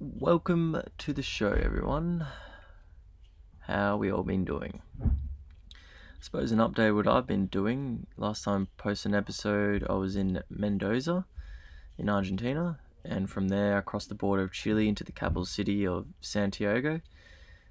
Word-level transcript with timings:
Welcome 0.00 0.80
to 0.98 1.12
the 1.12 1.24
show, 1.24 1.50
everyone. 1.50 2.24
How 3.66 3.96
we 3.96 4.12
all 4.12 4.22
been 4.22 4.44
doing? 4.44 4.80
I 5.02 5.08
suppose 6.20 6.52
an 6.52 6.60
update 6.60 6.94
what 6.94 7.08
I've 7.08 7.26
been 7.26 7.46
doing. 7.46 8.06
Last 8.16 8.44
time 8.44 8.68
I 8.78 8.80
posted 8.80 9.10
an 9.10 9.18
episode, 9.18 9.84
I 9.90 9.94
was 9.94 10.14
in 10.14 10.40
Mendoza, 10.48 11.26
in 11.98 12.08
Argentina, 12.08 12.78
and 13.04 13.28
from 13.28 13.48
there 13.48 13.76
across 13.76 14.06
the 14.06 14.14
border 14.14 14.44
of 14.44 14.52
Chile 14.52 14.86
into 14.86 15.02
the 15.02 15.10
capital 15.10 15.44
city 15.44 15.84
of 15.84 16.06
Santiago. 16.20 17.00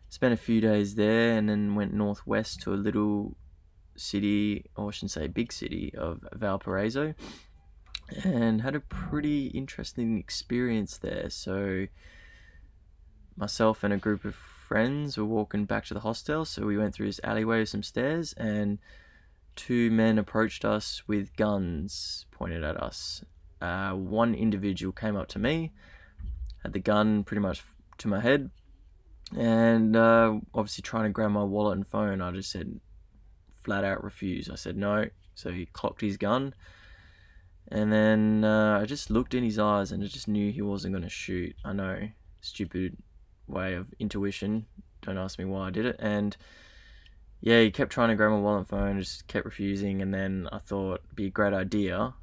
Spent 0.10 0.34
a 0.34 0.38
few 0.38 0.60
days 0.60 0.96
there, 0.96 1.32
and 1.32 1.48
then 1.48 1.76
went 1.76 1.94
northwest 1.94 2.62
to 2.64 2.74
a 2.74 2.76
little 2.76 3.38
city, 3.96 4.66
or 4.76 4.90
I 4.90 4.92
shouldn't 4.92 5.12
say 5.12 5.28
big 5.28 5.54
city, 5.54 5.94
of 5.98 6.28
Valparaiso, 6.34 7.14
and 8.26 8.64
had 8.64 8.76
a 8.76 8.82
pretty 8.82 9.48
interesting 9.48 10.18
experience 10.18 10.98
there. 10.98 11.30
So, 11.30 11.88
myself 13.38 13.84
and 13.84 13.94
a 13.94 13.98
group 13.98 14.26
of 14.26 14.36
friends 14.36 15.18
were 15.18 15.26
walking 15.26 15.66
back 15.66 15.86
to 15.86 15.94
the 15.94 16.02
hostel. 16.02 16.46
So, 16.46 16.66
we 16.66 16.78
went 16.78 16.94
through 16.94 17.08
this 17.08 17.22
alleyway 17.24 17.60
with 17.60 17.70
some 17.70 17.84
stairs, 17.84 18.34
and 18.34 18.80
two 19.56 19.90
men 19.92 20.18
approached 20.18 20.66
us 20.66 21.04
with 21.08 21.36
guns 21.36 22.26
pointed 22.32 22.64
at 22.64 22.82
us. 22.82 23.24
Uh, 23.62 23.92
one 23.92 24.36
individual 24.36 24.92
came 24.92 25.16
up 25.16 25.28
to 25.30 25.40
me, 25.40 25.72
had 26.64 26.74
the 26.74 26.80
gun 26.80 27.24
pretty 27.24 27.42
much 27.42 27.64
to 27.98 28.08
my 28.08 28.20
head, 28.20 28.52
and 29.36 29.96
uh, 29.96 30.40
obviously 30.54 30.82
trying 30.82 31.04
to 31.04 31.10
grab 31.10 31.32
my 31.32 31.44
wallet 31.44 31.78
and 31.78 31.88
phone. 31.88 32.22
I 32.22 32.32
just 32.32 32.52
said, 32.52 32.80
flat 33.68 33.84
out 33.84 34.04
refuse. 34.04 34.50
I 34.50 34.56
said 34.56 34.78
no. 34.78 35.08
So 35.36 35.52
he 35.52 35.66
clocked 35.66 36.00
his 36.00 36.16
gun. 36.16 36.54
And 37.70 37.92
then 37.92 38.46
uh, 38.46 38.80
I 38.82 38.86
just 38.86 39.12
looked 39.12 39.34
in 39.34 39.44
his 39.44 39.60
eyes 39.60 39.92
and 39.92 40.02
I 40.02 40.08
just 40.08 40.30
knew 40.30 40.54
he 40.54 40.62
wasn't 40.62 40.94
going 40.94 41.04
to 41.04 41.10
shoot. 41.10 41.54
I 41.66 41.74
know, 41.74 42.08
stupid 42.40 42.96
way 43.48 43.74
of 43.76 43.88
intuition. 44.00 44.66
Don't 45.02 45.18
ask 45.18 45.40
me 45.40 45.46
why 45.46 45.68
I 45.68 45.72
did 45.72 45.86
it. 45.86 45.96
And 46.00 46.36
yeah, 47.42 47.62
he 47.62 47.72
kept 47.72 47.92
trying 47.92 48.10
to 48.10 48.16
grab 48.16 48.32
my 48.32 48.40
wallet 48.40 48.68
phone, 48.68 49.00
just 49.00 49.28
kept 49.28 49.46
refusing. 49.46 50.02
And 50.02 50.14
then 50.14 50.50
I 50.52 50.60
thought 50.60 51.02
it'd 51.06 51.16
be 51.16 51.28
a 51.28 51.32
great 51.32 51.54
idea 51.54 52.14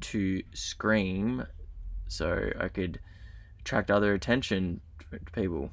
to 0.00 0.42
scream 0.52 1.46
so 2.08 2.50
I 2.58 2.68
could 2.68 3.00
attract 3.60 3.90
other 3.90 4.12
attention 4.12 4.80
to 5.10 5.18
people. 5.32 5.70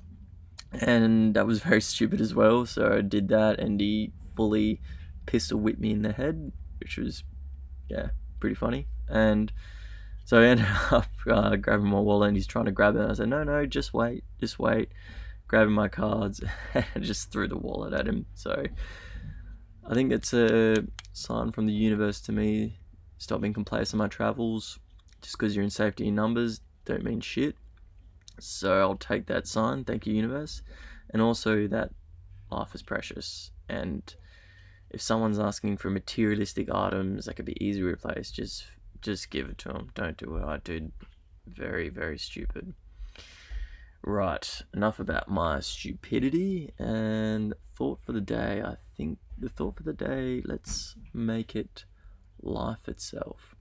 And 0.72 1.34
that 1.34 1.48
was 1.48 1.60
very 1.64 1.82
stupid 1.82 2.22
as 2.22 2.34
well. 2.34 2.66
So 2.66 2.98
I 2.98 3.02
did 3.02 3.28
that, 3.30 3.60
and 3.60 3.80
he 3.80 4.12
fully 4.36 4.82
pistol 5.26 5.60
whipped 5.60 5.80
me 5.80 5.92
in 5.92 6.02
the 6.02 6.14
head, 6.14 6.52
which 6.80 6.98
was, 6.98 7.24
yeah, 7.90 8.10
pretty 8.40 8.56
funny. 8.56 8.88
And 9.08 9.52
so 10.30 10.40
I 10.40 10.46
ended 10.46 10.68
up 10.92 11.08
uh, 11.28 11.56
grabbing 11.56 11.88
my 11.88 12.00
wallet 12.00 12.28
and 12.28 12.38
he's 12.38 12.46
trying 12.46 12.66
to 12.66 12.72
grab 12.72 12.96
it. 12.96 13.10
I 13.10 13.14
said, 13.14 13.30
no, 13.30 13.44
no, 13.44 13.66
just 13.66 13.96
wait, 13.96 14.24
just 14.40 14.60
wait. 14.60 14.90
Grabbing 15.48 15.74
my 15.74 15.88
cards 15.88 16.40
and 16.76 17.04
just 17.04 17.32
threw 17.32 17.48
the 17.48 17.58
wallet 17.58 17.94
at 17.94 18.08
him. 18.08 18.28
So 18.36 18.64
I 19.90 19.94
think 19.96 20.12
it's 20.12 20.32
a 20.32 20.86
sign 21.14 21.52
from 21.52 21.66
the 21.66 21.74
universe 21.74 22.22
to 22.22 22.32
me. 22.32 22.78
Stop 23.18 23.42
being 23.42 23.56
complacent 23.56 23.94
in 23.94 23.98
my 23.98 24.08
travels. 24.08 24.78
Just 25.24 25.36
because 25.36 25.56
you're 25.56 25.64
in 25.64 25.72
safety 25.72 26.08
in 26.08 26.14
numbers 26.14 26.62
don't 26.86 27.04
mean 27.04 27.22
shit. 27.22 27.56
So 28.40 28.82
I'll 28.82 28.98
take 28.98 29.26
that 29.26 29.48
sign. 29.48 29.84
Thank 29.84 30.06
you, 30.06 30.14
universe. 30.14 30.62
And 31.10 31.24
also 31.24 31.66
that 31.70 31.90
life 32.52 32.76
is 32.76 32.84
precious. 32.84 33.50
And 33.68 34.14
if 34.92 35.02
someone's 35.02 35.40
asking 35.40 35.78
for 35.78 35.90
materialistic 35.90 36.70
items 36.72 37.26
that 37.26 37.34
could 37.34 37.46
be 37.46 37.58
easily 37.60 37.86
replaced, 37.86 38.36
just 38.36 38.68
just 39.02 39.30
give 39.30 39.50
it 39.50 39.58
to 39.60 39.70
them. 39.70 39.90
Don't 39.96 40.18
do 40.18 40.32
what 40.32 40.44
I 40.44 40.58
did. 40.58 40.92
Very 41.48 41.90
very 41.90 42.18
stupid. 42.18 42.74
Right, 44.02 44.62
enough 44.74 45.00
about 45.00 45.30
my 45.30 45.60
stupidity 45.60 46.72
and 46.80 47.54
thought 47.76 48.02
for 48.02 48.14
the 48.14 48.22
day. 48.22 48.62
I 48.66 48.78
think 48.96 49.20
the 49.38 49.50
thought 49.50 49.76
for 49.76 49.84
the 49.84 49.94
day. 49.94 50.42
Let's 50.46 50.96
make 51.14 51.56
it 51.56 51.86
life 52.42 52.88
itself, 52.88 53.56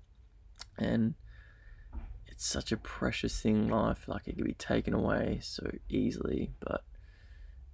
and 0.79 1.15
it's 2.27 2.47
such 2.47 2.71
a 2.71 2.77
precious 2.77 3.41
thing. 3.41 3.69
Life, 3.69 4.07
like 4.07 4.29
it 4.29 4.37
can 4.37 4.45
be 4.45 4.55
taken 4.55 4.95
away 4.95 5.41
so 5.43 5.71
easily, 5.89 6.53
but 6.61 6.85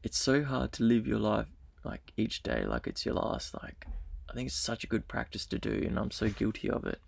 it's 0.02 0.18
so 0.18 0.44
hard 0.44 0.72
to 0.72 0.84
live 0.84 1.06
your 1.06 1.18
life 1.18 1.48
like 1.84 2.12
each 2.16 2.42
day 2.42 2.64
like 2.64 2.86
it's 2.86 3.04
your 3.04 3.14
last 3.14 3.54
like 3.62 3.86
i 4.30 4.34
think 4.34 4.46
it's 4.46 4.56
such 4.56 4.84
a 4.84 4.86
good 4.86 5.06
practice 5.08 5.46
to 5.46 5.58
do 5.58 5.82
and 5.86 5.98
i'm 5.98 6.10
so 6.10 6.28
guilty 6.28 6.70
of 6.70 6.84
it 6.84 7.00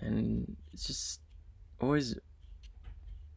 and 0.00 0.56
it's 0.72 0.86
just 0.86 1.20
always 1.80 2.18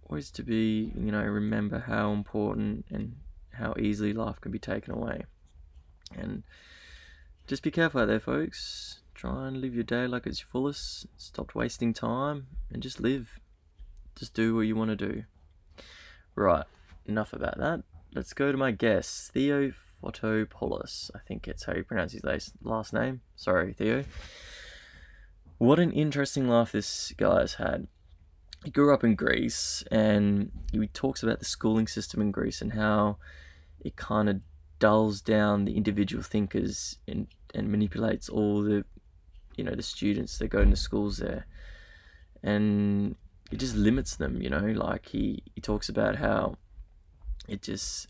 always 0.10 0.32
to 0.32 0.44
be 0.44 0.92
you 0.96 1.12
know 1.12 1.24
remember 1.24 1.80
how 1.80 2.12
important 2.12 2.86
and 2.90 3.16
how 3.54 3.74
easily 3.80 4.14
life 4.14 4.40
can 4.42 4.52
be 4.52 4.60
taken 4.60 4.94
away 4.94 5.24
and 6.18 6.44
just 7.48 7.64
be 7.64 7.72
careful 7.72 8.02
out 8.02 8.08
there 8.08 8.20
folks 8.20 9.00
try 9.14 9.48
and 9.48 9.62
live 9.62 9.74
your 9.74 9.84
day 9.84 10.08
like 10.08 10.26
it's 10.26 10.40
your 10.40 10.48
fullest 10.48 11.06
stop 11.18 11.54
wasting 11.56 11.94
time 11.94 12.48
and 12.72 12.82
just 12.82 13.00
live 13.00 13.40
just 14.16 14.34
do 14.34 14.56
what 14.56 14.62
you 14.62 14.76
want 14.76 14.90
to 14.90 14.96
do 14.96 15.24
right 16.36 16.66
enough 17.06 17.34
about 17.34 17.58
that 17.58 17.84
let's 18.14 18.34
go 18.34 18.52
to 18.52 18.58
my 18.58 18.72
guest 18.72 19.32
theo 19.32 19.72
Fotopoulos. 20.02 21.12
I 21.16 21.20
think 21.20 21.48
it's 21.48 21.66
how 21.66 21.74
you 21.74 21.84
pronounce 21.84 22.14
his 22.14 22.54
last 22.64 22.94
name. 22.94 23.22
Sorry, 23.36 23.74
Theo. 23.74 24.04
What 25.62 25.78
an 25.78 25.92
interesting 25.92 26.48
life 26.48 26.72
this 26.72 27.14
guy 27.18 27.42
has 27.42 27.54
had. 27.54 27.86
He 28.66 28.72
grew 28.72 28.92
up 28.92 29.04
in 29.04 29.14
Greece 29.14 29.84
and 29.92 30.52
he 30.72 30.88
talks 30.88 31.22
about 31.22 31.38
the 31.38 31.46
schooling 31.46 31.86
system 31.86 32.20
in 32.20 32.32
Greece 32.32 32.64
and 32.64 32.74
how 32.74 33.18
it 33.80 33.96
kind 33.96 34.28
of 34.28 34.42
dulls 34.80 35.22
down 35.22 35.66
the 35.66 35.78
individual 35.78 36.24
thinkers 36.24 36.98
and, 37.08 37.28
and 37.54 37.70
manipulates 37.70 38.28
all 38.28 38.64
the 38.64 38.86
you 39.56 39.64
know 39.64 39.76
the 39.76 39.84
students 39.84 40.40
that 40.40 40.48
go 40.48 40.62
into 40.62 40.76
schools 40.76 41.18
there 41.18 41.46
and 42.42 43.16
it 43.52 43.58
just 43.58 43.76
limits 43.76 44.16
them 44.16 44.42
you 44.42 44.50
know 44.50 44.66
like 44.76 45.10
he, 45.10 45.44
he 45.54 45.62
talks 45.62 45.90
about 45.90 46.16
how 46.16 46.56
it 47.48 47.62
just 47.62 48.08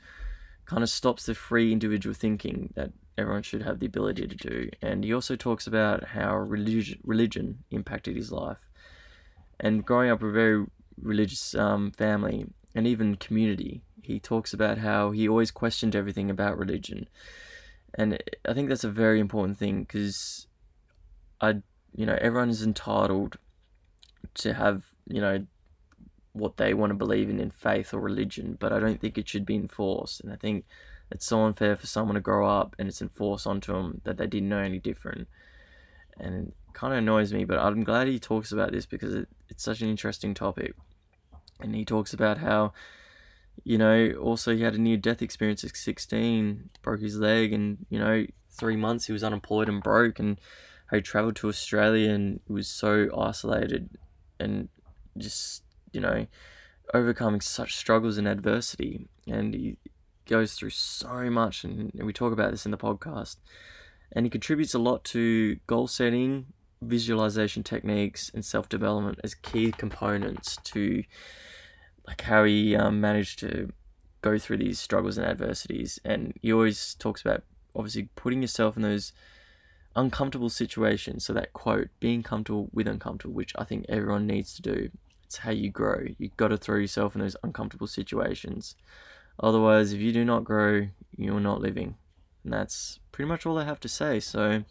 kind 0.66 0.84
of 0.84 0.90
stops 0.90 1.26
the 1.26 1.36
free 1.36 1.74
individual 1.74 2.14
thinking 2.14 2.72
that 2.78 2.94
everyone 3.22 3.44
should 3.44 3.62
have 3.62 3.80
the 3.80 3.86
ability 3.86 4.28
to 4.28 4.36
do. 4.36 4.70
And 4.82 5.04
he 5.04 5.14
also 5.14 5.36
talks 5.36 5.68
about 5.68 6.04
how 6.04 6.36
religion, 6.36 7.00
religion 7.04 7.64
impacted 7.72 8.16
his 8.16 8.32
life. 8.32 8.58
And 9.60 9.86
growing 9.86 10.10
up 10.10 10.24
a 10.24 10.32
very 10.32 10.66
religious 11.02 11.56
um, 11.56 11.92
family 11.92 12.48
and 12.76 12.88
even 12.88 13.16
community, 13.16 13.82
he 14.02 14.20
talks 14.20 14.54
about 14.54 14.80
how 14.80 15.12
he 15.12 15.28
always 15.28 15.52
questioned 15.52 15.96
everything 15.96 16.30
about 16.30 16.58
religion. 16.58 17.08
And 17.94 18.22
I 18.48 18.54
think 18.54 18.70
that's 18.70 18.84
a 18.84 18.90
very 18.90 19.20
important 19.20 19.58
thing 19.58 19.82
because 19.82 20.48
I, 21.40 21.62
you 21.96 22.06
know, 22.06 22.18
everyone 22.20 22.50
is 22.50 22.64
entitled 22.64 23.38
to 24.36 24.54
have, 24.54 24.84
you 25.08 25.22
know, 25.22 25.46
what 26.34 26.58
they 26.58 26.74
want 26.74 26.92
to 26.92 26.96
believe 26.96 27.30
in 27.30 27.40
in 27.40 27.52
faith 27.52 27.94
or 27.94 28.00
religion, 28.00 28.58
but 28.60 28.72
I 28.72 28.80
don't 28.80 29.00
think 29.00 29.18
it 29.18 29.28
should 29.28 29.46
be 29.46 29.56
enforced. 29.56 30.22
And 30.22 30.32
I 30.32 30.38
think 30.38 30.66
it's 31.12 31.26
so 31.26 31.42
unfair 31.44 31.76
for 31.76 31.88
someone 31.88 32.16
to 32.16 32.22
grow 32.22 32.48
up 32.48 32.76
and 32.80 32.88
it's 32.88 33.02
enforced 33.02 33.48
onto 33.48 33.74
them 33.74 34.02
that 34.04 34.18
they 34.18 34.28
didn't 34.28 34.50
know 34.50 34.60
any 34.60 34.80
different. 34.80 35.28
And 36.20 36.48
it 36.48 36.54
kind 36.74 36.94
of 36.94 37.00
annoys 37.00 37.34
me, 37.34 37.46
but 37.46 37.60
I'm 37.60 37.84
glad 37.84 38.08
he 38.08 38.20
talks 38.20 38.52
about 38.52 38.72
this 38.72 38.86
because 38.86 39.14
it, 39.14 39.28
it's 39.50 39.64
such 39.64 39.82
an 39.82 39.90
interesting 39.90 40.34
topic. 40.34 40.74
And 41.60 41.76
he 41.76 41.86
talks 41.86 42.14
about 42.14 42.40
how, 42.40 42.74
you 43.64 43.78
know, 43.78 44.12
also 44.20 44.56
he 44.56 44.64
had 44.64 44.76
a 44.76 44.82
near 44.82 44.98
death 44.98 45.22
experience 45.22 45.64
at 45.64 45.76
16, 45.76 46.70
broke 46.82 47.02
his 47.02 47.18
leg, 47.18 47.54
and, 47.54 47.86
you 47.90 48.00
know, 48.00 48.26
three 48.50 48.76
months 48.76 49.06
he 49.06 49.14
was 49.14 49.24
unemployed 49.24 49.70
and 49.70 49.84
broke, 49.84 50.20
and 50.20 50.40
how 50.88 50.98
he 50.98 51.02
traveled 51.02 51.36
to 51.38 51.50
Australia 51.50 52.12
and 52.12 52.40
was 52.48 52.68
so 52.68 53.10
isolated 53.18 53.90
and 54.40 54.70
just 55.18 55.64
you 55.92 56.02
know, 56.02 56.28
overcoming 56.94 57.42
such 57.42 57.76
struggles 57.76 58.18
and 58.18 58.28
adversity. 58.28 59.08
And 59.28 59.54
he 59.54 59.78
goes 60.26 60.54
through 60.54 60.72
so 60.72 61.30
much, 61.30 61.64
and 61.64 61.92
we 61.94 62.14
talk 62.14 62.34
about 62.34 62.52
this 62.52 62.66
in 62.66 62.72
the 62.72 62.78
podcast. 62.78 63.38
And 64.12 64.26
he 64.26 64.30
contributes 64.30 64.74
a 64.74 64.80
lot 64.80 65.04
to 65.06 65.58
goal 65.68 65.88
setting, 65.88 66.48
visualization 66.82 67.64
techniques, 67.64 68.30
and 68.34 68.44
self 68.44 68.68
development 68.70 69.20
as 69.24 69.36
key 69.36 69.72
components 69.72 70.58
to 70.66 71.04
like 72.08 72.22
how 72.22 72.44
he 72.44 72.76
um, 72.76 73.00
managed 73.00 73.40
to 73.40 73.72
go 74.22 74.38
through 74.38 74.58
these 74.58 74.80
struggles 74.80 75.18
and 75.18 75.26
adversities. 75.26 76.00
And 76.04 76.34
he 76.42 76.52
always 76.52 76.96
talks 76.96 77.22
about 77.22 77.44
obviously 77.76 78.10
putting 78.16 78.42
yourself 78.42 78.76
in 78.76 78.84
those 78.84 79.14
uncomfortable 79.96 80.50
situations. 80.50 81.26
So 81.26 81.34
that 81.34 81.54
quote, 81.54 81.90
being 82.00 82.24
comfortable 82.24 82.70
with 82.74 82.88
uncomfortable, 82.88 83.34
which 83.34 83.54
I 83.58 83.64
think 83.64 83.86
everyone 83.90 84.28
needs 84.28 84.54
to 84.56 84.62
do. 84.62 84.90
It's 85.26 85.38
how 85.38 85.52
you 85.52 85.70
grow. 85.70 86.08
You've 86.18 86.38
got 86.38 86.50
to 86.50 86.58
throw 86.58 86.78
yourself 86.78 87.16
in 87.16 87.22
those 87.22 87.38
uncomfortable 87.44 87.88
situations. 87.88 88.76
Otherwise, 89.42 89.92
if 89.92 90.00
you 90.00 90.12
do 90.12 90.24
not 90.24 90.44
grow, 90.44 90.88
you're 91.18 91.40
not 91.40 91.62
living. 91.62 91.96
And 92.44 92.54
that's 92.54 93.00
pretty 93.12 93.28
much 93.28 93.46
all 93.46 93.58
I 93.58 93.66
have 93.66 93.80
to 93.82 93.90
say. 93.90 94.20
So, 94.20 94.64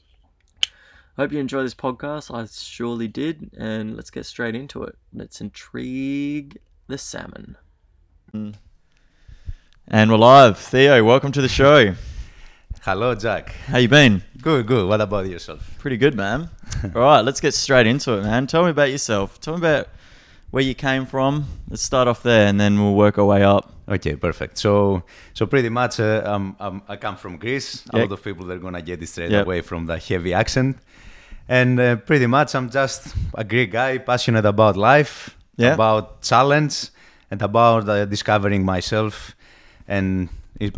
I 0.62 0.68
hope 1.16 1.32
you 1.32 1.40
enjoy 1.40 1.62
this 1.62 1.74
podcast. 1.74 2.32
I 2.32 2.46
surely 2.46 3.08
did. 3.08 3.50
And 3.58 3.96
let's 3.96 4.10
get 4.10 4.26
straight 4.26 4.54
into 4.54 4.84
it. 4.84 4.96
Let's 5.12 5.40
intrigue 5.40 6.58
the 6.86 6.98
salmon. 6.98 7.56
Mm. 8.32 8.54
And 9.88 10.10
we're 10.10 10.18
live. 10.18 10.56
Theo, 10.56 11.02
welcome 11.02 11.32
to 11.32 11.42
the 11.42 11.48
show. 11.48 11.94
Hello, 12.82 13.16
Jack. 13.16 13.50
How 13.66 13.78
you 13.78 13.88
been? 13.88 14.22
Good, 14.40 14.68
good. 14.68 14.88
What 14.88 15.00
about 15.00 15.26
yourself? 15.28 15.76
Pretty 15.78 15.96
good, 15.96 16.14
man. 16.14 16.48
All 16.94 17.02
right, 17.02 17.20
let's 17.22 17.40
get 17.40 17.54
straight 17.54 17.88
into 17.88 18.12
it, 18.14 18.22
man. 18.22 18.46
Tell 18.46 18.62
me 18.62 18.70
about 18.70 18.90
yourself. 18.90 19.40
Tell 19.40 19.54
me 19.54 19.58
about 19.58 19.88
where 20.50 20.62
you 20.62 20.74
came 20.76 21.06
from. 21.06 21.46
Let's 21.68 21.82
start 21.82 22.06
off 22.06 22.22
there, 22.22 22.46
and 22.46 22.60
then 22.60 22.80
we'll 22.80 22.94
work 22.94 23.18
our 23.18 23.24
way 23.24 23.42
up. 23.42 23.79
Okay, 23.90 24.14
perfect. 24.16 24.56
So, 24.58 25.02
so 25.34 25.46
pretty 25.46 25.68
much, 25.68 25.98
uh, 25.98 26.22
um, 26.24 26.54
um, 26.60 26.82
I 26.88 26.96
come 26.96 27.16
from 27.16 27.36
Greece. 27.38 27.82
A 27.92 27.98
lot 27.98 28.12
of 28.12 28.22
people 28.22 28.46
they're 28.46 28.58
gonna 28.58 28.82
get 28.82 29.02
it 29.02 29.08
straight 29.08 29.32
away 29.32 29.62
from 29.62 29.86
the 29.86 29.98
heavy 29.98 30.32
accent, 30.32 30.76
and 31.48 31.80
uh, 31.80 31.96
pretty 31.96 32.26
much, 32.26 32.54
I'm 32.54 32.70
just 32.70 33.14
a 33.34 33.42
Greek 33.44 33.72
guy, 33.72 33.98
passionate 33.98 34.46
about 34.46 34.76
life, 34.76 35.36
Yeah. 35.56 35.74
about 35.74 36.22
challenge, 36.22 36.90
and 37.30 37.42
about 37.42 37.88
uh, 37.88 38.04
discovering 38.06 38.64
myself. 38.64 39.34
And 39.88 40.28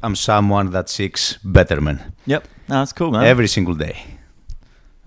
I'm 0.02 0.16
someone 0.16 0.70
that 0.70 0.88
seeks 0.88 1.38
betterment 1.44 2.00
Yep. 2.26 2.48
No, 2.68 2.74
that's 2.76 2.92
cool, 2.94 3.10
man. 3.10 3.24
every 3.24 3.48
single 3.48 3.74
day. 3.74 3.96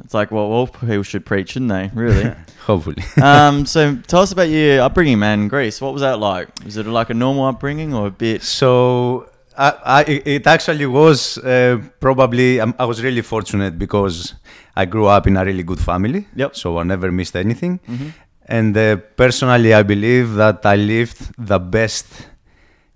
It's 0.03 0.13
like 0.13 0.29
what 0.31 0.41
all 0.41 0.67
people 0.67 1.03
should 1.03 1.25
preach, 1.25 1.51
shouldn't 1.51 1.69
they? 1.71 1.89
Really. 1.93 2.31
Hopefully. 2.65 3.03
um, 3.21 3.65
so 3.65 3.95
tell 4.07 4.21
us 4.21 4.31
about 4.31 4.49
your 4.49 4.81
upbringing, 4.81 5.19
man, 5.19 5.41
in 5.41 5.47
Greece. 5.47 5.79
What 5.81 5.93
was 5.93 6.01
that 6.01 6.19
like? 6.19 6.49
Was 6.65 6.77
it 6.77 6.85
like 6.85 7.09
a 7.09 7.13
normal 7.13 7.45
upbringing 7.45 7.93
or 7.93 8.07
a 8.07 8.11
bit? 8.11 8.41
So 8.43 9.29
I, 9.57 9.73
I, 9.85 10.01
it 10.25 10.47
actually 10.47 10.85
was 10.85 11.37
uh, 11.37 11.79
probably 11.99 12.59
um, 12.59 12.75
I 12.77 12.85
was 12.85 13.01
really 13.03 13.21
fortunate 13.21 13.79
because 13.79 14.33
I 14.75 14.85
grew 14.85 15.05
up 15.07 15.27
in 15.27 15.37
a 15.37 15.45
really 15.45 15.63
good 15.63 15.79
family. 15.79 16.27
Yep. 16.35 16.55
So 16.55 16.77
I 16.79 16.83
never 16.83 17.11
missed 17.11 17.35
anything, 17.37 17.79
Mhm. 17.87 18.11
and 18.47 18.75
uh, 18.77 18.97
personally, 19.15 19.73
I 19.73 19.83
believe 19.83 20.33
that 20.35 20.65
I 20.65 20.75
lived 20.75 21.31
the 21.37 21.57
best, 21.59 22.05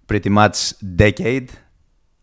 pretty 0.08 0.30
much 0.30 0.74
decade 0.96 1.52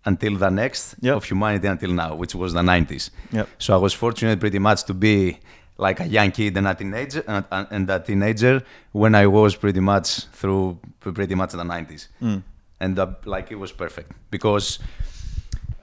until 0.07 0.37
the 0.39 0.51
next 0.51 0.95
Yep. 1.01 1.17
of 1.17 1.25
humanity 1.25 1.67
until 1.69 1.91
now, 1.93 2.15
which 2.15 2.35
was 2.35 2.53
the 2.53 2.63
90s. 2.63 3.11
Yep. 3.33 3.49
So 3.59 3.75
I 3.75 3.81
was 3.87 3.93
fortunate 3.93 4.39
pretty 4.41 4.59
much 4.59 4.85
to 4.85 4.95
be 4.95 5.39
like 5.79 6.01
a 6.01 6.07
young 6.07 6.31
kid 6.31 6.57
and 6.57 6.67
a 6.67 6.75
teenager, 6.75 7.23
and, 7.29 7.45
and- 7.71 7.91
a 7.91 7.99
teenager 8.01 8.63
when 8.93 9.15
I 9.15 9.27
was 9.27 9.57
pretty 9.57 9.81
much 9.81 10.09
through 10.39 10.79
pretty 11.01 11.35
much 11.35 11.53
the 11.53 11.65
90s 11.75 12.09
Mm. 12.23 12.43
and 12.81 12.99
uh, 12.99 13.07
like 13.25 13.47
it 13.53 13.59
was 13.65 13.73
perfect 13.73 14.13
because 14.31 14.79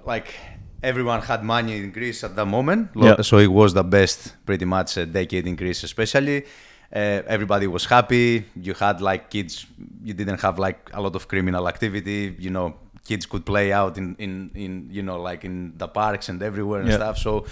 like 0.06 0.34
everyone 0.82 1.22
had 1.22 1.44
money 1.44 1.78
in 1.78 1.92
Greece 1.92 2.24
at 2.24 2.36
the 2.36 2.46
moment, 2.46 2.90
Yeah. 2.96 3.22
so 3.22 3.38
it 3.38 3.52
was 3.52 3.74
the 3.74 3.84
best 3.84 4.34
pretty 4.46 4.66
much 4.66 4.98
uh, 4.98 5.06
decade 5.06 5.48
in 5.48 5.56
Greece, 5.56 5.84
especially. 5.84 6.46
Uh, 6.94 7.22
everybody 7.36 7.66
was 7.68 7.86
happy. 7.86 8.46
You 8.56 8.74
had 8.76 9.02
like 9.02 9.30
kids. 9.30 9.66
You 10.04 10.14
didn't 10.14 10.42
have 10.42 10.60
like 10.60 10.80
a 10.94 11.02
lot 11.02 11.16
of 11.16 11.28
criminal 11.28 11.68
activity. 11.68 12.36
You 12.38 12.52
know, 12.52 12.76
kids 13.06 13.26
could 13.26 13.46
play 13.46 13.72
out 13.74 13.98
in 13.98 14.16
in, 14.20 14.52
in 14.56 14.88
you 14.92 15.04
know 15.04 15.22
like 15.22 15.44
in 15.44 15.74
the 15.78 15.88
parks 15.88 16.30
and 16.30 16.42
everywhere 16.42 16.82
and 16.82 16.90
Yeah. 16.90 16.96
stuff. 16.98 17.18
So 17.18 17.46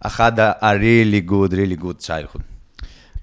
I 0.00 0.08
had 0.08 0.38
a, 0.38 0.56
a 0.62 0.78
really 0.78 1.20
good, 1.20 1.52
really 1.52 1.76
good 1.76 1.98
childhood. 2.00 2.42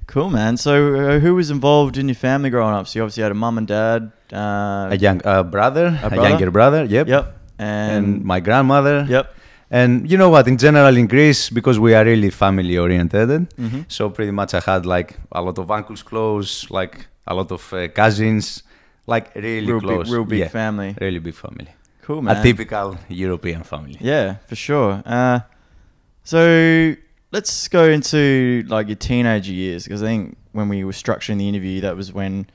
Cool, 0.07 0.29
man. 0.29 0.57
So 0.57 0.71
uh, 0.95 1.19
who 1.19 1.35
was 1.35 1.49
involved 1.51 1.97
in 1.97 2.07
your 2.07 2.15
family 2.15 2.49
growing 2.49 2.73
up? 2.73 2.87
So 2.87 2.99
you 2.99 3.03
obviously 3.03 3.23
had 3.23 3.31
a 3.31 3.35
mum 3.35 3.57
and 3.59 3.67
dad. 3.67 4.11
Uh, 4.33 4.89
A 4.91 4.97
young 4.97 5.21
uh, 5.23 5.43
brother, 5.43 5.87
a, 6.01 6.09
brother? 6.09 6.29
younger 6.29 6.51
brother. 6.51 6.83
Yep. 6.85 7.07
Yep. 7.07 7.25
And, 7.59 8.05
And, 8.05 8.25
my 8.25 8.39
grandmother. 8.39 9.05
yep. 9.09 9.33
And 9.69 10.09
you 10.09 10.17
know 10.17 10.29
what? 10.29 10.47
In 10.47 10.57
general, 10.57 10.97
in 10.97 11.05
Greece, 11.07 11.51
because 11.51 11.77
we 11.79 11.93
are 11.93 12.03
really 12.03 12.31
family 12.31 12.75
oriented, 12.77 13.29
Mhm. 13.29 13.85
so 13.87 14.09
pretty 14.09 14.31
much 14.31 14.53
I 14.55 14.61
had 14.65 14.85
like 14.85 15.15
a 15.31 15.41
lot 15.43 15.59
of 15.59 15.69
uncles 15.69 16.01
close, 16.01 16.65
like 16.71 17.05
a 17.27 17.35
lot 17.35 17.51
of 17.51 17.71
uh, 17.73 17.87
cousins, 17.89 18.63
like 19.09 19.33
really 19.35 19.65
Real 19.71 19.81
close. 19.81 20.05
big, 20.07 20.13
real 20.13 20.25
big 20.25 20.39
yeah, 20.39 20.47
family. 20.49 20.95
Really 21.01 21.19
big 21.19 21.35
family. 21.35 21.67
Cool, 22.03 22.21
man. 22.21 22.37
A 22.37 22.43
typical 22.43 22.97
European 23.09 23.63
family. 23.63 23.97
Yeah, 23.99 24.37
for 24.47 24.55
sure. 24.55 25.01
Uh, 25.05 25.39
so 26.23 26.95
let's 27.31 27.67
go 27.67 27.83
into 27.85 28.63
like 28.67 28.87
your 28.87 28.95
teenager 28.95 29.51
years 29.53 29.83
because 29.83 30.01
I 30.03 30.07
think 30.07 30.37
when 30.51 30.69
we 30.69 30.83
were 30.83 30.91
structuring 30.93 31.37
the 31.37 31.47
interview, 31.47 31.81
that 31.81 31.95
was 31.95 32.11
when 32.13 32.47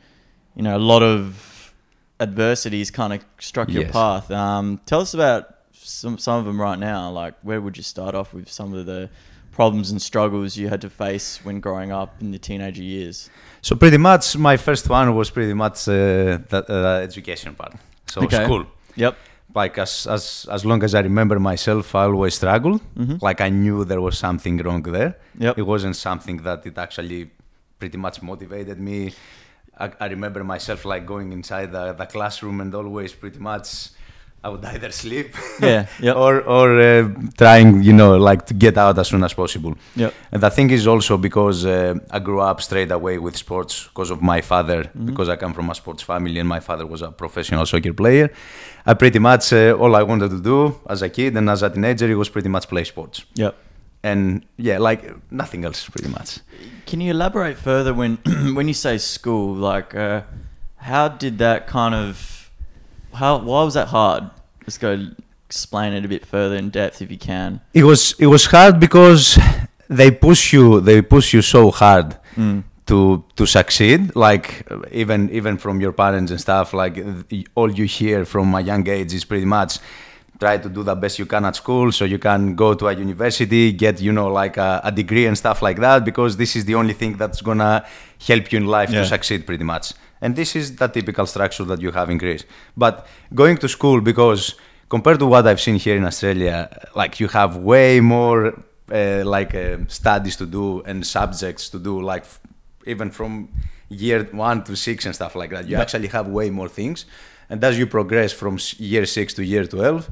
you 0.56 0.62
know 0.62 0.76
a 0.76 0.84
lot 0.92 1.02
of 1.02 1.72
adversities 2.20 2.90
kind 2.90 3.12
of 3.12 3.24
struck 3.38 3.68
your 3.70 3.82
Yes. 3.84 3.92
path. 3.92 4.30
Um, 4.30 4.80
tell 4.86 5.00
us 5.00 5.14
about 5.14 5.48
some 5.72 6.18
some 6.18 6.38
of 6.38 6.44
them 6.44 6.60
right 6.60 6.78
now. 6.78 7.10
Like, 7.10 7.34
where 7.42 7.60
would 7.60 7.76
you 7.76 7.82
start 7.82 8.14
off 8.14 8.32
with 8.34 8.50
some 8.50 8.72
of 8.74 8.86
the 8.86 9.10
problems 9.54 9.90
and 9.92 10.00
struggles 10.00 10.56
you 10.56 10.68
had 10.68 10.80
to 10.80 10.90
face 10.90 11.26
when 11.44 11.60
growing 11.60 11.90
up 11.92 12.10
in 12.20 12.30
the 12.32 12.38
teenager 12.38 12.82
years? 12.82 13.30
So 13.62 13.76
pretty 13.76 13.98
much 13.98 14.36
my 14.36 14.56
first 14.56 14.88
one 14.90 15.14
was 15.14 15.30
pretty 15.30 15.54
much 15.54 15.88
uh, 15.88 16.38
the 16.52 16.64
uh, 16.68 17.00
education 17.08 17.54
part. 17.54 17.72
So 18.06 18.22
Okay. 18.22 18.44
school. 18.44 18.64
Yep. 18.96 19.14
Like 19.54 19.78
as, 19.78 20.06
as 20.16 20.46
as 20.56 20.64
long 20.64 20.82
as 20.82 20.92
I 20.94 21.00
remember 21.10 21.38
myself, 21.38 21.94
I 21.94 22.04
always 22.10 22.34
struggled. 22.34 22.80
Mhm. 22.96 23.16
Like 23.28 23.40
I 23.40 23.50
knew 23.50 23.84
there 23.84 24.00
was 24.08 24.16
something 24.18 24.56
wrong 24.64 24.82
there. 24.82 25.12
Yep. 25.38 25.58
It 25.58 25.66
wasn't 25.74 25.96
something 25.96 26.36
that 26.48 26.66
it 26.66 26.76
actually 26.86 27.30
pretty 27.78 27.98
much 27.98 28.16
motivated 28.22 28.78
me. 28.80 28.98
I, 29.84 29.86
I 30.04 30.06
remember 30.16 30.42
myself 30.44 30.84
like 30.84 31.04
going 31.06 31.32
inside 31.32 31.68
the, 31.72 31.92
the 32.00 32.06
classroom 32.06 32.60
and 32.60 32.74
always 32.74 33.12
pretty 33.12 33.38
much 33.50 33.66
I 34.44 34.48
would 34.50 34.64
either 34.64 34.90
sleep 34.92 35.28
Yeah, 35.62 35.86
yep. 36.00 36.16
or 36.24 36.34
or 36.56 36.68
uh, 36.80 37.08
trying 37.38 37.82
you 37.82 37.92
know 37.94 38.16
like 38.30 38.42
to 38.46 38.54
get 38.54 38.76
out 38.76 38.98
as 38.98 39.08
soon 39.08 39.24
as 39.24 39.32
possible. 39.34 39.72
Yep. 39.96 40.12
And 40.32 40.42
the 40.42 40.50
thing 40.50 40.70
is 40.70 40.86
also 40.86 41.16
because 41.18 41.64
uh, 41.66 41.94
I 42.16 42.18
grew 42.18 42.40
up 42.50 42.60
straight 42.60 42.92
away 42.92 43.16
with 43.18 43.36
sports 43.36 43.74
because 43.88 44.10
of 44.12 44.20
my 44.20 44.40
father, 44.42 44.84
Mm-hmm. 44.84 45.06
because 45.06 45.28
I 45.32 45.36
come 45.36 45.54
from 45.54 45.70
a 45.70 45.74
sports 45.74 46.02
family 46.02 46.38
and 46.40 46.48
my 46.48 46.60
father 46.60 46.86
was 46.86 47.02
a 47.02 47.10
professional 47.10 47.64
soccer 47.66 47.92
player. 47.94 48.28
I 48.86 48.94
pretty 48.94 49.18
much 49.18 49.52
uh, 49.52 49.72
all 49.80 49.96
I 49.96 50.02
wanted 50.02 50.30
to 50.30 50.40
do 50.40 50.74
as 50.90 51.02
a 51.02 51.08
kid 51.08 51.36
and 51.36 51.48
as 51.48 51.62
a 51.62 51.70
teenager 51.70 52.10
it 52.10 52.16
was 52.16 52.28
pretty 52.28 52.48
much 52.48 52.68
play 52.68 52.84
sports. 52.84 53.24
Yep. 53.34 53.54
And 54.02 54.44
yeah, 54.58 54.78
like 54.78 55.00
nothing 55.30 55.64
else 55.64 55.88
pretty 55.88 56.10
much. 56.10 56.40
Can 56.86 57.00
you 57.00 57.10
elaborate 57.12 57.56
further 57.56 57.94
when 57.94 58.18
when 58.56 58.68
you 58.68 58.74
say 58.74 58.98
school? 58.98 59.54
Like, 59.70 59.94
uh, 59.94 60.20
how 60.76 61.08
did 61.08 61.38
that 61.38 61.66
kind 61.66 61.94
of 61.94 62.33
how 63.14 63.38
why 63.38 63.62
was 63.64 63.74
that 63.74 63.88
hard? 63.88 64.24
Let's 64.62 64.78
go 64.78 64.90
explain 65.46 65.92
it 65.92 66.04
a 66.04 66.08
bit 66.08 66.24
further 66.26 66.56
in 66.56 66.70
depth 66.70 67.00
if 67.02 67.10
you 67.10 67.18
can. 67.18 67.60
It 67.72 67.84
was 67.84 68.14
it 68.18 68.26
was 68.26 68.46
hard 68.46 68.80
because 68.80 69.38
they 69.88 70.10
push 70.10 70.52
you 70.52 70.80
they 70.80 71.02
push 71.02 71.32
you 71.34 71.42
so 71.42 71.70
hard 71.70 72.16
Mm. 72.36 72.64
to 72.86 73.22
to 73.36 73.46
succeed 73.46 74.00
like 74.16 74.66
even 74.90 75.30
even 75.30 75.56
from 75.56 75.80
your 75.80 75.92
parents 75.92 76.32
and 76.32 76.40
stuff 76.40 76.72
like 76.74 76.94
all 77.54 77.70
you 77.70 77.84
hear 77.84 78.24
from 78.24 78.52
a 78.56 78.60
young 78.60 78.84
age 78.88 79.14
is 79.14 79.24
pretty 79.24 79.44
much 79.46 79.78
try 80.40 80.58
to 80.58 80.68
do 80.68 80.82
the 80.82 80.96
best 80.96 81.16
you 81.20 81.26
can 81.26 81.44
at 81.44 81.54
school 81.54 81.92
so 81.92 82.04
you 82.04 82.18
can 82.18 82.56
go 82.56 82.74
to 82.74 82.88
a 82.88 82.92
university 82.92 83.70
get 83.70 84.00
you 84.00 84.10
know 84.12 84.26
like 84.26 84.56
a, 84.56 84.80
a 84.82 84.90
degree 84.90 85.26
and 85.26 85.38
stuff 85.38 85.62
like 85.62 85.78
that 85.78 86.04
because 86.04 86.36
this 86.36 86.56
is 86.56 86.64
the 86.64 86.74
only 86.74 86.92
thing 86.92 87.16
that's 87.16 87.40
gonna 87.40 87.86
help 88.26 88.50
you 88.50 88.56
in 88.58 88.66
life 88.66 88.90
Yeah. 88.90 89.02
to 89.02 89.06
succeed 89.06 89.46
pretty 89.46 89.62
much 89.64 89.92
and 90.24 90.34
this 90.36 90.50
is 90.60 90.66
the 90.82 90.88
typical 90.98 91.26
structure 91.26 91.64
that 91.70 91.80
you 91.84 91.90
have 91.98 92.08
in 92.12 92.18
greece. 92.24 92.44
But 92.84 92.94
going 93.42 93.56
to 93.58 93.68
school 93.68 93.98
because 94.12 94.42
compared 94.94 95.18
to 95.22 95.26
what 95.32 95.42
i've 95.50 95.62
seen 95.66 95.76
here 95.86 95.96
in 96.00 96.04
australia 96.12 96.56
like 97.00 97.12
you 97.22 97.28
have 97.38 97.50
way 97.72 98.00
more 98.00 98.40
uh, 98.92 99.22
like 99.36 99.52
uh, 99.54 99.78
studies 100.00 100.36
to 100.42 100.46
do 100.58 100.66
and 100.88 100.96
subjects 101.18 101.64
to 101.72 101.78
do 101.88 101.94
like 102.12 102.22
f- 102.22 102.40
even 102.92 103.10
from 103.18 103.32
year 103.88 104.20
one 104.32 104.58
to 104.68 104.72
six 104.76 105.06
and 105.06 105.14
stuff 105.14 105.34
like 105.40 105.50
that. 105.54 105.64
You 105.68 105.76
Yeah. 105.76 105.84
actually 105.84 106.08
have 106.08 106.26
way 106.28 106.50
more 106.50 106.68
things. 106.68 107.06
And 107.50 107.58
as 107.68 107.78
you 107.80 107.86
progress 107.86 108.30
from 108.32 108.54
year 108.92 109.06
six 109.06 109.26
to 109.34 109.42
year 109.52 109.64
12 109.66 110.08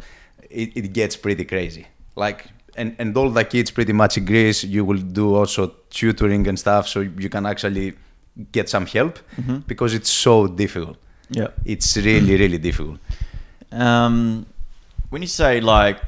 it, 0.51 0.69
it 0.81 0.87
gets 0.93 1.15
pretty 1.17 1.45
crazy. 1.45 1.85
Like 2.17 2.39
and, 2.81 2.97
and 2.99 3.17
all 3.19 3.31
the 3.31 3.45
kids 3.45 3.71
pretty 3.71 3.93
much 4.03 4.17
in 4.19 4.25
greece 4.25 4.65
you 4.65 4.83
will 4.89 5.03
do 5.21 5.27
also 5.35 5.63
tutoring 5.91 6.47
and 6.49 6.59
stuff 6.59 6.85
so 6.89 7.01
you 7.25 7.29
can 7.29 7.45
actually 7.53 7.89
get 8.53 8.69
some 8.69 8.87
help 8.87 9.19
Mhm. 9.41 9.63
because 9.67 9.95
it's 9.95 10.11
so 10.11 10.47
difficult 10.47 10.97
Yeah. 11.31 11.49
it's 11.65 11.97
really 11.97 12.37
really 12.37 12.59
difficult 12.59 12.99
Um, 13.73 14.47
when 15.11 15.23
you 15.23 15.29
say 15.29 15.61
like 15.61 15.99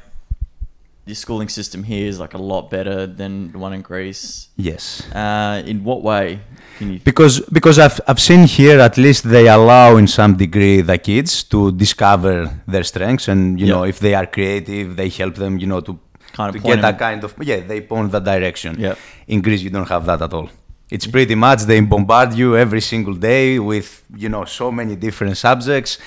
the 1.07 1.13
schooling 1.15 1.49
system 1.49 1.83
here 1.83 2.07
is 2.07 2.19
like 2.19 2.33
a 2.33 2.37
lot 2.41 2.69
better 2.71 3.05
than 3.07 3.51
the 3.51 3.59
one 3.59 3.73
in 3.73 3.81
Greece, 3.81 4.49
yes 4.57 5.03
uh, 5.13 5.61
in 5.65 5.83
what 5.83 6.01
way 6.03 6.39
can 6.77 6.93
you? 6.93 6.99
because 7.03 7.41
because 7.51 7.77
I've 7.79 7.99
I've 8.07 8.19
seen 8.19 8.47
here 8.47 8.79
at 8.79 8.97
least 8.97 9.23
they 9.29 9.47
allow 9.47 9.97
in 9.97 10.07
some 10.07 10.35
degree 10.35 10.81
the 10.81 10.97
kids 10.97 11.43
to 11.53 11.71
discover 11.71 12.35
their 12.67 12.83
strengths 12.83 13.27
and 13.27 13.59
you 13.59 13.67
Yeah. 13.67 13.73
know 13.75 13.83
if 13.83 13.99
they 13.99 14.13
are 14.15 14.25
creative 14.25 14.95
they 14.95 15.09
help 15.09 15.35
them 15.35 15.57
you 15.59 15.67
know 15.67 15.81
to 15.81 15.99
Kind 16.33 16.49
of 16.49 16.61
to 16.61 16.67
get 16.69 16.81
that 16.81 16.97
kind 16.99 17.23
of 17.23 17.33
yeah 17.41 17.61
they 17.65 17.79
point 17.81 18.11
that 18.11 18.23
direction. 18.25 18.75
Yeah. 18.77 18.95
In 19.27 19.41
Greece 19.41 19.61
you 19.63 19.69
don't 19.69 19.87
have 19.89 20.05
that 20.05 20.21
at 20.21 20.33
all. 20.33 20.49
It's 20.89 21.07
pretty 21.07 21.35
much 21.35 21.63
they 21.63 21.79
bombard 21.81 22.33
you 22.35 22.55
every 22.55 22.81
single 22.81 23.15
day 23.15 23.59
with 23.59 24.03
you 24.15 24.29
know 24.29 24.45
so 24.45 24.71
many 24.71 24.95
different 24.95 25.37
subjects. 25.37 25.97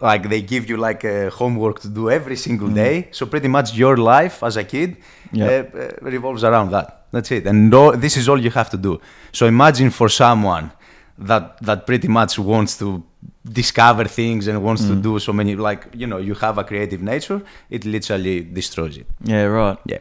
Like 0.00 0.28
they 0.28 0.42
give 0.42 0.68
you 0.68 0.76
like 0.76 1.04
a 1.04 1.30
homework 1.30 1.80
to 1.80 1.88
do 1.88 2.10
every 2.10 2.36
single 2.36 2.68
day. 2.68 3.08
So 3.12 3.24
pretty 3.26 3.48
much 3.48 3.74
your 3.74 3.96
life 3.96 4.42
as 4.42 4.56
a 4.56 4.64
kid 4.64 4.96
uh, 5.34 5.44
uh, 5.44 5.88
revolves 6.02 6.44
around 6.44 6.70
that. 6.72 7.06
That's 7.12 7.30
it. 7.30 7.46
And 7.46 7.70
no, 7.70 7.92
this 7.92 8.16
is 8.16 8.28
all 8.28 8.38
you 8.38 8.50
have 8.50 8.68
to 8.70 8.76
do. 8.76 9.00
So 9.32 9.46
imagine 9.46 9.90
for 9.90 10.08
someone 10.10 10.70
that 11.18 11.56
that 11.62 11.86
pretty 11.86 12.08
much 12.08 12.38
wants 12.38 12.76
to 12.78 13.02
discover 13.44 14.04
things 14.04 14.48
and 14.48 14.62
wants 14.62 14.82
to 14.86 14.92
Mm. 14.94 15.02
do 15.02 15.18
so 15.18 15.32
many 15.32 15.54
like 15.56 15.86
you 15.94 16.06
know 16.06 16.18
you 16.18 16.34
have 16.34 16.58
a 16.58 16.64
creative 16.64 17.00
nature 17.00 17.40
it 17.70 17.84
literally 17.84 18.40
destroys 18.58 18.96
it 18.98 19.06
Yeah, 19.24 19.44
right. 19.44 19.78
yeah 19.86 20.00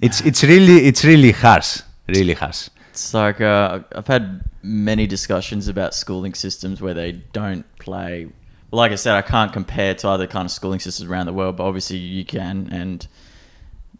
it's 0.00 0.20
it's 0.20 0.42
really 0.44 0.76
it's 0.88 1.04
really 1.04 1.32
harsh 1.32 1.80
really 2.06 2.34
harsh 2.34 2.68
It's 2.92 3.14
like 3.14 3.40
uh, 3.40 3.80
I've 3.92 4.06
had 4.06 4.44
many 4.62 5.06
discussions 5.06 5.66
about 5.66 5.94
schooling 5.94 6.34
systems 6.34 6.82
where 6.82 6.92
they 6.92 7.12
don't 7.12 7.64
play. 7.78 8.26
Well, 8.70 8.76
like 8.76 8.92
I 8.92 8.96
said, 8.96 9.14
I 9.14 9.22
can't 9.22 9.50
compare 9.50 9.94
to 9.94 10.08
other 10.10 10.26
kind 10.26 10.44
of 10.44 10.50
schooling 10.50 10.78
systems 10.78 11.08
around 11.08 11.24
the 11.24 11.32
world, 11.32 11.56
but 11.56 11.64
obviously 11.64 11.96
you 11.96 12.26
can, 12.26 12.68
and 12.70 13.06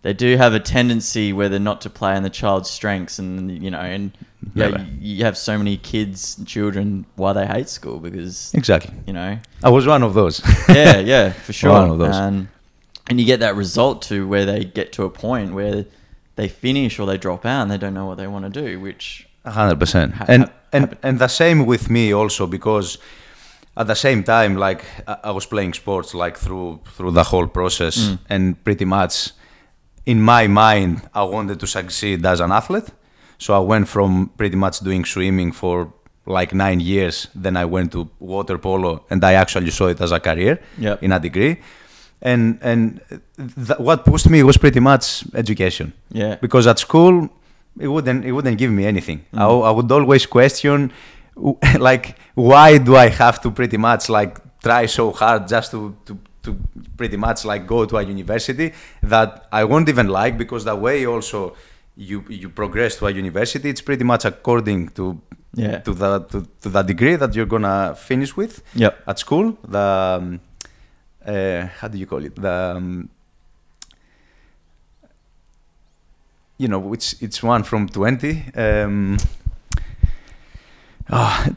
they 0.03 0.13
do 0.13 0.37
have 0.37 0.53
a 0.53 0.61
tendency 0.61 1.33
where 1.33 1.49
they're 1.49 1.59
not 1.59 1.81
to 1.81 1.91
play 1.91 2.15
on 2.15 2.23
the 2.23 2.29
child's 2.29 2.69
strengths, 2.69 3.19
and 3.19 3.63
you 3.63 3.71
know, 3.71 3.79
and 3.79 4.13
yeah, 4.55 4.83
you, 4.83 5.17
you 5.17 5.25
have 5.25 5.39
so 5.39 5.57
many 5.57 5.79
kids, 5.79 6.37
and 6.37 6.47
children, 6.47 7.07
why 7.17 7.33
they 7.33 7.47
hate 7.47 7.71
school 7.71 7.99
because 7.99 8.53
exactly 8.53 8.93
you 9.07 9.15
know, 9.15 9.39
i 9.63 9.71
was 9.71 9.87
one 9.87 10.03
of 10.03 10.13
those 10.13 10.43
yeah, 10.69 10.99
yeah, 10.99 11.31
for 11.33 11.53
sure. 11.55 11.73
One 11.73 11.89
of 11.89 11.99
those. 11.99 12.15
And 12.15 12.49
and 13.09 13.19
you 13.19 13.25
get 13.25 13.41
that 13.41 13.57
result 13.57 14.03
to 14.03 14.29
where 14.29 14.45
they 14.45 14.67
get 14.67 14.93
to 14.93 15.05
a 15.05 15.11
point 15.11 15.55
where 15.55 15.87
they 16.37 16.49
finish 16.49 16.99
or 16.99 17.07
they 17.07 17.19
drop 17.19 17.45
out 17.45 17.63
and 17.63 17.71
they 17.71 17.79
don't 17.79 17.95
know 17.95 18.07
what 18.07 18.17
they 18.19 18.27
want 18.27 18.45
to 18.55 18.61
do, 18.63 18.81
which 18.81 19.27
hundred 19.45 19.79
percent. 19.81 20.15
Ha- 20.15 20.25
And 20.29 20.43
ha- 20.45 20.53
and 20.73 20.97
and 21.03 21.19
the 21.19 21.29
same 21.29 21.67
with 21.67 21.89
me 21.91 22.13
also 22.15 22.47
because 22.47 22.99
at 23.77 23.87
the 23.87 23.95
same 23.95 24.23
time, 24.23 24.57
like 24.57 24.85
I, 25.25 25.31
was 25.31 25.47
playing 25.47 25.75
sports 25.75 26.15
like 26.15 26.37
through 26.39 26.81
through 26.97 27.13
the 27.13 27.25
whole 27.25 27.47
process, 27.49 27.97
Mm. 27.99 28.19
and 28.29 28.65
pretty 28.65 28.85
much 28.85 29.33
in 30.05 30.21
my 30.21 30.47
mind, 30.49 31.01
I 31.15 31.23
wanted 31.23 31.59
to 31.61 31.67
succeed 31.67 32.27
as 32.27 32.41
an 32.41 32.51
athlete. 32.53 32.91
So 33.39 33.55
I 33.55 33.59
went 33.67 33.89
from 33.89 34.31
pretty 34.37 34.57
much 34.57 34.81
doing 34.81 35.05
swimming 35.07 35.53
for 35.55 35.93
like 36.27 36.55
nine 36.57 36.81
years. 36.81 37.29
Then 37.43 37.57
I 37.57 37.65
went 37.65 37.91
to 37.93 38.09
water 38.21 38.59
polo, 38.59 39.05
and 39.11 39.23
I 39.25 39.35
actually 39.35 39.71
saw 39.71 39.89
it 39.89 40.01
as 40.01 40.13
a 40.13 40.21
career 40.21 40.59
Yep. 40.79 41.03
in 41.03 41.13
a 41.13 41.19
degree. 41.19 41.57
And 42.25 42.59
and 42.63 43.01
th- 43.37 43.79
what 43.79 44.05
pushed 44.05 44.31
me 44.31 44.43
was 44.43 44.57
pretty 44.57 44.81
much 44.81 45.25
education. 45.35 45.93
Yeah, 46.11 46.37
because 46.41 46.67
at 46.69 46.79
school 46.79 47.29
it 47.81 47.89
wouldn't 47.89 48.25
it 48.25 48.33
wouldn't 48.33 48.59
give 48.59 48.71
me 48.71 48.85
anything. 48.87 49.25
I, 49.35 49.45
Mm. 49.45 49.67
I 49.69 49.71
would 49.71 49.91
always 49.91 50.27
question 50.27 50.93
like 51.79 52.17
why 52.35 52.79
do 52.79 52.95
I 52.97 53.09
have 53.09 53.41
to 53.43 53.51
pretty 53.51 53.77
much 53.77 54.09
like 54.09 54.39
try 54.63 54.87
so 54.87 55.11
hard 55.13 55.49
just 55.49 55.71
to 55.73 55.97
to 56.07 56.19
to 56.43 56.57
pretty 56.97 57.17
much 57.17 57.45
like 57.45 57.67
go 57.67 57.87
to 57.87 57.97
a 57.97 58.03
university 58.03 58.73
that 59.03 59.47
I 59.53 59.65
won't 59.65 59.89
even 59.89 60.09
like 60.09 60.37
because 60.37 60.65
the 60.65 60.77
way 60.77 61.07
also 61.07 61.57
you 61.97 62.25
you 62.29 62.49
progress 62.51 62.97
to 62.97 63.07
a 63.07 63.11
university 63.11 63.69
it's 63.71 63.81
pretty 63.83 64.05
much 64.05 64.25
according 64.25 64.89
to 64.91 65.21
yeah, 65.55 65.79
to 65.81 65.93
the 65.93 66.21
to, 66.21 66.47
to 66.63 66.69
the 66.69 66.83
degree 66.83 67.17
that 67.17 67.35
you're 67.35 67.47
gonna 67.47 67.95
finish 67.95 68.37
with 68.37 68.63
yep, 68.75 69.03
at 69.07 69.19
school. 69.19 69.57
The 69.69 70.19
um, 70.19 70.41
uh, 71.27 71.67
how 71.79 71.89
do 71.89 71.99
you 71.99 72.07
call 72.07 72.25
it 72.25 72.35
the 72.37 72.75
um, 72.77 73.09
you 76.59 76.69
know 76.69 76.93
it's 76.93 77.15
it's 77.23 77.43
one 77.43 77.63
from 77.63 77.89
20 77.89 78.45
um, 78.57 79.17
ah, 81.11 81.49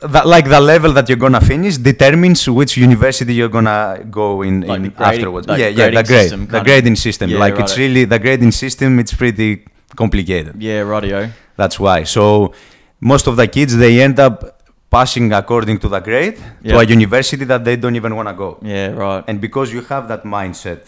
that, 0.00 0.26
like 0.26 0.48
the 0.48 0.60
level 0.60 0.92
that 0.92 1.08
you're 1.08 1.18
gonna 1.18 1.40
finish 1.40 1.76
determines 1.78 2.48
which 2.48 2.76
university 2.76 3.34
you're 3.34 3.48
gonna 3.48 4.04
go 4.10 4.42
in, 4.42 4.60
Like 4.62 4.76
in 4.80 4.82
grading- 4.90 5.02
afterwards 5.14 5.46
like 5.48 5.58
yeah 5.60 5.68
yeah 5.68 5.90
the 5.90 6.02
grading 6.02 6.06
grade 6.06 6.20
system 6.22 6.40
the 6.40 6.46
kind 6.52 6.60
of- 6.60 6.66
grading 6.66 6.96
system 6.96 7.30
Yeah, 7.30 7.38
like 7.38 7.58
it's 7.58 7.72
right. 7.72 7.78
really 7.78 8.04
the 8.04 8.18
grading 8.18 8.52
system 8.52 8.98
it's 8.98 9.14
pretty 9.14 9.64
complicated 9.96 10.60
yeah, 10.62 10.80
radio. 10.80 11.30
that's 11.56 11.78
why. 11.78 12.04
So 12.04 12.52
most 13.00 13.26
of 13.26 13.36
the 13.36 13.46
kids 13.46 13.76
they 13.76 14.00
end 14.02 14.18
up 14.18 14.61
passing 14.96 15.32
according 15.32 15.78
to 15.84 15.88
the 15.88 16.00
grade 16.08 16.36
to 16.70 16.78
a 16.78 16.84
university 16.84 17.44
that 17.52 17.62
they 17.64 17.76
don't 17.82 17.96
even 17.96 18.14
want 18.18 18.28
to 18.28 18.34
go. 18.44 18.50
Yeah, 18.62 18.88
right. 19.04 19.24
And 19.28 19.40
because 19.40 19.72
you 19.74 19.80
have 19.92 20.04
that 20.12 20.22
mindset 20.24 20.82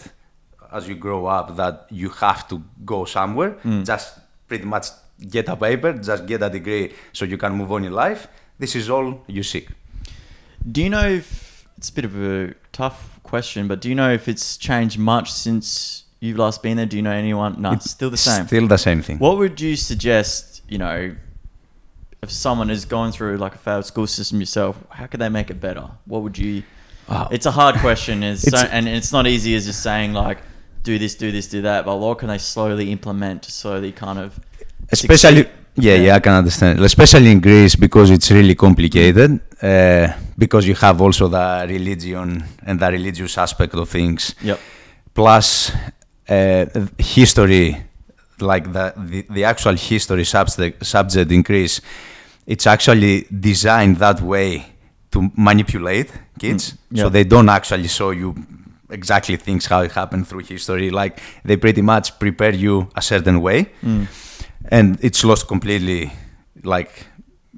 as 0.71 0.87
you 0.89 0.95
grow 1.07 1.21
up 1.37 1.55
that 1.61 1.75
you 2.01 2.09
have 2.25 2.41
to 2.51 2.55
go 2.93 2.99
somewhere, 3.17 3.51
Mm. 3.63 3.83
just 3.91 4.07
pretty 4.49 4.65
much 4.65 4.87
get 5.35 5.45
a 5.49 5.55
paper, 5.55 5.91
just 6.11 6.21
get 6.31 6.39
a 6.43 6.49
degree 6.49 6.85
so 7.17 7.25
you 7.25 7.37
can 7.43 7.51
move 7.59 7.71
on 7.71 7.83
in 7.89 7.93
life. 7.93 8.21
This 8.59 8.75
is 8.75 8.89
all 8.89 9.07
you 9.27 9.43
seek. 9.43 9.67
Do 10.73 10.81
you 10.85 10.89
know 10.95 11.07
if 11.21 11.29
it's 11.77 11.89
a 11.89 11.93
bit 11.93 12.05
of 12.05 12.15
a 12.33 12.53
tough 12.71 12.99
question, 13.23 13.67
but 13.67 13.77
do 13.81 13.87
you 13.89 13.95
know 13.95 14.11
if 14.19 14.27
it's 14.27 14.57
changed 14.57 14.97
much 14.99 15.27
since 15.31 16.03
you've 16.19 16.37
last 16.37 16.61
been 16.63 16.77
there? 16.77 16.85
Do 16.85 16.95
you 16.97 17.03
know 17.03 17.17
anyone? 17.25 17.51
No, 17.59 17.71
it's 17.71 17.89
still 17.97 18.09
the 18.09 18.17
same. 18.29 18.45
Still 18.47 18.67
the 18.67 18.77
same 18.77 19.01
thing. 19.01 19.17
What 19.19 19.37
would 19.37 19.59
you 19.59 19.75
suggest, 19.75 20.61
you 20.73 20.77
know, 20.77 21.15
if 22.25 22.31
someone 22.31 22.69
is 22.77 22.83
going 22.95 23.11
through 23.15 23.35
like 23.45 23.55
a 23.59 23.61
failed 23.67 23.85
school 23.85 24.07
system 24.07 24.39
yourself, 24.39 24.73
how 24.89 25.05
could 25.09 25.21
they 25.23 25.29
make 25.29 25.49
it 25.53 25.59
better? 25.67 25.85
What 26.11 26.21
would 26.23 26.37
you 26.37 26.63
Oh. 27.07 27.27
It's 27.35 27.45
a 27.45 27.51
hard 27.61 27.75
question 27.87 28.23
it's 28.23 28.49
so, 28.53 28.57
and 28.57 28.87
it's 28.87 29.11
not 29.17 29.25
easy 29.27 29.51
as 29.57 29.63
just 29.69 29.83
saying 29.83 30.13
like 30.13 30.39
do 30.81 30.97
this, 30.97 31.13
do 31.23 31.31
this, 31.31 31.47
do 31.47 31.61
that, 31.61 31.85
but 31.85 31.97
what 31.97 32.17
can 32.19 32.29
they 32.29 32.39
slowly 32.39 32.91
implement 32.91 33.43
to 33.43 33.51
slowly 33.51 33.91
kind 33.91 34.17
of 34.17 34.39
especially 34.91 35.43
succeed? 35.43 35.51
yeah, 35.87 35.95
yeah 36.05 36.15
i 36.15 36.19
can 36.19 36.33
understand 36.33 36.79
especially 36.79 37.31
in 37.31 37.39
greece 37.39 37.75
because 37.75 38.09
it's 38.11 38.29
really 38.31 38.55
complicated 38.55 39.39
uh, 39.61 40.07
because 40.37 40.63
you 40.69 40.75
have 40.75 41.01
also 41.01 41.27
the 41.27 41.65
religion 41.67 42.43
and 42.67 42.79
the 42.79 42.89
religious 42.97 43.37
aspect 43.37 43.73
of 43.73 43.89
things 43.89 44.35
Yep. 44.41 44.59
plus 45.13 45.71
uh, 46.29 46.65
history 46.97 47.67
like 48.39 48.71
the, 48.71 48.93
the, 48.97 49.25
the 49.29 49.43
actual 49.43 49.75
history 49.75 50.25
subject, 50.25 50.85
subject 50.85 51.31
in 51.31 51.41
greece 51.41 51.81
it's 52.47 52.67
actually 52.67 53.25
designed 53.39 53.97
that 53.97 54.21
way 54.21 54.65
to 55.11 55.31
manipulate 55.35 56.11
kids 56.39 56.73
Mm, 56.91 56.97
so 57.01 57.09
they 57.09 57.23
don't 57.23 57.49
actually 57.49 57.87
show 57.87 58.11
you 58.11 58.35
exactly 58.89 59.37
things 59.37 59.65
how 59.65 59.81
it 59.81 59.91
happened 59.91 60.27
through 60.27 60.43
history 60.43 60.89
like 60.91 61.19
they 61.43 61.57
pretty 61.57 61.81
much 61.81 62.17
prepare 62.19 62.53
you 62.53 62.87
a 62.95 63.01
certain 63.01 63.41
way 63.41 63.59
Mm. 63.83 64.07
and 64.71 64.97
it's 65.01 65.23
lost 65.23 65.47
completely 65.47 66.11
like 66.63 66.91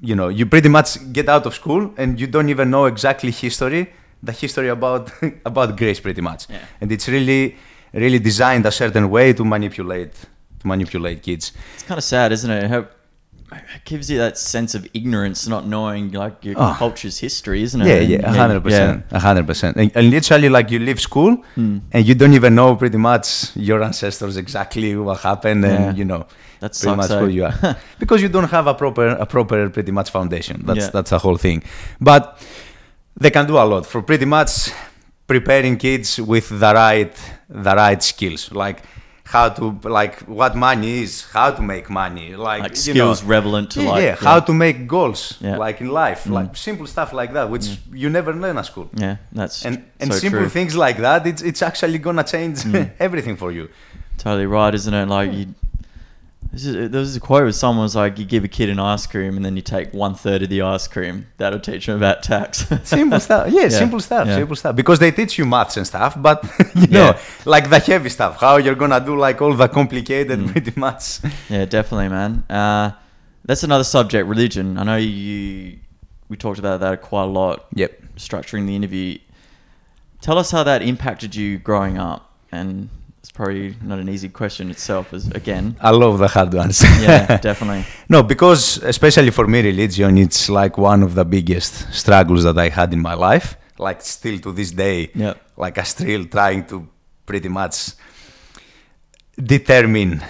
you 0.00 0.14
know 0.14 0.28
you 0.28 0.46
pretty 0.46 0.68
much 0.68 0.88
get 1.12 1.28
out 1.28 1.44
of 1.46 1.54
school 1.54 1.92
and 1.96 2.18
you 2.20 2.26
don't 2.26 2.48
even 2.48 2.70
know 2.70 2.86
exactly 2.86 3.30
history 3.30 3.82
the 4.22 4.32
history 4.32 4.68
about 4.68 5.10
about 5.50 5.76
greece 5.76 6.00
pretty 6.00 6.20
much 6.22 6.46
Yeah. 6.48 6.58
and 6.80 6.90
it's 6.92 7.08
really 7.08 7.56
really 7.92 8.18
designed 8.18 8.64
a 8.66 8.70
certain 8.72 9.06
way 9.10 9.32
to 9.32 9.44
manipulate 9.44 10.12
to 10.60 10.66
manipulate 10.66 11.22
kids 11.22 11.52
It's 11.74 11.82
kind 11.84 11.98
of 11.98 12.04
sad, 12.04 12.32
isn't 12.32 12.50
it? 12.50 12.68
It 13.50 13.84
gives 13.84 14.10
you 14.10 14.18
that 14.18 14.36
sense 14.36 14.74
of 14.74 14.86
ignorance, 14.92 15.46
not 15.48 15.66
knowing 15.66 16.12
like 16.12 16.44
your 16.44 16.54
Oh. 16.58 16.74
culture's 16.78 17.18
history, 17.18 17.62
isn't 17.62 17.80
it? 17.80 17.86
yeah 17.88 18.00
yeah 18.18 18.30
hundred 18.42 18.62
percent 18.62 18.96
hundred 19.12 19.46
percent 19.46 19.76
and 19.76 20.10
literally 20.10 20.48
like 20.50 20.70
you 20.70 20.78
leave 20.78 21.00
school 21.00 21.32
Mm. 21.56 21.80
and 21.92 22.06
you 22.08 22.14
don't 22.14 22.34
even 22.34 22.54
know 22.54 22.76
pretty 22.76 22.98
much 22.98 23.26
your 23.56 23.82
ancestors 23.82 24.36
exactly 24.36 24.94
what 24.96 25.20
happened 25.20 25.62
Yeah. 25.64 25.70
and 25.88 25.98
you 25.98 26.04
know 26.04 26.26
that's 26.60 26.78
pretty 26.82 26.96
much 26.96 27.10
eh? 27.10 27.20
who 27.20 27.26
you 27.28 27.44
are 27.48 27.76
because 28.02 28.20
you 28.22 28.28
don't 28.28 28.50
have 28.56 28.66
a 28.66 28.74
proper 28.74 29.06
a 29.08 29.26
proper 29.26 29.70
pretty 29.70 29.92
much 29.92 30.10
foundation 30.10 30.56
that's 30.66 30.84
Yeah. 30.86 30.90
that's 30.94 31.10
the 31.10 31.18
whole 31.18 31.38
thing 31.46 31.62
but 32.00 32.22
they 33.22 33.30
can 33.30 33.46
do 33.46 33.56
a 33.56 33.66
lot 33.72 33.86
for 33.86 34.02
pretty 34.02 34.26
much 34.26 34.52
preparing 35.26 35.76
kids 35.78 36.18
with 36.20 36.48
the 36.62 36.72
right 36.74 37.14
the 37.48 37.74
right 37.82 38.02
skills 38.02 38.42
like 38.52 38.78
how 39.34 39.46
to 39.58 39.64
like 40.00 40.14
what 40.40 40.52
money 40.56 41.02
is 41.04 41.12
how 41.38 41.48
to 41.50 41.62
make 41.62 41.86
money 41.90 42.28
like, 42.34 42.62
like 42.62 42.86
you 42.86 42.94
know, 42.94 43.12
skills 43.12 43.22
relevant 43.36 43.66
to 43.70 43.82
yeah, 43.82 43.90
like 43.90 44.02
yeah, 44.04 44.14
how 44.28 44.38
to 44.48 44.52
make 44.64 44.76
goals 44.96 45.20
Yeah. 45.40 45.56
like 45.66 45.76
in 45.84 45.90
life 46.04 46.20
Mm. 46.24 46.32
like 46.38 46.50
simple 46.56 46.86
stuff 46.94 47.10
like 47.20 47.30
that 47.34 47.46
which 47.52 47.66
you 48.02 48.08
never 48.18 48.32
learn 48.44 48.56
at 48.56 48.66
school 48.72 48.88
yeah, 49.04 49.16
that's 49.38 49.64
and 49.66 49.74
and 50.00 50.12
so 50.12 50.18
simple 50.18 50.40
true. 50.40 50.48
things 50.58 50.74
like 50.84 50.96
that 51.06 51.26
it's 51.26 51.42
it's 51.50 51.62
actually 51.70 51.98
gonna 52.06 52.24
change 52.24 52.56
Mm. 52.64 52.90
everything 53.06 53.36
for 53.36 53.50
you 53.52 53.68
Totally 54.18 54.46
right, 54.46 54.74
isn't 54.74 54.92
it? 55.00 55.06
Like 55.18 55.30
you, 55.32 55.46
this 56.52 56.64
is, 56.64 56.90
there 56.90 57.00
was 57.00 57.14
a 57.14 57.20
quote 57.20 57.42
where 57.42 57.52
someone 57.52 57.82
was 57.84 57.94
like, 57.94 58.18
"You 58.18 58.24
give 58.24 58.42
a 58.44 58.48
kid 58.48 58.68
an 58.70 58.78
ice 58.78 59.06
cream, 59.06 59.36
and 59.36 59.44
then 59.44 59.54
you 59.56 59.62
take 59.62 59.92
one 59.92 60.14
third 60.14 60.42
of 60.42 60.48
the 60.48 60.62
ice 60.62 60.88
cream. 60.88 61.26
That'll 61.36 61.60
teach 61.60 61.86
them 61.86 61.96
about 61.96 62.22
tax." 62.22 62.66
simple 62.84 63.20
stuff 63.20 63.50
yeah, 63.52 63.62
Yeah, 63.62 63.68
simple 63.68 64.00
stuff 64.00 64.26
yeah. 64.26 64.36
simple 64.36 64.56
stuff 64.56 64.74
because 64.74 64.98
they 64.98 65.10
teach 65.10 65.36
you 65.38 65.44
maths 65.44 65.76
and 65.76 65.86
stuff 65.86 66.14
but 66.20 66.42
you 66.74 66.86
know 66.88 67.06
Yeah. 67.12 67.18
like 67.44 67.68
the 67.70 67.78
heavy 67.78 68.08
stuff 68.08 68.40
how 68.40 68.56
you're 68.56 68.74
gonna 68.74 69.00
do 69.04 69.16
like 69.16 69.42
all 69.42 69.54
the 69.54 69.68
complicated 69.68 70.38
Mm. 70.38 70.52
pretty 70.52 70.72
much 70.80 71.18
Yeah, 71.50 71.64
definitely, 71.66 72.08
man. 72.08 72.44
Uh, 72.48 72.92
that's 73.44 73.62
another 73.62 73.84
subject, 73.84 74.26
religion. 74.28 74.78
I 74.78 74.84
know 74.84 74.96
you. 74.96 75.78
We 76.28 76.36
talked 76.36 76.58
about 76.58 76.80
that 76.80 77.00
quite 77.02 77.24
a 77.24 77.32
lot. 77.42 77.66
yep 77.74 77.92
Structuring 78.16 78.66
the 78.66 78.74
interview. 78.76 79.18
Tell 80.20 80.36
us 80.38 80.50
how 80.50 80.62
that 80.64 80.82
impacted 80.82 81.34
you 81.36 81.58
growing 81.58 81.96
up, 81.98 82.32
and 82.50 82.88
it's 83.28 83.36
probably 83.36 83.76
not 83.82 83.98
an 83.98 84.08
easy 84.08 84.30
question 84.30 84.70
itself. 84.70 85.12
As 85.12 85.26
again, 85.28 85.76
i 85.80 85.90
love 85.90 86.18
the 86.18 86.28
hard 86.28 86.52
ones 86.54 86.82
yeah, 87.02 87.36
definitely. 87.48 87.84
no 88.08 88.22
because 88.22 88.78
especially 88.82 89.30
for 89.30 89.46
me 89.46 89.60
religion 89.62 90.16
it's 90.16 90.48
like 90.48 90.78
one 90.78 91.02
of 91.02 91.14
the 91.14 91.24
biggest 91.24 91.92
struggles 91.92 92.42
that 92.44 92.56
i 92.58 92.68
had 92.70 92.92
in 92.92 93.00
my 93.00 93.14
life 93.14 93.56
like 93.78 94.00
still 94.02 94.38
to 94.38 94.50
this 94.52 94.70
day 94.72 95.10
Yep. 95.14 95.34
like 95.58 95.76
i 95.78 95.82
still 95.84 96.24
trying 96.24 96.64
to 96.66 96.88
pretty 97.26 97.48
much 97.48 97.76
determine 99.36 100.22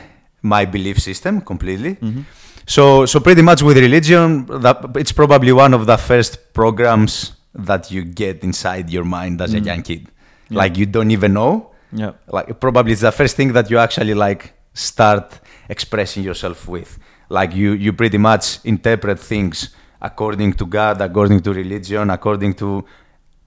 my 0.43 0.65
belief 0.65 0.99
system 0.99 1.41
completely 1.41 1.95
Mhm. 1.97 2.25
So, 2.67 3.07
so 3.07 3.19
pretty 3.21 3.41
much 3.41 3.63
with 3.63 3.79
religion, 3.79 4.45
that 4.61 4.77
it's 4.97 5.11
probably 5.13 5.53
one 5.53 5.73
of 5.73 5.87
the 5.87 5.97
first 5.97 6.53
programs 6.53 7.33
that 7.55 7.91
you 7.91 8.05
get 8.05 8.45
inside 8.45 8.91
your 8.91 9.05
mind 9.05 9.41
as 9.41 9.55
a 9.55 9.61
Mm. 9.61 9.65
young 9.71 9.83
kid. 9.83 10.03
Yeah. 10.51 10.59
Like 10.59 10.77
you 10.77 10.85
don't 10.85 11.11
even 11.11 11.33
know. 11.33 11.71
Yep. 11.93 12.23
Like 12.33 12.61
probably 12.61 12.93
it's 12.93 13.01
the 13.03 13.13
first 13.13 13.37
thing 13.37 13.53
that 13.53 13.71
you 13.71 13.79
actually 13.79 14.15
like 14.15 14.55
start 14.75 15.41
expressing 15.69 16.23
yourself 16.23 16.69
with. 16.69 16.99
Like 17.29 17.55
you, 17.55 17.73
you 17.73 17.93
pretty 17.93 18.19
much 18.19 18.65
interpret 18.65 19.19
things 19.19 19.75
according 20.01 20.55
to 20.55 20.67
God, 20.67 21.01
according 21.01 21.41
to 21.43 21.53
religion, 21.53 22.11
according 22.11 22.55
to 22.55 22.85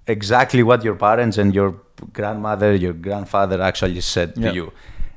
exactly 0.08 0.64
what 0.64 0.84
your 0.84 0.96
parents 0.96 1.38
and 1.38 1.54
your 1.54 1.76
grandmother, 2.14 2.76
your 2.76 2.94
grandfather 2.94 3.62
actually 3.62 4.02
said 4.02 4.34
Yep. 4.36 4.50
to 4.50 4.56
you. 4.56 4.72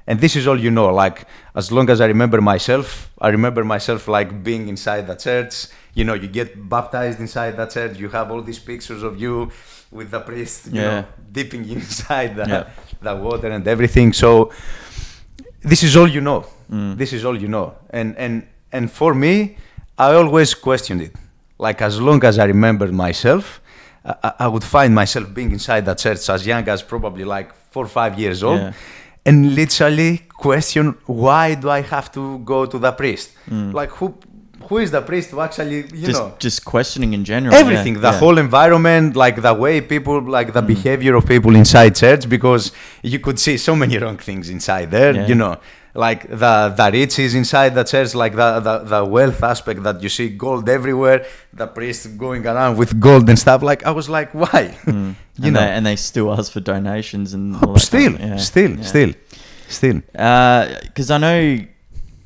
And 0.07 0.21
this 0.21 0.37
is 0.37 0.47
all 0.47 0.61
you 0.61 0.71
know. 0.71 0.93
Like 0.93 1.27
as 1.55 1.73
long 1.73 1.89
as 1.89 2.01
I 2.01 2.07
remember 2.07 2.41
myself, 2.41 3.11
I 3.19 3.29
remember 3.29 3.65
myself 3.65 4.07
like 4.07 4.43
being 4.45 4.69
inside 4.69 5.07
the 5.07 5.15
church. 5.15 5.69
You 5.95 6.05
know, 6.05 6.15
you 6.15 6.29
get 6.29 6.69
baptized 6.69 7.21
inside 7.21 7.57
that 7.57 7.71
church. 7.71 7.99
You 7.99 8.11
have 8.11 8.31
all 8.31 8.43
these 8.43 8.59
pictures 8.59 9.03
of 9.03 9.19
you 9.19 9.51
with 9.95 10.11
the 10.11 10.21
priest, 10.21 10.67
you 10.67 10.81
Yeah. 10.81 10.91
know, 10.91 11.05
dipping 11.33 11.65
inside 11.77 12.31
the, 12.37 12.45
Yeah. 12.49 12.65
the 13.01 13.15
water 13.17 13.49
and 13.51 13.67
everything. 13.67 14.13
So 14.13 14.51
this 15.63 15.83
is 15.83 15.97
all 15.97 16.09
you 16.09 16.21
know. 16.21 16.45
Mm. 16.71 16.97
This 16.97 17.13
is 17.13 17.25
all 17.25 17.37
you 17.41 17.49
know. 17.49 17.75
And 17.91 18.17
and 18.19 18.35
and 18.73 18.91
for 18.91 19.15
me, 19.15 19.57
I 19.99 20.13
always 20.15 20.55
questioned 20.55 21.01
it. 21.03 21.13
Like 21.59 21.81
as 21.83 22.01
long 22.01 22.25
as 22.25 22.39
I 22.39 22.45
remembered 22.47 22.93
myself, 22.93 23.61
I, 24.05 24.33
I- 24.41 24.49
would 24.49 24.65
find 24.65 24.95
myself 24.95 25.33
being 25.33 25.53
inside 25.53 25.83
that 25.87 25.99
church 25.99 26.29
as 26.29 26.47
young 26.47 26.69
as 26.69 26.83
probably 26.83 27.25
like 27.25 27.49
four 27.73 27.85
or 27.85 27.89
five 28.01 28.19
years 28.19 28.43
old, 28.43 28.61
Yeah. 28.61 28.73
and 29.27 29.55
literally 29.55 30.13
question 30.47 30.85
why 31.07 31.55
do 31.55 31.71
I 31.71 31.81
have 31.83 32.11
to 32.13 32.39
go 32.41 32.67
to 32.67 32.79
the 32.79 32.93
priest? 32.93 33.31
Mm. 33.49 33.73
Like 33.73 33.91
who 33.99 34.15
who 34.69 34.79
is 34.79 34.91
the 34.91 35.03
priest 35.03 35.31
to 35.31 35.41
actually 35.47 35.77
you 36.01 36.07
just 36.09 36.21
know 36.21 36.35
just 36.39 36.65
questioning 36.65 37.13
in 37.19 37.23
general. 37.25 37.55
everything 37.55 37.95
yeah, 37.95 38.01
the 38.09 38.13
yeah. 38.13 38.19
whole 38.23 38.39
environment 38.39 39.15
like 39.25 39.37
the 39.49 39.55
way 39.65 39.75
people 39.95 40.17
like 40.39 40.53
the 40.59 40.63
Mm. 40.63 40.67
behavior 40.75 41.15
of 41.21 41.25
people 41.35 41.53
inside 41.63 41.91
church 42.05 42.23
because 42.37 42.65
you 43.13 43.19
could 43.25 43.39
see 43.47 43.57
so 43.69 43.73
many 43.83 43.97
wrong 44.03 44.19
things 44.29 44.49
inside 44.57 44.87
there 44.99 45.13
Yeah. 45.15 45.27
you 45.31 45.35
know 45.43 45.55
like 46.07 46.23
the 46.43 46.55
the 46.81 46.87
riches 47.01 47.33
inside 47.41 47.71
the 47.81 47.85
church 47.93 48.11
like 48.23 48.35
the, 48.43 48.49
the 48.69 48.75
the 48.93 49.01
wealth 49.17 49.41
aspect 49.53 49.81
that 49.87 49.97
you 50.05 50.09
see 50.19 50.29
gold 50.45 50.69
everywhere 50.79 51.19
the 51.63 51.67
priest 51.77 52.03
going 52.25 52.43
around 52.53 52.73
with 52.81 52.91
gold 53.09 53.25
and 53.31 53.39
stuff 53.47 53.61
like 53.71 53.81
i 53.91 53.93
was 54.01 54.09
like 54.19 54.31
why 54.43 54.63
Mm. 54.87 55.15
you 55.45 55.47
and 55.47 55.55
know 55.55 55.61
they, 55.61 55.71
and 55.77 55.83
they 55.89 55.97
still 56.11 56.29
ask 56.37 56.49
for 56.55 56.63
donations 56.75 57.29
and 57.37 57.45
that 57.55 57.79
still 57.91 58.13
yeah, 58.19 58.37
still 58.53 58.73
still 58.93 59.13
still 59.79 59.99
Because 60.87 61.11
I 61.17 61.19
know 61.27 61.41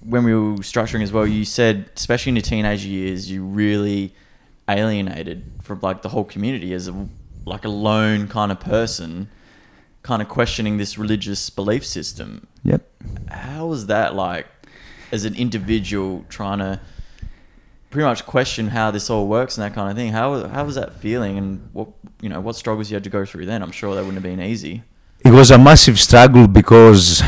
when 0.08 0.24
we 0.24 0.34
were 0.34 0.56
structuring 0.58 1.02
as 1.02 1.12
well, 1.12 1.26
you 1.26 1.44
said, 1.44 1.90
especially 1.94 2.30
in 2.30 2.36
your 2.36 2.42
teenage 2.42 2.84
years, 2.84 3.30
you 3.30 3.44
really 3.44 4.14
alienated 4.68 5.44
from 5.62 5.80
like 5.82 6.02
the 6.02 6.08
whole 6.08 6.24
community 6.24 6.72
as 6.72 6.88
a 6.88 7.08
like 7.44 7.64
a 7.64 7.68
lone 7.68 8.28
kind 8.28 8.50
of 8.52 8.60
person, 8.60 9.28
kind 10.02 10.20
of 10.20 10.28
questioning 10.28 10.76
this 10.78 10.98
religious 10.98 11.48
belief 11.50 11.84
system. 11.84 12.46
yep 12.62 12.82
How 13.30 13.66
was 13.66 13.86
that 13.86 14.14
like, 14.14 14.46
as 15.12 15.24
an 15.24 15.34
individual 15.34 16.24
trying 16.28 16.58
to 16.58 16.80
pretty 17.90 18.04
much 18.04 18.26
question 18.26 18.68
how 18.68 18.90
this 18.90 19.08
all 19.08 19.26
works 19.26 19.56
and 19.56 19.64
that 19.64 19.74
kind 19.74 19.90
of 19.90 19.96
thing? 19.96 20.12
How 20.12 20.48
how 20.48 20.64
was 20.64 20.74
that 20.74 20.94
feeling, 20.94 21.38
and 21.38 21.68
what 21.72 21.88
you 22.20 22.28
know 22.28 22.40
what 22.40 22.56
struggles 22.56 22.90
you 22.90 22.94
had 22.96 23.04
to 23.04 23.10
go 23.10 23.24
through 23.24 23.46
then? 23.46 23.62
I'm 23.62 23.72
sure 23.72 23.94
that 23.94 24.00
wouldn't 24.00 24.22
have 24.22 24.22
been 24.22 24.40
easy. 24.40 24.82
it 25.24 25.32
was 25.32 25.50
a 25.50 25.58
massive 25.58 25.98
struggle 25.98 26.46
because 26.46 27.22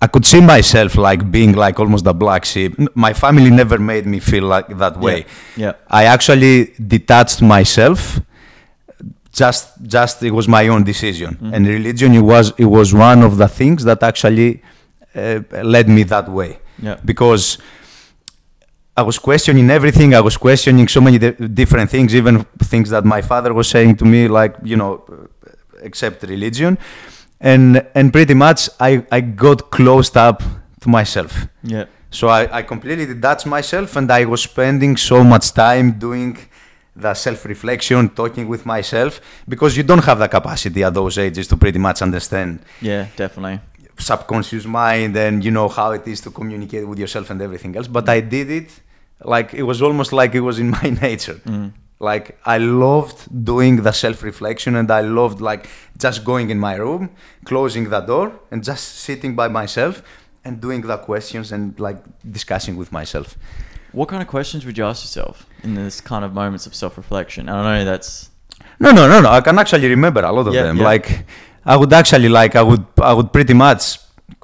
I 0.00 0.06
could 0.06 0.24
see 0.24 0.40
myself 0.40 0.96
like 0.96 1.28
being 1.30 1.52
like 1.54 1.80
almost 1.80 2.04
the 2.04 2.14
black 2.14 2.44
sheep. 2.44 2.72
My 2.94 3.12
family 3.12 3.50
never 3.50 3.78
made 3.78 4.06
me 4.06 4.20
feel 4.20 4.44
like 4.44 4.68
that 4.78 4.96
way. 4.98 5.26
Yeah. 5.56 5.72
I 5.88 6.04
actually 6.04 6.72
detached 6.86 7.42
myself. 7.42 8.20
Just, 9.32 9.68
just 9.86 10.22
it 10.22 10.30
was 10.32 10.48
my 10.48 10.66
own 10.68 10.82
decision, 10.84 11.36
Mhm. 11.40 11.52
and 11.54 11.66
religion 11.66 12.12
it 12.14 12.22
was 12.22 12.52
it 12.58 12.64
was 12.64 12.92
one 12.92 13.22
of 13.22 13.36
the 13.36 13.46
things 13.48 13.84
that 13.84 14.02
actually 14.02 14.62
uh, 15.14 15.40
led 15.62 15.88
me 15.88 16.02
that 16.04 16.28
way 16.28 16.58
Yeah. 16.82 16.96
because 17.04 17.58
I 18.96 19.02
was 19.02 19.18
questioning 19.18 19.70
everything. 19.70 20.12
I 20.14 20.20
was 20.20 20.36
questioning 20.36 20.88
so 20.88 21.00
many 21.00 21.18
di- 21.18 21.36
different 21.62 21.88
things, 21.90 22.14
even 22.14 22.44
things 22.72 22.88
that 22.90 23.04
my 23.04 23.22
father 23.22 23.52
was 23.54 23.68
saying 23.68 23.96
to 23.96 24.04
me, 24.04 24.26
like 24.28 24.54
you 24.64 24.76
know, 24.76 25.04
accept 25.84 26.22
religion, 26.24 26.78
and 27.40 27.84
and 27.94 28.12
pretty 28.12 28.34
much 28.34 28.68
I 28.80 29.04
I 29.10 29.20
got 29.20 29.70
closed 29.70 30.16
up 30.16 30.42
to 30.80 30.88
myself. 30.88 31.46
Yeah. 31.62 31.84
So 32.10 32.28
I, 32.28 32.58
I 32.58 32.62
completely 32.62 33.04
detached 33.06 33.46
myself, 33.46 33.96
and 33.96 34.10
I 34.10 34.24
was 34.24 34.42
spending 34.42 34.96
so 34.96 35.22
much 35.22 35.52
time 35.52 35.98
doing 35.98 36.38
the 36.96 37.14
self-reflection, 37.14 38.08
talking 38.10 38.48
with 38.48 38.64
myself, 38.66 39.20
because 39.46 39.76
you 39.76 39.82
don't 39.84 40.02
have 40.04 40.18
the 40.18 40.26
capacity 40.28 40.82
at 40.82 40.94
those 40.94 41.18
ages 41.18 41.46
to 41.48 41.56
pretty 41.56 41.78
much 41.78 42.02
understand 42.02 42.60
Yeah. 42.80 43.06
Definitely. 43.16 43.60
subconscious 43.98 44.64
mind 44.64 45.16
and 45.16 45.44
you 45.44 45.50
know 45.50 45.68
how 45.68 45.90
it 45.92 46.06
is 46.06 46.20
to 46.20 46.30
communicate 46.30 46.86
with 46.86 46.98
yourself 47.00 47.30
and 47.30 47.42
everything 47.42 47.74
else 47.76 47.88
but 47.88 48.08
i 48.08 48.20
did 48.20 48.48
it 48.48 48.70
like 49.24 49.52
it 49.52 49.64
was 49.64 49.82
almost 49.82 50.12
like 50.12 50.32
it 50.36 50.40
was 50.40 50.58
in 50.60 50.70
my 50.80 50.88
nature 51.02 51.38
Mm. 51.44 51.72
Like 52.00 52.38
i 52.44 52.58
loved 52.58 53.18
doing 53.44 53.82
the 53.82 53.92
self-reflection 53.92 54.76
and 54.76 54.90
i 54.90 55.00
loved 55.00 55.40
like 55.40 55.68
just 55.98 56.24
going 56.24 56.50
in 56.50 56.58
my 56.58 56.74
room 56.76 57.10
closing 57.44 57.88
the 57.90 58.00
door 58.00 58.32
and 58.50 58.62
just 58.62 58.84
sitting 59.06 59.34
by 59.34 59.48
myself 59.48 60.02
and 60.44 60.60
doing 60.60 60.80
the 60.82 60.96
questions 60.98 61.50
and 61.52 61.78
like 61.80 61.98
discussing 62.38 62.76
with 62.76 62.90
myself 62.92 63.36
What 63.92 64.08
kind 64.12 64.22
of 64.22 64.28
questions 64.28 64.64
would 64.66 64.76
you 64.78 64.86
ask 64.90 65.00
yourself 65.06 65.34
in 65.64 65.70
this 65.74 65.96
kind 66.10 66.22
of 66.26 66.30
moments 66.42 66.66
of 66.68 66.72
self-reflection? 66.82 67.48
And 67.48 67.56
I 67.58 67.62
know 67.78 67.84
that's 67.92 68.10
No, 68.84 68.90
no, 68.98 69.02
no, 69.12 69.16
no. 69.24 69.30
I 69.38 69.40
can 69.46 69.56
actually 69.58 69.88
remember 69.96 70.20
a 70.30 70.32
lot 70.38 70.46
of 70.48 70.54
Yeah, 70.54 70.64
them. 70.66 70.76
yeah. 70.76 70.90
Like, 70.92 71.06
I 71.72 71.74
would 71.80 71.92
actually 72.00 72.28
like, 72.40 72.52
I 72.62 72.64
would, 72.70 72.84
I 73.10 73.12
would 73.16 73.30
pretty 73.36 73.54
much 73.66 73.82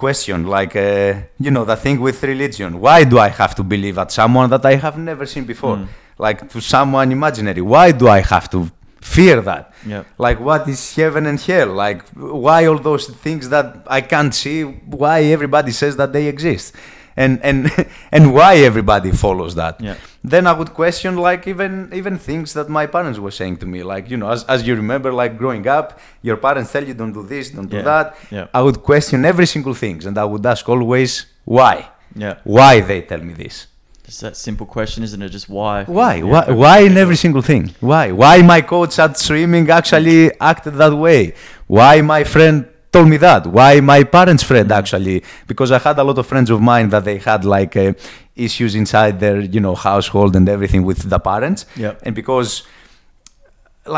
question, 0.05 0.39
like, 0.57 0.75
uh, 0.77 1.13
you 1.45 1.51
know, 1.55 1.65
the 1.73 1.77
thing 1.85 1.97
with 2.07 2.19
religion. 2.23 2.71
Why 2.87 2.99
do 3.13 3.17
I 3.19 3.29
have 3.41 3.53
to 3.59 3.63
believe 3.75 3.97
at 4.05 4.11
someone 4.21 4.49
that 4.55 4.65
I 4.73 4.75
have 4.87 4.97
never 5.11 5.25
seen 5.27 5.45
before? 5.45 5.77
Mm. 5.77 5.87
Like 6.19 6.49
to 6.51 6.61
someone 6.61 7.11
imaginary. 7.13 7.61
Why 7.63 7.93
do 7.93 8.09
I 8.09 8.21
have 8.21 8.49
to 8.51 8.71
fear 9.01 9.41
that? 9.43 9.73
yeah. 9.87 10.05
Like, 10.19 10.41
what 10.41 10.69
is 10.69 10.95
heaven 10.95 11.27
and 11.27 11.39
hell? 11.41 11.69
Like, 11.75 12.03
why 12.45 12.67
all 12.67 12.79
those 12.79 13.07
things 13.09 13.49
that 13.51 13.67
I 13.87 14.01
can't 14.01 14.35
see? 14.35 14.63
Why 15.03 15.23
everybody 15.25 15.73
says 15.73 15.97
that 15.97 16.13
they 16.13 16.27
exist? 16.27 16.75
And 17.17 17.39
and 17.43 17.71
and 18.13 18.33
why 18.35 18.57
everybody 18.71 19.11
follows 19.13 19.55
that? 19.55 19.81
Yeah. 19.81 19.97
then 20.33 20.47
I 20.47 20.53
would 20.59 20.73
question 20.75 21.17
like 21.17 21.47
even 21.47 21.91
even 21.93 22.19
things 22.19 22.55
that 22.55 22.69
my 22.69 22.87
parents 22.87 23.19
were 23.19 23.31
saying 23.41 23.57
to 23.59 23.67
me, 23.67 23.83
like 23.83 24.11
you 24.11 24.17
know, 24.17 24.31
as 24.31 24.43
as 24.55 24.67
you 24.67 24.75
remember, 24.75 25.13
like 25.13 25.33
growing 25.39 25.67
up, 25.69 25.99
your 26.23 26.37
parents 26.39 26.73
tell 26.73 26.83
you 26.85 26.95
don't 26.95 27.13
do 27.13 27.23
this, 27.23 27.51
don't 27.51 27.71
do 27.71 27.83
that. 27.83 28.07
yeah. 28.31 28.47
I 28.59 28.61
would 28.63 28.79
question 28.83 29.25
every 29.25 29.47
single 29.47 29.75
thing, 29.75 29.97
and 30.07 30.17
I 30.19 30.25
would 30.25 30.45
ask 30.47 30.69
always 30.69 31.27
why, 31.45 31.77
Yeah. 32.17 32.35
why 32.45 32.81
they 32.81 33.01
tell 33.03 33.21
me 33.29 33.35
this, 33.35 33.67
Just 34.05 34.21
that 34.21 34.37
simple 34.37 34.67
question, 34.67 35.03
isn't 35.03 35.23
it? 35.23 35.31
Just 35.31 35.49
why? 35.49 35.85
why, 35.85 36.17
Yeah. 36.17 36.25
why, 36.25 36.45
why 36.51 36.79
in 36.81 36.97
every 36.97 37.17
single 37.17 37.41
thing, 37.43 37.73
why, 37.81 38.13
why 38.13 38.43
my 38.43 38.61
coach 38.61 38.99
at 38.99 39.17
swimming 39.19 39.71
actually 39.71 40.31
acted 40.41 40.75
that 40.75 40.93
way, 40.95 41.35
why 41.67 42.03
my 42.03 42.23
friend 42.25 42.69
told 42.93 43.09
me 43.09 43.17
that, 43.17 43.47
why 43.47 43.81
my 43.81 44.05
parents' 44.05 44.43
friend 44.43 44.69
Mm. 44.71 44.77
actually, 44.81 45.23
because 45.47 45.73
I 45.73 45.79
had 45.79 45.99
a 45.99 46.05
lot 46.05 46.19
of 46.19 46.27
friends 46.27 46.51
of 46.51 46.61
mine 46.61 46.91
that 46.91 47.05
they 47.05 47.19
had 47.19 47.45
like 47.57 47.75
uh, 47.77 47.93
issues 48.37 48.75
inside 48.75 49.19
their 49.21 49.41
you 49.41 49.61
know 49.61 49.75
household 49.75 50.37
and 50.37 50.49
everything 50.49 50.83
with 50.85 51.09
the 51.13 51.19
parents. 51.19 51.65
Yep. 51.77 52.01
and 52.05 52.15
because 52.15 52.51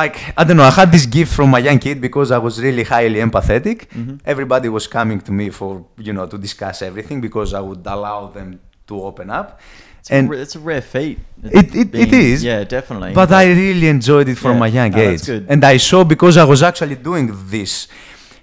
like 0.00 0.16
i 0.36 0.42
don't 0.44 0.56
know 0.56 0.64
i 0.64 0.70
had 0.82 0.90
this 0.90 1.06
gift 1.06 1.32
from 1.32 1.54
a 1.54 1.60
young 1.60 1.78
kid 1.78 2.00
because 2.00 2.28
i 2.32 2.38
was 2.46 2.54
really 2.66 2.82
highly 2.82 3.20
empathetic 3.26 3.78
Mhm. 3.94 4.18
everybody 4.32 4.68
was 4.68 4.84
coming 4.88 5.20
to 5.20 5.30
me 5.30 5.46
for 5.58 5.70
you 6.06 6.12
know 6.12 6.26
to 6.26 6.36
discuss 6.46 6.82
everything 6.82 7.20
because 7.20 7.54
i 7.54 7.60
would 7.60 7.82
allow 7.86 8.26
them 8.26 8.58
to 8.88 8.94
open 9.08 9.30
up 9.30 9.60
It's, 10.06 10.10
and 10.12 10.30
a, 10.32 10.34
it's 10.34 10.54
a 10.54 10.60
rare 10.60 10.82
feat. 10.82 11.18
It- 11.42 11.74
it- 11.74 11.94
it 11.94 12.12
is, 12.12 12.42
Yeah, 12.44 12.64
definitely. 12.64 13.12
but 13.12 13.30
i 13.32 13.44
really 13.46 13.88
enjoyed 13.88 14.28
it 14.28 14.38
from 14.38 14.56
Yeah. 14.58 14.66
a 14.66 14.68
young 14.68 14.90
that's 14.92 15.22
age 15.22 15.26
good. 15.26 15.46
and 15.52 15.64
i 15.64 15.76
saw 15.76 16.04
because 16.04 16.36
i 16.36 16.44
was 16.44 16.62
actually 16.62 16.94
doing 16.96 17.26
this 17.54 17.88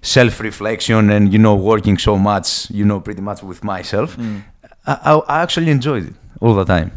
self-reflection 0.02 1.10
and 1.10 1.24
you 1.34 1.40
know 1.40 1.56
working 1.56 1.98
so 1.98 2.18
much 2.18 2.70
you 2.70 2.86
know 2.86 3.00
pretty 3.00 3.22
much 3.22 3.42
with 3.44 3.64
myself 3.64 4.10
Mm. 4.18 4.44
I, 4.86 5.22
I, 5.36 5.42
actually 5.42 5.72
enjoyed 5.72 6.04
it 6.10 6.14
all 6.42 6.56
the 6.56 6.66
time 6.66 6.90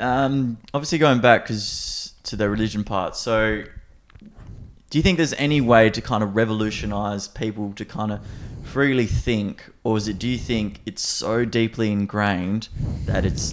um, 0.00 0.56
obviously 0.74 0.98
going 0.98 1.20
back 1.20 1.44
because 1.44 2.14
to 2.24 2.36
the 2.36 2.48
religion 2.48 2.82
part. 2.84 3.16
So, 3.16 3.62
do 4.90 4.98
you 4.98 5.02
think 5.02 5.18
there's 5.18 5.34
any 5.34 5.60
way 5.60 5.90
to 5.90 6.00
kind 6.00 6.22
of 6.24 6.34
revolutionize 6.34 7.28
people 7.28 7.72
to 7.74 7.84
kind 7.84 8.10
of 8.12 8.20
freely 8.74 9.06
think, 9.06 9.54
or 9.84 9.96
is 9.96 10.06
it? 10.08 10.18
Do 10.18 10.28
you 10.34 10.40
think 10.50 10.68
it's 10.88 11.06
so 11.24 11.44
deeply 11.44 11.88
ingrained 11.98 12.68
that 13.10 13.24
it's 13.24 13.46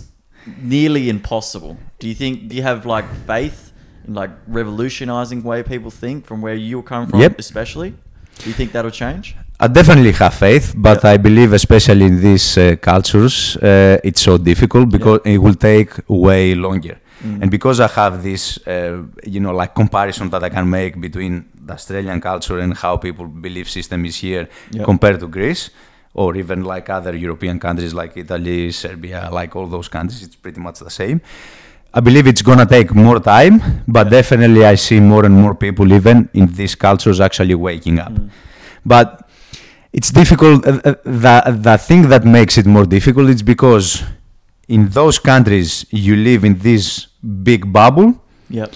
nearly 0.76 1.04
impossible? 1.16 1.74
Do 2.00 2.06
you 2.12 2.16
think? 2.22 2.34
Do 2.50 2.54
you 2.56 2.64
have 2.72 2.80
like 2.96 3.08
faith 3.32 3.60
in 4.08 4.14
like 4.22 4.32
revolutionizing 4.48 5.44
way 5.44 5.60
people 5.74 5.92
think 5.92 6.26
from 6.30 6.38
where 6.46 6.56
you're 6.70 6.88
coming 6.92 7.08
from, 7.10 7.20
Yep. 7.20 7.40
especially? 7.46 7.92
Do 8.40 8.46
you 8.50 8.56
think 8.60 8.72
that'll 8.72 8.98
change? 9.06 9.26
I 9.60 9.68
definitely 9.68 10.14
have 10.24 10.34
faith, 10.34 10.74
but 10.76 11.06
I 11.06 11.18
believe, 11.18 11.54
especially 11.54 12.06
in 12.12 12.20
these 12.28 12.48
uh, 12.58 12.64
cultures, 12.92 13.36
uh, 13.58 14.08
it's 14.08 14.22
so 14.30 14.34
difficult 14.40 14.90
because 14.90 15.20
it 15.24 15.38
will 15.38 15.60
take 15.72 15.92
way 16.08 16.56
longer. 16.56 16.98
Mm. 17.24 17.42
And 17.44 17.52
because 17.52 17.80
I 17.80 17.88
have 17.88 18.24
this, 18.24 18.44
uh, 18.66 19.04
you 19.34 19.40
know, 19.40 19.54
like 19.62 19.76
comparison 19.76 20.32
that 20.32 20.44
I 20.44 20.50
can 20.50 20.68
make 20.68 21.00
between 21.00 21.34
the 21.66 21.74
Australian 21.74 22.20
culture 22.22 22.60
and 22.60 22.74
how 22.76 22.98
people 22.98 23.26
belief 23.28 23.70
system 23.70 24.06
is 24.06 24.18
here 24.18 24.48
compared 24.84 25.20
to 25.20 25.28
Greece, 25.28 25.70
or 26.14 26.36
even 26.36 26.64
like 26.64 26.90
other 26.90 27.16
European 27.16 27.60
countries 27.60 27.94
like 27.94 28.18
Italy, 28.18 28.72
Serbia, 28.72 29.30
like 29.32 29.56
all 29.56 29.68
those 29.68 29.88
countries, 29.88 30.24
it's 30.24 30.36
pretty 30.36 30.60
much 30.60 30.80
the 30.80 30.90
same. 30.90 31.22
I 31.94 32.00
believe 32.00 32.26
it's 32.28 32.42
gonna 32.42 32.66
take 32.66 32.94
more 32.96 33.20
time, 33.20 33.84
but 33.88 34.10
definitely 34.10 34.66
I 34.66 34.76
see 34.76 35.00
more 35.00 35.26
and 35.26 35.36
more 35.36 35.54
people, 35.56 35.92
even 35.92 36.30
in 36.34 36.48
these 36.54 36.74
cultures, 36.76 37.20
actually 37.20 37.56
waking 37.56 38.00
up. 38.00 38.14
Mm. 38.14 38.30
But 38.86 39.28
it's 39.94 40.10
difficult. 40.10 40.66
Uh, 40.66 40.80
uh, 40.86 40.96
the 41.04 41.36
the 41.70 41.78
thing 41.78 42.08
that 42.10 42.24
makes 42.24 42.58
it 42.58 42.66
more 42.66 42.86
difficult 42.86 43.30
is 43.30 43.42
because 43.44 44.04
in 44.68 44.88
those 44.90 45.20
countries 45.20 45.86
you 45.92 46.16
live 46.16 46.46
in 46.46 46.58
this 46.60 47.08
big 47.44 47.72
bubble 47.74 48.16
Yep. 48.50 48.74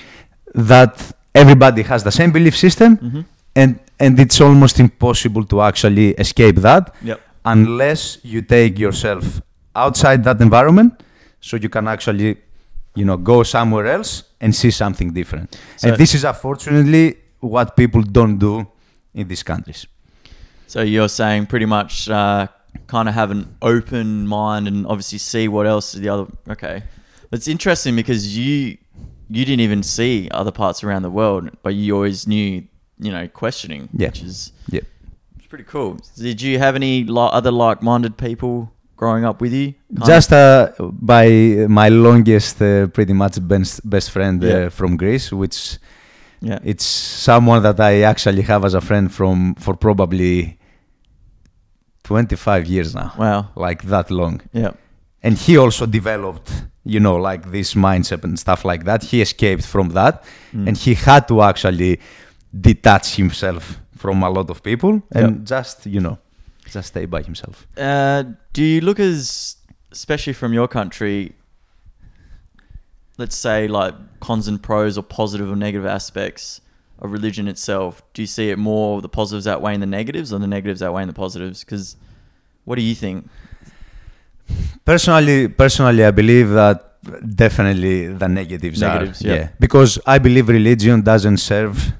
that 0.54 1.12
everybody 1.36 1.82
has 1.84 2.04
the 2.04 2.12
same 2.12 2.32
belief 2.32 2.56
system, 2.58 2.96
hmm 2.98 3.22
and 3.58 3.80
and 4.00 4.20
it's 4.20 4.42
almost 4.42 4.80
impossible 4.80 5.44
to 5.46 5.62
actually 5.62 6.08
escape 6.24 6.58
that 6.68 6.84
Yep. 7.02 7.20
unless 7.46 8.18
you 8.24 8.42
take 8.42 8.78
yourself 8.86 9.24
outside 9.74 10.24
that 10.26 10.42
environment, 10.42 10.92
so 11.40 11.56
you 11.56 11.70
can 11.70 11.88
actually, 11.88 12.36
you 12.96 13.06
know, 13.06 13.16
go 13.18 13.44
somewhere 13.44 13.86
else 13.96 14.24
and 14.42 14.54
see 14.54 14.72
something 14.72 15.14
different. 15.14 15.48
So- 15.78 15.88
and 15.88 15.98
this 15.98 16.14
is 16.16 16.24
unfortunately 16.26 17.16
what 17.40 17.68
people 17.78 18.02
don't 18.02 18.38
do 18.38 18.68
in 19.14 19.28
these 19.30 19.44
countries. 19.44 19.88
So 20.68 20.82
you're 20.82 21.08
saying 21.22 21.46
pretty 21.46 21.66
much 21.78 22.10
uh, 22.10 22.48
kind 22.88 23.08
of 23.08 23.16
have 23.16 23.32
an 23.32 23.44
open 23.62 24.28
mind 24.28 24.68
and 24.68 24.86
obviously 24.88 25.20
see 25.20 25.48
what 25.48 25.66
else 25.66 25.94
the 25.94 26.10
other. 26.10 26.26
Okay, 26.50 26.84
it's 27.32 27.48
interesting 27.48 27.96
because 27.96 28.22
you 28.38 28.78
you 29.30 29.46
didn't 29.46 29.62
even 29.62 29.84
see 29.84 30.28
other 30.32 30.52
parts 30.52 30.84
around 30.84 31.02
the 31.04 31.10
world, 31.10 31.50
but 31.64 31.74
you 31.76 31.96
always 31.96 32.28
knew, 32.28 32.64
you 33.00 33.12
know, 33.12 33.28
questioning, 33.28 33.90
Yeah. 33.94 34.08
which 34.10 34.22
is 34.24 34.52
Yeah. 34.70 34.82
it's 35.38 35.48
pretty 35.48 35.64
cool. 35.66 35.98
Did 36.18 36.42
you 36.42 36.60
have 36.60 36.76
any 36.76 37.04
li- 37.04 37.30
other 37.32 37.52
like-minded 37.52 38.18
people 38.18 38.72
growing 38.98 39.26
up 39.26 39.42
with 39.42 39.54
you? 39.54 39.74
Just 40.06 40.32
uh, 40.32 40.70
by 40.92 41.66
my 41.68 41.90
longest, 41.90 42.62
uh, 42.62 42.88
pretty 42.88 43.14
much 43.14 43.36
best, 43.48 43.82
best 43.90 44.12
friend 44.12 44.44
uh, 44.44 44.48
Yeah. 44.48 44.70
from 44.70 44.96
Greece, 44.98 45.32
which 45.32 45.78
yeah, 46.42 46.60
it's 46.64 46.86
someone 46.86 47.64
that 47.64 47.80
I 47.80 48.02
actually 48.04 48.44
have 48.44 48.64
as 48.66 48.74
a 48.76 48.82
friend 48.82 49.12
from 49.12 49.56
for 49.56 49.76
probably 49.76 50.58
25 52.04 52.68
years 52.68 52.94
now, 52.94 53.12
wow, 53.18 53.48
like 53.56 53.84
that 53.84 54.12
long. 54.12 54.42
yeah, 54.54 54.72
And 55.24 55.38
he 55.38 55.58
also 55.58 55.86
developed, 55.88 56.52
you 56.86 57.00
know, 57.00 57.16
like 57.16 57.52
this 57.52 57.74
mindset 57.74 58.24
and 58.24 58.38
stuff 58.40 58.64
like 58.64 58.84
that. 58.86 59.04
He 59.04 59.22
escaped 59.22 59.66
from 59.66 59.90
that, 59.90 60.24
Mm. 60.54 60.68
and 60.68 60.78
he 60.78 60.94
had 60.94 61.28
to 61.28 61.42
actually 61.42 62.00
detach 62.62 63.16
himself 63.16 63.80
from 63.98 64.24
a 64.24 64.30
lot 64.30 64.50
of 64.50 64.62
people 64.62 65.02
and 65.12 65.38
Yep. 65.40 65.44
just, 65.46 65.86
you 65.86 66.00
know, 66.00 66.18
just 66.72 66.88
stay 66.90 67.06
by 67.06 67.22
himself. 67.24 67.66
Uh, 67.78 68.24
do 68.54 68.64
you 68.64 68.82
look 68.82 69.00
as, 69.00 69.56
especially 69.92 70.34
from 70.34 70.54
your 70.54 70.68
country, 70.68 71.34
let's 73.18 73.36
say 73.36 73.68
like 73.68 73.94
cons 74.20 74.48
and 74.48 74.62
pros 74.62 74.98
or 74.98 75.04
positive 75.04 75.50
or 75.50 75.56
negative 75.56 75.86
aspects 75.86 76.62
of 77.00 77.12
religion 77.12 77.48
itself? 77.48 78.02
Do 78.14 78.22
you 78.22 78.28
see 78.28 78.50
it 78.50 78.58
more 78.58 79.02
the 79.02 79.10
positives 79.10 79.48
outweighing 79.48 79.80
the 79.80 79.86
negatives 79.86 80.32
or 80.34 80.40
the 80.40 80.48
negatives 80.48 80.82
outweighing 80.82 81.08
the 81.08 81.14
positives? 81.14 81.64
Because 81.64 81.96
what 82.66 82.76
do 82.76 82.82
you 82.82 82.96
think? 82.96 83.30
Personally, 84.86 85.48
personally, 85.48 86.04
I 86.06 86.12
believe 86.12 86.50
that 86.50 86.82
definitely 87.36 88.08
the 88.08 88.28
negatives, 88.28 88.82
Negatives, 88.82 89.24
are. 89.26 89.28
yeah. 89.28 89.50
Because 89.60 90.00
I 90.06 90.18
believe 90.20 90.50
religion 90.50 91.02
doesn't 91.02 91.38
serve 91.38 91.94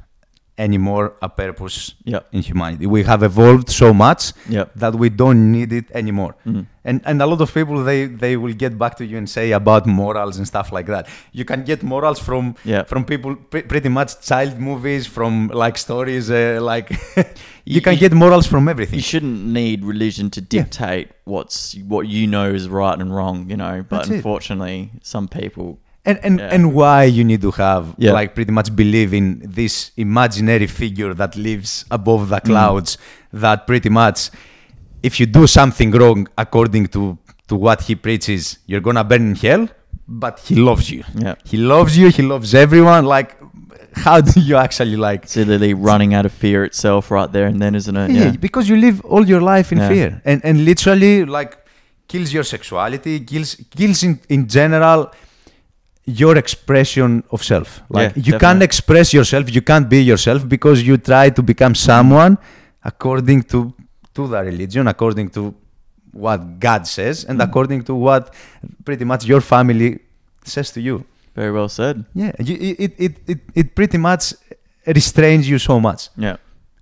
anymore 0.58 1.14
a 1.22 1.28
purpose 1.28 1.94
Yep. 2.06 2.28
in 2.32 2.42
humanity. 2.42 2.86
We 2.86 3.04
have 3.04 3.24
evolved 3.24 3.70
so 3.70 3.94
much 3.94 4.32
Yep. 4.50 4.72
that 4.76 4.96
we 4.96 5.10
don't 5.10 5.52
need 5.52 5.74
it 5.74 5.86
anymore. 5.94 6.36
Mhm. 6.46 6.66
And 6.86 7.02
and 7.06 7.22
a 7.22 7.26
lot 7.26 7.42
of 7.42 7.54
people 7.54 7.84
they 7.84 8.06
they 8.08 8.38
will 8.38 8.54
get 8.54 8.78
back 8.78 8.96
to 8.98 9.04
you 9.06 9.18
and 9.18 9.28
say 9.30 9.52
about 9.52 9.86
morals 9.86 10.38
and 10.38 10.48
stuff 10.48 10.72
like 10.72 10.86
that. 10.88 11.08
You 11.34 11.44
can 11.46 11.64
get 11.66 11.84
morals 11.84 12.20
from 12.20 12.56
Yeah. 12.64 12.84
from 12.86 13.04
people 13.06 13.36
pre- 13.52 13.64
pretty 13.64 13.90
much 13.90 14.12
child 14.30 14.58
movies, 14.60 15.06
from 15.08 15.50
like 15.54 15.78
stories, 15.78 16.30
uh, 16.30 16.60
like 16.62 16.88
you 16.92 17.24
You- 17.76 17.82
can 17.82 17.96
get 17.98 18.14
morals 18.14 18.48
from 18.48 18.70
everything. 18.70 18.96
You 18.96 19.02
shouldn't 19.14 19.40
need 19.46 19.84
religion 19.84 20.30
to 20.32 20.40
Yeah. 20.42 20.48
dictate 20.62 21.08
what's 21.26 21.76
what 21.88 22.08
you 22.08 22.28
know 22.28 22.48
is 22.54 22.70
right 22.70 22.98
and 23.02 23.14
wrong, 23.16 23.50
you 23.50 23.58
know. 23.58 23.84
But 23.90 23.98
That's 23.98 24.10
it. 24.10 24.16
unfortunately, 24.16 24.92
some 25.02 25.28
people. 25.28 25.80
And 26.06 26.20
and, 26.24 26.40
Yeah. 26.40 26.54
and 26.56 26.74
why 26.74 27.04
you 27.18 27.24
need 27.24 27.42
to 27.42 27.52
have 27.52 27.84
Yeah. 27.98 28.14
like 28.20 28.30
pretty 28.36 28.52
much 28.52 28.70
believe 28.76 29.14
in 29.14 29.42
this 29.44 29.92
imaginary 29.98 30.68
figure 30.68 31.14
that 31.14 31.36
lives 31.36 31.86
above 31.92 32.30
the 32.30 32.40
mm. 32.42 32.46
clouds 32.46 32.98
that 33.34 33.66
pretty 33.68 33.90
much 33.90 34.30
if 35.04 35.20
you 35.20 35.26
do 35.26 35.48
something 35.48 35.92
wrong 35.92 36.28
according 36.38 36.88
to 36.96 37.18
to 37.48 37.56
what 37.56 37.82
he 37.88 37.96
preaches 37.96 38.58
you're 38.68 38.82
gonna 38.88 39.04
burn 39.04 39.24
in 39.32 39.36
hell 39.36 39.68
but 40.08 40.40
he 40.48 40.56
loves 40.56 40.90
you 40.90 41.04
Yeah. 41.26 41.36
he 41.52 41.58
loves 41.58 41.98
you 41.98 42.08
he 42.10 42.24
loves 42.24 42.54
everyone 42.54 43.06
like 43.06 43.30
how 44.06 44.20
do 44.22 44.40
you 44.42 44.56
actually 44.58 44.98
like 44.98 45.24
It's 45.24 45.36
literally 45.38 45.74
running 45.74 46.14
out 46.14 46.26
of 46.26 46.34
fear 46.34 46.64
itself 46.66 47.12
right 47.12 47.32
there 47.32 47.46
and 47.52 47.62
then, 47.62 47.76
isn't 47.76 47.96
it? 47.96 48.12
yeah, 48.12 48.32
because 48.48 48.68
you 48.70 48.76
live 48.76 48.98
all 49.06 49.26
your 49.34 49.42
life 49.42 49.72
in 49.72 49.78
Yeah. 49.80 49.90
fear 49.94 50.22
and 50.26 50.42
and 50.44 50.56
literally 50.66 51.16
like 51.38 51.52
kills 52.08 52.30
your 52.34 52.44
sexuality 52.44 53.20
kills 53.32 53.56
kills 53.78 54.04
in, 54.04 54.20
in 54.30 54.42
general 54.58 55.12
your 56.06 56.38
expression 56.38 57.24
of 57.32 57.44
self 57.44 57.82
like 57.90 58.16
Yeah, 58.16 58.24
you 58.28 58.38
can't 58.40 58.62
express 58.62 59.12
yourself 59.14 59.54
you 59.56 59.62
can't 59.62 59.90
be 59.90 60.02
yourself 60.04 60.48
because 60.48 60.84
you 60.84 60.98
try 60.98 61.30
to 61.32 61.42
become 61.42 61.74
someone 61.76 62.38
according 62.84 63.42
to 63.52 63.74
to 64.14 64.28
the 64.28 64.42
religion 64.44 64.88
according 64.88 65.30
to 65.30 65.54
what 66.12 66.60
god 66.60 66.86
says 66.88 67.26
and 67.26 67.40
Mm. 67.40 67.44
according 67.48 67.82
to 67.90 67.94
what 67.96 68.34
pretty 68.86 69.04
much 69.06 69.26
your 69.26 69.42
family 69.42 70.00
says 70.44 70.72
to 70.72 70.80
you 70.82 71.04
Very 71.36 71.52
well 71.52 71.70
said. 71.70 72.06
yeah 72.14 72.32
you, 72.40 72.56
it, 72.86 72.94
it, 73.06 73.14
it, 73.28 73.40
it 73.62 73.68
pretty 73.76 73.98
much 73.98 74.34
restrains 74.88 75.50
you 75.50 75.58
so 75.60 75.80
much 75.80 76.10
Yeah. 76.16 76.38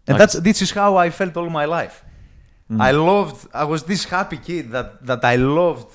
and 0.08 0.14
Like- 0.14 0.18
that's 0.20 0.34
this 0.48 0.62
is 0.62 0.72
how 0.72 0.92
I 1.06 1.10
felt 1.10 1.34
all 1.38 1.50
my 1.50 1.66
life. 1.66 2.04
Mm. 2.72 2.80
I 2.90 2.92
loved. 2.92 3.40
I 3.54 3.66
was 3.74 3.84
this 3.84 4.04
happy 4.06 4.38
kid 4.50 4.64
that 4.76 4.88
that 5.10 5.22
I 5.34 5.36
loved 5.38 5.92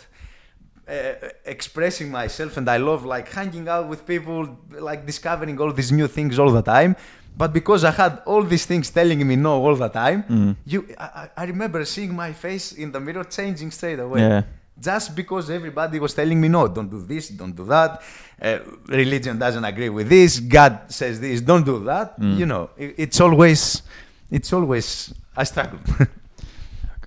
uh, 0.88 1.28
expressing 1.44 2.10
myself, 2.10 2.56
and 2.56 2.68
I 2.68 2.78
love 2.78 3.04
like 3.04 3.28
hanging 3.28 3.68
out 3.68 3.88
with 3.88 4.06
people, 4.06 4.58
like 4.70 5.04
discovering 5.06 5.60
all 5.60 5.72
these 5.72 5.92
new 5.92 6.08
things 6.08 6.38
all 6.38 6.50
the 6.50 6.62
time. 6.62 6.96
But 7.36 7.52
because 7.52 7.84
I 7.84 7.92
had 7.92 8.22
all 8.26 8.42
these 8.42 8.66
things 8.66 8.90
telling 8.90 9.24
me 9.26 9.36
no 9.36 9.62
all 9.64 9.76
the 9.76 9.88
time, 9.88 10.24
Mm. 10.24 10.56
you, 10.66 10.88
I, 10.98 11.28
I- 11.36 11.44
remember 11.44 11.84
seeing 11.84 12.14
my 12.16 12.32
face 12.32 12.72
in 12.72 12.90
the 12.90 12.98
mirror 13.00 13.24
changing 13.24 13.70
straight 13.70 14.00
away. 14.00 14.20
Yeah. 14.20 14.42
Just 14.80 15.14
because 15.14 15.50
everybody 15.50 15.98
was 16.00 16.14
telling 16.14 16.40
me 16.40 16.48
no, 16.48 16.66
don't 16.68 16.88
do 16.90 17.00
this, 17.02 17.28
don't 17.28 17.54
do 17.54 17.64
that. 17.66 18.00
Uh, 18.40 18.58
religion 18.86 19.36
doesn't 19.38 19.64
agree 19.64 19.88
with 19.88 20.08
this. 20.08 20.38
God 20.40 20.80
says 20.88 21.20
this, 21.20 21.40
don't 21.40 21.64
do 21.66 21.82
that. 21.84 22.18
Mm. 22.20 22.38
You 22.38 22.46
know, 22.46 22.70
it, 22.76 22.94
it's 22.96 23.20
always, 23.20 23.82
it's 24.30 24.52
always. 24.52 25.12
I 25.36 25.44
struggle. 25.44 25.78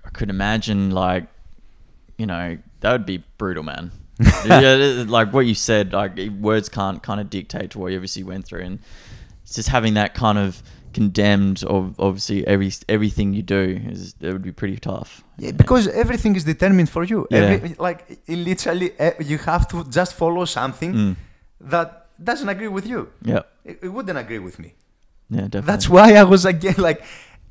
I 0.06 0.10
could 0.12 0.30
imagine 0.30 0.92
like, 0.92 1.26
you 2.18 2.26
know, 2.26 2.58
that 2.82 2.92
would 2.92 3.06
be 3.06 3.24
brutal, 3.38 3.64
man. 3.64 3.92
yeah, 4.46 5.04
like 5.08 5.34
what 5.34 5.46
you 5.48 5.56
said, 5.56 5.94
like 5.94 6.20
words 6.40 6.70
can't 6.70 7.02
kind 7.02 7.20
of 7.20 7.30
dictate 7.30 7.72
to 7.72 7.80
what 7.80 7.92
you 7.92 7.98
obviously 7.98 8.24
went 8.24 8.46
through, 8.46 8.62
and 8.62 8.80
it's 9.44 9.56
just 9.56 9.70
having 9.70 9.96
that 9.96 10.14
kind 10.14 10.38
of 10.38 10.62
condemned 10.94 11.64
of 11.64 11.98
obviously 12.00 12.46
every 12.46 12.72
everything 12.90 13.34
you 13.34 13.42
do 13.42 13.80
is 13.90 14.14
it 14.20 14.32
would 14.34 14.44
be 14.44 14.52
pretty 14.52 14.78
tough. 14.78 15.24
Yeah, 15.38 15.52
because 15.54 15.88
everything 15.88 16.36
is 16.36 16.44
determined 16.44 16.90
for 16.90 17.04
you. 17.04 17.28
Yeah. 17.32 17.40
Every, 17.40 17.76
like 17.80 18.20
literally, 18.28 18.92
eh, 19.00 19.14
you 19.20 19.38
have 19.40 19.68
to 19.70 19.84
just 19.90 20.14
follow 20.14 20.46
something 20.46 20.94
Mm. 20.94 21.16
that 21.62 22.08
doesn't 22.24 22.50
agree 22.50 22.68
with 22.68 22.86
you. 22.86 23.10
Yeah, 23.24 23.42
It, 23.66 23.80
it 23.82 23.88
wouldn't 23.90 24.18
agree 24.20 24.40
with 24.40 24.60
me. 24.60 24.74
yeah, 25.30 25.42
definitely. 25.48 25.62
That's 25.68 25.90
why 25.90 26.14
I 26.14 26.24
was 26.24 26.46
again 26.46 26.76
like 26.78 27.02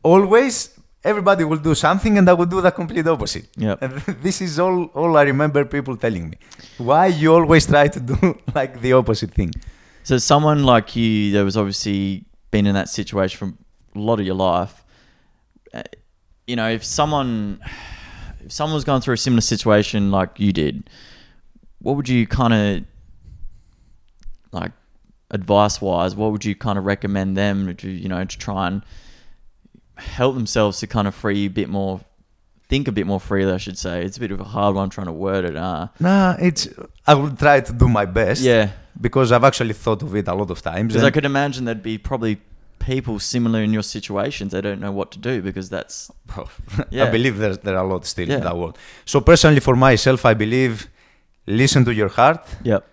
always. 0.05 0.77
Everybody 1.03 1.45
will 1.45 1.59
do 1.59 1.75
something, 1.75 2.19
and 2.19 2.29
I 2.29 2.35
will 2.35 2.47
do 2.47 2.61
the 2.61 2.71
complete 2.71 3.07
opposite. 3.07 3.49
Yep. 3.57 3.83
And 3.83 3.93
this 4.23 4.41
is 4.41 4.59
all. 4.59 4.85
All 4.95 5.17
I 5.17 5.23
remember 5.23 5.65
people 5.65 5.97
telling 5.97 6.31
me. 6.31 6.37
Why 6.79 7.07
you 7.07 7.35
always 7.35 7.67
try 7.67 7.89
to 7.89 8.01
do 8.01 8.39
like 8.55 8.81
the 8.81 8.93
opposite 8.93 9.33
thing? 9.33 9.53
So 10.03 10.19
someone 10.19 10.65
like 10.65 10.97
you 10.97 11.33
that 11.33 11.45
was 11.45 11.57
obviously 11.57 12.25
been 12.51 12.67
in 12.67 12.75
that 12.75 12.89
situation 12.89 13.39
for 13.39 13.99
a 13.99 14.03
lot 14.03 14.21
of 14.21 14.27
your 14.27 14.35
life, 14.35 14.85
uh, 15.73 15.83
you 16.47 16.57
know, 16.57 16.69
if 16.69 16.85
someone 16.85 17.61
if 18.45 18.53
someone 18.53 18.75
was 18.75 18.85
going 18.85 19.01
through 19.01 19.15
a 19.15 19.19
similar 19.19 19.41
situation 19.41 20.11
like 20.11 20.39
you 20.39 20.53
did, 20.53 20.91
what 21.81 21.97
would 21.97 22.09
you 22.09 22.27
kind 22.27 22.53
of 22.53 22.85
like 24.53 24.73
advice 25.31 25.81
wise, 25.81 26.17
what 26.17 26.33
would 26.33 26.45
you 26.45 26.55
kind 26.55 26.79
of 26.79 26.85
recommend 26.85 27.37
them 27.37 27.75
to 27.77 27.89
you 27.89 28.09
know 28.09 28.25
to 28.25 28.39
try 28.39 28.67
and 28.67 28.83
help 30.01 30.35
themselves 30.35 30.81
to 30.81 30.87
kind 30.87 31.07
of 31.09 31.15
free 31.15 31.47
a 31.47 31.51
bit 31.51 31.69
more, 31.69 32.01
think 32.69 32.89
a 32.89 32.93
bit 32.93 33.07
more 33.07 33.21
freely. 33.21 33.53
I 33.53 33.59
should 33.59 33.79
say. 33.79 34.05
It's 34.05 34.17
a 34.17 34.21
bit 34.21 34.31
of 34.33 34.41
a 34.41 34.45
hard 34.45 34.75
one 34.75 34.91
trying 34.91 35.07
to 35.07 35.13
word 35.13 35.45
it. 35.45 35.57
Uh, 35.57 35.89
Nah, 35.99 36.37
it's. 36.41 36.69
I 37.07 37.15
will 37.15 37.31
try 37.35 37.61
to 37.61 37.73
do 37.73 37.89
my 37.89 38.05
best. 38.07 38.43
yeah, 38.43 38.71
Because 39.01 39.33
I've 39.33 39.45
actually 39.45 39.75
thought 39.75 40.03
of 40.03 40.15
it 40.17 40.29
a 40.29 40.35
lot 40.35 40.51
of 40.51 40.61
times. 40.63 40.93
because 40.93 41.05
I 41.05 41.11
could 41.11 41.25
imagine 41.25 41.65
there'd 41.65 41.83
be 41.83 41.99
probably 41.99 42.39
people 42.79 43.19
similar 43.19 43.61
in 43.63 43.73
your 43.73 43.83
situations. 43.83 44.53
They 44.53 44.61
don't 44.63 44.81
know 44.81 44.93
what 44.93 45.11
to 45.13 45.19
do 45.19 45.43
because 45.43 45.69
that's 45.69 46.11
Bro, 46.27 46.49
Yeah. 46.91 47.05
I 47.05 47.11
believe 47.11 47.37
there's, 47.39 47.59
there 47.59 47.77
are 47.77 47.85
a 47.85 47.89
lot 47.89 48.07
still 48.07 48.29
Yeah. 48.29 48.37
in 48.39 48.43
that 48.45 48.57
world. 48.57 48.79
So 49.05 49.21
personally, 49.21 49.61
for 49.61 49.77
myself, 49.77 50.25
I 50.25 50.35
believe 50.35 50.89
listen 51.47 51.85
to 51.85 51.93
your 51.93 52.09
heart. 52.09 52.43
yep, 52.63 52.87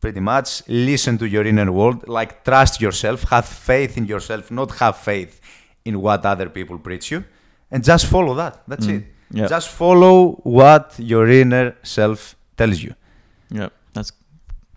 Pretty 0.00 0.20
much 0.20 0.62
listen 0.68 1.18
to 1.18 1.26
your 1.26 1.44
inner 1.46 1.70
world. 1.72 2.06
Like 2.08 2.44
trust 2.44 2.80
yourself. 2.80 3.22
Have 3.30 3.46
faith 3.46 3.96
in 3.98 4.04
yourself. 4.06 4.50
Not 4.50 4.70
have 4.78 4.96
faith 4.98 5.40
in 5.84 6.00
what 6.00 6.24
other 6.24 6.48
people 6.48 6.78
preach 6.78 7.10
you, 7.10 7.24
and 7.70 7.84
just 7.84 8.06
follow 8.06 8.34
that. 8.34 8.62
That's 8.68 8.86
Mm. 8.86 8.96
it. 8.96 9.04
Yep. 9.30 9.48
Just 9.48 9.68
follow 9.68 10.32
what 10.44 10.94
your 10.98 11.28
inner 11.28 11.74
self 11.82 12.36
tells 12.56 12.80
you. 12.82 12.94
Yeah, 13.50 13.68
That's 13.92 14.12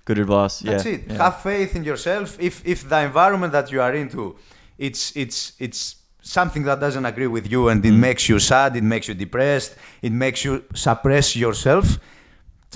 good 0.06 0.20
advice. 0.20 0.60
That's 0.60 0.86
yeah, 0.86 0.94
it. 0.94 1.02
yeah. 1.08 1.18
Have 1.24 1.42
faith 1.42 1.76
in 1.76 1.84
yourself. 1.84 2.38
If 2.40 2.62
if 2.66 2.88
the 2.90 3.00
environment 3.02 3.52
that 3.54 3.72
you 3.72 3.82
are 3.82 3.94
into, 3.94 4.36
it's 4.78 5.12
it's 5.16 5.54
it's 5.60 5.96
something 6.22 6.64
that 6.66 6.80
doesn't 6.80 7.06
agree 7.06 7.28
with 7.28 7.46
you 7.52 7.70
and 7.70 7.86
it 7.86 7.94
Mm. 7.94 8.00
makes 8.00 8.28
you 8.30 8.40
sad, 8.40 8.76
it 8.76 8.84
makes 8.84 9.08
you 9.08 9.14
depressed, 9.16 9.76
it 10.02 10.12
makes 10.12 10.44
you 10.46 10.64
suppress 10.74 11.36
yourself, 11.36 12.00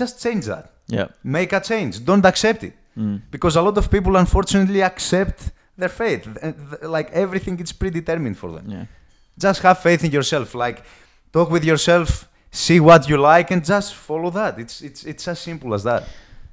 just 0.00 0.22
change 0.22 0.46
that. 0.46 0.64
Yeah. 0.86 1.08
Make 1.22 1.52
a 1.52 1.60
change. 1.60 2.04
Don't 2.04 2.24
accept 2.24 2.62
it. 2.64 2.74
Mm. 2.96 3.20
Because 3.30 3.56
a 3.56 3.62
lot 3.62 3.76
of 3.78 3.88
people 3.90 4.16
unfortunately 4.16 4.82
accept 4.82 5.50
their 5.76 5.88
fate. 5.88 6.26
Like 6.82 7.10
everything 7.12 7.58
is 7.60 7.72
predetermined 7.72 8.36
for 8.38 8.50
them. 8.52 8.66
Yeah. 8.68 8.84
Just 9.38 9.62
have 9.62 9.78
faith 9.80 10.04
in 10.04 10.10
yourself. 10.10 10.54
Like 10.54 10.84
talk 11.32 11.50
with 11.50 11.64
yourself, 11.64 12.28
see 12.50 12.80
what 12.80 13.08
you 13.08 13.16
like 13.16 13.50
and 13.50 13.64
just 13.64 13.94
follow 13.94 14.30
that. 14.30 14.58
It's 14.58 14.82
it's 14.82 15.04
it's 15.04 15.26
as 15.28 15.38
simple 15.40 15.74
as 15.74 15.82
that. 15.84 16.02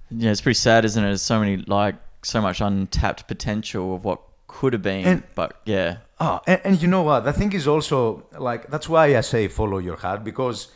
Yeah, 0.10 0.32
it's 0.32 0.42
pretty 0.42 0.56
sad, 0.56 0.86
isn't 0.86 1.04
it? 1.04 1.08
There's 1.08 1.22
so 1.22 1.40
many 1.40 1.58
like 1.58 1.96
so 2.24 2.42
much 2.42 2.62
untapped 2.62 3.28
potential 3.28 3.96
of 3.96 4.04
what 4.04 4.20
could 4.48 4.74
have 4.74 4.82
been, 4.82 5.06
And- 5.06 5.24
but 5.36 5.62
yeah, 5.66 5.98
Oh, 6.22 6.42
and, 6.48 6.60
and 6.66 6.82
you 6.82 6.88
know 6.90 7.04
what? 7.04 7.22
The 7.24 7.32
thing 7.32 7.54
is 7.54 7.66
also 7.68 8.24
like 8.38 8.68
that's 8.70 8.90
why 8.90 9.16
I 9.16 9.22
say 9.22 9.48
follow 9.48 9.78
your 9.78 9.96
heart 9.98 10.24
because 10.24 10.68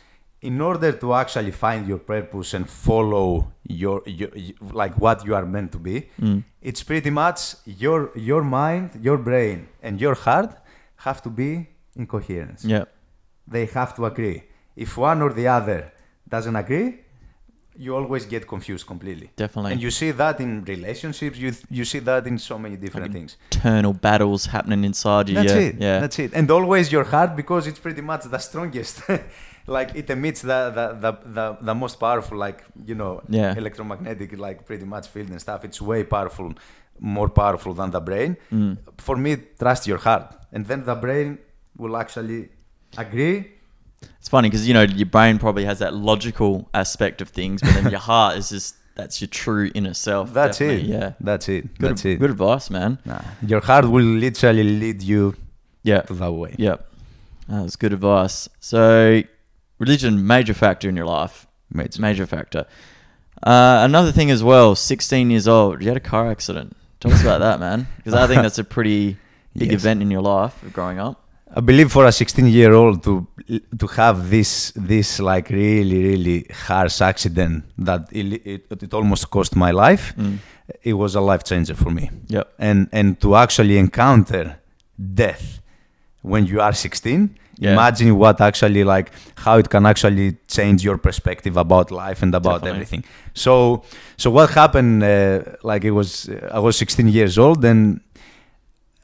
in 0.50 0.60
order 0.60 0.92
to 1.02 1.08
actually 1.22 1.50
find 1.64 1.80
your 1.92 1.98
purpose 2.14 2.48
and 2.56 2.64
follow 2.86 3.28
your, 3.82 4.02
your, 4.06 4.30
like 4.80 4.94
what 5.04 5.18
you 5.26 5.34
are 5.38 5.46
meant 5.56 5.70
to 5.72 5.78
be, 5.78 5.96
Mm. 6.20 6.42
it's 6.68 6.82
pretty 6.90 7.10
much 7.10 7.38
your 7.84 8.00
your 8.30 8.42
mind, 8.60 8.86
your 9.08 9.18
brain, 9.28 9.58
and 9.86 10.00
your 10.04 10.14
heart 10.26 10.50
have 11.06 11.18
to 11.26 11.30
be 11.40 11.50
in 11.98 12.06
coherence. 12.06 12.60
yeah, 12.74 12.84
They 13.54 13.64
have 13.78 13.90
to 13.96 14.02
agree. 14.12 14.38
If 14.84 14.90
one 15.10 15.18
or 15.26 15.30
the 15.40 15.46
other 15.58 15.80
doesn't 16.34 16.56
agree, 16.64 16.88
you 17.84 17.90
always 18.00 18.24
get 18.34 18.42
confused 18.54 18.86
completely. 18.92 19.28
definitely. 19.36 19.72
And 19.72 19.80
you 19.82 19.90
see 19.90 20.10
that 20.22 20.36
in 20.40 20.50
relationships. 20.74 21.36
You 21.44 21.50
you 21.78 21.84
see 21.92 22.00
that 22.10 22.22
in 22.26 22.36
so 22.38 22.56
many 22.64 22.76
different 22.84 23.06
Like 23.06 23.16
things. 23.18 23.36
internal 23.52 23.92
battles 24.08 24.42
happening 24.56 24.82
inside 24.90 25.24
you. 25.30 25.34
That's 25.40 25.54
yeah, 25.54 25.68
it. 25.68 25.74
yeah, 25.86 26.00
That's 26.04 26.18
it. 26.24 26.30
And 26.38 26.46
always 26.58 26.86
your 26.96 27.04
heart 27.14 27.30
because 27.42 27.62
it's 27.70 27.80
pretty 27.86 28.02
much 28.10 28.22
the 28.34 28.38
strongest. 28.48 28.94
like 29.66 29.94
it 29.94 30.10
emits 30.10 30.42
the, 30.42 30.70
the, 30.74 30.86
the, 31.00 31.18
the, 31.32 31.56
the 31.60 31.74
most 31.74 31.96
powerful, 32.00 32.36
like, 32.38 32.64
you 32.84 32.94
know, 32.94 33.22
Yeah. 33.28 33.54
electromagnetic, 33.56 34.38
like 34.38 34.66
pretty 34.66 34.84
much 34.84 35.08
field 35.08 35.30
and 35.30 35.40
stuff. 35.40 35.64
It's 35.64 35.80
way 35.80 36.04
powerful, 36.04 36.52
more 37.00 37.28
powerful 37.28 37.72
than 37.74 37.90
the 37.90 38.00
brain. 38.00 38.36
Mm. 38.52 38.78
For 38.98 39.16
me, 39.16 39.36
trust 39.58 39.86
your 39.86 39.98
heart. 39.98 40.34
And 40.52 40.66
then 40.66 40.84
the 40.84 40.94
brain 40.94 41.38
will 41.76 41.96
actually 41.96 42.50
agree. 42.98 43.50
It's 44.20 44.28
funny 44.28 44.50
because 44.50 44.68
you 44.68 44.74
know 44.74 44.82
your 44.82 45.06
brain 45.06 45.38
probably 45.38 45.64
has 45.64 45.78
that 45.78 45.94
logical 45.94 46.68
aspect 46.74 47.22
of 47.22 47.30
things, 47.30 47.62
but 47.62 47.72
then 47.74 47.90
your 47.90 48.00
heart 48.12 48.36
is 48.36 48.50
just 48.50 48.76
that's 48.94 49.20
your 49.20 49.28
true 49.28 49.70
inner 49.74 49.94
self. 49.94 50.32
That's 50.34 50.60
it. 50.60 50.82
Yeah, 50.82 51.14
That's 51.20 51.48
it. 51.48 51.78
good, 51.78 51.90
That's 51.92 52.04
it. 52.04 52.20
good 52.20 52.30
advice, 52.30 52.68
man. 52.70 52.98
Nah. 53.06 53.22
Your 53.46 53.60
heart 53.60 53.86
will 53.88 54.04
literally 54.04 54.62
lead 54.62 55.02
you 55.02 55.34
Yeah, 55.82 56.02
to 56.02 56.14
that 56.14 56.32
way. 56.32 56.54
yeah, 56.58 56.76
That's 57.48 57.76
good 57.76 57.92
advice. 57.94 58.48
So, 58.60 59.22
religion 59.78 60.26
major 60.26 60.54
factor 60.54 60.88
in 60.88 60.96
your 60.96 61.06
life. 61.06 61.46
Major. 61.70 62.00
Major 62.00 62.26
factor. 62.26 62.66
Uh, 63.42 63.78
another 63.84 64.12
thing 64.12 64.30
as 64.30 64.42
well. 64.42 64.74
Sixteen 64.74 65.30
years 65.30 65.46
old, 65.48 65.82
you 65.82 65.88
had 65.88 65.96
a 65.96 66.00
car 66.10 66.30
accident. 66.30 66.76
Tell 67.00 67.12
us 67.12 67.20
about 67.22 67.40
that, 67.40 67.60
man. 67.60 67.86
Because 67.96 68.14
I 68.14 68.26
think 68.26 68.42
that's 68.42 68.58
a 68.58 68.64
pretty 68.64 69.16
big 69.56 69.70
Yes. 69.72 69.80
event 69.82 70.02
in 70.02 70.10
your 70.10 70.22
life 70.22 70.54
growing 70.72 70.98
up. 70.98 71.20
I 71.56 71.60
believe 71.60 71.92
for 71.92 72.04
a 72.06 72.10
16 72.12 72.46
year 72.48 72.72
old 72.72 73.02
to 73.04 73.26
to 73.78 73.86
have 73.96 74.30
this 74.30 74.72
this 74.74 75.20
like 75.20 75.50
really 75.50 76.02
really 76.04 76.46
harsh 76.66 77.00
accident 77.00 77.64
that 77.78 78.08
it, 78.10 78.26
it, 78.46 78.82
it 78.82 78.94
almost 78.94 79.30
cost 79.30 79.54
my 79.56 79.70
life, 79.70 80.14
Mm. 80.16 80.38
it 80.82 80.94
was 80.94 81.14
a 81.14 81.20
life 81.20 81.44
changer 81.44 81.74
for 81.76 81.90
me. 81.90 82.10
Yep. 82.28 82.46
And 82.58 82.88
and 82.92 83.20
to 83.20 83.36
actually 83.36 83.76
encounter 83.78 84.56
death 85.14 85.60
when 86.22 86.46
you 86.46 86.60
are 86.60 86.72
16, 86.72 87.36
Yeah. 87.58 87.72
imagine 87.72 88.16
what 88.16 88.40
actually 88.40 88.82
like 88.84 89.10
how 89.36 89.58
it 89.58 89.68
can 89.70 89.86
actually 89.86 90.36
change 90.48 90.82
your 90.84 90.98
perspective 90.98 91.56
about 91.56 91.90
life 91.90 92.22
and 92.22 92.34
about 92.34 92.60
Definitely. 92.62 92.70
everything. 92.70 93.04
So 93.34 93.82
so 94.16 94.30
what 94.30 94.50
happened? 94.50 95.02
Uh, 95.04 95.42
like 95.62 95.84
it 95.84 95.92
was 95.92 96.28
I 96.52 96.58
was 96.58 96.76
16 96.76 97.08
years 97.08 97.38
old 97.38 97.64
and 97.64 98.00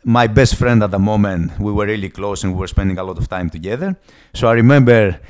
my 0.04 0.26
best 0.26 0.54
friend 0.56 0.82
at 0.82 0.90
the 0.90 0.98
moment 0.98 1.58
we 1.60 1.70
were 1.72 1.84
really 1.86 2.08
close 2.08 2.42
and 2.44 2.54
we 2.54 2.58
were 2.60 2.66
spending 2.66 2.96
a 2.98 3.04
lot 3.04 3.18
of 3.18 3.28
time 3.28 3.50
together 3.50 3.94
so 4.32 4.48
i 4.48 4.52
remember 4.52 5.20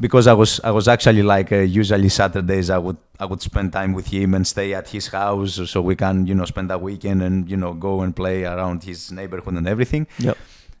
because 0.00 0.26
i 0.26 0.32
was 0.32 0.58
i 0.64 0.70
was 0.70 0.88
actually 0.88 1.22
like 1.22 1.52
uh, 1.52 1.56
usually 1.56 2.08
saturdays 2.08 2.70
i 2.70 2.78
would 2.78 2.96
i 3.20 3.26
would 3.26 3.42
spend 3.42 3.72
time 3.74 3.92
with 3.92 4.06
him 4.06 4.32
and 4.32 4.46
stay 4.46 4.72
at 4.72 4.88
his 4.88 5.08
house 5.08 5.60
so 5.70 5.82
we 5.82 5.94
can 5.94 6.26
you 6.26 6.34
know 6.34 6.46
spend 6.46 6.70
a 6.72 6.78
weekend 6.78 7.22
and 7.22 7.50
you 7.50 7.58
know 7.58 7.74
go 7.74 8.00
and 8.00 8.16
play 8.16 8.44
around 8.44 8.84
his 8.84 9.12
neighborhood 9.12 9.52
and 9.54 9.68
everything 9.68 10.06
Yep. 10.18 10.38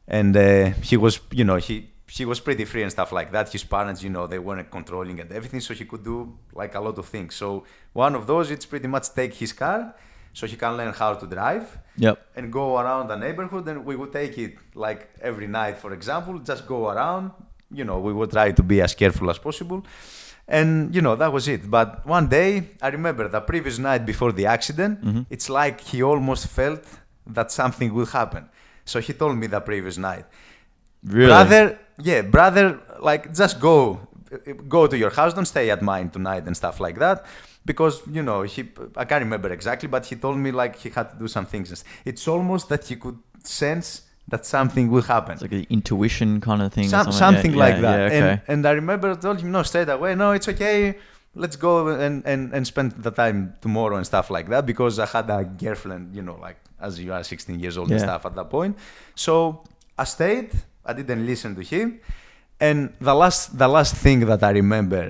And 0.08 0.36
uh, 0.36 0.70
he 0.82 0.96
was 0.96 1.20
you 1.32 1.44
know 1.44 1.56
he 1.56 1.90
he 2.08 2.24
was 2.24 2.38
pretty 2.40 2.64
free 2.64 2.82
and 2.82 2.90
stuff 2.92 3.10
like 3.12 3.30
that. 3.32 3.50
His 3.52 3.64
parents 3.64 4.02
you 4.02 4.10
know 4.10 4.26
they 4.26 4.38
weren't 4.38 4.70
controlling 4.70 5.20
and 5.20 5.30
everything 5.32 5.60
so 5.60 5.74
he 5.74 5.84
could 5.84 6.04
do 6.04 6.38
like 6.54 6.74
a 6.74 6.80
lot 6.80 6.98
of 6.98 7.06
things. 7.06 7.34
So 7.34 7.64
one 7.92 8.14
of 8.14 8.26
those 8.26 8.50
it's 8.50 8.66
pretty 8.66 8.88
much 8.88 9.12
take 9.14 9.34
his 9.34 9.52
car 9.52 9.94
so 10.32 10.46
he 10.46 10.56
can 10.56 10.76
learn 10.76 10.92
how 10.92 11.14
to 11.14 11.26
drive 11.26 11.78
Yep. 11.98 12.16
and 12.36 12.52
go 12.52 12.78
around 12.78 13.08
the 13.08 13.16
neighborhood 13.16 13.66
and 13.68 13.84
we 13.86 13.96
would 13.96 14.12
take 14.12 14.36
it 14.38 14.54
like 14.74 15.08
every 15.22 15.46
night 15.46 15.78
for 15.78 15.92
example 15.94 16.38
just 16.40 16.66
go 16.66 16.90
around 16.90 17.30
you 17.72 17.84
know 17.84 17.98
we 17.98 18.12
would 18.12 18.30
try 18.30 18.52
to 18.52 18.62
be 18.62 18.80
as 18.82 18.94
careful 18.94 19.30
as 19.30 19.38
possible. 19.38 19.82
And 20.48 20.94
you 20.94 21.02
know 21.02 21.16
that 21.16 21.32
was 21.32 21.48
it. 21.48 21.68
But 21.68 22.06
one 22.06 22.28
day 22.28 22.50
i 22.80 22.88
remember 22.88 23.26
the 23.28 23.40
previous 23.40 23.78
night 23.78 24.02
before 24.06 24.30
the 24.32 24.46
accident 24.46 24.94
Mhm. 25.04 25.26
it's 25.30 25.48
like 25.50 25.80
he 25.80 26.02
almost 26.02 26.46
felt 26.46 26.84
that 27.36 27.50
something 27.50 27.92
would 27.94 28.10
happen 28.10 28.44
so 28.86 29.00
he 29.00 29.12
told 29.12 29.36
me 29.36 29.46
the 29.46 29.60
previous 29.60 29.98
night. 29.98 30.24
Really. 31.04 31.28
brother 31.28 31.78
yeah 32.02 32.22
brother 32.22 32.80
like 33.00 33.32
just 33.32 33.60
go 33.60 34.00
go 34.68 34.86
to 34.86 34.96
your 34.96 35.10
house. 35.10 35.34
Don't 35.34 35.46
stay 35.46 35.70
at 35.70 35.82
mine 35.82 36.10
tonight 36.10 36.44
and 36.46 36.56
stuff 36.56 36.80
like 36.80 36.98
that. 36.98 37.26
Because 37.64 38.02
you 38.10 38.22
know 38.22 38.42
he 38.42 38.60
i 38.96 39.04
can't 39.04 39.22
remember 39.22 39.52
exactly 39.52 39.88
but 39.88 40.06
he 40.06 40.14
told 40.16 40.38
me 40.38 40.50
like 40.52 40.76
he 40.76 40.88
had 40.90 41.10
to 41.10 41.16
do 41.18 41.28
some 41.28 41.46
things. 41.46 41.84
It's 42.04 42.26
almost 42.28 42.68
that 42.68 42.84
he 42.84 42.96
could 42.96 43.18
sense 43.42 44.02
that 44.28 44.44
something 44.44 44.90
will 44.90 45.02
happen. 45.02 45.34
It's 45.34 45.42
like 45.42 45.52
an 45.52 45.66
intuition 45.70 46.40
kind 46.40 46.60
of 46.62 46.72
thing. 46.72 46.86
or 46.86 46.88
some, 46.88 47.12
something, 47.12 47.18
something 47.18 47.52
yeah, 47.52 47.58
like 47.58 47.74
yeah, 47.76 47.80
that. 47.80 47.98
Yeah, 47.98 48.06
okay. 48.06 48.30
and, 48.30 48.40
and 48.48 48.66
i 48.66 48.72
remember 48.72 49.12
I 49.12 49.14
told 49.14 49.40
him 49.40 49.52
no 49.52 49.62
straight 49.62 49.88
away 49.88 50.14
no 50.14 50.32
it's 50.32 50.48
okay 50.48 50.96
let's 51.42 51.56
go 51.56 51.72
and, 51.88 52.24
and, 52.32 52.42
and 52.54 52.62
spend 52.66 52.88
the 53.06 53.10
time 53.22 53.38
tomorrow 53.60 53.96
and 53.96 54.06
stuff 54.12 54.26
like 54.36 54.48
that 54.48 54.64
because 54.64 54.98
i 54.98 55.06
had 55.16 55.28
a 55.38 55.44
girlfriend 55.44 56.04
you 56.16 56.22
know 56.28 56.36
like 56.46 56.56
as 56.80 56.92
you 56.98 57.12
are 57.12 57.22
16 57.22 57.60
years 57.60 57.76
old 57.78 57.90
and 57.90 58.00
stuff 58.00 58.24
at 58.26 58.34
that 58.34 58.48
point. 58.50 58.76
So 59.14 59.34
i 59.98 60.04
stayed 60.04 60.50
i 60.84 60.92
didn't 60.92 61.24
listen 61.32 61.54
to 61.54 61.62
him 61.62 62.00
and 62.60 62.78
the 63.08 63.14
last 63.14 63.56
the 63.62 63.68
last 63.76 63.94
thing 64.04 64.20
that 64.30 64.42
i 64.42 64.50
remember 64.62 65.04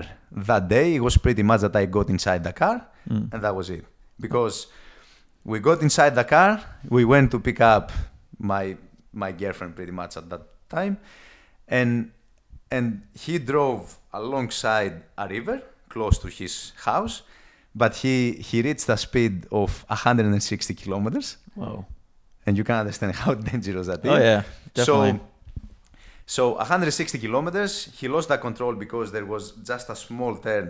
that 0.50 0.68
day 0.68 0.98
was 1.06 1.16
pretty 1.16 1.42
much 1.50 1.60
that 1.60 1.74
i 1.76 1.84
got 1.86 2.08
inside 2.10 2.42
the 2.44 2.52
car 2.52 2.78
Mm. 3.08 3.32
and 3.32 3.40
that 3.44 3.54
was 3.54 3.70
it. 3.70 3.84
Because 4.18 4.66
we 5.44 5.60
got 5.60 5.80
inside 5.80 6.12
the 6.16 6.24
car 6.24 6.52
we 6.96 7.04
went 7.04 7.30
to 7.30 7.38
pick 7.38 7.60
up 7.60 7.92
my 8.52 8.76
my 9.12 9.30
girlfriend 9.30 9.76
pretty 9.78 9.92
much 9.92 10.16
at 10.16 10.26
that 10.32 10.42
time 10.68 10.98
and 11.68 12.10
and 12.76 13.02
he 13.14 13.38
drove 13.38 13.96
alongside 14.12 14.94
a 15.16 15.28
river 15.28 15.62
close 15.96 16.16
to 16.24 16.28
his 16.40 16.54
house 16.88 17.14
but 17.82 17.92
he 18.02 18.14
he 18.48 18.56
reached 18.68 18.88
a 18.96 18.98
speed 19.06 19.34
of 19.60 19.70
160 19.88 20.74
kilometers 20.82 21.28
Wow. 21.56 21.78
and 22.46 22.52
you 22.58 22.64
can 22.68 22.76
understand 22.84 23.10
how 23.24 23.32
dangerous 23.50 23.86
that 23.90 24.00
is 24.04 24.10
Oh 24.14 24.18
yeah. 24.30 24.42
Definitely. 24.74 25.20
so 26.26 26.34
so 26.38 26.42
160 26.56 27.18
kilometers 27.24 27.72
he 27.98 28.06
lost 28.08 28.28
the 28.28 28.38
control 28.46 28.74
because 28.84 29.06
there 29.16 29.26
was 29.34 29.42
just 29.70 29.86
a 29.94 29.96
small 30.06 30.34
turn 30.46 30.66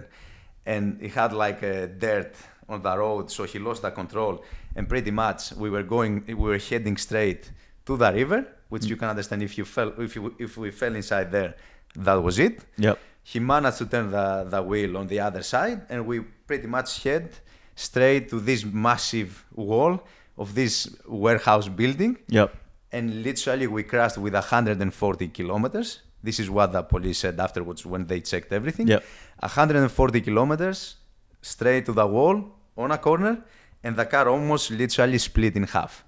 and 0.72 0.84
he 1.00 1.08
had 1.20 1.30
like 1.44 1.60
a 1.74 1.76
dirt 2.04 2.32
on 2.72 2.78
the 2.82 2.94
road 3.02 3.24
so 3.36 3.40
he 3.52 3.58
lost 3.68 3.80
the 3.86 3.92
control 4.00 4.34
and 4.76 4.82
pretty 4.88 5.12
much 5.24 5.40
we 5.62 5.68
were 5.74 5.86
going 5.94 6.12
we 6.26 6.34
were 6.34 6.62
heading 6.70 6.96
straight 7.06 7.42
to 7.86 7.92
the 8.02 8.10
river 8.20 8.40
which 8.68 8.82
mm. 8.82 8.90
you 8.90 8.96
can 8.96 9.08
understand 9.08 9.42
if 9.42 9.56
you 9.58 9.64
fell 9.64 9.92
if 9.98 10.16
you 10.16 10.34
if 10.38 10.56
we 10.56 10.70
fell 10.70 10.94
inside 10.94 11.30
there, 11.30 11.54
that 11.96 12.14
was 12.14 12.38
it. 12.38 12.64
Yep. 12.78 12.98
He 13.32 13.40
managed 13.40 13.78
to 13.78 13.86
turn 13.86 14.12
the, 14.12 14.46
the 14.48 14.62
wheel 14.62 14.96
on 14.96 15.08
the 15.08 15.18
other 15.18 15.42
side, 15.42 15.80
and 15.88 16.06
we 16.06 16.20
pretty 16.20 16.68
much 16.68 17.02
head 17.02 17.28
straight 17.74 18.28
to 18.30 18.38
this 18.38 18.64
massive 18.64 19.44
wall 19.52 20.00
of 20.38 20.54
this 20.54 20.74
warehouse 21.08 21.66
building. 21.66 22.18
Yep. 22.28 22.54
And 22.92 23.24
literally, 23.24 23.66
we 23.66 23.82
crashed 23.82 24.16
with 24.16 24.34
140 24.34 25.26
kilometers. 25.38 26.02
This 26.22 26.38
is 26.38 26.48
what 26.48 26.70
the 26.70 26.82
police 26.84 27.18
said 27.18 27.40
afterwards 27.40 27.84
when 27.84 28.06
they 28.06 28.20
checked 28.20 28.52
everything. 28.52 28.86
Yep. 28.86 29.02
140 29.40 30.20
kilometers 30.20 30.94
straight 31.42 31.84
to 31.86 31.92
the 31.92 32.06
wall 32.06 32.44
on 32.78 32.92
a 32.92 32.98
corner, 32.98 33.42
and 33.82 33.96
the 33.96 34.06
car 34.06 34.28
almost 34.28 34.70
literally 34.70 35.18
split 35.18 35.56
in 35.56 35.64
half. 35.64 36.04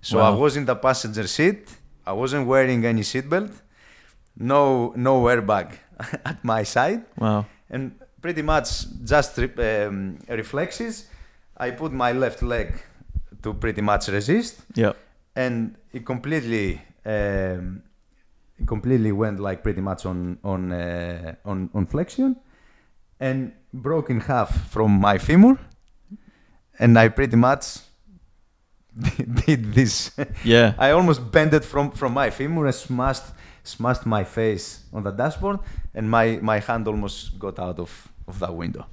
So 0.00 0.18
I 0.18 0.30
was 0.30 0.56
in 0.56 0.64
the 0.64 0.74
passenger 0.74 1.28
seat. 1.28 1.70
I 2.04 2.14
wasn't 2.14 2.48
wearing 2.48 2.84
any 2.84 3.02
seatbelt. 3.02 3.52
No, 4.36 4.92
no 4.96 5.22
airbag 5.22 5.68
at 6.24 6.42
my 6.44 6.62
side, 6.64 7.02
Wow. 7.18 7.46
and 7.70 7.92
pretty 8.22 8.42
much 8.42 8.86
just 9.04 9.38
re- 9.38 9.84
um, 9.86 10.18
reflexes. 10.28 11.06
I 11.56 11.70
put 11.72 11.92
my 11.92 12.12
left 12.12 12.42
leg 12.42 12.72
to 13.42 13.54
pretty 13.54 13.80
much 13.82 14.08
resist, 14.08 14.60
Yeah. 14.74 14.92
and 15.36 15.76
it 15.92 16.04
completely, 16.06 16.80
um, 17.04 17.82
it 18.58 18.66
completely 18.66 19.12
went 19.12 19.40
like 19.40 19.62
pretty 19.62 19.80
much 19.80 20.06
on 20.06 20.38
on 20.44 20.72
uh, 20.72 21.34
on 21.44 21.70
on 21.74 21.86
flexion, 21.86 22.36
and 23.20 23.52
broke 23.72 24.10
in 24.10 24.20
half 24.20 24.50
from 24.70 25.00
my 25.00 25.18
femur, 25.18 25.56
and 26.78 26.98
I 26.98 27.08
pretty 27.08 27.36
much 27.36 27.78
did 29.46 29.72
this. 29.74 30.10
Yeah. 30.44 30.74
I 30.78 30.90
almost 30.92 31.30
bent 31.30 31.54
it 31.54 31.64
from 31.64 31.90
from 31.92 32.14
my 32.14 32.30
femur 32.30 32.66
and 32.66 32.74
smashed 32.74 33.24
smashed 33.68 34.06
my 34.06 34.24
face 34.24 34.64
on 34.92 35.02
the 35.02 35.10
dashboard, 35.22 35.58
and 35.94 36.04
my 36.16 36.38
my 36.42 36.58
hand 36.68 36.86
almost 36.88 37.38
got 37.38 37.58
out 37.58 37.78
of 37.78 37.90
of 38.26 38.38
that 38.40 38.54
window. 38.62 38.84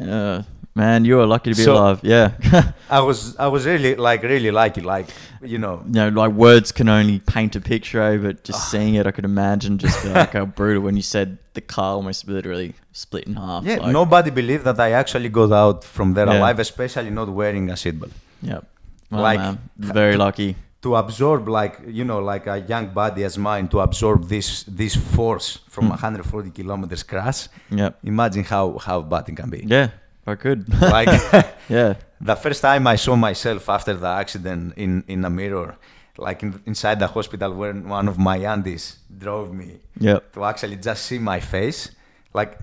Uh, 0.00 0.42
man, 0.74 1.04
you 1.04 1.18
are 1.20 1.26
lucky 1.26 1.50
to 1.52 1.56
be 1.56 1.62
So- 1.64 1.74
alive. 1.74 2.00
Yeah. 2.02 2.30
I 2.90 3.00
was 3.00 3.36
I 3.36 3.46
was 3.54 3.64
really 3.66 3.94
like 4.08 4.22
really 4.22 4.50
lucky, 4.50 4.80
like 4.80 5.06
you 5.42 5.58
know. 5.58 5.82
you 5.86 5.92
know, 5.92 6.08
like 6.22 6.32
words 6.32 6.72
can 6.72 6.88
only 6.88 7.18
paint 7.18 7.56
a 7.56 7.60
picture, 7.60 8.00
eh, 8.02 8.16
but 8.16 8.44
just 8.44 8.70
seeing 8.70 8.94
it, 8.94 9.06
I 9.06 9.10
could 9.10 9.24
imagine 9.24 9.78
just 9.78 10.04
like 10.04 10.32
how 10.38 10.46
brutal 10.46 10.82
when 10.84 10.96
you 10.96 11.02
said 11.02 11.38
the 11.54 11.60
car 11.60 11.94
almost 11.96 12.28
literally 12.28 12.74
split 12.92 13.24
in 13.26 13.34
half. 13.34 13.64
Yeah, 13.64 13.78
like, 13.82 13.92
nobody 13.92 14.30
believed 14.30 14.64
that 14.64 14.78
I 14.80 14.92
actually 14.92 15.28
got 15.28 15.52
out 15.52 15.84
from 15.84 16.14
there 16.14 16.26
Yeah. 16.26 16.38
alive, 16.38 16.58
especially 16.60 17.10
not 17.10 17.28
wearing 17.28 17.70
a 17.70 17.74
seatbelt. 17.74 18.12
Yep. 18.42 18.64
Well, 19.10 19.22
Like- 19.22 19.40
man, 19.40 19.58
very 19.78 20.16
lucky. 20.16 20.56
To 20.82 20.96
absorb, 20.96 21.48
like 21.48 21.78
you 21.86 22.04
know, 22.04 22.18
like 22.18 22.46
a 22.48 22.58
young 22.58 22.88
body 22.92 23.22
as 23.24 23.38
mine, 23.38 23.68
to 23.68 23.78
absorb 23.80 24.26
this 24.28 24.64
this 24.66 24.96
force 24.96 25.60
from 25.68 25.84
Hmm. 25.86 25.90
140 25.92 26.50
kilometers 26.50 27.02
crash. 27.04 27.48
yeah 27.70 27.90
Imagine 28.02 28.42
how 28.44 28.78
how 28.78 29.00
bad 29.00 29.28
it 29.28 29.36
can 29.36 29.48
be. 29.50 29.62
Yeah, 29.66 29.88
I 30.26 30.34
could. 30.34 30.66
Like 30.80 31.08
yeah. 31.68 31.94
the 32.20 32.34
first 32.34 32.60
time 32.62 32.86
I 32.94 32.96
saw 32.96 33.14
myself 33.14 33.68
after 33.68 33.94
the 33.94 34.08
accident 34.22 34.74
in 34.76 35.04
in 35.06 35.24
a 35.24 35.30
mirror, 35.30 35.76
like 36.18 36.42
in, 36.42 36.60
inside 36.66 36.98
the 36.98 37.06
hospital 37.06 37.54
when 37.54 37.88
one 37.88 38.08
of 38.10 38.18
my 38.18 38.38
aunties 38.52 38.98
drove 39.24 39.54
me 39.54 39.78
Yep. 40.00 40.32
to 40.34 40.44
actually 40.44 40.76
just 40.82 41.06
see 41.06 41.18
my 41.20 41.38
face. 41.40 41.90
Like 42.34 42.58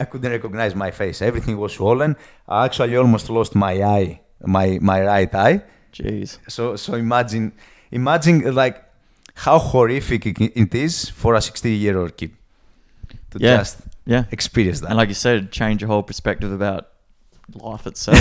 i 0.00 0.04
couldn't 0.04 0.32
recognize 0.32 0.74
my 0.74 0.90
face. 0.90 1.22
Everything 1.22 1.56
was 1.56 1.72
swollen. 1.72 2.16
I 2.48 2.64
actually 2.66 2.96
almost 2.96 3.30
lost 3.30 3.54
my 3.54 3.74
eye, 3.96 4.20
my 4.56 4.78
my 4.82 5.00
right 5.12 5.32
eye. 5.48 5.62
Jeez. 5.94 6.38
So 6.48 6.76
so 6.76 6.94
imagine 6.94 7.52
imagine 7.90 8.54
like 8.54 8.82
how 9.34 9.58
horrific 9.58 10.26
it, 10.26 10.74
is 10.74 11.08
for 11.10 11.34
a 11.34 11.40
16 11.40 11.80
year 11.80 11.98
old 11.98 12.16
kid 12.16 12.30
to 13.30 13.38
Yeah. 13.38 13.58
just 13.58 13.78
Yeah. 14.06 14.24
experience 14.30 14.80
that. 14.80 14.88
And 14.90 14.96
like 14.96 15.08
you 15.08 15.14
said, 15.14 15.50
change 15.50 15.80
your 15.80 15.88
whole 15.88 16.02
perspective 16.02 16.52
about 16.52 16.86
life 17.54 17.86
itself. 17.86 18.18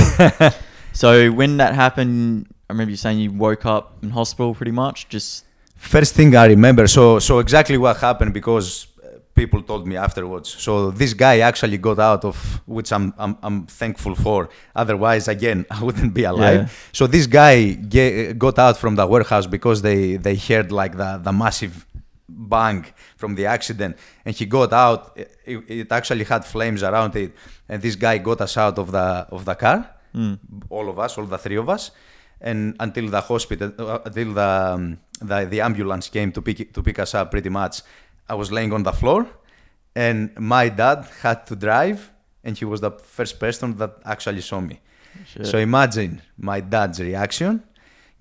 so 0.93 1.31
when 1.31 1.57
that 1.57 1.73
happened, 1.75 2.47
I 2.69 2.73
remember 2.73 2.91
you 2.91 2.97
saying 2.97 3.19
you 3.19 3.31
woke 3.31 3.65
up 3.65 3.97
in 4.03 4.09
hospital 4.11 4.53
pretty 4.55 4.71
much. 4.71 5.07
Just 5.09 5.45
First 5.75 6.15
thing 6.15 6.33
I 6.35 6.45
remember, 6.47 6.87
so 6.87 7.19
so 7.19 7.39
exactly 7.39 7.77
what 7.77 7.97
happened 7.97 8.33
because 8.33 8.87
people 9.35 9.61
told 9.63 9.87
me 9.87 9.95
afterwards. 9.95 10.49
So 10.49 10.91
this 10.91 11.13
guy 11.13 11.39
actually 11.39 11.77
got 11.77 11.99
out 11.99 12.23
of, 12.25 12.61
which 12.65 12.91
I'm 12.91 13.13
I'm, 13.17 13.37
I'm 13.41 13.65
thankful 13.67 14.15
for. 14.15 14.49
Otherwise, 14.75 15.27
again, 15.27 15.65
I 15.71 15.83
wouldn't 15.83 16.13
be 16.13 16.23
alive. 16.23 16.61
Yeah. 16.61 16.67
So 16.91 17.07
this 17.07 17.27
guy 17.27 17.73
ge- 17.73 18.37
got 18.37 18.59
out 18.59 18.77
from 18.77 18.95
the 18.95 19.05
warehouse 19.07 19.47
because 19.47 19.81
they 19.81 20.17
they 20.17 20.35
heard 20.35 20.71
like 20.71 20.97
the 20.97 21.19
the 21.23 21.31
massive 21.31 21.85
bang 22.29 22.85
from 23.17 23.35
the 23.35 23.45
accident, 23.45 23.97
and 24.25 24.35
he 24.35 24.45
got 24.45 24.73
out. 24.73 25.17
It, 25.17 25.63
it 25.67 25.91
actually 25.91 26.23
had 26.25 26.45
flames 26.45 26.83
around 26.83 27.15
it, 27.15 27.31
and 27.69 27.81
this 27.81 27.95
guy 27.95 28.17
got 28.19 28.41
us 28.41 28.57
out 28.57 28.77
of 28.79 28.91
the 28.91 29.27
of 29.35 29.45
the 29.45 29.55
car, 29.55 29.89
all 30.69 30.89
of 30.89 30.99
us, 30.99 31.17
all 31.17 31.25
the 31.25 31.37
three 31.37 31.57
of 31.57 31.69
us 31.69 31.91
and 32.41 32.75
until 32.79 33.07
the 33.07 33.21
hospital, 33.21 33.71
uh, 33.79 33.99
until 34.05 34.33
the, 34.33 34.41
um, 34.73 34.99
the 35.21 35.45
the 35.45 35.61
ambulance 35.61 36.09
came 36.09 36.29
to 36.31 36.41
pick 36.41 36.73
to 36.73 36.83
pick 36.83 36.99
us 36.99 37.15
up, 37.15 37.31
pretty 37.31 37.49
much, 37.49 37.81
I 38.29 38.35
was 38.35 38.51
laying 38.51 38.73
on 38.73 38.83
the 38.83 38.93
floor, 38.93 39.27
and 39.95 40.31
my 40.39 40.69
dad 40.69 41.07
had 41.21 41.45
to 41.47 41.55
drive, 41.55 42.11
and 42.43 42.57
he 42.57 42.65
was 42.65 42.81
the 42.81 42.91
first 42.91 43.39
person 43.39 43.77
that 43.77 43.97
actually 44.05 44.41
saw 44.41 44.59
me. 44.59 44.79
Shit. 45.27 45.45
So 45.47 45.57
imagine 45.57 46.21
my 46.37 46.59
dad's 46.61 46.99
reaction, 46.99 47.63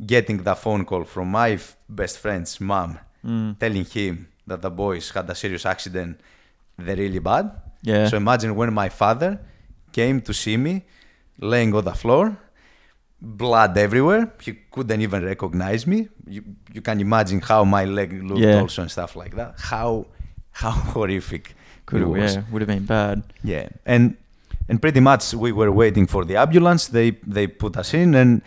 getting 0.04 0.38
the 0.42 0.54
phone 0.54 0.84
call 0.84 1.04
from 1.04 1.30
my 1.30 1.52
f- 1.52 1.76
best 1.88 2.18
friend's 2.18 2.60
mom, 2.60 2.98
Mm. 3.24 3.56
telling 3.58 3.84
him 3.84 4.26
that 4.46 4.60
the 4.62 4.70
boys 4.70 5.10
had 5.10 5.30
a 5.30 5.34
serious 5.34 5.64
accident, 5.64 6.20
they're 6.76 6.96
really 6.96 7.20
bad. 7.20 7.50
Yeah. 7.82 8.08
So 8.08 8.16
imagine 8.16 8.54
when 8.56 8.72
my 8.74 8.88
father 8.88 9.38
came 9.92 10.20
to 10.22 10.32
see 10.34 10.56
me, 10.56 10.84
laying 11.38 11.72
on 11.74 11.84
the 11.84 11.94
floor, 11.94 12.36
blood 13.22 13.78
everywhere. 13.78 14.32
He 14.42 14.52
couldn't 14.70 15.00
even 15.00 15.24
recognize 15.24 15.87
me. 15.87 16.08
You, 16.26 16.42
you 16.74 16.80
can 16.82 16.98
imagine 17.00 17.40
how 17.40 17.64
my 17.64 17.85
leg 17.85 18.12
looked 18.22 18.40
Yeah. 18.40 18.61
also 18.61 18.82
and 18.82 18.90
stuff 18.90 19.14
like 19.16 19.35
that. 19.37 19.54
How 19.58 20.06
how 20.50 20.70
horrific 20.94 21.54
could 21.87 22.02
it 22.02 22.06
was. 22.06 22.35
yeah, 22.35 22.42
would 22.50 22.62
have 22.62 22.68
been 22.68 22.85
bad. 22.85 23.22
Yeah, 23.44 23.68
and 23.87 24.16
and 24.68 24.80
pretty 24.80 25.00
much 25.00 25.35
we 25.35 25.52
were 25.52 25.70
waiting 25.70 26.06
for 26.06 26.24
the 26.24 26.37
ambulance. 26.37 26.88
They 26.88 27.12
they 27.26 27.46
put 27.46 27.76
us 27.76 27.94
in, 27.94 28.14
and 28.14 28.42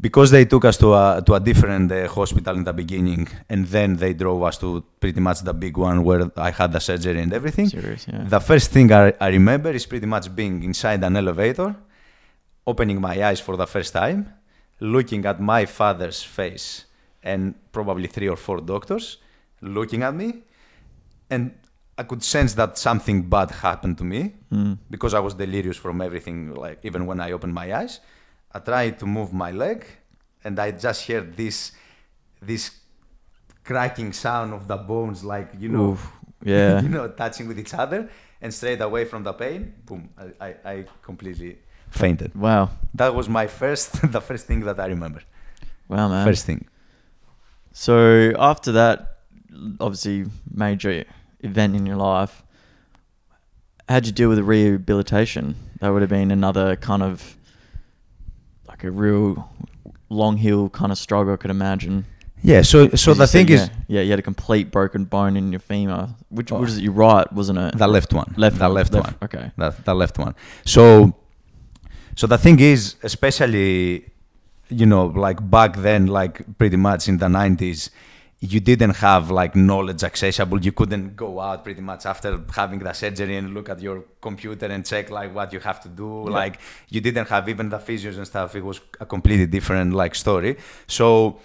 because 0.00 0.30
they 0.30 0.44
took 0.44 0.64
us 0.64 0.76
to 0.78 0.92
a 0.94 1.22
to 1.26 1.34
a 1.34 1.40
different 1.40 1.92
uh, 1.92 2.08
hospital 2.08 2.56
in 2.56 2.64
the 2.64 2.72
beginning, 2.72 3.28
and 3.48 3.66
then 3.66 3.96
they 3.96 4.12
drove 4.14 4.42
us 4.42 4.58
to 4.58 4.82
pretty 4.98 5.20
much 5.20 5.40
the 5.42 5.54
big 5.54 5.76
one 5.76 6.02
where 6.04 6.30
I 6.36 6.50
had 6.50 6.72
the 6.72 6.80
surgery 6.80 7.20
and 7.20 7.32
everything. 7.32 7.68
Serious, 7.68 8.06
yeah. 8.08 8.24
The 8.24 8.40
first 8.40 8.70
thing 8.72 8.90
I, 8.92 9.12
I 9.20 9.28
remember 9.28 9.70
is 9.70 9.86
pretty 9.86 10.06
much 10.06 10.34
being 10.34 10.62
inside 10.64 11.04
an 11.04 11.16
elevator, 11.16 11.74
opening 12.66 13.00
my 13.00 13.22
eyes 13.24 13.40
for 13.40 13.56
the 13.56 13.66
first 13.66 13.92
time, 13.92 14.32
looking 14.80 15.24
at 15.26 15.40
my 15.40 15.64
father's 15.66 16.22
face 16.22 16.84
and 17.22 17.54
probably 17.72 18.06
three 18.06 18.28
or 18.28 18.36
four 18.36 18.60
doctors 18.60 19.18
looking 19.62 20.02
at 20.02 20.14
me, 20.14 20.42
and 21.28 21.52
I 21.98 22.02
could 22.04 22.22
sense 22.24 22.54
that 22.54 22.78
something 22.78 23.22
bad 23.28 23.50
happened 23.50 23.98
to 23.98 24.04
me 24.04 24.34
Mm. 24.50 24.78
because 24.90 25.12
I 25.12 25.20
was 25.20 25.34
delirious 25.34 25.76
from 25.76 26.00
everything, 26.00 26.54
like 26.54 26.78
even 26.82 27.04
when 27.06 27.20
I 27.20 27.32
opened 27.32 27.52
my 27.54 27.74
eyes. 27.74 28.00
I 28.52 28.58
tried 28.60 28.98
to 29.00 29.06
move 29.06 29.32
my 29.34 29.50
leg, 29.52 29.84
and 30.44 30.58
I 30.58 30.70
just 30.72 31.06
heard 31.06 31.36
this 31.36 31.72
this 32.42 32.70
cracking 33.64 34.12
sound 34.14 34.52
of 34.54 34.66
the 34.66 34.76
bones, 34.78 35.22
like 35.22 35.50
you 35.58 35.68
know, 35.68 35.90
Oof, 35.90 36.12
yeah. 36.42 36.80
you 36.84 36.88
know, 36.88 37.08
touching 37.08 37.46
with 37.46 37.58
each 37.58 37.74
other, 37.74 38.08
and 38.40 38.52
straight 38.52 38.80
away 38.80 39.04
from 39.04 39.22
the 39.22 39.32
pain, 39.34 39.74
boom, 39.84 40.08
I, 40.18 40.46
I, 40.46 40.70
I 40.72 40.84
completely 41.02 41.58
fainted. 41.90 42.34
Wow. 42.34 42.70
That 42.94 43.14
was 43.14 43.28
my 43.28 43.46
first, 43.46 44.00
the 44.12 44.20
first 44.20 44.46
thing 44.46 44.60
that 44.60 44.78
I 44.80 44.86
remember. 44.86 45.22
Wow, 45.88 46.08
man. 46.08 46.26
First 46.26 46.46
thing. 46.46 46.66
So 47.72 48.32
after 48.38 48.72
that, 48.72 49.18
obviously 49.80 50.26
major 50.52 51.04
event 51.40 51.76
in 51.76 51.86
your 51.86 51.96
life, 51.96 52.42
how'd 53.88 54.06
you 54.06 54.12
deal 54.12 54.28
with 54.28 54.38
the 54.38 54.44
rehabilitation? 54.44 55.56
That 55.80 55.90
would 55.90 56.02
have 56.02 56.10
been 56.10 56.30
another 56.30 56.76
kind 56.76 57.02
of 57.02 57.36
like 58.68 58.84
a 58.84 58.90
real 58.90 59.50
long 60.08 60.36
hill 60.36 60.68
kind 60.70 60.92
of 60.92 60.98
struggle, 60.98 61.32
I 61.34 61.36
could 61.36 61.50
imagine. 61.50 62.04
Yeah. 62.42 62.62
So, 62.62 62.88
so 62.90 63.14
the 63.14 63.26
thing 63.26 63.48
is, 63.48 63.68
yeah, 63.68 63.68
yeah, 63.88 64.00
you 64.02 64.10
had 64.10 64.18
a 64.18 64.22
complete 64.22 64.70
broken 64.70 65.04
bone 65.04 65.36
in 65.36 65.52
your 65.52 65.60
femur. 65.60 66.08
Which 66.30 66.50
Oh. 66.52 66.60
was 66.60 66.78
it? 66.78 66.82
Your 66.82 66.92
right, 66.92 67.30
wasn't 67.32 67.58
it? 67.58 67.76
the 67.78 67.86
left 67.86 68.12
one. 68.12 68.32
left, 68.36 68.58
the 68.58 68.64
one, 68.64 68.74
left, 68.74 68.94
one. 68.94 69.14
Okay. 69.22 69.50
The, 69.56 69.74
the 69.84 69.94
left 69.94 70.18
one. 70.18 70.34
So, 70.64 71.14
so 72.20 72.26
the 72.26 72.36
thing 72.36 72.60
is, 72.60 72.96
especially, 73.02 74.04
you 74.68 74.84
know, 74.84 75.06
like 75.06 75.38
back 75.50 75.76
then, 75.76 76.06
like 76.06 76.58
pretty 76.58 76.76
much 76.76 77.08
in 77.08 77.16
the 77.16 77.30
nineties, 77.30 77.88
you 78.40 78.60
didn't 78.60 78.96
have 78.96 79.30
like 79.30 79.56
knowledge 79.56 80.04
accessible. 80.04 80.60
You 80.60 80.72
couldn't 80.72 81.16
go 81.16 81.40
out 81.40 81.64
pretty 81.64 81.80
much 81.80 82.04
after 82.04 82.38
having 82.54 82.80
the 82.80 82.92
surgery 82.92 83.38
and 83.38 83.54
look 83.54 83.70
at 83.70 83.80
your 83.80 84.04
computer 84.20 84.66
and 84.66 84.84
check 84.84 85.08
like 85.08 85.34
what 85.34 85.54
you 85.54 85.60
have 85.60 85.80
to 85.80 85.88
do. 85.88 86.24
Yeah. 86.26 86.34
Like 86.34 86.60
you 86.90 87.00
didn't 87.00 87.28
have 87.28 87.48
even 87.48 87.70
the 87.70 87.78
physios 87.78 88.18
and 88.18 88.26
stuff. 88.26 88.54
It 88.54 88.64
was 88.66 88.82
a 89.00 89.06
completely 89.06 89.46
different 89.46 89.94
like 89.94 90.14
story. 90.14 90.58
So 90.88 91.40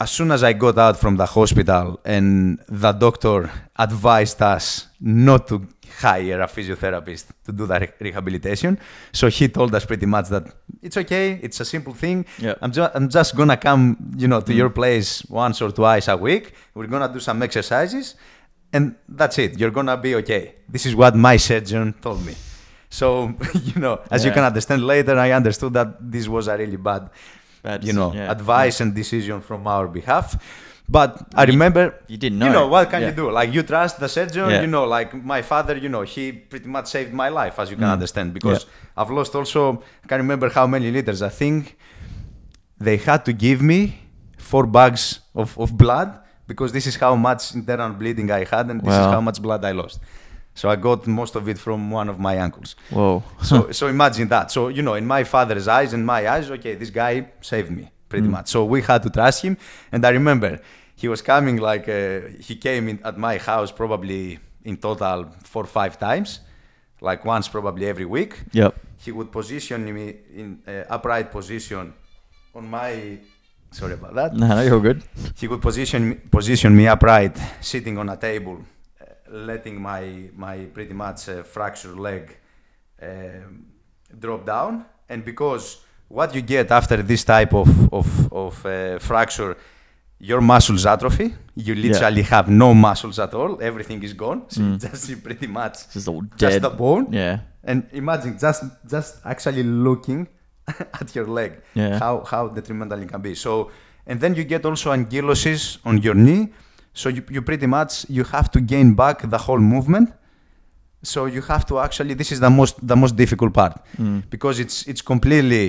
as 0.00 0.10
soon 0.10 0.30
as 0.32 0.42
I 0.42 0.52
got 0.54 0.76
out 0.78 0.98
from 0.98 1.16
the 1.16 1.26
hospital 1.26 2.00
and 2.04 2.58
the 2.68 2.92
doctor 2.92 3.50
advised 3.76 4.42
us 4.42 4.88
not 5.00 5.46
to 5.48 5.66
hire 6.00 6.40
a 6.42 6.46
physiotherapist 6.48 7.26
to 7.44 7.52
do 7.52 7.66
the 7.66 7.78
re- 7.78 7.92
rehabilitation, 8.00 8.78
so 9.12 9.28
he 9.28 9.46
told 9.48 9.72
us 9.74 9.84
pretty 9.84 10.06
much 10.06 10.28
that 10.28 10.44
it's 10.82 10.96
okay, 10.96 11.38
it's 11.42 11.60
a 11.60 11.64
simple 11.64 11.94
thing. 11.94 12.26
Yeah. 12.38 12.54
I'm, 12.60 12.72
ju- 12.72 12.88
I'm 12.94 13.08
just 13.08 13.36
gonna 13.36 13.56
come, 13.56 13.96
you 14.16 14.26
know, 14.26 14.40
to 14.40 14.52
Mm. 14.52 14.56
your 14.56 14.70
place 14.70 15.24
once 15.28 15.62
or 15.62 15.70
twice 15.70 16.08
a 16.08 16.16
week. 16.16 16.52
We're 16.74 16.88
gonna 16.88 17.12
do 17.12 17.20
some 17.20 17.40
exercises, 17.42 18.16
and 18.72 18.96
that's 19.08 19.38
it. 19.38 19.56
You're 19.58 19.70
gonna 19.70 19.96
be 19.96 20.16
okay. 20.16 20.54
This 20.68 20.84
is 20.86 20.96
what 20.96 21.14
my 21.14 21.36
surgeon 21.36 21.94
told 22.02 22.26
me. 22.26 22.34
So, 22.90 23.32
you 23.62 23.80
know, 23.80 24.00
as 24.10 24.24
you 24.24 24.32
can 24.32 24.42
understand 24.42 24.84
later, 24.84 25.16
I 25.16 25.30
understood 25.30 25.72
that 25.74 25.88
this 26.00 26.26
was 26.26 26.48
a 26.48 26.56
really 26.56 26.76
bad 26.76 27.10
You 27.82 27.92
know, 27.94 28.12
yeah. 28.12 28.30
advice 28.30 28.80
and 28.82 28.94
decision 28.94 29.40
from 29.40 29.66
our 29.66 29.88
behalf. 29.88 30.36
But 30.86 31.10
I 31.34 31.42
You- 31.44 31.52
remember, 31.56 31.94
You 32.08 32.18
didn't 32.18 32.38
know. 32.38 32.46
you 32.46 32.52
know. 32.52 32.60
know, 32.64 32.68
what 32.74 32.90
can 32.90 33.00
Yeah. 33.00 33.08
you 33.08 33.14
do? 33.22 33.30
Like 33.30 33.50
you 33.56 33.62
trust 33.62 33.94
the 34.00 34.08
surgeon, 34.08 34.50
Yeah. 34.50 34.60
you 34.60 34.66
know, 34.66 34.84
like 34.84 35.14
my 35.34 35.40
father, 35.40 35.74
you 35.84 35.88
know, 35.88 36.02
he 36.02 36.24
pretty 36.32 36.68
much 36.68 36.86
saved 36.88 37.12
my 37.14 37.30
life, 37.30 37.54
as 37.58 37.70
you 37.70 37.76
can 37.76 37.88
Mm. 37.88 37.92
understand, 37.98 38.34
because 38.34 38.66
I've 38.98 39.10
lost 39.18 39.34
also. 39.34 39.60
I 40.04 40.06
can't 40.08 40.20
remember 40.20 40.48
how 40.50 40.66
many 40.66 40.90
liters. 40.90 41.22
I 41.22 41.30
think 41.30 41.76
they 42.78 42.96
had 42.98 43.24
to 43.24 43.32
give 43.32 43.62
me 43.62 43.80
four 44.36 44.66
bags 44.66 45.20
of, 45.34 45.58
of 45.58 45.68
blood 45.76 46.18
because 46.46 46.70
this 46.72 46.86
is 46.86 46.96
how 46.96 47.14
much 47.16 47.54
internal 47.54 47.90
bleeding 48.00 48.30
I 48.30 48.44
had, 48.44 48.68
and 48.70 48.78
this 48.82 48.92
is 48.92 49.06
how 49.16 49.22
much 49.22 49.40
blood 49.40 49.64
I 49.64 49.72
lost. 49.72 50.00
So 50.54 50.68
I 50.70 50.76
got 50.76 51.06
most 51.06 51.34
of 51.36 51.48
it 51.48 51.58
from 51.58 51.90
one 51.90 52.08
of 52.08 52.18
my 52.18 52.38
uncles. 52.38 52.76
Whoa. 52.90 53.22
So 53.42 53.70
so 53.78 53.88
imagine 53.88 54.28
that. 54.28 54.50
So 54.50 54.68
you 54.68 54.82
know, 54.82 54.94
in 54.94 55.06
my 55.06 55.24
father's 55.24 55.66
eyes 55.68 55.92
and 55.94 56.04
my 56.06 56.28
eyes, 56.28 56.50
okay, 56.50 56.74
this 56.76 56.90
guy 56.90 57.26
saved 57.40 57.70
me 57.70 57.90
pretty 58.08 58.28
Mm. 58.28 58.32
much. 58.32 58.48
So 58.48 58.64
we 58.64 58.80
had 58.82 59.02
to 59.02 59.10
trust 59.10 59.42
him. 59.42 59.56
And 59.92 60.04
I 60.04 60.10
remember 60.10 60.60
he 60.96 61.08
was 61.08 61.22
coming 61.22 61.56
like 61.56 61.88
uh, 61.88 62.20
he 62.40 62.54
came 62.56 62.88
in 62.88 62.98
at 63.04 63.16
my 63.18 63.38
house 63.38 63.72
probably 63.72 64.38
in 64.64 64.76
total 64.76 65.26
four 65.42 65.64
or 65.64 65.66
five 65.66 65.98
times, 65.98 66.40
like 67.00 67.24
once 67.24 67.48
probably 67.48 67.86
every 67.86 68.04
week. 68.06 68.32
Yep. 68.52 68.74
He 68.98 69.10
would 69.12 69.30
position 69.32 69.84
me 69.92 70.14
in 70.36 70.62
uh, 70.68 70.84
upright 70.94 71.30
position 71.32 71.92
on 72.54 72.70
my. 72.70 73.18
Sorry 73.72 73.94
about 73.94 74.14
that. 74.14 74.34
No, 74.34 74.60
you're 74.62 74.80
good. 74.80 75.02
He 75.36 75.48
would 75.48 75.60
position 75.60 76.14
position 76.30 76.76
me 76.76 76.86
upright, 76.86 77.36
sitting 77.60 77.98
on 77.98 78.08
a 78.08 78.16
table, 78.16 78.58
letting 79.34 79.80
my 79.80 80.30
my 80.36 80.56
pretty 80.72 80.94
much 80.94 81.28
uh, 81.28 81.42
fractured 81.42 81.98
leg 81.98 82.36
um, 83.02 83.66
drop 84.18 84.46
down. 84.46 84.84
And 85.08 85.24
because 85.24 85.78
what 86.08 86.34
you 86.34 86.42
get 86.42 86.70
after 86.70 87.02
this 87.02 87.24
type 87.24 87.52
of 87.52 87.68
of, 87.92 88.32
of 88.32 88.64
uh, 88.66 88.98
fracture, 88.98 89.56
your 90.18 90.40
muscles 90.40 90.86
atrophy. 90.86 91.34
You 91.56 91.74
literally 91.74 92.22
have 92.22 92.48
no 92.48 92.74
muscles 92.74 93.18
at 93.18 93.34
all. 93.34 93.60
Everything 93.62 94.02
is 94.02 94.12
gone. 94.12 94.42
So 94.48 94.60
you 94.60 94.76
just 94.76 95.02
see 95.04 95.16
pretty 95.16 95.46
much 95.46 95.90
just 95.92 96.08
all 96.08 96.22
just 96.22 96.38
dead. 96.54 96.62
the 96.62 96.70
bone. 96.70 97.12
Yeah. 97.12 97.38
And 97.62 97.86
imagine 97.92 98.38
just 98.38 98.62
just 98.90 99.20
actually 99.24 99.62
looking 99.62 100.28
at 101.00 101.14
your 101.14 101.26
leg, 101.26 101.52
Yeah. 101.74 101.98
how 101.98 102.24
how 102.24 102.48
detrimental 102.48 103.00
it 103.02 103.08
can 103.08 103.20
be. 103.20 103.34
So 103.34 103.70
and 104.06 104.20
then 104.20 104.34
you 104.34 104.44
get 104.44 104.64
also 104.64 104.92
ankylosis 104.92 105.78
on 105.84 105.98
your 106.02 106.14
knee. 106.14 106.52
So 106.94 107.08
you, 107.08 107.22
you 107.30 107.42
pretty 107.42 107.66
much 107.66 108.06
you 108.08 108.24
have 108.24 108.48
to 108.52 108.60
gain 108.60 108.94
back 108.94 109.28
the 109.28 109.38
whole 109.38 109.58
movement. 109.74 110.08
So 111.02 111.26
you 111.26 111.42
have 111.42 111.64
to 111.66 111.78
actually 111.80 112.14
this 112.14 112.30
is 112.32 112.40
the 112.40 112.50
most 112.50 112.74
the 112.86 112.96
most 112.96 113.14
difficult 113.16 113.52
part 113.52 113.74
Mm. 113.98 114.22
because 114.30 114.56
it's 114.64 114.86
it's 114.90 115.02
completely 115.02 115.64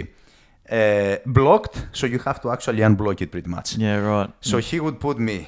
uh, 0.71 1.15
blocked. 1.25 1.75
So 1.91 2.07
you 2.07 2.19
have 2.19 2.39
to 2.41 2.51
actually 2.51 2.81
unblock 2.83 3.21
it 3.21 3.31
pretty 3.31 3.49
much. 3.49 3.75
Yeah, 3.77 3.97
right. 3.99 4.29
So 4.39 4.57
he 4.59 4.79
would 4.79 4.99
put 4.99 5.17
me 5.19 5.47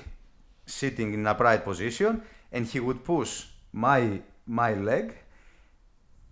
sitting 0.65 1.13
in 1.13 1.25
a 1.27 1.31
upright 1.31 1.63
position, 1.63 2.21
and 2.51 2.65
he 2.73 2.79
would 2.79 2.99
push 3.03 3.45
my 3.71 4.19
my 4.45 4.73
leg, 4.73 5.13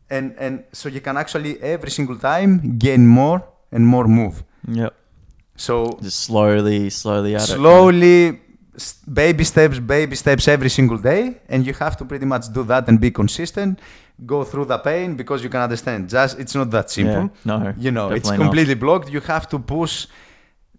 and 0.09 0.35
and 0.39 0.63
so 0.71 0.89
you 0.89 1.01
can 1.01 1.17
actually 1.17 1.59
every 1.61 1.91
single 1.91 2.17
time 2.17 2.77
gain 2.77 3.07
more 3.07 3.41
and 3.71 3.85
more 3.85 4.07
move. 4.07 4.43
Yep. 4.67 4.93
So 5.57 5.97
Just 6.01 6.19
slowly, 6.19 6.89
slowly 6.89 7.35
at 7.35 7.41
it. 7.43 7.47
slowly, 7.55 8.41
baby 9.11 9.43
steps, 9.43 9.79
baby 9.79 10.15
steps 10.15 10.47
every 10.47 10.69
single 10.69 10.97
day, 10.97 11.37
and 11.49 11.65
you 11.65 11.73
have 11.73 11.95
to 11.97 12.05
pretty 12.05 12.25
much 12.25 12.51
do 12.53 12.63
that 12.63 12.87
and 12.89 12.99
be 12.99 13.11
consistent. 13.11 13.79
Go 14.25 14.43
through 14.43 14.65
the 14.65 14.77
pain 14.77 15.15
because 15.15 15.43
you 15.43 15.49
can 15.49 15.61
understand. 15.61 16.09
Just 16.09 16.39
it's 16.39 16.55
not 16.55 16.69
that 16.71 16.89
simple. 16.89 17.29
Yeah, 17.43 17.57
no. 17.57 17.73
you 17.77 17.91
know, 17.91 18.07
it's 18.09 18.23
definitely 18.23 18.37
not. 18.37 18.43
completely 18.45 18.75
blocked. 18.75 19.09
You 19.09 19.21
have 19.21 19.47
to 19.49 19.59
push 19.59 20.07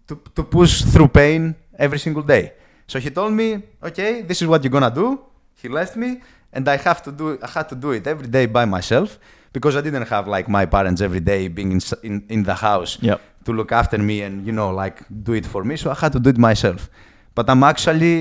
to, 0.07 0.19
to 0.35 0.43
push 0.43 0.81
through 0.83 1.09
pain 1.09 1.55
every 1.77 1.99
single 1.99 2.23
day. 2.23 2.53
So 2.87 2.99
he 2.99 3.09
told 3.09 3.33
me, 3.33 3.61
okay, 3.83 4.21
this 4.21 4.41
is 4.41 4.47
what 4.47 4.63
you're 4.63 4.71
gonna 4.71 4.93
do. 5.03 5.19
He 5.61 5.67
left 5.67 5.95
me, 5.95 6.21
and 6.53 6.67
I 6.67 6.77
have 6.77 7.01
to 7.03 7.11
do. 7.11 7.37
I 7.43 7.47
had 7.47 7.67
to 7.69 7.75
do 7.75 7.91
it 7.91 8.07
every 8.07 8.27
day 8.27 8.45
by 8.47 8.65
myself 8.65 9.19
because 9.53 9.75
I 9.75 9.81
didn't 9.81 10.07
have 10.07 10.27
like 10.27 10.47
my 10.47 10.65
parents 10.65 11.01
every 11.01 11.19
day 11.19 11.47
being 11.47 11.71
in 11.73 11.81
in, 12.03 12.23
in 12.29 12.43
the 12.43 12.55
house 12.55 12.97
Yep. 13.01 13.19
to 13.45 13.51
look 13.53 13.71
after 13.71 13.97
me 13.97 14.21
and 14.21 14.45
you 14.47 14.51
know 14.53 14.69
like 14.71 14.97
do 15.23 15.33
it 15.33 15.45
for 15.45 15.63
me. 15.63 15.75
So 15.77 15.91
I 15.91 15.95
had 15.95 16.11
to 16.13 16.19
do 16.19 16.29
it 16.29 16.37
myself. 16.37 16.89
But 17.37 17.45
I'm 17.51 17.63
actually 17.73 18.15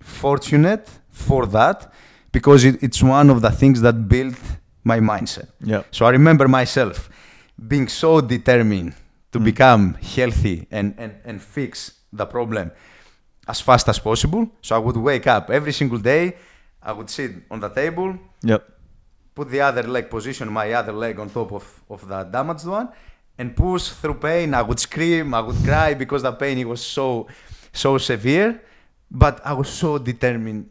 fortunate 0.00 0.84
for 1.10 1.42
that 1.58 1.78
because 2.36 2.64
it, 2.64 2.82
it's 2.86 3.02
one 3.02 3.28
of 3.34 3.38
the 3.46 3.50
things 3.60 3.78
that 3.86 3.96
built 4.08 4.40
my 4.92 4.98
mindset. 5.12 5.48
Yep. 5.72 5.82
So 5.96 6.06
I 6.06 6.10
remember 6.10 6.48
myself 6.48 6.96
being 7.72 7.88
so 8.02 8.10
determined 8.36 8.90
to 9.32 9.38
Mm. 9.40 9.44
become 9.52 9.82
healthy 10.16 10.56
and, 10.70 10.94
and, 11.02 11.12
and 11.28 11.36
fix 11.56 11.70
the 12.20 12.26
problem 12.26 12.70
as 13.52 13.58
fast 13.60 13.86
as 13.88 13.98
possible. 13.98 14.42
So 14.66 14.70
I 14.78 14.78
would 14.86 14.96
wake 14.96 15.26
up 15.26 15.50
every 15.50 15.72
single 15.80 15.98
day, 15.98 16.24
I 16.82 16.92
would 16.96 17.10
sit 17.10 17.30
on 17.50 17.58
the 17.60 17.68
table, 17.82 18.08
Yep. 18.52 18.62
put 19.34 19.46
the 19.50 19.60
other 19.68 19.82
leg 19.96 20.06
position, 20.16 20.44
my 20.62 20.72
other 20.80 20.92
leg 21.04 21.18
on 21.18 21.28
top 21.30 21.52
of, 21.52 21.64
of 21.94 22.00
the 22.08 22.20
damaged 22.36 22.66
one, 22.66 22.88
and 23.38 23.54
push 23.56 23.84
through 24.00 24.18
pain. 24.30 24.54
I 24.54 24.62
would 24.68 24.80
scream, 24.80 25.34
I 25.34 25.40
would 25.46 25.60
cry 25.68 25.94
because 25.94 26.22
the 26.22 26.32
pain 26.32 26.56
it 26.58 26.68
was 26.74 26.80
so 26.98 27.26
so 27.72 27.98
severe, 27.98 28.60
but 29.10 29.40
I 29.44 29.52
was 29.52 29.68
so 29.68 29.98
determined 29.98 30.68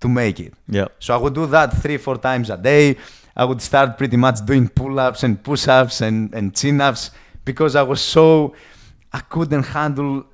to 0.00 0.08
make 0.08 0.40
it. 0.40 0.54
Yeah. 0.68 0.88
So 0.98 1.14
I 1.14 1.16
would 1.18 1.34
do 1.34 1.46
that 1.46 1.72
three, 1.82 1.96
four 1.96 2.16
times 2.18 2.50
a 2.50 2.56
day. 2.56 2.96
I 3.36 3.44
would 3.44 3.60
start 3.62 3.98
pretty 3.98 4.16
much 4.16 4.44
doing 4.46 4.68
pull-ups 4.68 5.22
and 5.24 5.42
push-ups 5.42 6.00
and, 6.00 6.32
and 6.34 6.54
chin-ups 6.54 7.10
because 7.44 7.74
I 7.76 7.82
was 7.82 8.00
so 8.00 8.54
I 9.12 9.20
couldn't 9.20 9.64
handle 9.64 10.24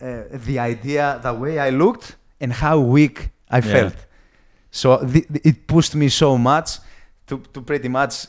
uh, 0.00 0.22
the 0.32 0.58
idea, 0.58 1.20
the 1.22 1.32
way 1.32 1.58
I 1.58 1.70
looked, 1.70 2.16
and 2.40 2.52
how 2.52 2.78
weak 2.80 3.30
I 3.50 3.58
Yeah. 3.58 3.62
felt. 3.72 3.96
So 4.70 4.98
th- 4.98 5.26
th- 5.28 5.40
it 5.44 5.66
pushed 5.66 5.94
me 5.94 6.08
so 6.08 6.36
much 6.36 6.78
to, 7.28 7.38
to 7.52 7.60
pretty 7.62 7.88
much 7.88 8.26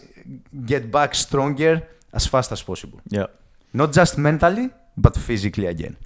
get 0.66 0.92
back 0.92 1.14
stronger 1.16 1.82
as 2.14 2.26
fast 2.28 2.52
as 2.52 2.62
possible. 2.64 3.00
Yeah. 3.10 3.28
Not 3.74 3.92
just 3.94 4.18
mentally, 4.18 4.70
but 4.96 5.16
physically 5.18 5.66
again. 5.68 5.98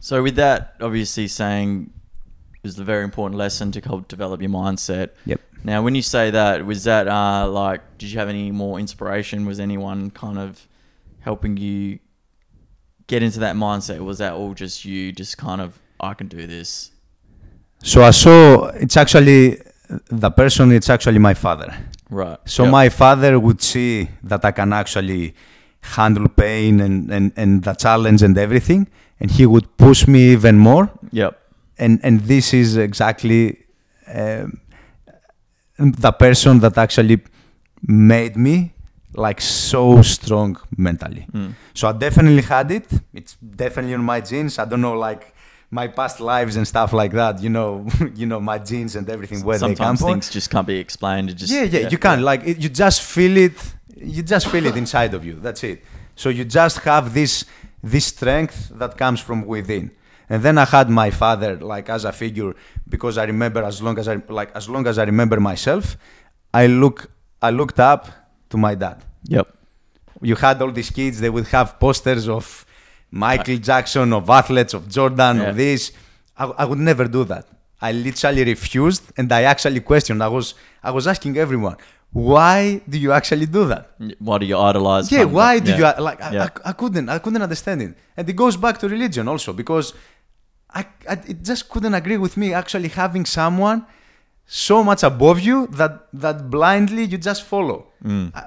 So 0.00 0.22
with 0.22 0.36
that, 0.36 0.74
obviously 0.80 1.26
saying 1.28 1.90
is 2.62 2.78
a 2.78 2.84
very 2.84 3.04
important 3.04 3.38
lesson 3.38 3.72
to 3.72 3.80
help 3.80 4.08
develop 4.08 4.40
your 4.40 4.50
mindset. 4.50 5.10
Yep. 5.24 5.40
Now, 5.64 5.82
when 5.82 5.94
you 5.94 6.02
say 6.02 6.30
that, 6.30 6.64
was 6.64 6.84
that 6.84 7.08
uh, 7.08 7.48
like, 7.48 7.80
did 7.98 8.10
you 8.10 8.18
have 8.18 8.28
any 8.28 8.50
more 8.50 8.78
inspiration? 8.78 9.46
Was 9.46 9.58
anyone 9.58 10.10
kind 10.10 10.38
of 10.38 10.66
helping 11.20 11.56
you 11.56 11.98
get 13.06 13.22
into 13.22 13.40
that 13.40 13.56
mindset? 13.56 14.00
Was 14.00 14.18
that 14.18 14.32
all 14.32 14.54
just 14.54 14.84
you, 14.84 15.12
just 15.12 15.38
kind 15.38 15.60
of, 15.60 15.78
I 16.00 16.14
can 16.14 16.28
do 16.28 16.46
this? 16.46 16.90
So 17.82 18.02
I 18.02 18.10
saw 18.10 18.66
it's 18.68 18.96
actually 18.96 19.60
the 20.08 20.30
person. 20.30 20.72
It's 20.72 20.90
actually 20.90 21.18
my 21.18 21.34
father. 21.34 21.74
Right. 22.10 22.38
So 22.44 22.64
Yep. 22.64 22.72
my 22.72 22.88
father 22.88 23.38
would 23.38 23.60
see 23.62 24.08
that 24.22 24.44
I 24.44 24.52
can 24.52 24.72
actually 24.72 25.34
handle 25.80 26.28
pain 26.28 26.80
and, 26.80 27.10
and, 27.10 27.32
and 27.36 27.62
the 27.62 27.74
challenge 27.74 28.22
and 28.22 28.36
everything, 28.38 28.88
and 29.20 29.30
he 29.30 29.46
would 29.46 29.76
push 29.76 30.06
me 30.06 30.32
even 30.32 30.58
more. 30.58 30.90
Yep. 31.12 31.38
And 31.78 32.00
and 32.02 32.20
this 32.20 32.54
is 32.54 32.76
exactly 32.76 33.58
um, 34.12 34.60
the 35.78 36.12
person 36.12 36.60
that 36.60 36.78
actually 36.78 37.20
made 37.82 38.36
me 38.36 38.72
like 39.14 39.40
so 39.40 40.02
strong 40.02 40.56
mentally. 40.76 41.26
Mm. 41.32 41.54
So 41.74 41.88
I 41.88 41.92
definitely 41.92 42.42
had 42.42 42.70
it. 42.70 42.86
It's 43.12 43.34
definitely 43.34 43.94
on 43.94 44.04
my 44.04 44.20
genes. 44.20 44.58
I 44.58 44.64
don't 44.64 44.80
know 44.80 44.94
like 44.94 45.34
my 45.70 45.88
past 45.88 46.20
lives 46.20 46.56
and 46.56 46.66
stuff 46.66 46.92
like 46.92 47.12
that. 47.12 47.42
You 47.42 47.50
know, 47.50 47.86
you 48.14 48.26
know 48.26 48.40
my 48.40 48.58
genes 48.58 48.96
and 48.96 49.08
everything 49.08 49.42
where 49.44 49.58
they 49.58 49.66
come 49.66 49.76
Sometimes 49.76 50.00
from. 50.00 50.08
things 50.10 50.30
just 50.30 50.50
can't 50.50 50.66
be 50.66 50.78
explained. 50.78 51.36
Just 51.36 51.52
yeah, 51.52 51.62
yeah, 51.62 51.88
you 51.88 51.98
can't. 51.98 52.22
Like 52.22 52.46
it, 52.46 52.58
you 52.58 52.68
just 52.68 53.02
feel 53.02 53.36
it. 53.36 53.52
You 53.96 54.22
just 54.22 54.48
feel 54.48 54.66
it 54.66 54.76
inside 54.76 55.14
of 55.14 55.24
you. 55.24 55.34
That's 55.40 55.64
it. 55.64 55.82
So 56.14 56.28
you 56.28 56.44
just 56.44 56.78
have 56.80 57.12
this 57.12 57.44
this 57.92 58.06
strength 58.06 58.58
that 58.80 58.92
comes 59.02 59.20
from 59.20 59.38
within. 59.46 59.90
And 60.28 60.42
then 60.42 60.56
I 60.58 60.64
had 60.76 60.88
my 60.90 61.10
father 61.22 61.52
like 61.72 61.88
as 61.96 62.04
a 62.04 62.12
figure 62.12 62.52
because 62.88 63.16
I 63.16 63.24
remember 63.24 63.60
as 63.62 63.80
long 63.80 63.96
as 64.02 64.06
I 64.08 64.16
like 64.40 64.50
as 64.60 64.68
long 64.68 64.84
as 64.90 64.96
I 64.98 65.04
remember 65.12 65.38
myself, 65.40 65.96
I 66.52 66.66
look 66.66 66.98
I 67.40 67.50
looked 67.50 67.78
up 67.92 68.02
to 68.50 68.56
my 68.56 68.74
dad. 68.74 68.98
Yep. 69.36 69.46
You 70.22 70.34
had 70.46 70.60
all 70.62 70.72
these 70.72 70.90
kids. 70.90 71.20
They 71.20 71.30
would 71.36 71.46
have 71.48 71.78
posters 71.78 72.28
of 72.28 72.44
Michael 73.10 73.58
Jackson, 73.58 74.12
of 74.12 74.28
athletes, 74.28 74.74
of 74.74 74.88
Jordan, 74.88 75.36
Yeah. 75.36 75.50
of 75.50 75.56
this. 75.56 75.92
I, 76.36 76.44
I 76.62 76.64
would 76.64 76.78
never 76.90 77.06
do 77.18 77.22
that. 77.24 77.44
I 77.80 77.92
literally 77.92 78.42
refused, 78.44 79.04
and 79.18 79.30
I 79.30 79.42
actually 79.52 79.80
questioned. 79.80 80.22
I 80.22 80.28
was 80.36 80.54
I 80.82 80.90
was 80.90 81.06
asking 81.06 81.36
everyone, 81.38 81.76
why 82.12 82.80
do 82.88 82.98
you 82.98 83.12
actually 83.12 83.46
do 83.46 83.66
that? 83.66 83.90
Why 84.18 84.38
do 84.38 84.46
you 84.46 84.56
idolize? 84.58 85.10
Yeah, 85.12 85.22
of- 85.22 85.32
why 85.32 85.58
do 85.58 85.70
yeah. 85.72 85.94
you 85.96 86.02
like? 86.02 86.22
I, 86.22 86.32
Yeah. 86.32 86.48
I, 86.64 86.70
I 86.70 86.72
couldn't, 86.72 87.08
I 87.08 87.18
couldn't 87.18 87.42
understand 87.42 87.82
it, 87.82 87.94
and 88.16 88.28
it 88.28 88.32
goes 88.34 88.56
back 88.56 88.78
to 88.78 88.88
religion 88.88 89.28
also 89.28 89.52
because 89.52 89.92
I, 90.70 90.86
I 91.08 91.12
it 91.28 91.42
just 91.42 91.68
couldn't 91.68 91.94
agree 91.94 92.16
with 92.16 92.36
me 92.36 92.52
actually 92.54 92.88
having 92.88 93.24
someone 93.26 93.86
so 94.46 94.82
much 94.84 95.02
above 95.02 95.40
you 95.40 95.66
that 95.78 96.06
that 96.12 96.48
blindly 96.50 97.04
you 97.04 97.18
just 97.18 97.42
follow. 97.42 97.88
I, 98.04 98.42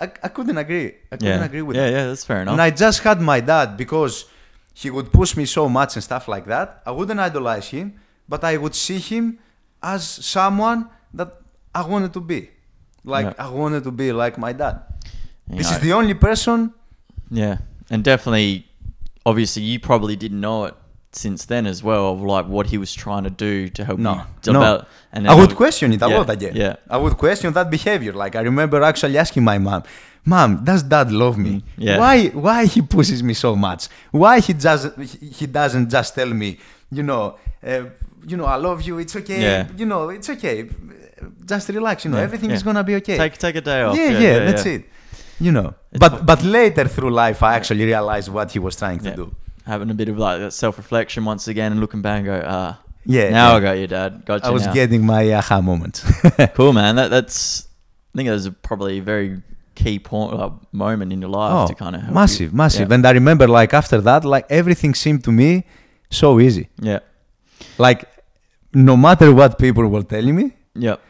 I, 0.00 0.04
I 0.22 0.28
couldn't 0.28 0.58
agree. 0.58 0.86
I 1.12 1.16
couldn't 1.16 1.28
Mm. 1.36 1.38
yeah. 1.40 1.44
agree 1.44 1.62
with 1.62 1.76
yeah, 1.76 1.86
that. 1.86 1.92
yeah, 1.92 2.06
that's 2.06 2.24
fair 2.24 2.42
enough. 2.42 2.52
And 2.52 2.62
I 2.62 2.70
just 2.70 3.00
had 3.02 3.20
my 3.20 3.40
dad 3.40 3.76
because 3.76 4.24
he 4.72 4.90
would 4.90 5.12
push 5.12 5.36
me 5.36 5.44
so 5.44 5.68
much 5.68 5.94
and 5.94 6.02
stuff 6.02 6.26
like 6.26 6.46
that. 6.46 6.82
I 6.84 6.90
wouldn't 6.90 7.20
idolize 7.20 7.68
him, 7.68 8.00
but 8.28 8.42
I 8.42 8.56
would 8.56 8.74
see 8.74 8.98
him 8.98 9.38
as 9.82 10.02
someone 10.04 10.88
that 11.12 11.30
I 11.74 11.82
wanted 11.86 12.12
to 12.14 12.20
be. 12.20 12.50
Like 13.04 13.26
Yeah. 13.26 13.46
I 13.46 13.50
wanted 13.50 13.84
to 13.84 13.90
be 13.90 14.12
like 14.12 14.38
my 14.38 14.52
dad. 14.52 14.80
You 15.50 15.58
This 15.58 15.70
know, 15.70 15.76
is 15.76 15.82
the 15.82 15.92
only 15.92 16.14
person. 16.14 16.72
Yeah, 17.30 17.58
and 17.90 18.02
definitely, 18.04 18.66
obviously, 19.26 19.62
you 19.62 19.78
probably 19.80 20.16
didn't 20.16 20.40
know 20.40 20.64
it 20.64 20.74
since 21.12 21.44
then 21.46 21.66
as 21.66 21.82
well 21.82 22.12
of 22.12 22.22
like 22.22 22.46
what 22.46 22.66
he 22.66 22.78
was 22.78 22.92
trying 22.94 23.24
to 23.24 23.30
do 23.30 23.68
to 23.68 23.84
help 23.84 23.98
No, 23.98 24.12
you 24.12 24.52
no. 24.52 24.60
develop. 24.60 24.88
And 25.12 25.28
I 25.28 25.34
would 25.34 25.54
question 25.54 25.92
it 25.92 26.02
a 26.02 26.08
yeah, 26.08 26.16
lot 26.18 26.30
again. 26.30 26.56
Yeah, 26.56 26.76
I 26.90 26.96
would 26.96 27.16
question 27.16 27.52
that 27.52 27.70
behavior. 27.70 28.12
Like 28.12 28.34
I 28.36 28.40
remember 28.40 28.82
actually 28.82 29.16
asking 29.18 29.44
my 29.44 29.58
mom, 29.58 29.82
"Mom, 30.24 30.64
does 30.64 30.82
Dad 30.82 31.12
love 31.12 31.36
me? 31.38 31.50
Mm, 31.50 31.62
yeah. 31.76 31.98
Why? 31.98 32.28
Why 32.28 32.66
he 32.66 32.80
pushes 32.82 33.22
me 33.22 33.34
so 33.34 33.54
much? 33.54 33.88
Why 34.10 34.40
he 34.40 34.54
just 34.54 34.84
he 34.98 35.28
he 35.28 35.46
doesn't 35.46 35.88
just 35.90 36.14
tell 36.14 36.28
me, 36.42 36.58
you 36.90 37.02
know, 37.02 37.36
uh, 37.66 37.84
you 38.26 38.36
know, 38.36 38.46
I 38.46 38.56
love 38.56 38.82
you. 38.82 38.98
It's 38.98 39.14
okay. 39.16 39.40
Yeah. 39.42 39.68
You 39.76 39.86
know, 39.86 40.08
it's 40.10 40.28
okay. 40.30 40.68
Just 41.44 41.68
relax. 41.68 42.04
You 42.04 42.10
know, 42.10 42.18
Yeah, 42.18 42.24
everything 42.28 42.50
yeah. 42.50 42.56
is 42.56 42.62
gonna 42.62 42.84
be 42.84 42.94
okay. 42.96 43.16
take 43.16 43.36
take 43.38 43.56
a 43.56 43.60
day 43.60 43.82
off. 43.82 43.96
yeah, 43.96 44.18
yeah, 44.18 44.38
that's 44.46 44.66
it. 44.66 44.82
You 45.40 45.50
know, 45.52 45.74
It's 45.92 45.98
but 46.00 46.12
fu- 46.18 46.24
but 46.24 46.42
later 46.44 46.84
through 46.88 47.10
life, 47.10 47.42
I 47.42 47.54
actually 47.54 47.84
realized 47.84 48.28
what 48.36 48.52
he 48.52 48.58
was 48.58 48.76
trying 48.76 49.00
to 49.00 49.10
Yeah. 49.10 49.16
do. 49.22 49.26
Having 49.66 49.90
a 49.90 49.94
bit 49.94 50.08
of 50.08 50.16
like 50.18 50.52
self 50.52 50.76
reflection 50.78 51.24
once 51.24 51.48
again 51.48 51.72
and 51.72 51.80
looking 51.80 52.02
back 52.02 52.16
and 52.18 52.26
go, 52.26 52.42
ah, 52.46 52.78
Yeah, 53.06 53.30
now 53.30 53.48
yeah. 53.50 53.56
I 53.56 53.60
got 53.60 53.72
you, 53.80 53.86
Dad. 53.86 54.10
Got 54.24 54.42
you 54.44 54.48
I 54.48 54.52
was 54.52 54.64
now. 54.66 54.72
getting 54.72 55.02
my 55.14 55.22
aha 55.40 55.60
moment. 55.60 55.94
cool, 56.54 56.72
man. 56.72 56.96
That 56.96 57.08
that's 57.10 57.66
I 58.14 58.18
think 58.18 58.26
that 58.28 58.34
was 58.40 58.48
probably 58.68 58.98
a 58.98 59.02
very 59.02 59.42
key 59.74 59.98
point 59.98 60.30
like, 60.38 60.52
moment 60.72 61.12
in 61.12 61.18
your 61.20 61.30
life 61.30 61.68
to 61.70 61.74
kind 61.74 61.94
of 61.96 62.00
help 62.02 62.10
you. 62.12 62.16
Oh, 62.16 62.20
massive, 62.22 62.50
massive. 62.54 62.88
Yeah. 62.88 62.94
And 62.94 63.04
I 63.06 63.12
remember, 63.20 63.46
like 63.48 63.74
after 63.74 63.98
that, 64.08 64.24
like 64.24 64.46
everything 64.60 64.94
seemed 64.94 65.22
to 65.24 65.32
me 65.32 65.64
so 66.10 66.38
easy. 66.46 66.68
yeah, 66.90 67.00
Like 67.78 68.00
no 68.72 68.96
matter 68.96 69.32
what 69.34 69.58
people 69.58 69.84
were 69.88 70.02
telling 70.14 70.34
me, 70.40 70.46
yep, 70.86 71.00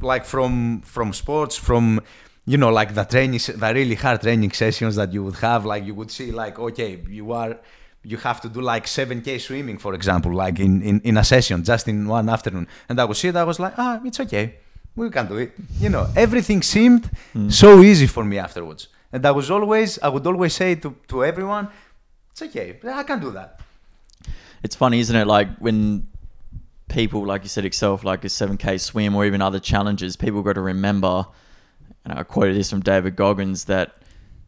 like 0.00 0.24
from 0.24 0.80
from 0.82 1.12
sports, 1.12 1.56
from 1.56 2.00
you 2.46 2.56
know, 2.56 2.70
like 2.70 2.94
the 2.94 3.04
training, 3.04 3.38
the 3.38 3.72
really 3.74 3.94
hard 3.94 4.20
training 4.22 4.52
sessions 4.52 4.96
that 4.96 5.12
you 5.12 5.22
would 5.24 5.36
have, 5.36 5.64
like 5.64 5.84
you 5.84 5.94
would 5.94 6.10
see, 6.10 6.32
like 6.32 6.58
okay, 6.58 6.98
you 7.08 7.32
are. 7.32 7.58
You 8.02 8.16
have 8.16 8.40
to 8.40 8.48
do 8.48 8.62
like 8.62 8.86
7k 8.86 9.38
swimming, 9.42 9.76
for 9.76 9.92
example, 9.92 10.32
like 10.32 10.58
in, 10.58 10.80
in, 10.80 11.00
in 11.02 11.18
a 11.18 11.22
session, 11.22 11.62
just 11.62 11.86
in 11.86 12.08
one 12.08 12.30
afternoon. 12.30 12.66
And 12.88 12.98
I 12.98 13.04
would 13.04 13.18
see 13.18 13.28
it, 13.28 13.36
I 13.36 13.44
was 13.44 13.60
like, 13.60 13.74
ah, 13.76 14.00
it's 14.02 14.18
okay. 14.20 14.54
We 14.96 15.10
can 15.10 15.26
do 15.28 15.36
it. 15.36 15.52
You 15.78 15.90
know, 15.90 16.08
everything 16.16 16.62
seemed 16.62 17.10
so 17.50 17.82
easy 17.82 18.06
for 18.06 18.24
me 18.24 18.38
afterwards. 18.38 18.88
And 19.12 19.26
I 19.26 19.30
was 19.32 19.50
always, 19.50 19.98
I 19.98 20.08
would 20.08 20.26
always 20.26 20.54
say 20.54 20.76
to, 20.76 20.96
to 21.08 21.24
everyone, 21.26 21.68
it's 22.30 22.40
okay, 22.40 22.80
I 22.90 23.02
can 23.02 23.20
do 23.20 23.32
that. 23.32 23.60
it's 24.62 24.76
funny, 24.76 25.00
isn't 25.00 25.16
it? 25.16 25.26
Like 25.26 25.48
when 25.58 26.06
people, 26.90 27.24
like 27.24 27.42
you 27.42 27.48
said, 27.48 27.74
for 27.74 27.98
like 28.02 28.24
a 28.24 28.28
seven 28.28 28.56
k 28.58 28.76
swim 28.76 29.14
or 29.16 29.24
even 29.24 29.40
other 29.40 29.60
challenges, 29.60 30.16
people 30.16 30.42
got 30.42 30.54
to 30.54 30.60
remember. 30.60 31.24
And 32.04 32.18
I 32.18 32.22
quoted 32.22 32.56
this 32.56 32.68
from 32.70 32.80
David 32.80 33.16
Goggins 33.16 33.64
that 33.64 33.96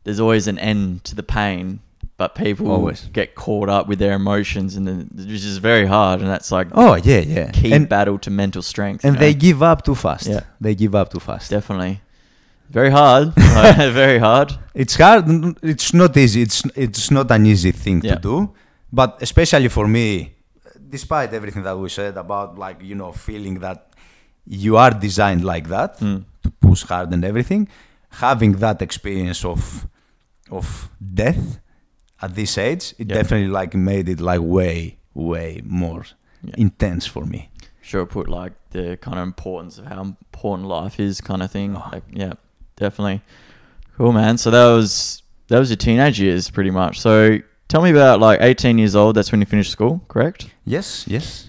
there's 0.04 0.20
always 0.20 0.46
an 0.48 0.58
end 0.58 1.04
to 1.04 1.14
the 1.14 1.22
pain, 1.22 1.80
but 2.16 2.34
people 2.34 2.70
Always. 2.70 3.04
get 3.12 3.34
caught 3.34 3.68
up 3.68 3.86
with 3.88 3.98
their 3.98 4.14
emotions, 4.14 4.76
and 4.76 4.86
then 4.88 5.10
which 5.14 5.44
is 5.44 5.58
very 5.58 5.86
hard. 5.86 6.20
And 6.20 6.28
that's 6.28 6.50
like 6.52 6.68
Oh, 6.72 6.94
yeah, 6.96 7.20
yeah. 7.20 7.50
key 7.50 7.72
and 7.72 7.88
battle 7.88 8.18
to 8.20 8.30
mental 8.30 8.62
strength. 8.62 9.04
you 9.04 9.08
and 9.08 9.14
know? 9.16 9.20
they 9.20 9.34
give 9.34 9.62
up 9.62 9.84
too 9.84 9.94
fast. 9.94 10.26
Yeah. 10.26 10.40
They 10.60 10.74
give 10.74 10.94
up 10.94 11.10
too 11.12 11.20
fast. 11.20 11.50
definitely 11.50 12.00
very 12.70 12.90
hard, 12.90 13.34
very 13.92 14.18
hard. 14.18 14.50
It's 14.74 14.96
hard. 14.96 15.24
It's 15.62 15.92
not 15.92 16.16
easy. 16.16 16.40
It's 16.42 16.62
it's 16.74 17.10
not 17.10 17.30
an 17.30 17.44
easy 17.44 17.70
thing 17.72 18.00
Yeah. 18.02 18.14
to 18.14 18.20
do. 18.20 18.50
But 18.90 19.18
especially 19.20 19.68
for 19.68 19.86
me, 19.86 20.32
despite 20.96 21.28
everything 21.38 21.62
that 21.68 21.76
we 21.82 21.88
said 21.88 22.14
about 22.24 22.48
like 22.64 22.78
you 22.90 22.94
know 23.00 23.10
feeling 23.28 23.56
that 23.66 23.78
you 24.64 24.72
are 24.84 24.92
designed 25.06 25.42
like 25.52 25.66
that 25.76 25.92
Mm. 26.00 26.20
to 26.44 26.50
push 26.66 26.82
hard 26.90 27.08
and 27.14 27.24
everything, 27.24 27.62
having 28.26 28.52
that 28.64 28.78
experience 28.88 29.40
of 29.52 29.60
of 30.58 30.66
death 31.22 31.44
at 32.24 32.30
this 32.40 32.52
age, 32.68 32.84
it 32.98 33.06
Yeah. 33.08 33.16
definitely 33.18 33.52
like 33.60 33.72
made 33.90 34.06
it 34.14 34.20
like 34.20 34.42
way 34.58 34.76
way 35.30 35.48
more 35.64 36.02
Yeah. 36.48 36.54
intense 36.66 37.04
for 37.14 37.24
me. 37.34 37.40
Sure, 37.90 38.06
put 38.06 38.26
like 38.40 38.52
the 38.70 38.96
kind 39.06 39.18
of 39.20 39.24
importance 39.32 39.74
of 39.80 39.84
how 39.92 40.00
important 40.02 40.68
life 40.68 40.96
is, 41.08 41.20
kind 41.20 41.42
of 41.42 41.50
thing. 41.50 41.76
Oh. 41.76 41.88
Like, 41.94 42.04
yeah, 42.22 42.34
definitely. 42.76 43.20
Cool, 43.96 44.12
man. 44.12 44.38
So 44.38 44.50
that 44.50 44.66
was 44.76 45.22
that 45.48 45.58
was 45.58 45.68
your 45.70 45.76
teenage 45.88 46.18
years, 46.26 46.50
pretty 46.50 46.70
much. 46.70 46.94
So 47.00 47.38
tell 47.72 47.80
me 47.82 47.90
about 47.90 48.20
like 48.20 48.38
18 48.42 48.76
years 48.76 48.94
old. 48.94 49.16
That's 49.16 49.32
when 49.32 49.40
you 49.40 49.46
finished 49.46 49.72
school, 49.72 50.02
correct? 50.08 50.50
Yes, 50.66 51.08
yes. 51.08 51.48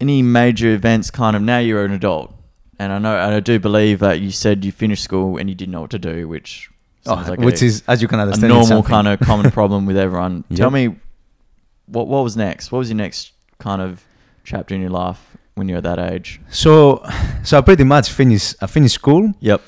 Any 0.00 0.22
major 0.22 0.72
events? 0.72 1.10
Kind 1.10 1.34
of 1.36 1.42
now 1.42 1.58
you're 1.58 1.84
an 1.84 1.90
adult, 1.92 2.32
and 2.78 2.92
I 2.92 2.98
know 2.98 3.16
and 3.18 3.34
I 3.34 3.40
do 3.40 3.58
believe 3.58 3.98
that 3.98 4.20
you 4.20 4.30
said 4.30 4.64
you 4.64 4.72
finished 4.72 5.02
school 5.02 5.36
and 5.36 5.48
you 5.50 5.54
didn't 5.56 5.72
know 5.72 5.82
what 5.82 5.90
to 5.90 5.98
do, 5.98 6.28
which 6.28 6.70
sounds 7.04 7.26
Oh, 7.28 7.30
like 7.32 7.40
which 7.40 7.62
a, 7.62 7.66
is, 7.66 7.82
as 7.88 8.00
you 8.00 8.08
can 8.08 8.20
understand, 8.20 8.52
it's 8.52 8.68
normal 8.70 8.82
kind 8.82 9.08
of 9.08 9.20
common 9.20 9.50
problem 9.58 9.84
with 9.86 9.98
everyone. 9.98 10.44
Yep. 10.48 10.58
Tell 10.58 10.70
me 10.70 10.96
what 11.86 12.06
what 12.06 12.22
was 12.22 12.36
next? 12.36 12.70
What 12.72 12.78
was 12.78 12.88
your 12.88 12.96
next 12.96 13.32
kind 13.58 13.82
of 13.82 14.04
chapter 14.44 14.74
in 14.74 14.80
your 14.80 14.90
life 14.90 15.36
when 15.56 15.68
you're 15.68 15.78
at 15.78 15.84
that 15.84 15.98
age? 15.98 16.40
So, 16.48 17.04
so 17.42 17.58
I 17.58 17.60
pretty 17.60 17.84
much 17.84 18.08
finished. 18.10 18.54
I 18.62 18.66
finished 18.68 18.94
school. 18.94 19.34
Yep. 19.40 19.60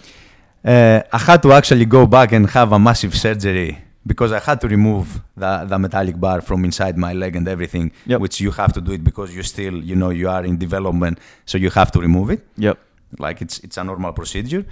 Uh, 0.65 1.03
I 1.13 1.19
had 1.19 1.43
to 1.43 1.53
actually 1.53 1.85
go 1.85 2.07
back 2.07 2.31
and 2.33 2.49
have 2.51 2.71
a 2.73 2.79
massive 2.79 3.15
surgery 3.17 3.82
because 4.07 4.33
I 4.33 4.41
had 4.41 4.61
to 4.63 4.69
remove 4.69 5.21
the, 5.37 5.65
the 5.65 5.79
metallic 5.79 6.19
bar 6.19 6.41
from 6.41 6.65
inside 6.65 6.97
my 6.99 7.13
leg 7.13 7.37
and 7.37 7.47
everything, 7.49 7.93
Yep. 8.07 8.21
which 8.21 8.41
you 8.41 8.51
have 8.51 8.73
to 8.73 8.81
do 8.81 8.93
it 8.93 9.05
because 9.05 9.35
you 9.35 9.43
still, 9.43 9.75
you 9.83 9.95
know, 9.97 10.11
you 10.11 10.29
are 10.29 10.45
in 10.45 10.59
development, 10.59 11.19
so 11.47 11.59
you 11.59 11.71
have 11.71 11.91
to 11.93 12.01
remove 12.01 12.31
it. 12.31 12.45
Yep. 12.57 12.79
Like 13.19 13.43
it's 13.43 13.59
it's 13.61 13.77
a 13.77 13.85
normal 13.85 14.13
procedure. 14.13 14.65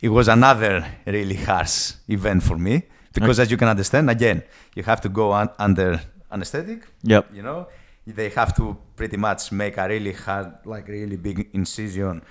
It 0.00 0.10
was 0.10 0.28
another 0.28 0.86
really 1.06 1.34
harsh 1.36 1.94
event 2.08 2.42
for 2.42 2.56
me 2.56 2.82
because, 3.12 3.40
as 3.40 3.50
you 3.50 3.56
can 3.56 3.68
understand, 3.68 4.08
again, 4.10 4.42
you 4.76 4.82
have 4.84 5.00
to 5.00 5.08
go 5.08 5.32
un- 5.32 5.50
under 5.58 6.00
anesthetic. 6.30 6.80
Yep. 7.02 7.34
You 7.34 7.42
know, 7.42 7.66
they 8.06 8.28
have 8.30 8.54
to 8.56 8.76
pretty 8.94 9.16
much 9.16 9.50
make 9.50 9.76
a 9.76 9.88
really 9.88 10.12
hard, 10.12 10.52
like 10.64 10.86
really 10.86 11.16
big 11.16 11.48
incision 11.52 12.22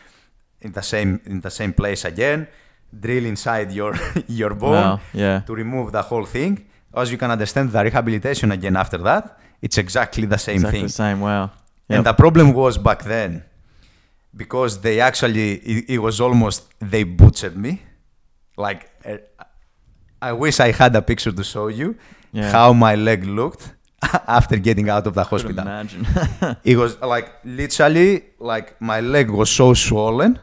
in 0.62 0.72
the 0.72 0.82
same 0.82 1.20
in 1.26 1.42
the 1.42 1.50
same 1.52 1.74
place 1.74 2.06
again, 2.06 2.48
drill 2.92 3.26
inside 3.26 3.72
your 3.72 3.94
your 4.28 4.54
bone 4.56 4.72
Wow. 4.72 5.00
Yeah. 5.14 5.40
to 5.48 5.54
remove 5.56 5.92
the 5.92 6.02
whole 6.02 6.26
thing. 6.26 6.66
As 6.96 7.12
you 7.12 7.18
can 7.18 7.32
understand, 7.32 7.72
the 7.72 7.84
rehabilitation 7.84 8.52
again 8.52 8.76
after 8.76 8.98
that, 9.00 9.38
it's 9.62 9.78
exactly 9.78 10.26
the 10.26 10.38
same 10.38 10.56
exactly 10.56 10.80
thing. 10.80 10.88
the 10.88 10.94
same. 10.94 11.20
Wow. 11.22 11.52
And 11.90 12.06
the 12.06 12.14
problem 12.14 12.54
was 12.54 12.78
back 12.78 13.04
then 13.04 13.44
because 14.36 14.82
they 14.82 15.00
actually 15.00 15.54
it, 15.54 15.90
it 15.90 15.98
was 16.00 16.20
almost 16.22 16.64
they 16.80 17.04
butchered 17.04 17.58
me. 17.58 17.82
Like 18.58 18.90
uh, 19.06 19.18
I 20.22 20.32
wish 20.34 20.60
I 20.60 20.72
had 20.72 20.96
a 20.96 21.02
picture 21.02 21.32
to 21.32 21.44
show 21.44 21.68
you 21.68 21.96
Yeah. 22.34 22.52
how 22.52 22.74
my 22.74 22.96
leg 22.96 23.24
looked 23.26 23.64
after 24.28 24.58
getting 24.58 24.90
out 24.90 25.06
of 25.08 25.14
the 25.14 25.24
hospital. 25.24 25.60
imagine. 25.62 26.06
It 26.72 26.76
was 26.78 26.92
like 27.02 27.28
literally 27.44 28.24
like 28.40 28.68
my 28.82 29.00
leg 29.02 29.30
was 29.30 29.50
so 29.50 29.74
swollen, 29.74 30.40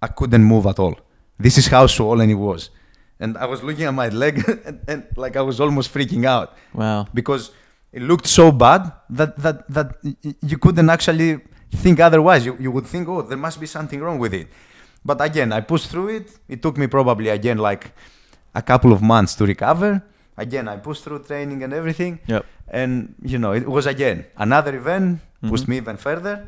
I 0.00 0.08
couldn't 0.18 0.44
move 0.44 0.66
at 0.66 0.78
all. 0.78 0.96
This 1.38 1.58
is 1.58 1.66
how 1.66 1.86
swollen 1.86 2.30
it 2.30 2.34
was. 2.34 2.70
And 3.20 3.36
I 3.38 3.46
was 3.46 3.62
looking 3.62 3.84
at 3.84 3.94
my 3.94 4.08
leg 4.08 4.42
and, 4.66 4.80
and 4.88 5.06
like 5.16 5.36
I 5.36 5.42
was 5.42 5.60
almost 5.60 5.92
freaking 5.92 6.24
out 6.26 6.56
wow. 6.74 7.06
because 7.14 7.50
it 7.92 8.02
looked 8.02 8.26
so 8.26 8.52
bad 8.52 8.92
that 9.10 9.36
that 9.38 9.68
that 9.68 9.96
you 10.42 10.58
couldn't 10.58 10.90
actually 10.90 11.40
think 11.72 12.00
otherwise. 12.00 12.44
You 12.44 12.56
you 12.60 12.70
would 12.70 12.86
think, 12.86 13.08
oh, 13.08 13.22
there 13.22 13.38
must 13.38 13.58
be 13.60 13.66
something 13.66 14.00
wrong 14.00 14.18
with 14.18 14.34
it. 14.34 14.48
But 15.04 15.20
again, 15.20 15.52
I 15.52 15.60
pushed 15.60 15.88
through 15.88 16.08
it. 16.08 16.38
It 16.48 16.60
took 16.62 16.76
me 16.76 16.86
probably 16.88 17.28
again 17.30 17.58
like 17.58 17.92
a 18.54 18.62
couple 18.62 18.92
of 18.92 19.00
months 19.02 19.34
to 19.36 19.46
recover. 19.46 20.02
Again, 20.36 20.68
I 20.68 20.76
pushed 20.76 21.04
through 21.04 21.20
training 21.24 21.62
and 21.62 21.72
everything. 21.72 22.18
Yep. 22.26 22.44
And 22.68 23.14
you 23.22 23.38
know, 23.38 23.52
it 23.52 23.66
was 23.68 23.86
again 23.86 24.26
another 24.36 24.76
event 24.76 25.20
pushed 25.48 25.64
Mhm. 25.64 25.68
me 25.68 25.76
even 25.76 25.96
further. 25.96 26.46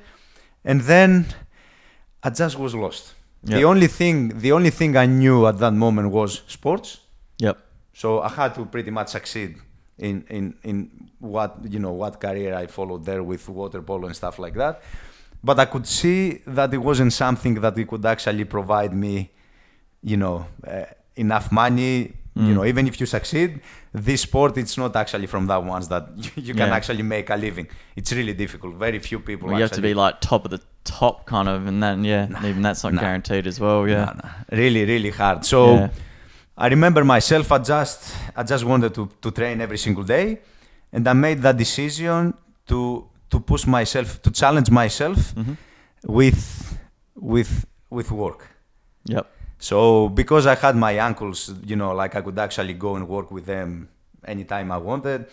And 0.64 0.80
then 0.82 1.26
I 2.22 2.30
just 2.30 2.58
was 2.58 2.74
lost. 2.74 3.14
The 3.42 3.64
only 3.64 3.86
thing 3.86 4.40
the 4.40 4.52
only 4.52 4.70
thing 4.70 4.96
I 4.96 5.06
knew 5.06 5.46
at 5.46 5.58
that 5.58 5.72
moment 5.72 6.10
was 6.10 6.42
sports. 6.46 7.00
Yep. 7.38 7.58
So 7.92 8.20
I 8.20 8.28
had 8.28 8.54
to 8.56 8.66
pretty 8.66 8.90
much 8.90 9.08
succeed 9.08 9.56
in 9.98 10.24
in 10.28 10.54
in 10.62 10.90
what 11.18 11.56
you 11.68 11.78
know 11.78 11.92
what 11.92 12.20
career 12.20 12.54
I 12.54 12.66
followed 12.66 13.04
there 13.04 13.22
with 13.22 13.48
water 13.48 13.82
polo 13.82 14.06
and 14.06 14.16
stuff 14.16 14.38
like 14.38 14.54
that. 14.54 14.82
But 15.42 15.60
I 15.60 15.66
could 15.66 15.86
see 15.86 16.42
that 16.46 16.74
it 16.74 16.78
wasn't 16.78 17.12
something 17.12 17.54
that 17.60 17.78
it 17.78 17.86
could 17.86 18.04
actually 18.04 18.44
provide 18.44 18.92
me, 18.92 19.30
you 20.02 20.16
know, 20.16 20.46
uh, 20.66 20.84
enough 21.14 21.52
money. 21.52 22.12
You 22.38 22.44
Mm. 22.44 22.54
know, 22.56 22.64
even 22.72 22.86
if 22.86 22.94
you 23.00 23.06
succeed, 23.06 23.50
this 24.08 24.20
sport 24.22 24.56
it's 24.58 24.76
not 24.78 24.94
actually 25.02 25.26
from 25.26 25.46
that 25.48 25.62
ones 25.74 25.88
that 25.88 26.04
you, 26.24 26.30
you 26.48 26.54
can 26.54 26.68
Yeah. 26.68 26.76
actually 26.78 27.02
make 27.02 27.30
a 27.30 27.36
living. 27.36 27.66
It's 27.96 28.12
really 28.18 28.34
difficult. 28.44 28.72
Very 28.86 28.98
few 29.08 29.18
people. 29.20 29.48
Well, 29.48 29.56
you 29.58 29.62
have 29.66 29.72
to 29.80 29.86
be 29.90 29.94
like 30.04 30.14
top 30.20 30.44
of 30.46 30.50
the 30.54 30.60
top, 30.84 31.16
kind 31.26 31.48
of, 31.48 31.66
and 31.66 31.82
then 31.82 32.04
yeah, 32.04 32.28
even 32.50 32.62
that's 32.62 32.82
not 32.84 32.92
nah. 32.94 33.00
guaranteed 33.00 33.46
as 33.46 33.58
well. 33.64 33.80
Yeah. 33.88 34.12
No. 34.22 34.56
really, 34.62 34.84
really 34.84 35.10
hard. 35.10 35.44
So 35.44 35.58
Yeah. 35.74 35.88
I 36.64 36.66
remember 36.68 37.02
myself. 37.04 37.50
I 37.50 37.58
just, 37.58 38.00
I 38.36 38.42
just 38.52 38.64
wanted 38.64 38.92
to, 38.94 39.08
to 39.22 39.30
train 39.30 39.60
every 39.60 39.78
single 39.78 40.04
day, 40.04 40.38
and 40.92 41.06
I 41.08 41.14
made 41.14 41.38
that 41.42 41.56
decision 41.56 42.34
to 42.68 42.78
to 43.30 43.40
push 43.40 43.66
myself, 43.66 44.08
to 44.22 44.30
challenge 44.30 44.70
myself 44.70 45.18
Mhm. 45.34 45.56
with 46.06 46.40
with 47.34 47.52
with 47.90 48.10
work. 48.12 48.40
Yep. 49.14 49.26
So 49.58 50.08
because 50.08 50.46
I 50.46 50.54
had 50.54 50.76
my 50.76 50.98
uncles, 50.98 51.52
you 51.64 51.76
know, 51.76 51.92
like 51.92 52.14
I 52.14 52.20
could 52.20 52.38
actually 52.38 52.74
go 52.74 52.96
and 52.96 53.08
work 53.08 53.30
with 53.30 53.46
them 53.46 53.88
anytime 54.24 54.70
I 54.70 54.78
wanted. 54.78 55.26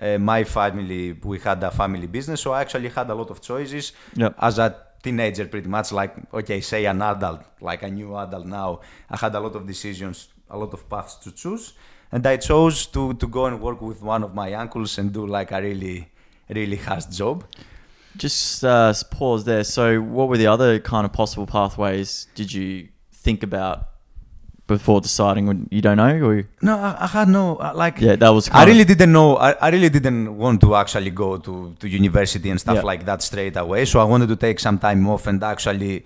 Uh, 0.00 0.18
my 0.18 0.44
family, 0.44 1.12
we 1.12 1.38
had 1.38 1.62
a 1.62 1.70
family 1.70 2.06
business, 2.06 2.40
so 2.40 2.52
I 2.52 2.62
actually 2.62 2.88
had 2.88 3.10
a 3.10 3.14
lot 3.14 3.30
of 3.30 3.40
choices. 3.42 3.92
Yep. 4.14 4.34
As 4.40 4.58
a 4.58 4.74
teenager, 5.02 5.46
pretty 5.46 5.68
much 5.68 5.92
like 5.92 6.14
okay, 6.32 6.60
say 6.60 6.86
an 6.86 7.02
adult, 7.02 7.42
like 7.60 7.82
a 7.82 7.90
new 7.90 8.16
adult 8.16 8.46
now, 8.46 8.80
I 9.10 9.16
had 9.16 9.34
a 9.34 9.40
lot 9.40 9.54
of 9.56 9.66
decisions, 9.66 10.28
a 10.48 10.56
lot 10.56 10.72
of 10.72 10.88
paths 10.88 11.16
to 11.16 11.32
choose, 11.32 11.74
and 12.10 12.26
I 12.26 12.38
chose 12.38 12.86
to 12.86 13.12
to 13.14 13.26
go 13.26 13.44
and 13.44 13.60
work 13.60 13.82
with 13.82 14.02
one 14.02 14.24
of 14.24 14.34
my 14.34 14.54
uncles 14.54 14.98
and 14.98 15.12
do 15.12 15.26
like 15.26 15.52
a 15.52 15.60
really, 15.60 16.08
really 16.48 16.76
hard 16.76 17.10
job. 17.10 17.44
Just 18.16 18.64
uh, 18.64 18.92
pause 19.10 19.44
there. 19.44 19.64
So, 19.64 20.00
what 20.00 20.28
were 20.28 20.38
the 20.38 20.48
other 20.48 20.80
kind 20.80 21.04
of 21.04 21.12
possible 21.12 21.46
pathways 21.46 22.26
did 22.34 22.52
you 22.52 22.88
think 23.22 23.42
about 23.42 23.86
before 24.66 25.00
deciding? 25.00 25.46
When 25.46 25.68
you 25.70 25.80
don't 25.82 25.96
know, 25.96 26.14
or 26.28 26.44
No, 26.62 26.74
I, 26.78 26.96
I 27.04 27.06
had 27.06 27.28
no 27.28 27.56
uh, 27.56 27.72
like. 27.74 28.00
yeah, 28.00 28.16
that 28.16 28.28
was. 28.30 28.48
I 28.50 28.64
really 28.64 28.84
didn't 28.84 29.12
know. 29.12 29.36
I, 29.36 29.50
I 29.52 29.68
really 29.70 29.88
didn't 29.88 30.36
want 30.36 30.60
to 30.62 30.74
actually 30.74 31.10
go 31.10 31.36
to, 31.38 31.74
to 31.80 31.88
university 31.88 32.48
and 32.50 32.60
stuff 32.60 32.76
Yeah. 32.76 32.82
like 32.92 33.04
that 33.06 33.22
straight 33.22 33.56
away. 33.56 33.84
So 33.84 34.00
I 34.00 34.04
wanted 34.04 34.28
to 34.28 34.36
take 34.36 34.60
some 34.60 34.78
time 34.78 35.08
off 35.08 35.26
and 35.26 35.42
actually 35.42 36.04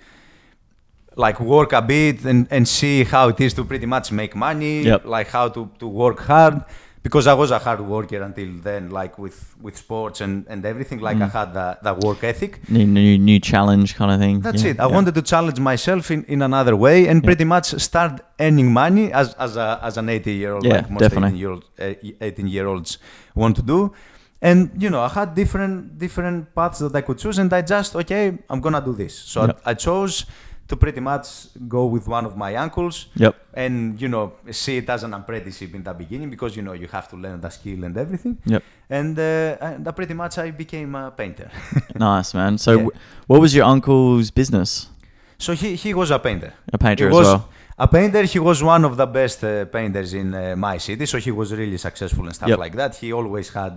like 1.17 1.39
work 1.41 1.73
a 1.73 1.81
bit 1.83 2.25
and, 2.25 2.49
and 2.51 2.67
see 2.67 3.05
how 3.05 3.29
it 3.29 3.41
is 3.41 3.55
to 3.55 3.65
pretty 3.65 3.87
much 3.87 4.11
make 4.11 4.35
money, 4.35 4.83
Yep. 4.83 5.05
like 5.05 5.29
how 5.29 5.49
to, 5.49 5.71
to 5.79 5.87
work 5.87 6.19
hard. 6.21 6.65
Because 7.07 7.27
I 7.27 7.35
was 7.43 7.51
a 7.51 7.59
hard 7.67 7.81
worker 7.95 8.21
until 8.29 8.51
then, 8.69 8.83
like 9.01 9.19
with, 9.25 9.39
with 9.65 9.77
sports 9.77 10.19
and, 10.25 10.47
and 10.53 10.61
everything. 10.73 10.99
Like 11.09 11.19
I 11.19 11.29
Mm. 11.29 11.33
had 11.41 11.49
the, 11.59 11.67
the 11.87 11.93
work 12.07 12.21
ethic. 12.33 12.53
new, 12.77 12.87
new 12.99 13.19
new 13.29 13.39
challenge 13.53 13.89
kind 13.99 14.11
of 14.15 14.19
thing. 14.25 14.37
That's 14.47 14.63
Yeah, 14.65 14.71
it. 14.73 14.81
I 14.81 14.87
yeah. 14.87 14.95
wanted 14.97 15.15
to 15.21 15.23
challenge 15.33 15.59
myself 15.73 16.05
in, 16.15 16.21
in 16.35 16.41
another 16.51 16.75
way 16.87 16.97
and 17.11 17.17
Yeah. 17.23 17.29
pretty 17.29 17.45
much 17.55 17.67
start 17.89 18.13
earning 18.47 18.69
money 18.83 19.07
as, 19.21 19.29
as, 19.47 19.53
a, 19.67 19.69
as 19.89 19.95
an 19.99 20.09
80 20.09 20.33
year 20.43 20.53
old, 20.55 20.65
Yeah, 20.65 20.77
like 20.77 20.91
most 20.91 21.01
definitely. 21.05 21.29
18 21.37 21.41
year, 21.43 21.51
old, 21.55 21.65
uh, 21.79 22.27
18 22.31 22.47
year 22.57 22.67
olds 22.73 22.91
want 23.35 23.55
to 23.57 23.63
do. 23.75 23.93
And 24.49 24.59
you 24.83 24.89
know, 24.93 25.03
I 25.09 25.11
had 25.19 25.29
different 25.43 25.99
different 26.05 26.39
paths 26.57 26.79
that 26.85 26.95
I 27.01 27.03
could 27.07 27.19
choose, 27.19 27.37
and 27.43 27.51
I 27.59 27.61
just 27.75 27.91
okay, 28.03 28.23
I'm 28.51 28.61
gonna 28.67 28.81
do 28.91 28.95
this. 29.03 29.15
So. 29.33 29.39
I, 29.43 29.71
I 29.73 29.75
chose 29.75 30.15
to 30.69 30.77
pretty 30.77 31.01
much 31.01 31.27
go 31.69 31.85
with 31.87 32.09
one 32.09 32.25
of 32.25 32.37
my 32.37 32.57
uncles 32.57 33.07
Yep. 33.17 33.35
and 33.55 34.01
you 34.01 34.09
know 34.09 34.33
see 34.51 34.79
it 34.79 34.89
as 34.89 35.03
an 35.05 35.13
apprenticeship 35.15 35.75
in 35.75 35.83
the 35.83 35.93
beginning 35.93 36.31
because 36.31 36.57
you 36.57 36.63
know 36.63 36.73
you 36.73 36.89
have 36.89 37.07
to 37.09 37.17
learn 37.17 37.41
the 37.41 37.51
skill 37.51 37.85
and 37.85 37.97
everything. 37.97 38.39
Yep. 38.47 38.63
And, 38.91 39.19
uh, 39.19 39.57
and 39.61 39.87
uh, 39.89 39.93
pretty 39.93 40.15
much 40.15 40.39
I 40.39 40.51
became 40.53 40.95
a 40.95 41.11
painter. 41.11 41.51
Nice 41.99 42.35
man. 42.35 42.59
So, 42.59 42.71
Yeah. 42.73 42.77
w- 42.85 42.99
what 43.27 43.41
was 43.41 43.55
your 43.55 43.65
uncle's 43.67 44.31
business? 44.31 44.89
so 45.39 45.53
he 45.53 45.75
he 45.77 45.93
was 45.95 46.11
a 46.11 46.19
painter. 46.19 46.53
A 46.73 46.79
painter 46.79 47.05
He 47.05 47.09
as 47.11 47.15
was 47.19 47.27
well. 47.27 47.49
a 47.79 47.87
painter. 47.89 48.23
He 48.35 48.39
was 48.39 48.63
one 48.63 48.85
of 48.87 48.97
the 48.97 49.07
best 49.07 49.43
uh, 49.45 49.65
painters 49.67 50.13
in 50.15 50.29
uh, 50.35 50.55
my 50.57 50.79
city, 50.79 51.05
so 51.07 51.19
he 51.19 51.31
was 51.41 51.49
really 51.53 51.79
successful 51.79 52.25
and 52.25 52.35
stuff 52.35 52.49
Yep. 52.49 52.59
like 52.65 52.75
that. 52.77 52.97
He 53.03 53.13
always 53.13 53.49
had, 53.53 53.73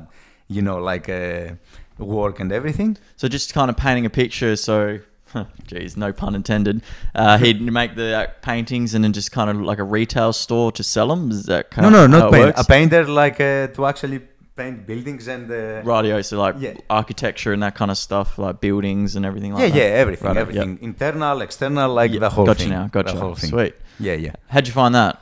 you 0.55 0.61
know, 0.61 0.77
like 0.91 1.09
uh, 1.09 1.55
work 1.97 2.39
and 2.39 2.51
everything. 2.51 2.97
So 3.19 3.27
just 3.27 3.53
kind 3.53 3.69
of 3.71 3.75
painting 3.75 4.05
a 4.05 4.09
picture. 4.09 4.55
So, 4.55 4.99
geez, 5.67 5.97
no 5.97 6.11
pun 6.13 6.35
intended. 6.35 6.81
Uh, 7.15 7.37
he'd 7.37 7.61
make 7.79 7.95
the 7.95 8.15
uh, 8.15 8.27
paintings 8.41 8.93
and 8.93 9.03
then 9.03 9.13
just 9.13 9.31
kind 9.31 9.49
of 9.49 9.59
like 9.61 9.79
a 9.79 9.83
retail 9.83 10.33
store 10.33 10.71
to 10.73 10.83
sell 10.83 11.07
them. 11.07 11.31
Is 11.31 11.45
that 11.45 11.71
kind 11.71 11.91
no, 11.91 12.05
of 12.05 12.09
no, 12.09 12.19
not 12.19 12.31
paint. 12.31 12.45
works? 12.45 12.61
A 12.61 12.65
painter 12.65 13.05
like 13.05 13.39
uh, 13.41 13.67
to 13.67 13.85
actually 13.85 14.19
paint 14.55 14.87
buildings 14.87 15.27
and. 15.27 15.51
Uh, 15.51 15.81
Radio, 15.83 16.21
so 16.21 16.39
like 16.39 16.55
Yeah. 16.59 16.73
architecture 16.89 17.53
and 17.53 17.61
that 17.63 17.75
kind 17.75 17.91
of 17.91 17.97
stuff, 17.97 18.37
like 18.39 18.59
buildings 18.59 19.15
and 19.15 19.25
everything 19.25 19.51
yeah, 19.51 19.67
that. 19.67 19.75
yeah, 19.75 19.83
everything, 19.83 20.27
Righto, 20.27 20.39
everything, 20.41 20.79
internal, 20.81 21.41
external, 21.41 21.93
like 21.93 22.11
Yeah, 22.11 22.19
the 22.21 22.29
whole 22.29 22.45
gotcha 22.45 22.59
thing. 22.61 22.69
now, 22.69 22.87
gotcha. 22.87 23.13
The 23.13 23.19
whole 23.19 23.35
thing. 23.35 23.49
Sweet. 23.51 23.75
Yeah, 23.99 24.13
yeah. 24.13 24.33
How'd 24.47 24.67
you 24.67 24.73
find 24.73 24.95
that? 24.95 25.21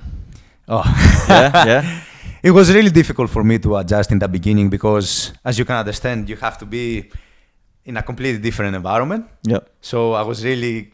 Oh, 0.67 0.83
Yeah, 1.29 1.65
yeah. 1.65 2.01
It 2.43 2.51
was 2.51 2.71
really 2.73 2.91
difficult 2.91 3.29
for 3.31 3.43
me 3.43 3.57
to 3.59 3.75
adjust 3.77 4.11
in 4.11 4.19
the 4.19 4.27
beginning 4.27 4.69
because, 4.69 5.33
as 5.43 5.57
you 5.57 5.65
can 5.65 5.75
understand, 5.77 6.29
you 6.29 6.35
have 6.37 6.57
to 6.59 6.65
be 6.65 7.09
in 7.85 7.97
a 7.97 8.03
completely 8.03 8.41
different 8.41 8.75
environment. 8.75 9.25
Yeah. 9.43 9.59
So 9.81 10.13
I 10.13 10.23
was 10.23 10.43
really 10.43 10.91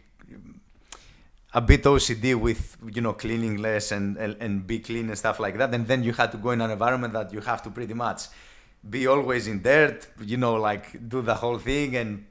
a 1.53 1.61
bit 1.61 1.83
OCD 1.83 2.35
with 2.35 2.77
you 2.93 3.01
know 3.01 3.13
cleaning 3.13 3.57
less 3.57 3.91
and, 3.91 4.17
and 4.17 4.35
and 4.39 4.65
be 4.65 4.79
clean 4.79 5.07
and 5.09 5.17
stuff 5.17 5.39
like 5.39 5.57
that. 5.57 5.73
And 5.73 5.87
then 5.87 6.03
you 6.03 6.13
had 6.13 6.31
to 6.31 6.37
go 6.37 6.51
in 6.51 6.61
an 6.61 6.71
environment 6.71 7.13
that 7.13 7.33
you 7.33 7.41
have 7.41 7.61
to 7.63 7.69
pretty 7.69 7.93
much 7.93 8.21
be 8.89 9.05
always 9.07 9.47
in 9.47 9.61
dirt, 9.61 10.07
you 10.21 10.37
know, 10.37 10.55
like 10.55 11.07
do 11.09 11.21
the 11.21 11.35
whole 11.35 11.57
thing 11.59 11.95
and 11.95 12.25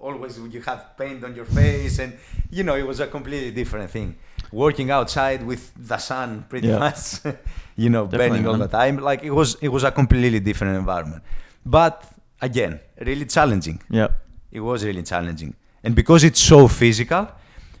always 0.00 0.38
you 0.38 0.60
have 0.62 0.96
paint 0.96 1.24
on 1.24 1.34
your 1.34 1.44
face 1.44 1.98
and 1.98 2.12
you 2.50 2.62
know 2.62 2.76
it 2.76 2.86
was 2.86 3.00
a 3.00 3.06
completely 3.06 3.50
different 3.50 3.90
thing. 3.90 4.16
Working 4.52 4.90
outside 4.90 5.44
with 5.44 5.72
the 5.76 5.98
sun 5.98 6.44
pretty 6.48 6.68
Yeah. 6.68 6.78
much, 6.78 7.20
you 7.76 7.90
know, 7.90 8.04
Definitely, 8.06 8.28
burning 8.28 8.46
all 8.46 8.58
the 8.58 8.68
time. 8.68 8.98
Like 8.98 9.22
it 9.22 9.30
was 9.30 9.56
it 9.60 9.68
was 9.68 9.84
a 9.84 9.90
completely 9.90 10.40
different 10.40 10.76
environment. 10.76 11.22
But 11.64 12.04
again, 12.40 12.80
really 13.00 13.26
challenging. 13.26 13.80
Yeah. 13.90 14.08
it 14.50 14.60
was 14.60 14.84
really 14.84 15.02
challenging. 15.02 15.54
And 15.84 15.94
because 15.94 16.24
it's 16.24 16.40
so 16.40 16.68
physical 16.68 17.28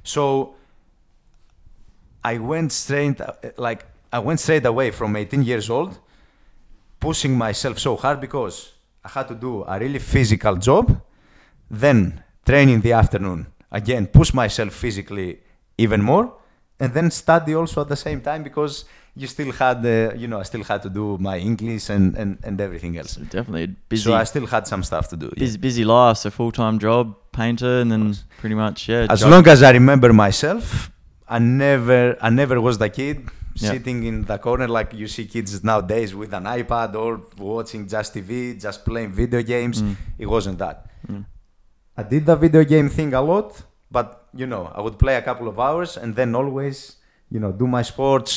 so 0.08 0.54
i 2.24 2.38
went 2.38 2.72
straight 2.72 3.20
like 3.58 3.84
i 4.12 4.18
went 4.18 4.40
straight 4.40 4.64
away 4.64 4.90
from 4.90 5.14
18 5.16 5.42
years 5.42 5.68
old 5.68 5.98
pushing 6.98 7.36
myself 7.36 7.78
so 7.78 7.94
hard 7.96 8.20
because 8.20 8.72
i 9.04 9.08
had 9.08 9.28
to 9.28 9.34
do 9.34 9.64
a 9.64 9.78
really 9.78 9.98
physical 9.98 10.56
job 10.56 11.00
then 11.70 12.22
train 12.46 12.70
in 12.70 12.80
the 12.80 12.92
afternoon. 12.92 13.46
Again 13.70 14.06
push 14.06 14.32
myself 14.32 14.72
physically 14.72 15.40
even 15.76 16.00
more 16.00 16.32
and 16.80 16.94
then 16.94 17.10
study 17.10 17.54
also 17.54 17.82
at 17.82 17.88
the 17.88 17.96
same 17.96 18.22
time 18.22 18.42
because 18.42 18.86
you 19.16 19.26
still 19.26 19.52
had 19.52 19.78
uh, 19.84 20.12
you 20.14 20.28
know 20.28 20.38
i 20.40 20.44
still 20.44 20.64
had 20.64 20.80
to 20.82 20.90
do 20.90 21.16
my 21.18 21.36
english 21.38 21.88
and 21.90 22.16
and, 22.16 22.38
and 22.46 22.60
everything 22.60 22.96
else 22.98 23.12
So 23.14 23.22
definitely 23.22 23.66
busy, 23.88 24.04
so 24.04 24.14
i 24.14 24.24
still 24.24 24.46
had 24.46 24.66
some 24.66 24.82
stuff 24.82 25.08
to 25.08 25.16
do 25.16 25.26
yeah. 25.36 25.40
busy, 25.44 25.58
busy 25.58 25.84
life. 25.84 26.16
So 26.18 26.30
full 26.30 26.52
time 26.52 26.78
job, 26.78 27.04
painter, 27.32 27.74
and 27.80 27.90
then 27.92 28.14
pretty 28.40 28.54
much 28.64 28.88
yeah. 28.88 29.06
As 29.10 29.20
job- 29.20 29.30
long 29.32 29.46
as 29.54 29.62
I 29.62 29.70
remember 29.80 30.12
myself, 30.12 30.90
I 31.28 31.38
never, 31.38 32.16
I 32.26 32.30
never 32.40 32.56
was 32.68 32.76
the 32.84 32.88
kid 33.00 33.16
Yeah. 33.64 33.72
sitting 33.74 33.98
in 34.10 34.16
the 34.30 34.38
corner 34.46 34.68
like 34.78 34.90
you 35.00 35.06
see 35.14 35.24
kids 35.34 35.50
nowadays 35.70 36.10
with 36.20 36.32
an 36.40 36.44
iPad 36.58 36.90
or 37.02 37.10
watching 37.54 37.82
just 37.94 38.08
TV, 38.14 38.30
just 38.66 38.78
playing 38.88 39.10
video 39.22 39.40
games. 39.54 39.76
Mm. 39.82 39.94
It 40.22 40.28
wasn't 40.34 40.58
that. 40.64 40.76
Mm. 41.10 41.24
I 42.00 42.02
did 42.12 42.22
the 42.30 42.36
video 42.44 42.62
game 42.72 42.88
thing 42.96 43.10
a 43.14 43.22
lot, 43.32 43.48
but 43.96 44.06
you 44.40 44.46
know, 44.52 44.62
I 44.76 44.80
would 44.84 44.96
play 45.04 45.16
a 45.22 45.22
couple 45.28 45.46
of 45.52 45.56
hours 45.66 45.90
and 46.02 46.14
then 46.18 46.30
always, 46.40 46.76
you 47.34 47.40
know, 47.42 47.50
do 47.62 47.66
my 47.66 47.82
sports. 47.92 48.30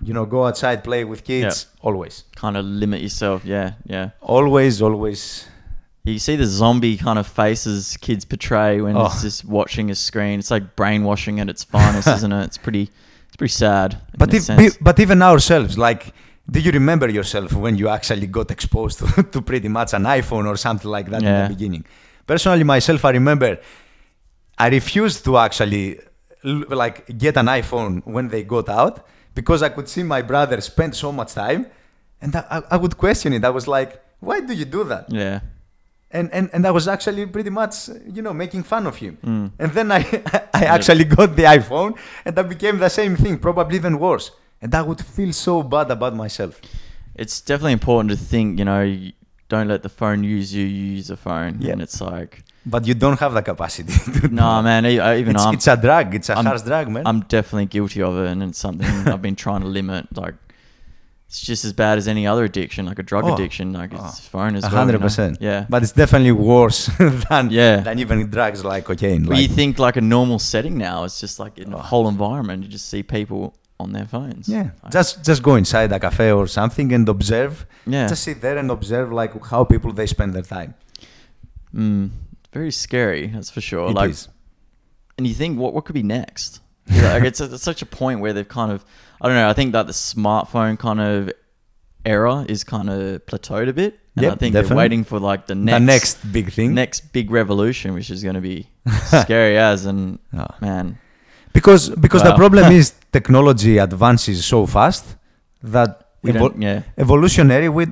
You 0.00 0.14
know, 0.14 0.24
go 0.26 0.46
outside, 0.46 0.84
play 0.84 1.04
with 1.04 1.24
kids. 1.24 1.66
Always, 1.82 2.24
kind 2.36 2.56
of 2.56 2.64
limit 2.64 3.00
yourself. 3.02 3.44
Yeah, 3.44 3.72
yeah. 3.86 4.10
always, 4.20 4.80
always. 4.80 5.46
You 6.04 6.18
see 6.18 6.36
the 6.36 6.46
zombie 6.46 6.96
kind 6.96 7.18
of 7.18 7.26
faces 7.26 7.98
kids 8.00 8.24
portray 8.24 8.80
when 8.80 8.96
Oh. 8.96 9.06
it's 9.06 9.20
just 9.22 9.44
watching 9.44 9.90
a 9.90 9.94
screen. 9.94 10.38
It's 10.38 10.50
like 10.50 10.74
brainwashing 10.76 11.40
at 11.40 11.48
its 11.50 11.64
finest, 11.64 12.08
isn't 12.16 12.32
it? 12.32 12.44
It's 12.44 12.56
pretty, 12.58 12.90
it's 13.26 13.36
pretty 13.36 13.52
sad. 13.52 14.00
But 14.16 14.32
if, 14.32 14.46
be- 14.56 14.70
but 14.80 14.98
even 15.00 15.20
ourselves, 15.20 15.76
like, 15.76 16.14
do 16.50 16.60
you 16.60 16.70
remember 16.70 17.10
yourself 17.10 17.52
when 17.52 17.76
you 17.76 17.88
actually 17.88 18.26
got 18.28 18.50
exposed 18.50 18.98
to, 19.16 19.22
to 19.22 19.42
pretty 19.42 19.68
much 19.68 19.92
an 19.92 20.04
iPhone 20.04 20.46
or 20.46 20.56
something 20.56 20.90
like 20.90 21.10
that 21.10 21.22
in 21.22 21.42
the 21.42 21.48
beginning? 21.54 21.84
Personally, 22.26 22.64
myself, 22.64 23.04
I 23.04 23.10
remember 23.10 23.58
I 24.56 24.68
refused 24.68 25.24
to 25.24 25.36
actually 25.38 25.98
like 26.42 27.18
get 27.18 27.36
an 27.36 27.46
iPhone 27.46 28.06
when 28.06 28.28
they 28.28 28.44
got 28.44 28.68
out 28.68 29.04
because 29.38 29.60
I 29.68 29.70
could 29.76 29.88
see 29.94 30.02
my 30.16 30.22
brother 30.30 30.58
spend 30.72 30.92
so 31.04 31.08
much 31.20 31.30
time, 31.44 31.62
and 32.22 32.30
I, 32.40 32.42
I- 32.56 32.66
I 32.74 32.76
would 32.82 32.94
question 33.04 33.30
it. 33.36 33.42
I 33.50 33.52
was 33.58 33.66
like, 33.76 33.90
why 34.26 34.36
do 34.48 34.52
you 34.60 34.66
do 34.76 34.82
that? 34.92 35.04
yeah, 35.22 35.38
and, 36.18 36.26
and 36.36 36.46
and 36.54 36.62
I 36.70 36.72
was 36.78 36.86
actually 36.94 37.24
pretty 37.34 37.50
much 37.60 37.74
you 38.16 38.22
know 38.26 38.34
making 38.44 38.62
fun 38.72 38.84
of 38.90 38.96
him. 39.04 39.14
Mm. 39.24 39.46
And 39.62 39.70
then 39.76 39.88
I 39.98 40.00
I 40.60 40.64
actually 40.76 41.04
got 41.16 41.28
the 41.38 41.44
iPhone 41.58 41.92
and 42.24 42.32
that 42.36 42.46
became 42.54 42.76
the 42.78 42.88
same 43.00 43.14
thing, 43.22 43.38
probably 43.38 43.76
even 43.82 43.94
worse. 44.08 44.26
And 44.62 44.70
I 44.74 44.82
would 44.88 45.00
feel 45.16 45.32
so 45.32 45.54
bad 45.74 45.88
about 45.96 46.14
myself. 46.24 46.54
it's 47.22 47.40
definitely 47.48 47.76
important 47.80 48.10
to 48.14 48.16
think. 48.30 48.58
You 48.60 48.64
know, 48.70 48.82
don't 49.52 49.68
let 49.68 49.82
the 49.82 49.88
phone 50.00 50.20
use 50.36 50.48
you. 50.56 50.64
You 50.78 50.86
use 50.98 51.06
the 51.14 51.16
phone. 51.16 51.52
Yeah. 51.60 51.72
And 51.72 51.80
it's 51.86 52.00
like, 52.00 52.32
But 52.66 52.86
you 52.86 52.94
don't 52.94 53.18
have 53.20 53.32
the 53.34 53.42
capacity. 53.42 53.92
To 54.20 54.28
no, 54.28 54.62
man. 54.62 54.84
I- 54.84 55.18
Even 55.18 55.36
it's, 55.36 55.44
I'm, 55.44 55.54
it's 55.54 55.66
a 55.66 55.76
drug. 55.76 56.14
It's 56.14 56.28
a 56.28 56.34
I'm- 56.36 56.44
harsh 56.44 56.62
drug, 56.62 56.88
man. 56.88 57.06
I'm 57.06 57.20
definitely 57.20 57.66
guilty 57.66 58.02
of 58.02 58.16
it, 58.18 58.28
and 58.28 58.42
it's 58.42 58.58
something 58.58 58.86
I've 59.12 59.22
been 59.22 59.36
trying 59.36 59.62
to 59.62 59.68
limit. 59.68 60.14
Like, 60.16 60.34
it's 61.28 61.40
just 61.40 61.64
as 61.64 61.72
bad 61.72 61.98
as 61.98 62.08
any 62.08 62.26
other 62.26 62.44
addiction, 62.44 62.84
like 62.86 62.98
a 62.98 63.02
drug 63.02 63.24
Oh. 63.24 63.34
addiction. 63.34 63.72
Like 63.72 63.92
Oh. 63.94 64.06
it's 64.06 64.20
phone 64.20 64.54
as 64.56 64.64
A 64.64 64.66
well. 64.66 64.72
you 64.74 64.78
hundred 64.78 65.00
percent. 65.00 65.38
Yeah. 65.40 65.66
But 65.68 65.82
it's 65.82 65.92
definitely 65.92 66.32
worse 66.32 66.86
than 67.28 67.50
Yeah. 67.50 67.80
than 67.80 67.98
even 67.98 68.28
drugs 68.30 68.64
like 68.64 68.84
cocaine. 68.86 69.24
But 69.24 69.36
you 69.38 69.48
think 69.48 69.78
like 69.78 69.96
a 69.96 70.00
normal 70.02 70.38
setting 70.38 70.76
now, 70.78 71.04
it's 71.04 71.20
just 71.20 71.38
like 71.38 71.58
in 71.58 71.70
the 71.70 71.76
Oh. 71.76 71.80
whole 71.80 72.08
environment, 72.08 72.64
you 72.64 72.68
just 72.70 72.88
see 72.88 73.02
people 73.02 73.54
on 73.80 73.92
their 73.92 74.06
phones. 74.06 74.48
yeah, 74.48 74.70
Like, 74.82 74.92
just 74.92 75.22
just 75.24 75.42
go 75.42 75.54
inside 75.56 75.92
a 75.92 76.00
cafe 76.00 76.32
or 76.32 76.46
something 76.48 76.92
and 76.94 77.08
observe. 77.08 77.64
yeah. 77.86 78.08
Just 78.08 78.22
sit 78.24 78.40
there 78.40 78.58
and 78.58 78.70
observe 78.70 79.12
like 79.12 79.32
how 79.52 79.64
people 79.64 79.92
they 79.92 80.06
spend 80.06 80.32
their 80.34 80.42
time. 80.56 80.74
Mm, 81.74 82.10
very 82.52 82.70
scary, 82.72 83.26
that's 83.28 83.50
for 83.50 83.60
sure. 83.60 83.90
It 83.90 83.94
like, 83.94 84.10
is. 84.10 84.28
and 85.16 85.26
you 85.26 85.34
think 85.34 85.58
what 85.58 85.74
what 85.74 85.84
could 85.84 85.94
be 85.94 86.02
next? 86.02 86.60
Like 86.90 87.24
it's, 87.24 87.40
it's 87.54 87.62
such 87.62 87.82
a 87.82 87.86
point 87.86 88.20
where 88.20 88.32
they've 88.32 88.48
kind 88.48 88.72
of, 88.72 88.84
I 89.20 89.26
don't 89.28 89.36
know. 89.36 89.48
I 89.48 89.52
think 89.52 89.72
that 89.72 89.86
the 89.86 89.92
smartphone 89.92 90.78
kind 90.78 91.00
of 91.00 91.30
era 92.04 92.46
is 92.48 92.64
kind 92.64 92.88
of 92.88 93.24
plateaued 93.26 93.68
a 93.68 93.72
bit. 93.72 93.98
And 94.16 94.26
I 94.26 94.30
think 94.30 94.52
definitely. 94.52 94.68
they're 94.68 94.76
waiting 94.76 95.04
for 95.04 95.20
like 95.20 95.46
the 95.46 95.54
next 95.54 95.74
the 95.78 95.80
next 95.86 96.32
big 96.32 96.52
thing. 96.52 96.74
next 96.74 97.12
big 97.12 97.30
revolution, 97.30 97.94
which 97.94 98.10
is 98.10 98.22
going 98.24 98.34
to 98.34 98.40
be 98.40 98.68
scary 99.22 99.56
as 99.58 99.86
and 99.86 100.18
Oh. 100.34 100.46
man, 100.60 100.98
Because 101.52 101.90
because 101.90 102.22
the 102.24 102.34
problem 102.34 102.72
is 102.80 102.94
technology 103.12 103.78
advances 103.78 104.44
so 104.44 104.66
fast 104.66 105.04
that 105.62 106.07
we 106.22 106.30
evo- 106.32 106.38
don't, 106.38 106.60
yeah, 106.62 106.82
evolutionary 106.96 107.68
we 107.68 107.86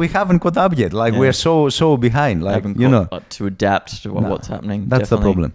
we 0.00 0.08
haven't 0.08 0.38
caught 0.40 0.56
up 0.56 0.76
yet. 0.76 0.92
Like 0.92 1.12
Yeah. 1.14 1.20
we're 1.20 1.32
so 1.46 1.68
so 1.68 1.96
behind. 1.96 2.42
Like 2.42 2.64
you 2.64 2.88
know, 2.88 3.06
to 3.36 3.46
adapt 3.46 4.02
to 4.02 4.08
No, 4.08 4.28
what's 4.30 4.48
happening. 4.48 4.88
that's 4.88 5.10
the 5.10 5.18
problem. 5.18 5.52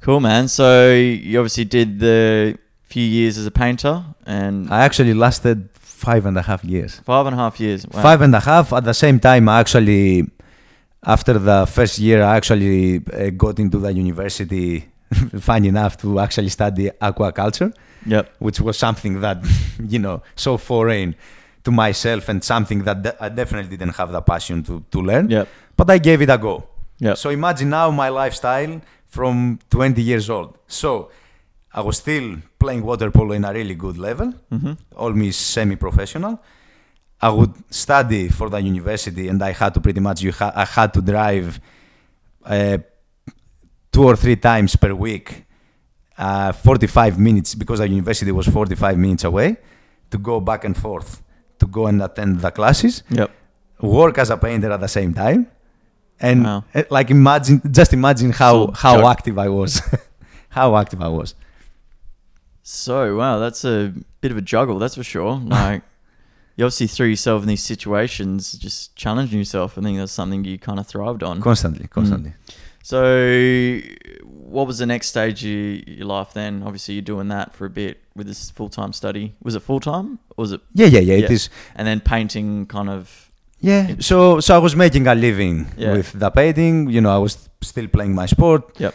Cool, 0.00 0.20
man. 0.20 0.48
So 0.48 0.92
you 0.94 1.38
obviously 1.40 1.64
did 1.64 1.98
the 2.00 2.56
few 2.84 3.02
years 3.04 3.36
as 3.38 3.46
a 3.46 3.50
painter 3.50 4.04
and 4.26 4.70
I 4.70 4.80
actually 4.84 5.12
lasted 5.14 5.68
five 5.74 6.24
and 6.26 6.36
a 6.38 6.42
half 6.42 6.64
years. 6.64 7.00
five 7.04 7.26
and 7.26 7.34
a 7.34 7.38
half 7.38 7.58
years. 7.60 7.86
Wow. 7.86 8.02
Five 8.02 8.20
and 8.22 8.34
a 8.34 8.40
half. 8.40 8.72
At 8.72 8.84
the 8.84 8.94
same 8.94 9.18
time, 9.20 9.48
I 9.48 9.58
actually, 9.60 10.24
after 11.04 11.34
the 11.50 11.66
first 11.66 11.98
year, 11.98 12.22
I 12.22 12.36
actually 12.36 13.02
uh, 13.12 13.30
got 13.30 13.58
into 13.58 13.78
the 13.78 13.92
university. 13.92 14.88
Fine 15.40 15.64
enough 15.64 15.96
to 16.02 16.20
actually 16.20 16.50
study 16.50 16.90
aquaculture, 17.00 17.72
Yep. 18.06 18.34
which 18.38 18.60
was 18.60 18.78
something 18.78 19.20
that 19.20 19.38
you 19.88 19.98
know 19.98 20.22
so 20.36 20.56
foreign 20.56 21.14
to 21.64 21.70
myself 21.70 22.28
and 22.28 22.42
something 22.44 22.84
that 22.84 23.02
de- 23.02 23.24
I 23.24 23.28
definitely 23.28 23.76
didn't 23.76 23.96
have 23.96 24.12
the 24.12 24.20
passion 24.22 24.62
to 24.64 24.82
to 24.90 25.00
learn. 25.02 25.30
Yep. 25.30 25.48
But 25.76 25.90
I 25.90 25.98
gave 25.98 26.22
it 26.22 26.30
a 26.30 26.38
go. 26.38 26.64
Yep. 27.00 27.16
So 27.16 27.30
imagine 27.30 27.70
now 27.70 27.90
my 27.90 28.08
lifestyle 28.08 28.80
from 29.06 29.58
20 29.70 30.02
years 30.02 30.28
old. 30.30 30.56
So 30.66 31.10
I 31.72 31.80
was 31.80 31.96
still 31.98 32.36
playing 32.58 32.82
water 32.82 33.10
polo 33.10 33.32
in 33.34 33.44
a 33.44 33.52
really 33.52 33.74
good 33.74 33.98
level, 33.98 34.32
hmm 34.50 34.72
almost 34.96 35.40
semi-professional. 35.54 36.40
I 37.20 37.30
would 37.30 37.52
study 37.70 38.28
for 38.28 38.48
the 38.50 38.60
university, 38.60 39.28
and 39.28 39.42
I 39.42 39.52
had 39.52 39.74
to 39.74 39.80
pretty 39.80 40.00
much 40.00 40.22
you 40.22 40.32
ha- 40.32 40.52
I 40.54 40.64
had 40.64 40.92
to 40.94 41.00
drive 41.02 41.60
uh, 42.44 42.78
two 43.92 44.04
or 44.04 44.16
three 44.16 44.36
times 44.36 44.76
per 44.76 44.94
week, 44.94 45.44
uh, 46.18 46.52
45 46.52 47.18
minutes 47.18 47.54
because 47.54 47.78
the 47.78 47.88
university 47.88 48.32
was 48.32 48.46
45 48.46 48.98
minutes 48.98 49.24
away, 49.24 49.56
to 50.10 50.18
go 50.18 50.40
back 50.40 50.64
and 50.64 50.76
forth 50.76 51.22
to 51.58 51.66
go 51.66 51.86
and 51.86 52.02
attend 52.02 52.40
the 52.40 52.50
classes 52.50 53.02
Yep. 53.10 53.30
work 53.80 54.18
as 54.18 54.30
a 54.30 54.36
painter 54.36 54.70
at 54.72 54.80
the 54.80 54.88
same 54.88 55.12
time 55.14 55.46
and 56.20 56.44
Wow. 56.44 56.64
uh, 56.74 56.82
like 56.90 57.10
imagine 57.10 57.60
just 57.70 57.92
imagine 57.92 58.30
how 58.32 58.66
So, 58.66 58.72
how 58.84 58.94
jug- 58.96 59.10
active 59.18 59.38
i 59.38 59.48
was 59.48 59.80
how 60.58 60.76
active 60.76 61.00
i 61.02 61.08
was 61.08 61.34
So 62.62 63.16
wow, 63.16 63.38
that's 63.38 63.64
a 63.64 63.92
bit 64.20 64.30
of 64.32 64.36
a 64.36 64.42
juggle, 64.42 64.78
that's 64.78 64.94
for 64.96 65.04
sure. 65.04 65.40
Like 65.46 65.82
you 66.56 66.64
obviously 66.64 66.86
threw 66.88 67.06
yourself 67.06 67.42
in 67.42 67.48
these 67.48 67.62
situations, 67.62 68.52
just 68.66 68.94
challenging 68.96 69.38
yourself. 69.38 69.78
I 69.78 69.80
think 69.82 69.96
that's 69.98 70.12
something 70.12 70.44
you 70.44 70.58
kind 70.58 70.78
of 70.80 70.86
thrived 70.86 71.22
on. 71.22 71.40
constantly 71.40 71.86
constantly 71.88 72.32
So, 72.82 73.00
what 74.54 74.66
was 74.66 74.78
the 74.78 74.86
next 74.86 75.08
stage 75.08 75.40
of 75.44 75.88
your 75.98 76.06
life 76.06 76.30
then? 76.34 76.62
Obviously, 76.68 76.94
you're 76.94 77.02
doing 77.14 77.28
that 77.28 77.54
for 77.56 77.64
a 77.66 77.70
bit 77.70 77.94
with 78.16 78.26
this 78.26 78.50
full 78.50 78.68
time 78.78 78.92
study. 78.92 79.34
Was 79.42 79.54
it 79.54 79.62
full 79.62 79.80
time? 79.80 80.18
Was 80.36 80.52
it? 80.52 80.60
yeah 80.80 80.86
yeah 80.94 81.00
yeah, 81.10 81.16
Yeah. 81.22 81.32
is 81.36 81.50
And 81.76 81.86
then 81.88 82.00
painting 82.00 82.66
kind 82.76 82.88
of. 82.98 83.04
yeah 83.60 83.84
so 84.08 84.16
so 84.46 84.50
i 84.58 84.60
was 84.66 84.74
making 84.84 85.04
a 85.08 85.14
living 85.14 85.56
Yeah. 85.76 85.94
with 85.96 86.08
the 86.22 86.30
painting 86.40 86.74
you 86.94 87.00
know 87.04 87.12
i 87.18 87.20
was 87.26 87.32
still 87.70 87.88
playing 87.96 88.14
my 88.20 88.26
sport 88.34 88.62
Yep. 88.84 88.94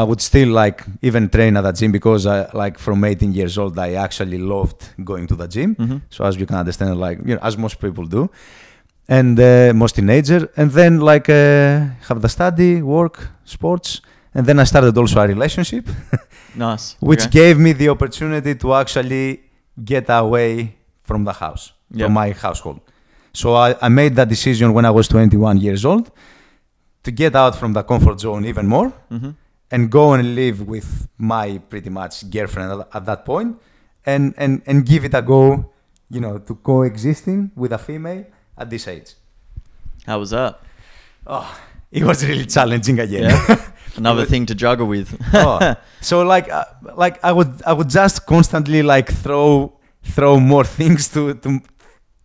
i 0.00 0.02
would 0.08 0.20
still 0.30 0.50
like 0.62 0.78
even 1.08 1.22
train 1.36 1.56
at 1.58 1.64
the 1.68 1.72
gym 1.78 1.90
because 1.98 2.22
i 2.34 2.36
like 2.62 2.74
from 2.86 2.98
18 3.04 3.32
years 3.38 3.54
old 3.62 3.74
i 3.78 3.90
actually 4.06 4.38
loved 4.54 4.80
going 5.10 5.26
to 5.30 5.36
the 5.42 5.48
gym 5.54 5.70
hmm 5.80 5.98
So 6.14 6.24
as 6.28 6.34
you 6.40 6.46
can 6.50 6.56
understand, 6.64 6.90
like 7.06 7.18
you 7.28 7.34
know, 7.36 7.42
as 7.48 7.54
most 7.56 7.76
people 7.84 8.04
do, 8.16 8.22
and 9.08 9.38
uh, 9.40 9.72
most 9.74 9.94
teenager, 9.96 10.40
and 10.56 10.70
then 10.78 10.92
like 11.12 11.28
uh, 11.28 11.88
have 12.08 12.20
the 12.20 12.28
study, 12.28 12.72
work, 12.82 13.16
sports, 13.44 14.00
and 14.34 14.46
then 14.46 14.58
I 14.58 14.64
started 14.64 14.96
also 14.96 15.20
a 15.20 15.26
relationship, 15.26 15.86
Nice. 16.54 16.96
which 17.00 17.22
Okay. 17.26 17.30
gave 17.30 17.58
me 17.58 17.72
the 17.72 17.88
opportunity 17.88 18.54
to 18.54 18.74
actually 18.74 19.42
get 19.84 20.06
away 20.08 20.76
from 21.02 21.24
the 21.24 21.32
house, 21.32 21.72
Yeah. 21.90 22.06
from 22.06 22.14
my 22.14 22.32
household. 22.32 22.80
So 23.34 23.54
I, 23.54 23.74
I 23.80 23.88
made 23.88 24.14
that 24.16 24.28
decision 24.28 24.72
when 24.74 24.84
I 24.84 24.90
was 24.90 25.08
21 25.08 25.58
years 25.58 25.84
old 25.84 26.10
to 27.04 27.10
get 27.10 27.34
out 27.34 27.56
from 27.56 27.72
the 27.72 27.82
comfort 27.82 28.20
zone 28.20 28.44
even 28.44 28.66
more 28.66 28.92
Mhm. 29.10 29.34
and 29.70 29.90
go 29.90 30.12
and 30.12 30.34
live 30.34 30.60
with 30.66 31.08
my 31.18 31.58
pretty 31.70 31.90
much 31.90 32.28
girlfriend 32.30 32.72
at, 32.72 32.88
at 32.94 33.04
that 33.06 33.24
point 33.24 33.56
and, 34.06 34.34
and, 34.36 34.62
and 34.66 34.84
give 34.86 35.04
it 35.04 35.14
a 35.14 35.22
go, 35.22 35.70
you 36.10 36.20
know, 36.20 36.38
to 36.38 36.54
coexisting 36.56 37.50
with 37.56 37.72
a 37.72 37.78
female 37.78 38.24
at 38.58 38.68
this 38.70 38.86
age. 38.86 39.14
How 40.06 40.18
was 40.18 40.30
that? 40.30 40.60
Oh, 41.26 41.48
it 41.90 42.02
was 42.04 42.26
really 42.26 42.44
challenging 42.46 42.98
again. 43.00 43.30
Yeah. 43.30 43.56
Another 43.96 44.24
thing 44.24 44.46
to 44.46 44.54
juggle 44.54 44.86
with. 44.86 45.14
oh. 45.34 45.74
So 46.00 46.22
like 46.22 46.48
uh, 46.50 46.64
like 46.96 47.22
I 47.24 47.32
would 47.32 47.62
I 47.66 47.72
would 47.72 47.88
just 47.90 48.26
constantly 48.26 48.82
like 48.82 49.12
throw 49.12 49.72
throw 50.02 50.40
more 50.40 50.64
things 50.78 51.08
to, 51.10 51.34
to 51.34 51.60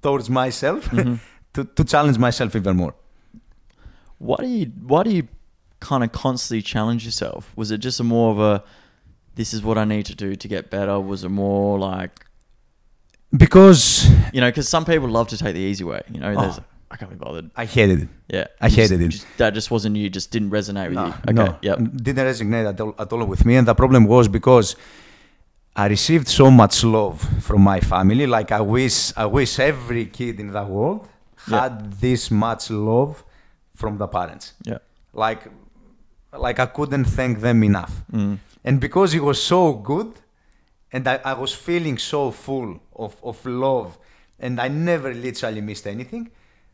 towards 0.02 0.30
myself 0.30 0.86
Mhm. 0.92 1.20
to, 1.54 1.64
to 1.64 1.84
challenge 1.84 2.18
myself 2.18 2.56
even 2.56 2.76
more. 2.78 2.94
Why 4.20 4.38
do 4.40 4.48
you 4.48 4.72
why 4.88 5.04
do 5.04 5.10
you 5.12 5.28
kind 5.80 6.04
of 6.04 6.12
constantly 6.12 6.62
challenge 6.64 7.06
yourself? 7.06 7.52
Was 7.56 7.70
it 7.72 7.80
just 7.80 8.00
a 8.00 8.04
more 8.04 8.32
of 8.32 8.40
a 8.40 8.64
this 9.36 9.54
is 9.54 9.62
what 9.62 9.78
I 9.78 9.86
need 9.86 10.06
to 10.08 10.16
do 10.16 10.36
to 10.36 10.48
get 10.48 10.70
better? 10.72 11.00
Was 11.00 11.24
it 11.24 11.30
more 11.30 11.78
like 11.78 12.26
Because 13.36 14.08
you 14.34 14.42
know, 14.42 14.50
because 14.50 14.70
some 14.70 14.86
people 14.86 15.10
love 15.10 15.28
to 15.30 15.38
take 15.38 15.54
the 15.54 15.60
easy 15.62 15.84
way. 15.84 16.02
You 16.12 16.20
know, 16.20 16.34
there's 16.36 16.60
Oh. 16.60 16.64
I 16.90 16.96
can't 16.96 17.12
be 17.12 17.18
bothered. 17.18 17.52
I 17.56 17.66
hated 17.66 18.04
it. 18.04 18.10
Yeah, 18.30 18.46
I 18.62 18.68
just- 18.70 18.78
hated 18.78 19.02
it. 19.02 19.10
just- 19.10 19.28
that 19.38 19.54
just 19.54 19.70
wasn't 19.72 19.96
you. 19.98 20.10
Just 20.10 20.32
didn't 20.32 20.52
resonate 20.52 20.88
with 20.90 20.96
No, 20.96 21.06
you. 21.08 21.14
Okay. 21.30 21.34
no, 21.34 21.58
Yep. 21.62 21.78
didn't 22.08 22.26
resonate 22.26 22.68
at 22.70 22.80
all, 22.82 22.96
at 22.98 23.12
all 23.12 23.26
with 23.26 23.46
me. 23.46 23.56
And 23.58 23.68
the 23.68 23.76
problem 23.76 24.06
was 24.06 24.28
because 24.28 24.76
I 25.76 25.88
received 25.88 26.28
so 26.28 26.50
much 26.50 26.84
love 26.84 27.22
from 27.44 27.62
my 27.62 27.80
family. 27.82 28.26
Like 28.26 28.52
I 28.52 28.62
wish, 28.62 29.12
I 29.18 29.26
wish 29.26 29.60
every 29.60 30.06
kid 30.06 30.40
in 30.40 30.52
the 30.52 30.64
world 30.64 31.08
Yeah. 31.48 31.62
had 31.64 31.94
this 32.00 32.32
much 32.32 32.70
love 32.72 33.24
from 33.76 33.98
the 33.98 34.08
parents. 34.08 34.54
Yeah. 34.64 34.80
Like, 35.14 35.42
like 36.34 36.60
I 36.60 36.66
couldn't 36.68 37.06
thank 37.06 37.42
them 37.42 37.64
enough. 37.64 38.02
Mm. 38.12 38.40
And 38.64 38.80
because 38.80 39.14
it 39.14 39.24
was 39.24 39.42
so 39.42 39.74
good, 39.74 40.14
and 40.92 41.08
I, 41.08 41.20
I 41.24 41.34
was 41.34 41.54
feeling 41.54 41.98
so 41.98 42.32
full 42.32 42.80
of, 42.96 43.16
of 43.24 43.46
love, 43.46 43.98
and 44.40 44.60
I 44.60 44.68
never 44.70 45.14
literally 45.14 45.62
missed 45.62 45.86
anything, 45.86 46.30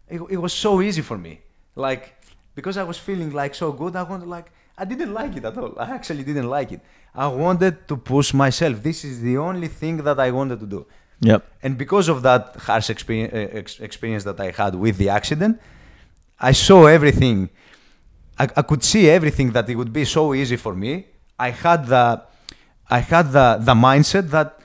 it, 0.10 0.22
it 0.30 0.38
was 0.38 0.54
so 0.54 0.82
easy 0.82 1.02
for 1.02 1.18
me. 1.18 1.42
Like, 1.76 2.16
because 2.56 2.78
I 2.78 2.84
was 2.84 2.98
feeling 2.98 3.32
like 3.32 3.56
so 3.56 3.72
good, 3.72 3.96
I 3.96 4.04
wanted 4.04 4.28
like, 4.28 4.52
I 4.78 4.86
didn't 4.86 5.14
like 5.14 5.36
it 5.38 5.46
at 5.46 5.58
all. 5.58 5.74
I 5.80 5.90
actually 5.92 6.24
didn't 6.24 6.50
like 6.50 6.72
it. 6.72 6.82
I 7.16 7.28
wanted 7.28 7.88
to 7.88 7.98
push 7.98 8.34
myself. 8.34 8.82
This 8.82 9.04
is 9.06 9.22
the 9.22 9.38
only 9.38 9.68
thing 9.68 9.98
that 9.98 10.20
I 10.20 10.32
wanted 10.32 10.60
to 10.62 10.66
do. 10.66 10.86
Yep. 11.22 11.46
And 11.64 11.78
because 11.78 12.10
of 12.10 12.22
that 12.24 12.56
harsh 12.58 12.90
experience, 12.90 13.34
uh, 13.34 13.58
ex- 13.60 13.80
experience 13.80 14.24
that 14.26 14.40
I 14.40 14.52
had 14.52 14.76
with 14.76 14.98
the 14.98 15.10
accident, 15.10 15.60
I 16.40 16.52
saw 16.52 16.86
everything. 16.86 17.50
I, 18.38 18.44
I 18.58 18.62
could 18.64 18.84
see 18.84 19.10
everything 19.10 19.52
that 19.52 19.70
it 19.70 19.76
would 19.76 19.94
be 19.94 20.06
so 20.06 20.34
easy 20.34 20.58
for 20.58 20.74
me. 20.76 21.06
I 21.40 21.52
had 21.52 21.86
the, 21.88 22.24
I 22.90 23.00
had 23.00 23.32
the, 23.32 23.58
the 23.62 23.74
mindset 23.76 24.30
that 24.32 24.60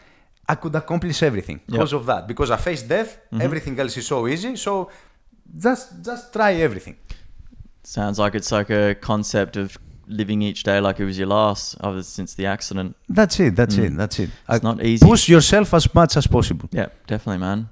I 0.49 0.55
could 0.55 0.75
accomplish 0.75 1.23
everything 1.23 1.61
because 1.67 1.93
of 1.93 2.07
that. 2.07 2.27
Because 2.27 2.51
I 2.51 2.57
faced 2.57 2.89
death, 2.89 3.19
Mhm. 3.31 3.43
everything 3.43 3.79
else 3.79 3.97
is 3.99 4.07
so 4.07 4.27
easy. 4.27 4.57
So 4.57 4.91
just 5.57 6.03
just 6.05 6.33
try 6.33 6.55
everything. 6.55 6.97
Sounds 7.83 8.19
like 8.19 8.35
it's 8.35 8.53
like 8.53 8.71
a 8.71 8.95
concept 8.95 9.57
of 9.57 9.77
living 10.07 10.43
each 10.43 10.63
day 10.63 10.81
like 10.81 10.99
it 11.01 11.05
was 11.05 11.19
your 11.19 11.27
last, 11.29 11.77
other 11.81 12.03
since 12.03 12.35
the 12.35 12.47
accident. 12.47 12.97
That's 13.09 13.39
it. 13.41 13.57
That's 13.57 13.77
Mm. 13.77 13.85
it. 13.87 13.97
That's 13.97 14.19
it. 14.19 14.31
It's 14.49 14.65
I- 14.65 14.69
not 14.69 14.83
easy. 14.85 15.05
push 15.07 15.29
yourself 15.29 15.75
as 15.75 15.95
much 15.95 16.17
as 16.17 16.27
possible. 16.27 16.69
Yeah, 16.73 16.87
definitely, 17.07 17.39
man. 17.39 17.69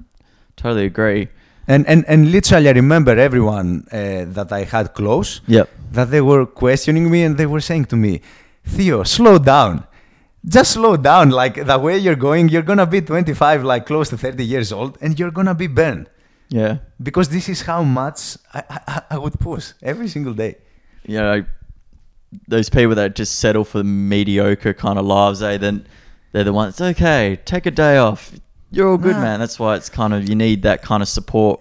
Totally 0.57 0.87
agree. 0.87 1.29
And, 1.69 1.87
and, 1.89 2.05
and 2.07 2.31
literally, 2.31 2.69
I 2.69 2.73
remember 2.73 3.19
everyone 3.19 3.87
uh, 3.91 4.25
that 4.37 4.53
I 4.53 4.63
had 4.65 4.95
close 4.95 5.41
Yep. 5.49 5.69
that 5.93 6.11
they 6.11 6.21
were 6.21 6.47
questioning 6.47 7.11
me 7.11 7.25
and 7.25 7.37
they 7.37 7.47
were 7.47 7.61
saying 7.61 7.87
to 7.87 7.97
me, 7.97 8.21
Theo, 8.65 9.03
slow 9.03 9.39
down. 9.39 9.85
Just 10.45 10.73
slow 10.73 10.97
down. 10.97 11.31
Like 11.31 11.67
the 11.67 11.79
way 11.79 11.99
you're 11.99 12.15
going, 12.17 12.49
you're 12.51 12.63
going 12.63 12.79
to 12.79 12.87
be 12.87 13.01
25, 13.01 13.65
like 13.65 13.85
close 13.87 14.09
to 14.11 14.17
30 14.19 14.45
years 14.45 14.73
old, 14.73 14.97
and 15.01 15.19
you're 15.19 15.33
going 15.33 15.47
to 15.49 15.55
be 15.55 15.67
burned. 15.67 16.09
Yeah. 16.49 16.79
Because 17.03 17.29
this 17.29 17.49
is 17.49 17.63
how 17.63 17.83
much 17.83 18.37
I, 18.55 18.63
I, 18.71 19.03
I 19.13 19.19
would 19.19 19.39
push 19.41 19.73
every 19.83 20.09
single 20.09 20.33
day. 20.35 20.57
You 21.05 21.19
know, 21.19 21.45
those 22.49 22.69
people 22.69 22.95
that 22.97 23.15
just 23.17 23.39
settle 23.39 23.65
for 23.65 23.83
mediocre 23.85 24.75
kind 24.75 24.99
of 24.99 25.05
lives, 25.07 25.43
eh? 25.43 25.57
Then 25.57 25.87
they're 26.33 26.45
the 26.45 26.53
ones. 26.53 26.81
Okay, 26.81 27.39
take 27.45 27.67
a 27.67 27.71
day 27.71 27.97
off. 27.99 28.33
You're 28.71 28.89
all 28.89 28.99
good, 28.99 29.17
Nah. 29.17 29.23
man. 29.23 29.41
That's 29.41 29.59
why 29.59 29.77
it's 29.77 29.89
kind 29.89 30.13
of 30.13 30.29
you 30.29 30.35
need 30.35 30.63
that 30.63 30.83
kind 30.83 31.03
of 31.03 31.09
support. 31.09 31.61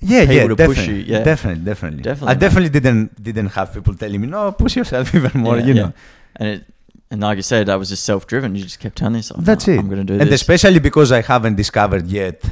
Yeah, 0.00 0.22
yeah, 0.22 0.46
to 0.46 0.54
push 0.56 0.76
definitely, 0.76 0.94
you, 1.02 1.14
yeah. 1.14 1.24
definitely, 1.24 1.64
definitely. 1.64 2.02
Definitely, 2.02 2.28
I 2.28 2.34
man. 2.34 2.38
definitely 2.40 2.68
didn't 2.70 3.22
didn't 3.22 3.46
have 3.48 3.72
people 3.72 3.94
telling 3.94 4.20
me, 4.20 4.26
no, 4.26 4.52
push 4.52 4.76
yourself 4.76 5.14
even 5.18 5.40
more. 5.40 5.56
Yeah, 5.58 5.64
you 5.64 5.74
yeah. 5.74 5.82
know, 5.82 5.92
And 6.36 6.48
it, 6.48 6.64
and 7.10 7.20
like 7.22 7.36
you 7.36 7.42
said, 7.42 7.68
I 7.68 7.76
was 7.76 7.88
just 7.88 8.02
self-driven. 8.04 8.54
You 8.54 8.62
just 8.64 8.80
kept 8.80 8.96
telling 8.96 9.16
yourself, 9.16 9.42
that's 9.44 9.66
"Oh, 9.68 9.72
it. 9.72 9.78
I'm 9.78 9.86
going 9.88 10.04
to 10.06 10.12
do 10.12 10.20
and 10.20 10.30
this. 10.30 10.40
especially 10.42 10.78
because 10.78 11.10
I 11.10 11.22
haven't 11.22 11.56
discovered 11.56 12.06
yet 12.06 12.42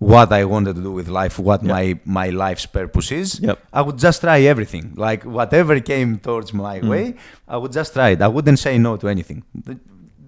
what 0.00 0.32
I 0.32 0.42
wanted 0.44 0.74
to 0.76 0.82
do 0.82 0.92
with 0.98 1.08
life, 1.08 1.38
what 1.38 1.60
Yep. 1.62 1.70
my 1.74 1.84
my 2.04 2.28
life's 2.44 2.66
purpose 2.66 3.12
is. 3.12 3.38
Yep. 3.40 3.58
I 3.72 3.80
would 3.82 3.98
just 4.06 4.20
try 4.22 4.38
everything. 4.52 4.84
Like 4.96 5.22
whatever 5.24 5.78
came 5.80 6.18
towards 6.18 6.50
my 6.52 6.80
Mm. 6.80 6.88
way, 6.88 7.04
I 7.46 7.56
would 7.60 7.72
just 7.72 7.92
try 7.92 8.08
it. 8.14 8.20
I 8.22 8.28
wouldn't 8.28 8.58
say 8.58 8.78
no 8.78 8.96
to 8.96 9.06
anything. 9.08 9.42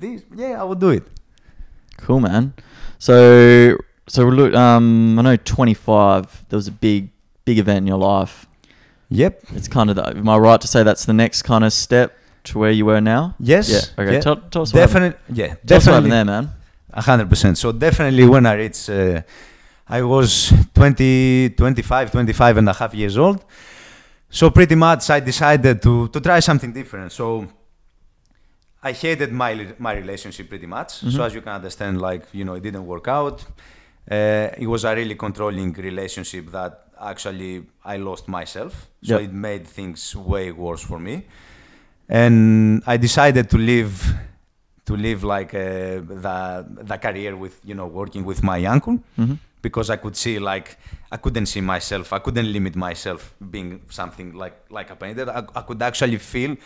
This, 0.03 0.23
yeah, 0.37 0.61
I 0.61 0.65
would 0.65 0.79
do 0.81 0.91
it. 0.91 1.05
Cool, 2.05 2.21
man. 2.21 2.53
So, 2.99 3.77
so 4.09 4.21
look, 4.39 4.53
um, 4.55 5.19
I 5.19 5.23
know 5.23 5.37
25. 5.37 6.45
There 6.49 6.57
was 6.57 6.69
a 6.69 6.73
big, 6.73 7.09
big 7.45 7.59
event 7.59 7.79
in 7.79 7.87
your 7.87 7.99
life. 7.99 8.47
Yep. 9.11 9.45
It's 9.57 9.69
kind 9.69 9.89
of. 9.91 9.97
The, 9.97 10.09
am 10.09 10.29
I 10.29 10.37
right 10.39 10.61
to 10.61 10.67
say 10.69 10.83
that's 10.83 11.05
the 11.05 11.13
next 11.13 11.43
kind 11.43 11.65
of 11.65 11.73
step 11.73 12.13
to 12.45 12.59
where 12.59 12.71
you 12.71 12.85
were 12.87 13.01
now? 13.01 13.35
Yes. 13.39 13.69
Yeah. 13.71 14.03
Okay. 14.05 14.13
yeah. 14.15 14.21
Tell, 14.21 14.37
tell 14.37 14.63
us 14.63 14.73
what 14.73 14.81
happened. 14.81 15.15
Definitely. 15.15 15.35
Yeah. 15.43 15.47
Tell 15.67 15.77
us 15.79 15.87
what 15.87 15.93
Definitely. 15.93 15.93
happened 16.11 16.13
there, 16.13 16.25
man. 16.43 16.51
A 16.95 17.03
hundred 17.03 17.29
percent. 17.31 17.57
So 17.59 17.73
definitely 17.73 18.27
when 18.29 18.45
I 18.47 18.55
reached, 18.55 18.89
uh, 18.91 19.23
I 19.99 20.01
was 20.03 20.53
20, 20.75 21.51
25, 21.51 22.11
25 22.13 22.57
and 22.57 22.69
a 22.69 22.73
half 22.73 22.95
years 22.95 23.19
old. 23.19 23.45
So 24.31 24.49
pretty 24.51 24.75
much 24.75 25.11
I 25.11 25.21
decided 25.21 25.83
to, 25.83 26.09
to 26.09 26.19
try 26.21 26.41
something 26.41 26.73
different. 26.73 27.13
So 27.13 27.47
I 28.83 28.93
hated 28.93 29.31
my, 29.33 29.53
my 29.79 29.93
relationship 29.93 30.49
pretty 30.49 30.67
much. 30.67 30.91
So 30.93 31.07
Mhm. 31.19 31.27
as 31.27 31.35
you 31.35 31.43
can 31.43 31.53
understand, 31.61 32.01
like, 32.01 32.25
you 32.33 32.45
know, 32.47 32.55
it 32.55 32.63
didn't 32.63 32.87
work 32.87 33.07
out. 33.09 33.45
Uh, 34.11 34.49
it 34.65 34.67
was 34.75 34.85
a 34.85 34.95
really 34.95 35.15
controlling 35.15 35.71
relationship 35.91 36.51
that 36.53 36.73
actually 37.13 37.53
I 37.85 37.99
lost 37.99 38.25
myself. 38.29 38.73
So 39.09 39.15
Yep. 39.19 39.21
it 39.27 39.33
made 39.49 39.65
things 39.79 40.17
way 40.17 40.47
worse 40.53 40.83
for 40.91 40.99
me. 40.99 41.15
And 42.09 42.83
I 42.87 42.97
decided 42.97 43.45
to 43.51 43.59
live 43.59 43.95
to 44.87 44.97
live 44.97 45.21
like 45.35 45.55
uh, 45.55 45.61
the 46.25 46.37
the 46.91 46.99
career 46.99 47.33
with 47.37 47.55
you 47.65 47.75
know 47.79 47.87
working 48.01 48.25
with 48.31 48.41
my 48.43 48.59
uncle 48.75 48.97
hmm 49.17 49.35
because 49.63 49.89
I 49.91 49.97
could 49.97 50.17
see 50.17 50.39
like 50.39 50.77
I 51.11 51.17
couldn't 51.17 51.47
see 51.47 51.61
myself 51.61 52.13
I 52.13 52.19
couldn't 52.19 52.53
limit 52.53 52.75
myself 52.77 53.35
being 53.51 53.81
something 53.89 54.35
like 54.43 54.57
like 54.71 54.91
a 54.91 54.97
painter 54.97 55.27
I, 55.31 55.41
I 55.59 55.63
could 55.63 55.81
actually 55.83 56.19
feel 56.19 56.57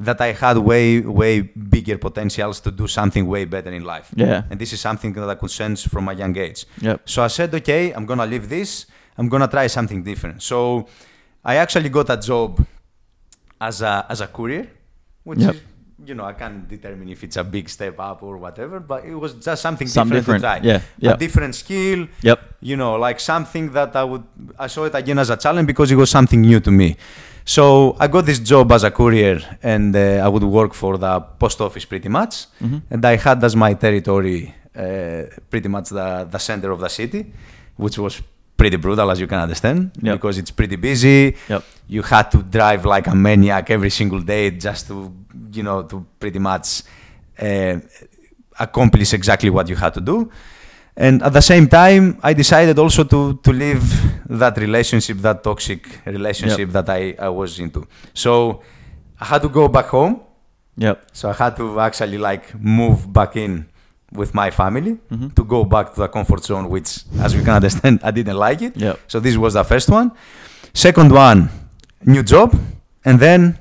that 0.00 0.20
I 0.20 0.32
had 0.32 0.56
way 0.58 1.00
way 1.00 1.40
bigger 1.74 1.98
potentials 1.98 2.60
to 2.60 2.70
do 2.70 2.86
something 2.86 3.26
way 3.26 3.44
better 3.44 3.70
in 3.72 3.84
life 3.84 4.08
Yeah. 4.16 4.42
and 4.50 4.58
this 4.60 4.72
is 4.72 4.80
something 4.80 5.12
that 5.14 5.28
I 5.28 5.36
could 5.36 5.50
sense 5.50 5.86
from 5.92 6.08
a 6.08 6.14
young 6.14 6.36
age 6.36 6.64
Yep. 6.80 7.08
so 7.12 7.22
I 7.22 7.28
said 7.28 7.54
okay 7.60 7.92
I'm 7.92 8.06
gonna 8.06 8.26
leave 8.26 8.48
this 8.48 8.86
I'm 9.18 9.28
gonna 9.28 9.48
try 9.48 9.66
something 9.68 10.02
different 10.02 10.42
so 10.42 10.86
I 11.44 11.56
actually 11.56 11.88
got 11.90 12.08
a 12.10 12.16
job 12.30 12.64
as 13.60 13.82
a 13.82 14.06
as 14.08 14.20
a 14.20 14.26
courier 14.26 14.66
which 15.24 15.40
Yep. 15.40 15.54
is 15.54 15.60
you 16.06 16.14
know 16.14 16.24
I 16.24 16.34
can't 16.34 16.68
determine 16.68 17.08
if 17.08 17.22
it's 17.24 17.36
a 17.36 17.44
big 17.44 17.68
step 17.68 17.96
up 17.98 18.22
or 18.22 18.36
whatever 18.38 18.80
but 18.80 19.04
it 19.04 19.14
was 19.14 19.32
just 19.34 19.60
something 19.62 19.88
Something 19.88 20.16
different, 20.18 20.42
different. 20.42 20.62
to 20.64 20.70
try 20.70 20.72
Yeah. 20.72 20.80
Yeah. 21.06 21.14
a 21.14 21.16
different 21.16 21.54
skill 21.54 22.00
Yep. 22.22 22.38
you 22.70 22.76
know 22.76 22.92
like 23.06 23.18
something 23.20 23.72
that 23.72 23.94
i 23.96 24.04
would 24.10 24.24
i 24.58 24.66
saw 24.74 24.84
it 24.84 24.94
again 24.94 25.18
as 25.18 25.30
a 25.30 25.36
challenge 25.36 25.66
because 25.66 25.90
it 25.90 25.96
was 25.96 26.10
something 26.10 26.40
new 26.40 26.60
to 26.60 26.70
me 26.70 26.96
so 27.44 27.96
i 28.00 28.06
got 28.06 28.24
this 28.26 28.38
job 28.52 28.72
as 28.72 28.82
a 28.84 28.90
courier 28.90 29.38
and 29.62 29.94
uh, 29.96 30.24
i 30.26 30.28
would 30.28 30.44
work 30.44 30.72
for 30.74 30.96
the 30.98 31.20
post 31.42 31.60
office 31.60 31.84
pretty 31.92 32.08
much 32.08 32.34
Mhm. 32.62 32.82
and 32.92 33.04
i 33.04 33.16
had 33.16 33.42
as 33.44 33.54
my 33.56 33.72
territory 33.74 34.40
uh, 34.76 35.22
pretty 35.50 35.68
much 35.68 35.88
the, 35.90 36.26
the 36.34 36.38
center 36.38 36.70
of 36.70 36.80
the 36.80 36.88
city 36.88 37.20
which 37.76 37.96
was 37.98 38.14
pretty 38.56 38.76
brutal 38.76 39.10
as 39.10 39.20
you 39.20 39.26
can 39.26 39.40
understand 39.40 39.90
Yep. 40.02 40.14
because 40.16 40.38
it's 40.38 40.50
pretty 40.50 40.76
busy 40.76 41.36
Yep. 41.48 41.62
you 41.88 42.02
had 42.02 42.30
to 42.30 42.38
drive 42.42 42.84
like 42.84 43.06
a 43.08 43.14
maniac 43.14 43.70
every 43.70 43.90
single 43.90 44.20
day 44.20 44.50
just 44.50 44.86
to 44.88 45.12
you 45.52 45.62
know 45.62 45.82
to 45.82 46.04
pretty 46.18 46.38
much 46.38 46.82
uh, 47.40 47.76
accomplish 48.58 49.12
exactly 49.12 49.50
what 49.50 49.68
you 49.68 49.76
had 49.76 49.92
to 49.94 50.00
do 50.00 50.30
and 50.96 51.22
at 51.22 51.32
the 51.32 51.42
same 51.42 51.66
time 51.68 52.18
i 52.22 52.32
decided 52.32 52.78
also 52.78 53.02
to 53.04 53.34
to 53.42 53.52
leave 53.52 53.82
that 54.28 54.56
relationship 54.58 55.18
that 55.18 55.42
toxic 55.42 55.80
relationship 56.06 56.70
that 56.70 56.88
I, 56.88 57.14
I 57.18 57.28
was 57.28 57.58
into 57.58 57.84
so 58.12 58.62
i 59.20 59.24
had 59.24 59.42
to 59.42 59.48
go 59.48 59.68
back 59.68 59.86
home 59.86 60.20
Yep. 60.76 60.96
so 61.12 61.30
i 61.30 61.32
had 61.32 61.56
to 61.56 61.80
actually 61.80 62.18
like 62.18 62.54
move 62.60 63.12
back 63.12 63.34
in 63.36 63.66
with 64.12 64.32
my 64.34 64.50
family 64.50 64.98
Mhm. 65.10 65.34
to 65.34 65.44
go 65.44 65.64
back 65.64 65.94
to 65.94 66.00
the 66.00 66.08
comfort 66.08 66.44
zone 66.44 66.68
which 66.68 67.04
as 67.20 67.34
we 67.34 67.42
can 67.42 67.54
understand 67.54 68.00
i 68.08 68.10
didn't 68.10 68.36
like 68.36 68.62
it 68.62 68.76
Yep. 68.76 68.98
so 69.08 69.20
this 69.20 69.36
was 69.36 69.54
the 69.54 69.64
first 69.64 69.88
one. 69.88 70.10
Second 70.72 71.12
one, 71.12 71.48
new 72.04 72.22
job, 72.22 72.52
and 73.04 73.18
then 73.20 73.58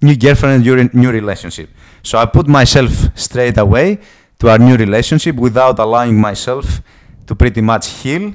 new 0.00 0.16
girlfriend, 0.16 0.64
new, 0.64 0.88
new 0.94 1.10
relationship. 1.10 1.68
So 2.02 2.18
I 2.18 2.24
put 2.26 2.46
myself 2.48 2.90
straight 3.14 3.58
away 3.58 3.98
to 4.38 4.48
our 4.50 4.58
new 4.58 4.76
relationship 4.76 5.36
without 5.36 5.78
allowing 5.78 6.18
myself 6.18 6.80
to 7.26 7.34
pretty 7.34 7.60
much 7.60 7.88
heal 8.02 8.32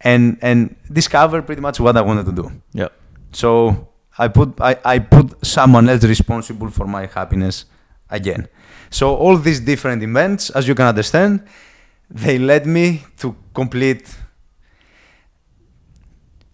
and 0.00 0.36
and 0.42 0.74
discover 0.92 1.42
pretty 1.42 1.60
much 1.60 1.78
what 1.80 1.96
I 1.96 2.02
wanted 2.02 2.26
to 2.26 2.32
do. 2.32 2.50
Yep. 2.74 2.90
So 3.32 3.88
I 4.18 4.28
put 4.28 4.60
I, 4.60 4.76
I 4.84 4.98
put 4.98 5.26
someone 5.46 5.88
else 5.88 6.02
responsible 6.04 6.70
for 6.70 6.86
my 6.86 7.06
happiness 7.06 7.64
again. 8.10 8.48
So 8.90 9.14
all 9.16 9.36
these 9.38 9.60
different 9.60 10.02
events, 10.02 10.50
as 10.50 10.66
you 10.68 10.74
can 10.74 10.86
understand, 10.86 11.42
they 12.10 12.38
led 12.38 12.66
me 12.66 13.02
to 13.18 13.34
complete 13.54 14.04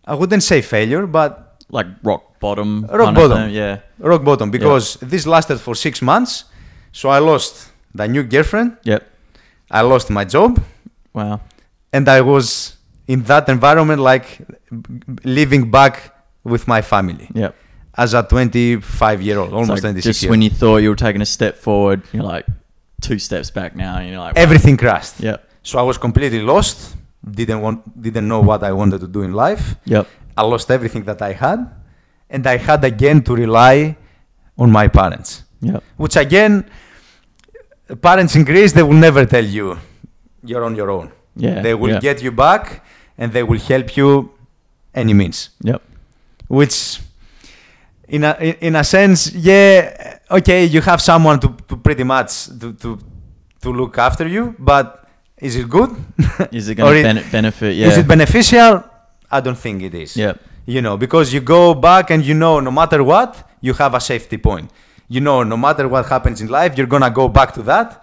I 0.04 0.14
wouldn't 0.14 0.42
say 0.42 0.62
failure, 0.62 1.06
but 1.06 1.42
Like 1.68 1.86
rock 2.04 2.38
bottom. 2.38 2.86
Rock 2.86 3.14
bottom. 3.14 3.50
Yeah. 3.50 3.80
rock 3.98 4.22
bottom 4.22 4.50
because 4.50 4.98
this 5.02 5.26
lasted 5.26 5.58
for 5.58 5.74
six 5.74 6.00
months. 6.00 6.44
So 6.92 7.08
I 7.08 7.18
lost 7.18 7.72
the 7.94 8.06
new 8.06 8.22
girlfriend, 8.22 8.76
Yep. 8.84 9.02
I 9.70 9.80
lost 9.82 10.10
my 10.10 10.24
job, 10.24 10.60
Wow. 11.12 11.40
and 11.92 12.08
I 12.08 12.20
was 12.20 12.76
in 13.08 13.22
that 13.24 13.48
environment 13.48 14.00
like 14.00 14.26
living 15.24 15.70
back 15.70 16.14
with 16.44 16.68
my 16.68 16.82
family 16.82 17.28
Yep. 17.34 17.54
As 17.96 18.14
a 18.14 18.22
25 18.22 19.22
year 19.22 19.38
old, 19.38 19.52
almost 19.52 19.70
like 19.70 19.80
26 19.80 20.20
just 20.20 20.30
when 20.30 20.42
you 20.42 20.50
thought 20.50 20.78
you 20.78 20.90
were 20.90 20.96
taking 20.96 21.22
a 21.22 21.26
step 21.26 21.56
forward, 21.56 22.02
you're 22.12 22.22
like 22.22 22.46
two 23.00 23.18
steps 23.18 23.50
back 23.50 23.74
now, 23.74 23.98
and 23.98 24.10
you're 24.10 24.18
like 24.18 24.36
wow. 24.36 24.42
Everything 24.42 24.76
crashed. 24.76 25.20
Yep. 25.20 25.48
So 25.62 25.78
I 25.78 25.82
was 25.82 25.98
completely 25.98 26.42
lost. 26.42 26.96
Didn't 27.28 27.60
want, 27.60 28.00
didn't 28.00 28.28
know 28.28 28.40
what 28.40 28.62
I 28.62 28.72
wanted 28.72 29.00
to 29.00 29.08
do 29.08 29.22
in 29.22 29.32
life. 29.32 29.74
Yep. 29.86 30.06
I 30.36 30.42
lost 30.42 30.70
everything 30.70 31.04
that 31.04 31.22
I 31.22 31.32
had, 31.32 31.68
and 32.30 32.46
I 32.46 32.56
had 32.56 32.84
again 32.84 33.22
to 33.22 33.34
rely 33.34 33.96
on 34.58 34.70
my 34.70 34.88
parents. 34.88 35.42
Yep. 35.60 35.82
Which 35.96 36.16
again, 36.16 36.70
parents 38.00 38.36
in 38.36 38.44
Greece 38.44 38.72
they 38.72 38.82
will 38.82 39.00
never 39.08 39.24
tell 39.24 39.44
you 39.44 39.78
you're 40.44 40.64
on 40.64 40.76
your 40.76 40.90
own. 40.90 41.12
Yeah. 41.34 41.62
They 41.62 41.74
will 41.74 41.94
yeah. 41.94 42.00
get 42.00 42.22
you 42.22 42.32
back, 42.32 42.84
and 43.18 43.32
they 43.32 43.42
will 43.42 43.58
help 43.58 43.96
you 43.96 44.32
any 44.94 45.14
means. 45.14 45.50
Yep. 45.62 45.82
Which, 46.48 47.00
in 48.08 48.24
a 48.24 48.56
in, 48.60 48.76
a 48.76 48.84
sense, 48.84 49.32
yeah, 49.34 50.18
okay, 50.30 50.64
you 50.64 50.80
have 50.80 51.00
someone 51.00 51.40
to, 51.40 51.56
to 51.68 51.76
pretty 51.76 52.04
much 52.04 52.46
to, 52.58 52.72
to 52.74 52.98
to 53.62 53.72
look 53.72 53.98
after 53.98 54.28
you, 54.28 54.54
but 54.58 55.06
is 55.38 55.56
it 55.56 55.68
good? 55.68 55.90
Is 56.52 56.68
it 56.68 56.76
going 56.76 56.96
to 56.96 57.02
bene- 57.02 57.30
benefit? 57.30 57.76
Yeah. 57.76 57.88
Is 57.88 57.98
it 57.98 58.08
beneficial? 58.08 58.82
I 59.30 59.40
don't 59.40 59.58
think 59.58 59.82
it 59.82 59.94
is. 59.94 60.16
Yep. 60.16 60.40
You 60.64 60.80
know, 60.80 60.96
because 60.96 61.32
you 61.32 61.40
go 61.40 61.74
back 61.74 62.10
and 62.10 62.24
you 62.24 62.32
know 62.32 62.58
no 62.60 62.70
matter 62.70 63.04
what, 63.04 63.46
you 63.60 63.74
have 63.74 63.94
a 63.94 64.00
safety 64.00 64.38
point. 64.38 64.70
You 65.08 65.20
know, 65.20 65.42
no 65.42 65.56
matter 65.56 65.88
what 65.88 66.06
happens 66.06 66.40
in 66.40 66.48
life, 66.48 66.78
you're 66.78 66.86
gonna 66.86 67.10
go 67.10 67.28
back 67.28 67.52
to 67.54 67.62
that. 67.64 68.02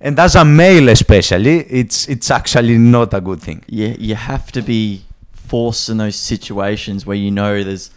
And 0.00 0.18
as 0.18 0.34
a 0.36 0.44
male 0.44 0.88
especially, 0.88 1.58
it's 1.80 2.08
it's 2.08 2.30
actually 2.30 2.78
not 2.78 3.12
a 3.12 3.20
good 3.20 3.42
thing. 3.42 3.62
Yeah. 3.66 3.94
You 3.98 4.14
have 4.14 4.50
to 4.52 4.62
be 4.62 5.02
forced 5.32 5.90
in 5.90 5.98
those 5.98 6.16
situations 6.16 7.04
where 7.04 7.16
you 7.16 7.30
know 7.30 7.62
there's 7.62 7.90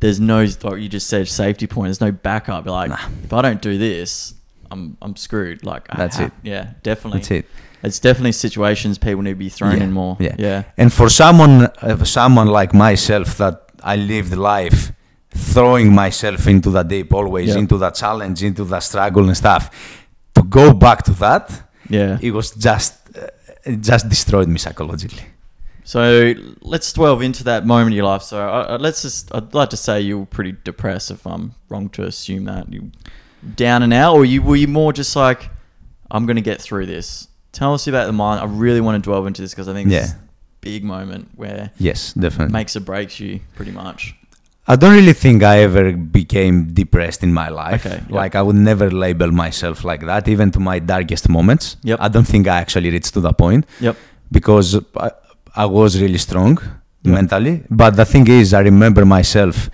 there's 0.00 0.18
no 0.20 0.40
like 0.62 0.80
you 0.80 0.88
just 0.88 1.06
said 1.08 1.28
safety 1.28 1.66
point. 1.66 1.86
There's 1.88 2.00
no 2.00 2.12
backup. 2.12 2.66
Like, 2.66 2.90
if 3.24 3.32
I 3.32 3.42
don't 3.42 3.62
do 3.62 3.78
this, 3.78 4.34
I'm 4.70 4.96
I'm 5.02 5.14
screwed. 5.16 5.64
Like 5.64 5.86
I 5.90 5.96
That's 5.96 6.16
have- 6.16 6.28
it. 6.28 6.34
Yeah, 6.42 6.70
definitely. 6.82 7.20
That's 7.20 7.30
it. 7.30 7.46
It's 7.82 7.98
definitely 7.98 8.32
situations 8.32 8.98
people 8.98 9.22
need 9.22 9.30
to 9.30 9.36
be 9.36 9.48
thrown 9.48 9.78
Yeah, 9.78 9.84
in 9.84 9.92
more. 9.92 10.16
yeah. 10.20 10.34
yeah, 10.38 10.62
And 10.76 10.92
for 10.92 11.08
someone, 11.08 11.62
uh, 11.80 12.04
someone 12.04 12.48
like 12.48 12.74
myself, 12.74 13.38
that 13.38 13.70
I 13.82 13.96
lived 13.96 14.34
life 14.36 14.92
throwing 15.30 15.90
myself 15.94 16.46
into 16.46 16.68
the 16.70 16.82
deep, 16.82 17.14
always 17.14 17.48
Yeah. 17.48 17.56
into 17.58 17.78
the 17.78 17.90
challenge, 17.90 18.42
into 18.42 18.64
the 18.64 18.80
struggle 18.80 19.26
and 19.28 19.34
stuff. 19.34 19.70
To 20.34 20.42
go 20.42 20.74
back 20.74 21.04
to 21.04 21.12
that, 21.24 21.50
yeah. 21.88 22.18
it 22.20 22.32
was 22.32 22.50
just, 22.50 22.92
uh, 23.16 23.28
it 23.64 23.80
just 23.80 24.10
destroyed 24.10 24.48
me 24.48 24.58
psychologically. 24.58 25.24
So 25.90 26.34
let's 26.62 26.92
delve 26.92 27.20
into 27.20 27.42
that 27.44 27.66
moment 27.66 27.94
of 27.94 27.96
your 27.96 28.04
life. 28.04 28.22
So 28.22 28.38
uh, 28.40 28.66
uh, 28.74 28.78
let's 28.80 29.02
just, 29.02 29.34
I'd 29.34 29.52
like 29.54 29.70
to 29.70 29.76
say 29.76 30.00
you 30.00 30.20
were 30.20 30.26
pretty 30.26 30.54
depressed. 30.62 31.10
If 31.10 31.26
I'm 31.26 31.56
wrong 31.68 31.88
to 31.96 32.04
assume 32.04 32.44
that 32.44 32.72
you 32.72 32.92
down 33.56 33.82
and 33.82 33.92
out, 33.92 34.14
or 34.14 34.24
you 34.24 34.40
were 34.40 34.54
you 34.54 34.68
more 34.68 34.92
just 34.92 35.16
like, 35.16 35.50
I'm 36.08 36.26
gonna 36.26 36.42
get 36.42 36.60
through 36.62 36.86
this. 36.86 37.26
Tell 37.50 37.74
us 37.74 37.88
about 37.88 38.06
the 38.06 38.12
mind. 38.12 38.40
I 38.40 38.44
really 38.44 38.80
want 38.80 39.02
to 39.02 39.10
delve 39.10 39.26
into 39.26 39.42
this 39.42 39.50
because 39.52 39.68
I 39.68 39.72
think 39.72 39.90
Yeah. 39.90 40.02
this 40.02 40.14
big 40.60 40.84
moment 40.84 41.30
where 41.34 41.72
Yes, 41.78 42.12
definitely. 42.12 42.52
makes 42.52 42.76
or 42.76 42.80
breaks 42.80 43.18
you 43.18 43.40
pretty 43.56 43.72
much. 43.72 44.14
I 44.68 44.76
don't 44.76 44.94
really 44.94 45.14
think 45.14 45.42
I 45.42 45.58
ever 45.62 45.90
became 45.92 46.72
depressed 46.72 47.24
in 47.24 47.32
my 47.34 47.48
life. 47.48 47.84
Okay, 47.84 48.00
yeah. 48.08 48.14
Like 48.22 48.36
I 48.36 48.42
would 48.42 48.54
never 48.70 48.92
label 48.92 49.32
myself 49.32 49.82
like 49.82 50.02
that, 50.06 50.28
even 50.28 50.52
to 50.52 50.60
my 50.60 50.78
darkest 50.78 51.28
moments. 51.28 51.76
Yep. 51.82 51.98
I 52.00 52.06
don't 52.06 52.28
think 52.28 52.46
I 52.46 52.58
actually 52.58 52.90
reached 52.90 53.12
to 53.14 53.20
the 53.20 53.32
point 53.32 53.66
Yep. 53.80 53.96
because 54.30 54.78
I, 54.96 55.10
I 55.54 55.66
was 55.66 56.00
really 56.00 56.18
strong 56.18 56.58
Yeah. 57.02 57.12
mentally. 57.14 57.62
But 57.70 57.96
the 57.96 58.04
thing 58.04 58.26
is, 58.28 58.52
I 58.54 58.60
remember 58.60 59.04
myself 59.04 59.70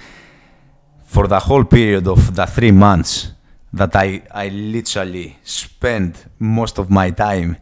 for 1.06 1.26
the 1.28 1.38
whole 1.40 1.64
period 1.64 2.06
of 2.08 2.34
the 2.34 2.46
three 2.46 2.72
months 2.72 3.32
that 3.72 3.94
I, 3.96 4.22
I 4.32 4.48
literally 4.48 5.36
spent 5.44 6.26
most 6.38 6.78
of 6.78 6.88
my 6.90 7.10
time 7.10 7.56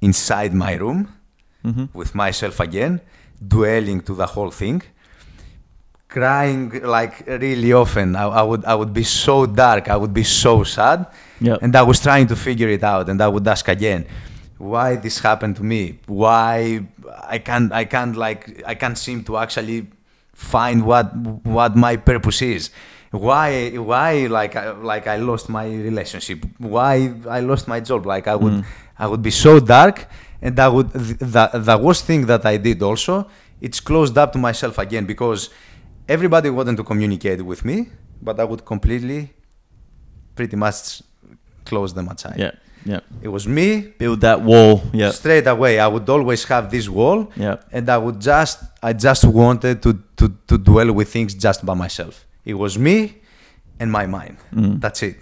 inside 0.00 0.52
my 0.54 0.74
room 0.74 1.08
hmm 1.62 1.84
with 1.94 2.14
myself 2.14 2.60
again, 2.60 3.00
dwelling 3.40 4.00
to 4.02 4.14
the 4.14 4.26
whole 4.26 4.50
thing, 4.50 4.82
crying 6.08 6.70
like 6.82 7.24
really 7.26 7.72
often. 7.72 8.14
I, 8.16 8.24
I 8.24 8.42
would 8.42 8.64
I 8.64 8.74
would 8.74 8.92
be 8.92 9.04
so 9.04 9.46
dark, 9.46 9.88
I 9.88 9.96
would 9.96 10.12
be 10.12 10.24
so 10.24 10.62
sad, 10.64 11.06
Yep. 11.40 11.58
and 11.62 11.74
I 11.76 11.82
was 11.82 12.00
trying 12.00 12.26
to 12.28 12.36
figure 12.36 12.68
it 12.68 12.84
out, 12.84 13.08
and 13.08 13.20
I 13.22 13.28
would 13.28 13.46
ask 13.48 13.66
again, 13.68 14.04
why 14.72 14.96
this 14.96 15.18
happened 15.18 15.56
to 15.56 15.64
me? 15.64 15.98
Why 16.06 16.86
I 17.22 17.38
can't 17.38 17.72
I 17.72 17.84
can't 17.84 18.16
like 18.16 18.62
I 18.66 18.74
can't 18.74 18.98
seem 18.98 19.24
to 19.24 19.36
actually 19.36 19.86
find 20.32 20.84
what 20.84 21.14
what 21.58 21.76
my 21.76 21.96
purpose 21.96 22.42
is. 22.42 22.70
Why 23.10 23.76
why 23.90 24.26
like 24.26 24.56
I, 24.56 24.70
like 24.92 25.06
I 25.06 25.16
lost 25.16 25.48
my 25.48 25.66
relationship? 25.66 26.38
Why 26.58 27.12
I 27.28 27.40
lost 27.40 27.68
my 27.68 27.80
job? 27.80 28.06
Like 28.06 28.26
I 28.26 28.36
would 28.36 28.52
Mm. 28.52 28.64
I 28.96 29.06
would 29.08 29.22
be 29.22 29.32
so 29.32 29.58
dark, 29.58 30.06
and 30.40 30.54
I 30.58 30.68
would 30.68 30.90
the 30.92 31.44
the 31.52 31.76
worst 31.76 32.04
thing 32.04 32.26
that 32.26 32.46
I 32.46 32.56
did 32.58 32.80
also 32.82 33.26
it's 33.60 33.80
closed 33.80 34.16
up 34.18 34.32
to 34.32 34.38
myself 34.38 34.78
again 34.78 35.06
because 35.06 35.50
everybody 36.06 36.50
wanted 36.50 36.76
to 36.76 36.84
communicate 36.84 37.40
with 37.42 37.64
me, 37.64 37.88
but 38.20 38.38
I 38.38 38.44
would 38.44 38.64
completely, 38.64 39.32
pretty 40.34 40.56
much, 40.56 41.02
close 41.64 41.94
them 41.94 42.08
aside. 42.08 42.38
Yeah. 42.38 42.52
Yeah. 42.84 43.00
It 43.22 43.28
was 43.28 43.46
me 43.48 43.92
Build 43.98 44.20
that 44.20 44.42
wall. 44.42 44.82
Yeah. 44.92 45.10
straight 45.10 45.46
away. 45.46 45.78
I 45.80 45.86
would 45.86 46.08
always 46.08 46.44
have 46.44 46.70
this 46.70 46.88
wall, 46.88 47.30
Yeah. 47.36 47.56
and 47.72 47.88
I 47.88 47.96
would 47.98 48.20
just 48.20 48.58
I 48.82 48.92
just 48.92 49.24
wanted 49.24 49.82
to 49.82 49.92
to 50.16 50.28
to 50.48 50.58
dwell 50.58 50.92
with 50.92 51.08
things 51.12 51.34
just 51.34 51.64
by 51.64 51.74
myself. 51.74 52.24
It 52.44 52.54
was 52.54 52.78
me 52.78 52.96
and 53.80 53.90
my 53.90 54.06
mind. 54.06 54.36
Mm. 54.52 54.80
That's 54.80 55.02
it. 55.02 55.16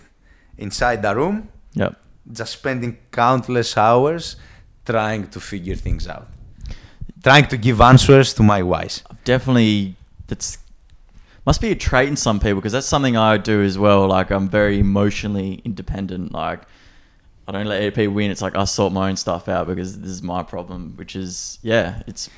Inside 0.58 1.02
the 1.02 1.14
room, 1.14 1.48
Yeah. 1.74 1.90
just 2.32 2.52
spending 2.52 2.96
countless 3.12 3.76
hours 3.76 4.36
trying 4.84 5.28
to 5.28 5.38
figure 5.40 5.76
things 5.76 6.06
out, 6.08 6.26
trying 7.22 7.46
to 7.48 7.56
give 7.56 7.80
answers 7.80 8.34
to 8.34 8.42
my 8.42 8.62
whys. 8.62 9.02
definitely 9.24 9.94
that's 10.26 10.58
must 11.46 11.60
be 11.60 11.70
a 11.70 11.74
trait 11.76 12.08
in 12.08 12.16
some 12.16 12.38
people 12.40 12.56
because 12.56 12.72
that's 12.72 12.86
something 12.94 13.16
I 13.16 13.36
do 13.36 13.62
as 13.62 13.76
well. 13.78 14.06
Like 14.08 14.30
I'm 14.36 14.48
very 14.48 14.78
emotionally 14.78 15.60
independent. 15.64 16.32
Like 16.32 16.60
I 17.48 17.52
don't 17.52 17.66
let 17.66 17.94
people 17.94 18.14
win. 18.14 18.30
It's 18.30 18.42
like 18.42 18.56
I 18.56 18.64
sort 18.64 18.92
my 18.92 19.08
own 19.10 19.16
stuff 19.16 19.48
out 19.48 19.66
because 19.66 19.98
this 20.00 20.10
is 20.10 20.22
my 20.22 20.42
problem. 20.42 20.94
Which 20.96 21.16
is 21.16 21.58
yeah, 21.62 22.02
it's 22.06 22.30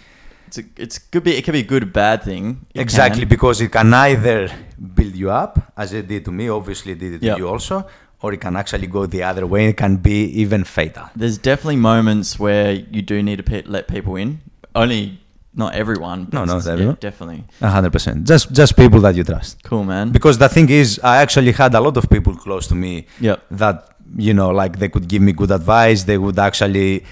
it's 0.47 0.59
a, 0.59 0.63
it's 0.77 0.99
could 0.99 1.25
be 1.25 1.33
it 1.37 1.43
could 1.45 1.53
be 1.53 1.61
a 1.61 1.65
good 1.75 1.83
or 1.83 1.87
bad 1.87 2.23
thing. 2.23 2.67
It 2.75 2.81
Exactly, 2.81 3.21
can. 3.23 3.29
because 3.29 3.61
it 3.61 3.71
can 3.73 3.93
either 3.93 4.49
build 4.95 5.15
you 5.15 5.31
up, 5.31 5.73
as 5.77 5.93
it 5.93 6.09
did 6.09 6.25
to 6.27 6.33
me, 6.33 6.49
obviously 6.49 6.93
it 6.93 6.99
did 6.99 7.15
it 7.15 7.21
to 7.21 7.37
you 7.37 7.49
also, 7.49 7.87
or 8.23 8.33
it 8.33 8.41
can 8.41 8.57
actually 8.57 8.87
go 8.87 9.07
the 9.07 9.23
other 9.23 9.47
way. 9.47 9.67
It 9.67 9.77
can 9.77 9.97
be 9.99 10.25
even 10.43 10.65
fatal. 10.65 11.11
There's 11.15 11.39
definitely 11.39 11.77
moments 11.77 12.39
where 12.39 12.73
you 12.73 13.03
do 13.03 13.23
need 13.23 13.45
to 13.45 13.63
let 13.67 13.89
people 13.89 14.17
in. 14.17 14.41
Only 14.75 15.21
not 15.57 15.75
everyone. 15.75 16.29
No, 16.33 16.45
not 16.45 16.57
it's- 16.57 16.67
yeah, 16.67 16.73
everyone. 16.73 16.97
definitely. 17.01 17.45
Hundred 17.61 17.93
percent. 17.93 18.27
Just 18.27 18.53
just 18.53 18.77
people 18.77 19.01
that 19.03 19.15
you 19.15 19.23
trust. 19.25 19.63
Cool, 19.65 19.85
man. 19.85 20.11
Because 20.13 20.39
the 20.39 20.49
thing 20.49 20.69
is, 20.69 20.99
I 21.05 21.19
actually 21.19 21.53
had 21.53 21.75
a 21.75 21.81
lot 21.81 21.97
of 21.97 22.09
people 22.11 22.35
close 22.35 22.67
to 22.69 22.75
me 22.75 23.07
Yep. 23.21 23.45
that 23.53 23.94
you 24.17 24.33
know, 24.35 24.51
like 24.51 24.79
they 24.79 24.89
could 24.89 25.09
give 25.09 25.23
me 25.23 25.33
good 25.33 25.51
advice. 25.51 26.05
They 26.05 26.19
would 26.19 26.39
actually 26.39 27.05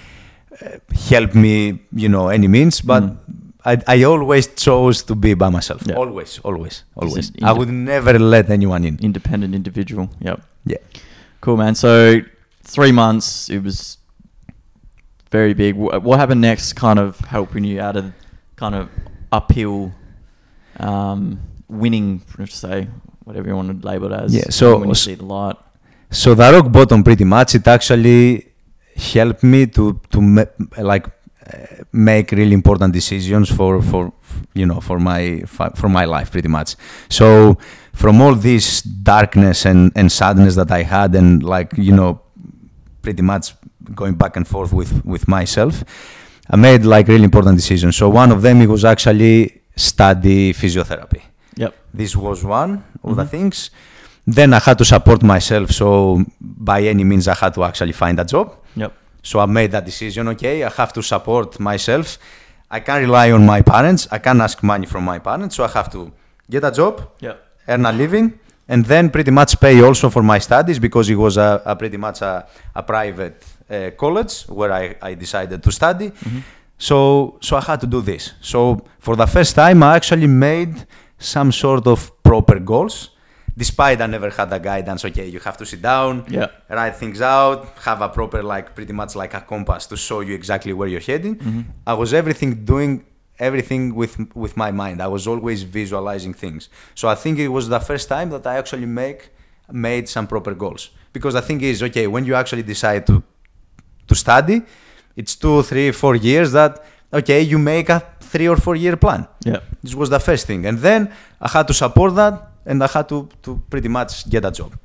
uh, 0.64 0.78
help 1.10 1.34
me, 1.34 1.80
you 1.92 2.08
know, 2.08 2.28
any 2.28 2.48
means. 2.48 2.80
But 2.80 3.02
Mm. 3.02 3.16
I, 3.64 3.78
I 3.86 4.02
always 4.04 4.48
chose 4.54 5.04
to 5.04 5.14
be 5.14 5.34
by 5.34 5.48
myself. 5.48 5.82
Yeah. 5.86 5.94
Always, 5.94 6.40
always, 6.42 6.82
always. 6.96 7.30
I 7.42 7.52
would 7.52 7.68
never 7.68 8.18
let 8.18 8.50
anyone 8.50 8.84
in. 8.84 8.98
Independent 9.00 9.54
individual. 9.54 10.10
Yep. 10.20 10.40
Yeah. 10.64 10.78
Cool, 11.40 11.56
man. 11.58 11.74
So 11.76 12.20
three 12.64 12.90
months, 12.90 13.48
it 13.50 13.62
was 13.62 13.98
very 15.30 15.54
big. 15.54 15.76
What 15.76 16.18
happened 16.18 16.40
next? 16.40 16.72
Kind 16.74 16.98
of 16.98 17.18
helping 17.20 17.62
you 17.64 17.80
out 17.80 17.96
of 17.96 18.12
kind 18.56 18.74
of 18.74 18.88
uphill, 19.30 19.92
um, 20.80 21.38
winning, 21.68 22.22
let's 22.38 22.54
say, 22.56 22.88
whatever 23.24 23.48
you 23.48 23.54
want 23.56 23.80
to 23.80 23.86
label 23.86 24.12
it 24.12 24.20
as. 24.24 24.34
Yeah, 24.34 24.50
so- 24.50 24.78
when 24.78 24.88
you 24.88 24.94
see 24.94 25.14
the 25.14 25.24
light. 25.24 25.56
So 26.12 26.34
the 26.34 26.52
rock 26.52 26.70
bottom, 26.70 27.02
pretty 27.02 27.24
much, 27.24 27.54
it 27.54 27.66
actually 27.66 28.46
helped 28.96 29.42
me 29.42 29.66
to 29.66 29.98
to 30.10 30.20
ma- 30.20 30.52
like 30.78 31.06
make 31.92 32.30
really 32.32 32.52
important 32.54 32.92
decisions 32.92 33.50
for 33.50 33.80
for 33.82 34.12
you 34.54 34.66
know 34.66 34.80
for 34.80 34.98
my 34.98 35.42
for 35.74 35.88
my 35.88 36.04
life, 36.04 36.30
pretty 36.30 36.48
much. 36.48 36.76
So 37.08 37.56
from 37.94 38.20
all 38.20 38.34
this 38.34 38.82
darkness 38.82 39.64
and 39.66 39.90
and 39.96 40.10
sadness 40.12 40.54
that 40.56 40.70
I 40.70 40.82
had, 40.82 41.14
and 41.14 41.42
like 41.42 41.70
you 41.78 41.92
know, 41.92 42.20
pretty 43.02 43.22
much 43.22 43.54
going 43.94 44.14
back 44.14 44.36
and 44.36 44.46
forth 44.46 44.72
with 44.72 44.92
with 45.04 45.26
myself, 45.28 45.82
I 46.50 46.56
made 46.56 46.84
like 46.84 47.08
really 47.08 47.24
important 47.24 47.56
decisions. 47.56 47.96
So 47.96 48.08
one 48.10 48.30
of 48.32 48.42
them 48.42 48.60
it 48.60 48.68
was 48.68 48.84
actually 48.84 49.60
study 49.74 50.52
physiotherapy 50.52 51.22
Yep. 51.56 51.74
this 51.94 52.14
was 52.14 52.44
one 52.44 52.84
of 53.02 53.16
the 53.16 53.24
Mhm. 53.24 53.30
things 53.30 53.70
then 54.26 54.52
i 54.54 54.58
had 54.60 54.78
to 54.78 54.84
support 54.84 55.22
myself 55.22 55.70
so 55.70 56.22
by 56.40 56.82
any 56.82 57.04
means 57.04 57.26
i 57.28 57.34
had 57.34 57.52
to 57.54 57.64
actually 57.64 57.92
find 57.92 58.18
a 58.20 58.24
job 58.24 58.54
Yep. 58.76 58.92
so 59.22 59.40
i 59.40 59.46
made 59.46 59.70
that 59.72 59.84
decision 59.84 60.28
okay 60.28 60.62
i 60.64 60.70
have 60.70 60.92
to 60.92 61.02
support 61.02 61.58
myself 61.60 62.18
i 62.70 62.80
can't 62.80 63.02
rely 63.02 63.32
on 63.32 63.44
my 63.44 63.62
parents 63.62 64.08
i 64.10 64.18
can't 64.18 64.40
ask 64.40 64.62
money 64.62 64.86
from 64.86 65.04
my 65.04 65.18
parents 65.18 65.56
so 65.56 65.64
i 65.64 65.68
have 65.68 65.90
to 65.90 66.10
get 66.50 66.64
a 66.64 66.70
job 66.70 66.94
Yep. 67.20 67.36
earn 67.68 67.86
a 67.86 67.92
living 67.92 68.32
and 68.68 68.84
then 68.86 69.10
pretty 69.10 69.30
much 69.30 69.58
pay 69.60 69.82
also 69.82 70.08
for 70.08 70.22
my 70.22 70.38
studies 70.38 70.78
because 70.78 71.10
it 71.10 71.16
was 71.16 71.36
a, 71.36 71.60
a 71.66 71.74
pretty 71.76 71.96
much 71.96 72.22
a, 72.22 72.46
a 72.74 72.82
private 72.82 73.44
uh, 73.68 73.90
college 73.98 74.42
where 74.48 74.72
I, 74.72 74.94
I 75.02 75.14
decided 75.14 75.62
to 75.62 75.72
study 75.72 76.10
Mhm. 76.10 76.42
so 76.78 77.36
so 77.40 77.56
I 77.56 77.60
had 77.60 77.80
to 77.80 77.86
do 77.86 78.00
this. 78.00 78.32
So 78.40 78.80
for 78.98 79.16
the 79.16 79.26
first 79.26 79.54
time, 79.54 79.82
I 79.82 79.96
actually 79.96 80.26
made 80.28 80.74
some 81.18 81.52
sort 81.52 81.86
of 81.86 82.10
proper 82.22 82.58
goals, 82.60 83.10
despite 83.56 84.00
I 84.00 84.06
never 84.06 84.30
had 84.30 84.52
a 84.52 84.58
guidance. 84.58 85.04
Okay, 85.04 85.26
you 85.28 85.40
have 85.40 85.56
to 85.58 85.66
sit 85.66 85.82
down, 85.82 86.24
Yeah. 86.28 86.46
write 86.70 86.96
things 86.96 87.20
out, 87.20 87.66
have 87.84 88.00
a 88.00 88.08
proper 88.08 88.42
like 88.42 88.74
pretty 88.74 88.92
much 88.92 89.14
like 89.14 89.34
a 89.34 89.40
compass 89.40 89.86
to 89.86 89.96
show 89.96 90.20
you 90.20 90.34
exactly 90.34 90.72
where 90.72 90.88
you're 90.88 91.06
heading. 91.12 91.36
Mhm. 91.36 91.64
I 91.86 91.94
was 91.94 92.12
everything 92.14 92.64
doing 92.64 93.04
everything 93.38 93.94
with 93.94 94.14
with 94.34 94.56
my 94.56 94.70
mind. 94.70 95.00
I 95.02 95.08
was 95.16 95.26
always 95.26 95.62
visualizing 95.62 96.34
things. 96.34 96.68
So 96.94 97.08
I 97.08 97.14
think 97.22 97.38
it 97.38 97.48
was 97.48 97.68
the 97.68 97.80
first 97.80 98.08
time 98.08 98.28
that 98.30 98.46
I 98.46 98.54
actually 98.56 98.86
make 98.86 99.20
made 99.70 100.08
some 100.08 100.26
proper 100.26 100.54
goals. 100.54 100.90
Because 101.12 101.34
the 101.34 101.42
thing 101.42 101.60
is, 101.60 101.82
okay, 101.82 102.06
when 102.06 102.24
you 102.24 102.34
actually 102.34 102.62
decide 102.74 103.02
to 103.10 103.22
to 104.08 104.14
study, 104.14 104.62
it's 105.16 105.34
two, 105.36 105.62
three, 105.62 105.90
four 105.92 106.14
years 106.16 106.52
that 106.52 106.72
okay, 107.12 107.40
you 107.42 107.58
make 107.58 107.88
a 107.90 107.98
three 108.32 108.48
or 108.48 108.56
four 108.56 108.76
year 108.76 108.96
plan. 108.96 109.26
Yeah. 109.44 109.60
This 109.82 109.94
was 109.94 110.08
the 110.08 110.20
first 110.28 110.46
thing, 110.46 110.64
and 110.66 110.78
then 110.78 111.10
I 111.40 111.48
had 111.56 111.66
to 111.68 111.74
support 111.74 112.14
that, 112.16 112.34
and 112.66 112.82
I 112.82 112.88
had 112.88 113.08
to 113.08 113.28
to 113.42 113.60
pretty 113.70 113.88
much 113.88 114.28
get 114.30 114.44
a 114.44 114.50
job. 114.50 114.78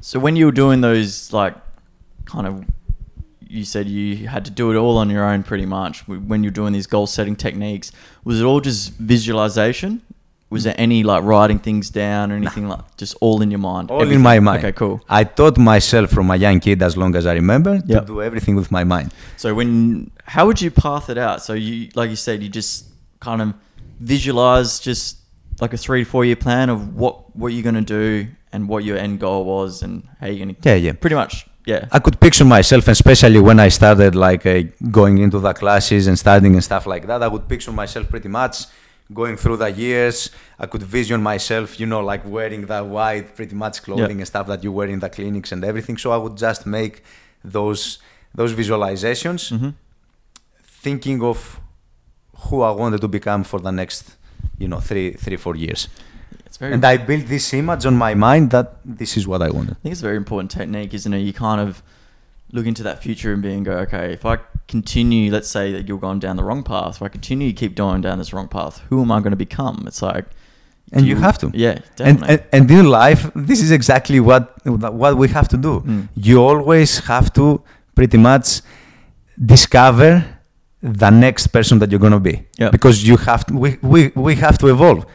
So 0.00 0.18
when 0.18 0.36
you 0.36 0.46
were 0.46 0.52
doing 0.52 0.80
those, 0.80 1.32
like, 1.32 1.54
kind 2.24 2.46
of, 2.46 2.64
you 3.46 3.64
said 3.64 3.86
you 3.86 4.28
had 4.28 4.44
to 4.46 4.50
do 4.50 4.70
it 4.72 4.76
all 4.76 4.96
on 4.96 5.10
your 5.10 5.24
own, 5.24 5.42
pretty 5.42 5.66
much. 5.66 6.06
When 6.08 6.42
you're 6.42 6.52
doing 6.52 6.72
these 6.72 6.86
goal 6.86 7.06
setting 7.06 7.36
techniques, 7.36 7.92
was 8.24 8.40
it 8.40 8.44
all 8.44 8.60
just 8.60 8.92
visualization? 8.94 10.02
was 10.50 10.64
there 10.64 10.74
any 10.76 11.04
like 11.04 11.22
writing 11.22 11.60
things 11.60 11.90
down 11.90 12.32
or 12.32 12.34
anything 12.34 12.68
like 12.68 12.80
just 12.96 13.16
all 13.20 13.40
in 13.40 13.50
your 13.52 13.60
mind? 13.60 13.88
All 13.90 14.02
in 14.02 14.20
my 14.20 14.40
mind. 14.40 14.58
Okay, 14.64 14.72
cool. 14.72 15.00
I 15.08 15.22
taught 15.22 15.56
myself 15.56 16.10
from 16.10 16.28
a 16.32 16.36
young 16.36 16.58
kid, 16.58 16.82
as 16.82 16.96
long 16.96 17.14
as 17.14 17.24
I 17.24 17.34
remember, 17.34 17.80
Yep. 17.86 18.00
to 18.00 18.06
do 18.06 18.20
everything 18.20 18.56
with 18.56 18.70
my 18.72 18.82
mind. 18.82 19.12
So 19.36 19.54
when 19.54 20.10
how 20.24 20.46
would 20.46 20.60
you 20.60 20.72
path 20.72 21.08
it 21.08 21.18
out? 21.18 21.40
So 21.42 21.52
you 21.52 21.88
like 21.94 22.10
you 22.10 22.16
said, 22.16 22.42
you 22.42 22.48
just 22.48 22.88
kind 23.20 23.40
of 23.40 23.54
visualize 24.00 24.80
just 24.80 25.18
like 25.60 25.72
a 25.74 25.76
three 25.76 26.04
to 26.04 26.10
four 26.10 26.24
year 26.24 26.36
plan 26.36 26.70
of 26.70 26.94
what 26.96 27.14
what 27.36 27.52
you're 27.52 27.62
gonna 27.62 27.80
do 28.00 28.26
and 28.52 28.68
what 28.68 28.84
your 28.84 28.96
end 28.96 29.20
goal 29.20 29.44
was 29.44 29.82
and 29.82 30.02
how 30.20 30.26
you're 30.26 30.38
gonna 30.44 30.56
Yeah, 30.62 30.74
yeah. 30.86 30.92
pretty 30.92 31.16
much 31.16 31.46
yeah 31.66 31.86
I 31.92 31.98
could 31.98 32.18
picture 32.20 32.44
myself, 32.44 32.88
especially 32.88 33.40
when 33.40 33.58
I 33.60 33.68
started 33.68 34.14
like 34.14 34.44
uh, 34.46 34.62
going 34.90 35.18
into 35.18 35.38
the 35.40 35.52
classes 35.52 36.06
and 36.08 36.18
studying 36.18 36.54
and 36.54 36.64
stuff 36.64 36.86
like 36.86 37.06
that. 37.06 37.22
I 37.22 37.28
would 37.28 37.46
picture 37.48 37.72
myself 37.72 38.08
pretty 38.08 38.28
much 38.28 38.54
going 39.12 39.36
through 39.36 39.58
the 39.58 39.70
years. 39.70 40.30
I 40.58 40.66
could 40.66 40.82
vision 40.82 41.20
myself, 41.22 41.78
you 41.80 41.86
know, 41.86 42.00
like 42.00 42.22
wearing 42.24 42.62
the 42.66 42.80
white, 42.82 43.34
pretty 43.36 43.54
much 43.64 43.82
clothing 43.82 44.18
and 44.22 44.26
stuff 44.26 44.46
that 44.46 44.62
you 44.64 44.70
wear 44.72 44.88
in 44.88 45.00
the 45.00 45.10
clinics 45.10 45.50
and 45.52 45.64
everything. 45.64 45.96
So 45.98 46.10
I 46.12 46.16
would 46.16 46.36
just 46.36 46.64
make 46.66 47.02
those 47.44 47.98
those 48.34 48.52
visualizations, 48.54 49.42
Mhm. 49.52 49.74
thinking 50.62 51.22
of 51.22 51.60
who 52.44 52.62
I 52.62 52.70
wanted 52.70 53.00
to 53.02 53.08
become 53.08 53.42
for 53.44 53.60
the 53.60 53.70
next, 53.72 54.16
you 54.60 54.68
know, 54.68 54.80
three, 54.80 55.08
three, 55.24 55.36
four 55.44 55.54
years. 55.64 55.88
it's 56.46 56.58
very 56.62 56.72
And 56.74 56.84
I 56.84 56.96
built 57.08 57.26
this 57.26 57.52
image 57.54 57.84
on 57.90 57.96
my 58.06 58.14
mind 58.14 58.50
that 58.50 58.66
this 58.98 59.16
is 59.16 59.24
what 59.30 59.40
I 59.42 59.50
wanted. 59.56 59.72
I 59.72 59.80
think 59.82 59.92
it's 59.94 60.02
a 60.02 60.08
very 60.10 60.16
important 60.24 60.50
technique, 60.60 60.92
isn't 60.98 61.12
it? 61.18 61.20
You 61.28 61.32
kind 61.32 61.60
of 61.66 61.82
look 62.52 62.66
into 62.66 62.82
that 62.88 62.98
future 63.02 63.32
and 63.34 63.42
be 63.42 63.52
and 63.58 63.64
go, 63.64 63.74
okay, 63.86 64.06
if 64.12 64.24
I 64.32 64.34
continue, 64.74 65.30
let's 65.36 65.48
say 65.48 65.72
that 65.74 65.82
you're 65.88 65.98
going 66.08 66.20
down 66.20 66.36
the 66.36 66.44
wrong 66.48 66.62
path, 66.62 66.96
if 66.96 67.02
I 67.02 67.08
continue 67.08 67.48
to 67.52 67.56
keep 67.62 67.74
going 67.84 68.00
down 68.06 68.18
this 68.18 68.32
wrong 68.34 68.48
path, 68.48 68.74
who 68.88 68.96
am 69.02 69.10
I 69.12 69.18
going 69.24 69.36
to 69.38 69.44
become? 69.48 69.76
It's 69.90 70.02
like, 70.02 70.26
And 70.92 71.02
do 71.04 71.08
you 71.12 71.16
have 71.26 71.38
to. 71.42 71.46
yeah, 71.54 71.76
and, 72.08 72.18
definitely. 72.18 72.28
and 72.52 72.68
and 72.70 72.70
in 72.80 72.86
life 73.02 73.20
this 73.48 73.60
is 73.66 73.70
exactly 73.70 74.18
what 74.28 74.42
what 75.02 75.12
we 75.22 75.28
have 75.38 75.48
to 75.54 75.58
do 75.68 75.72
Mm. 75.80 76.02
you 76.28 76.36
always 76.50 76.90
have 77.12 77.26
to 77.38 77.44
pretty 77.94 78.18
much 78.18 78.48
discover 79.54 80.10
the 80.82 81.10
next 81.10 81.48
person 81.48 81.78
that 81.78 81.90
you're 81.90 82.00
going 82.00 82.12
to 82.12 82.20
be. 82.20 82.46
Yeah. 82.58 82.70
because 82.70 83.06
you 83.06 83.16
have 83.18 83.44
to, 83.46 83.54
we, 83.54 83.78
we, 83.82 84.08
we 84.14 84.34
have 84.36 84.58
to 84.58 84.68
evolve. 84.68 85.06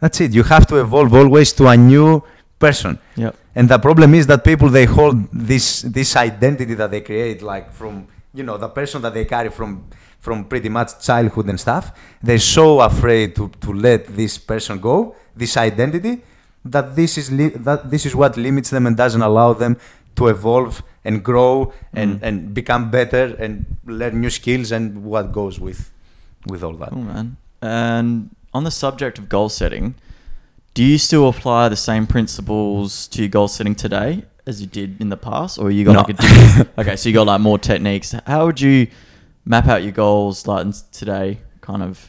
That's 0.00 0.20
it. 0.20 0.32
You 0.32 0.42
have 0.44 0.66
to 0.68 0.76
evolve 0.80 1.14
always 1.14 1.52
to 1.54 1.66
a 1.68 1.76
new 1.76 2.22
person. 2.58 2.98
Yep. 3.16 3.36
and 3.54 3.68
the 3.68 3.78
problem 3.78 4.14
is 4.14 4.26
that 4.26 4.44
people 4.44 4.68
they 4.68 4.84
hold 4.86 5.16
this 5.32 5.82
this 5.82 6.16
identity 6.16 6.74
that 6.74 6.90
they 6.90 7.00
create 7.00 7.42
like 7.42 7.72
from 7.72 8.06
you 8.32 8.44
know 8.44 8.56
the 8.56 8.68
person 8.68 9.02
that 9.02 9.12
they 9.14 9.24
carry 9.24 9.50
from 9.50 9.84
from 10.20 10.44
pretty 10.44 10.68
much 10.68 11.04
childhood 11.04 11.48
and 11.48 11.58
stuff. 11.58 11.90
They're 12.22 12.38
so 12.38 12.80
afraid 12.80 13.34
to, 13.36 13.48
to 13.60 13.72
let 13.72 14.06
this 14.16 14.38
person 14.38 14.78
go 14.78 15.16
this 15.36 15.56
identity 15.56 16.22
that 16.64 16.94
this 16.94 17.18
is 17.18 17.30
li- 17.32 17.48
that 17.56 17.90
this 17.90 18.06
is 18.06 18.14
what 18.14 18.36
limits 18.36 18.70
them 18.70 18.86
and 18.86 18.96
doesn't 18.96 19.22
allow 19.22 19.52
them 19.52 19.76
to 20.16 20.28
evolve 20.28 20.82
and 21.04 21.22
grow 21.22 21.72
and, 21.92 22.20
Mm. 22.20 22.26
and 22.26 22.54
become 22.54 22.90
better 22.90 23.34
and 23.38 23.64
learn 23.86 24.20
new 24.20 24.30
skills 24.30 24.70
and 24.72 25.02
what 25.04 25.32
goes 25.32 25.58
with 25.60 25.90
with 26.46 26.62
all 26.64 26.74
that 26.74 26.90
Cool, 26.90 27.02
man. 27.02 27.36
And 27.60 28.30
on 28.52 28.64
the 28.64 28.70
subject 28.70 29.18
of 29.18 29.28
goal 29.28 29.48
setting, 29.48 29.94
do 30.74 30.82
you 30.84 30.98
still 30.98 31.28
apply 31.28 31.68
the 31.68 31.76
same 31.76 32.06
principles 32.06 33.06
to 33.08 33.22
your 33.22 33.28
goal 33.28 33.48
setting 33.48 33.74
today 33.74 34.24
as 34.46 34.60
you 34.60 34.66
did 34.66 35.00
in 35.00 35.08
the 35.08 35.16
past, 35.16 35.58
or 35.58 35.70
you 35.70 35.84
got 35.84 35.92
No. 35.92 35.98
like 36.00 36.08
a 36.10 36.12
different? 36.14 36.68
okay, 36.78 36.96
so 36.96 37.08
you 37.08 37.14
got 37.14 37.26
like 37.26 37.40
more 37.40 37.58
techniques. 37.58 38.14
How 38.26 38.46
would 38.46 38.60
you 38.60 38.88
map 39.44 39.66
out 39.68 39.82
your 39.82 39.92
goals 39.92 40.46
like 40.46 40.66
in 40.66 40.72
today, 40.90 41.38
kind 41.60 41.82
of 41.82 42.08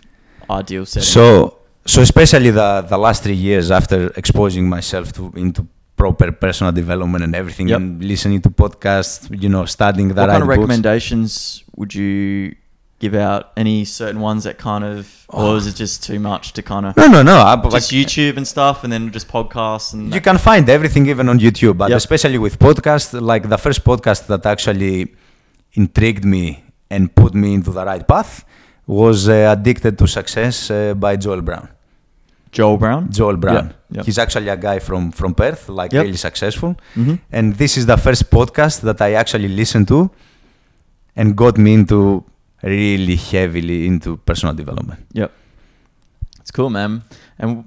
ideal 0.49 0.85
setting? 0.85 1.05
So, 1.05 1.57
so 1.85 2.01
especially 2.01 2.49
the 2.51 2.81
the 2.93 2.97
last 2.97 3.21
three 3.23 3.35
years 3.49 3.69
after 3.69 4.11
exposing 4.15 4.67
myself 4.69 5.11
to 5.13 5.31
into 5.35 5.67
proper 5.95 6.31
personal 6.31 6.71
development 6.71 7.23
and 7.23 7.35
everything, 7.35 7.67
Yep. 7.69 7.77
and 7.79 8.03
listening 8.03 8.41
to 8.41 8.49
podcasts, 8.49 9.29
you 9.43 9.49
know, 9.49 9.65
studying 9.65 10.07
the 10.09 10.15
what 10.15 10.27
right 10.29 10.33
kind 10.33 10.43
of 10.43 10.47
books. 10.47 10.57
recommendations 10.57 11.63
would 11.75 11.93
you 11.93 12.55
give 12.99 13.13
out? 13.15 13.51
Any 13.57 13.85
certain 13.85 14.21
ones 14.21 14.43
that 14.45 14.57
kind 14.57 14.83
of, 14.83 15.07
or 15.29 15.57
is 15.57 15.67
it 15.67 15.75
just 15.75 16.03
too 16.03 16.19
much 16.19 16.53
to 16.53 16.61
kind 16.61 16.85
of 16.87 16.95
No, 16.97 17.07
no, 17.07 17.21
no. 17.21 17.37
I, 17.37 17.55
just 17.57 17.73
like, 17.73 17.83
YouTube 17.83 18.37
and 18.37 18.47
stuff, 18.47 18.83
and 18.83 18.91
then 18.93 19.11
just 19.11 19.27
podcasts 19.27 19.93
and 19.93 20.13
you 20.13 20.21
can 20.21 20.37
find 20.37 20.67
everything 20.69 21.05
even 21.07 21.27
on 21.29 21.37
YouTube, 21.39 21.77
but 21.77 21.89
Yep. 21.89 21.97
especially 21.97 22.37
with 22.37 22.57
podcasts, 22.59 23.09
like 23.21 23.49
the 23.49 23.57
first 23.57 23.83
podcast 23.83 24.27
that 24.27 24.45
actually 24.45 25.13
intrigued 25.73 26.25
me 26.25 26.63
and 26.89 27.13
put 27.15 27.33
me 27.33 27.53
into 27.53 27.71
the 27.71 27.85
right 27.85 28.07
path 28.07 28.45
was 28.87 29.27
uh, 29.29 29.55
Addicted 29.55 29.97
to 29.97 30.07
Success 30.07 30.69
uh, 30.69 30.93
by 30.93 31.15
Joel 31.15 31.41
Brown. 31.41 31.67
Joel 32.53 32.77
Brown. 32.77 33.11
Joel 33.11 33.37
Brown. 33.37 33.55
Yep, 33.65 33.75
yep. 33.95 34.05
He's 34.05 34.17
actually 34.17 34.49
a 34.49 34.57
guy 34.67 34.79
from 34.79 35.11
from 35.11 35.33
Perth, 35.33 35.67
like 35.69 35.91
Yep. 35.93 36.03
really 36.05 36.17
successful. 36.29 36.75
Mhm. 36.95 37.19
And 37.31 37.55
this 37.61 37.77
is 37.77 37.85
the 37.85 37.97
first 37.97 38.29
podcast 38.29 38.81
that 38.81 39.01
I 39.01 39.13
actually 39.21 39.49
listened 39.61 39.87
to 39.87 40.09
and 41.15 41.35
got 41.35 41.57
me 41.57 41.71
into 41.73 42.23
really 42.63 43.15
heavily 43.31 43.79
into 43.87 44.17
personal 44.17 44.53
development. 44.55 44.99
Yep. 45.13 45.31
It's 46.41 46.51
cool, 46.51 46.69
man. 46.69 47.01
And 47.39 47.65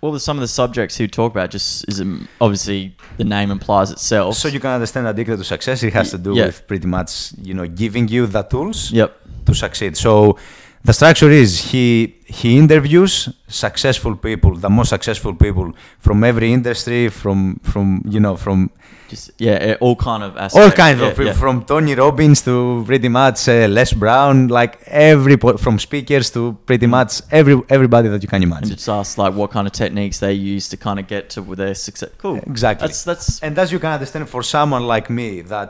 what 0.00 0.12
were 0.12 0.18
some 0.20 0.36
of 0.38 0.42
the 0.42 0.48
subjects 0.48 0.96
he 0.96 1.08
talk 1.08 1.32
about? 1.32 1.50
Just 1.50 1.84
is 1.88 1.98
it 2.00 2.06
obviously 2.40 2.94
the 3.16 3.24
name 3.24 3.50
implies 3.50 3.90
itself. 3.90 4.36
So 4.36 4.48
you 4.48 4.60
can 4.60 4.70
understand 4.70 5.06
addicted 5.08 5.36
to 5.38 5.44
success. 5.44 5.82
It 5.82 5.92
has 5.92 6.10
to 6.10 6.18
do 6.18 6.34
Yeah. 6.34 6.46
with 6.46 6.66
pretty 6.68 6.86
much, 6.86 7.32
you 7.42 7.54
know, 7.54 7.66
giving 7.66 8.08
you 8.08 8.26
the 8.26 8.42
tools 8.42 8.90
Yep. 8.92 9.10
to 9.46 9.54
succeed. 9.54 9.96
So 9.96 10.38
the 10.84 10.92
structure 10.92 11.30
is 11.30 11.70
he 11.72 12.14
he 12.26 12.58
interviews 12.58 13.28
successful 13.48 14.14
people, 14.16 14.54
the 14.56 14.68
most 14.70 14.88
successful 14.90 15.34
people 15.34 15.72
from 15.98 16.22
every 16.24 16.52
industry, 16.52 17.08
from 17.08 17.58
from 17.62 18.02
you 18.08 18.20
know 18.20 18.36
from 18.36 18.70
Just 19.08 19.30
yeah, 19.38 19.58
eh, 19.68 19.76
all 19.80 19.96
kind 19.96 20.22
of 20.22 20.36
aspects. 20.36 20.56
all 20.56 20.70
kinds 20.70 21.00
Yeah, 21.00 21.08
of 21.08 21.12
people, 21.16 21.26
yeah. 21.32 21.32
from 21.44 21.64
Tony 21.64 21.94
Robbins 21.94 22.42
to 22.42 22.84
pretty 22.86 23.08
much 23.08 23.48
uh, 23.48 23.66
Les 23.76 23.92
Brown, 23.94 24.48
like 24.48 24.78
every 24.86 25.36
from 25.58 25.78
speakers 25.78 26.30
to 26.30 26.52
pretty 26.66 26.86
much 26.86 27.22
every 27.30 27.56
everybody 27.70 28.08
that 28.08 28.22
you 28.22 28.28
can 28.28 28.42
and 28.42 28.52
imagine. 28.52 28.76
just 28.76 28.88
ask 28.88 29.16
like 29.18 29.34
what 29.34 29.50
kind 29.50 29.66
of 29.66 29.72
techniques 29.72 30.18
they 30.20 30.34
use 30.54 30.68
to 30.68 30.76
kind 30.76 30.98
of 31.00 31.06
get 31.08 31.30
to 31.30 31.40
their 31.56 31.74
success. 31.74 32.10
Cool. 32.18 32.36
Exactly. 32.46 32.86
That's 32.86 33.02
that's 33.04 33.40
and 33.42 33.58
as 33.58 33.72
you 33.72 33.78
can 33.80 33.92
understand, 33.92 34.28
for 34.28 34.42
someone 34.42 34.84
like 34.94 35.08
me, 35.10 35.40
that 35.42 35.68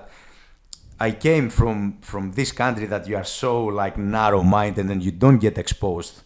I 1.01 1.13
came 1.13 1.49
from 1.51 1.99
from 2.01 2.33
this 2.33 2.53
country 2.53 2.87
that 2.87 3.07
you 3.09 3.17
are 3.17 3.25
so 3.25 3.65
like 3.67 3.97
narrow-minded 3.97 4.87
and 4.91 5.03
you 5.03 5.13
don't 5.13 5.39
get 5.39 5.57
exposed 5.59 6.23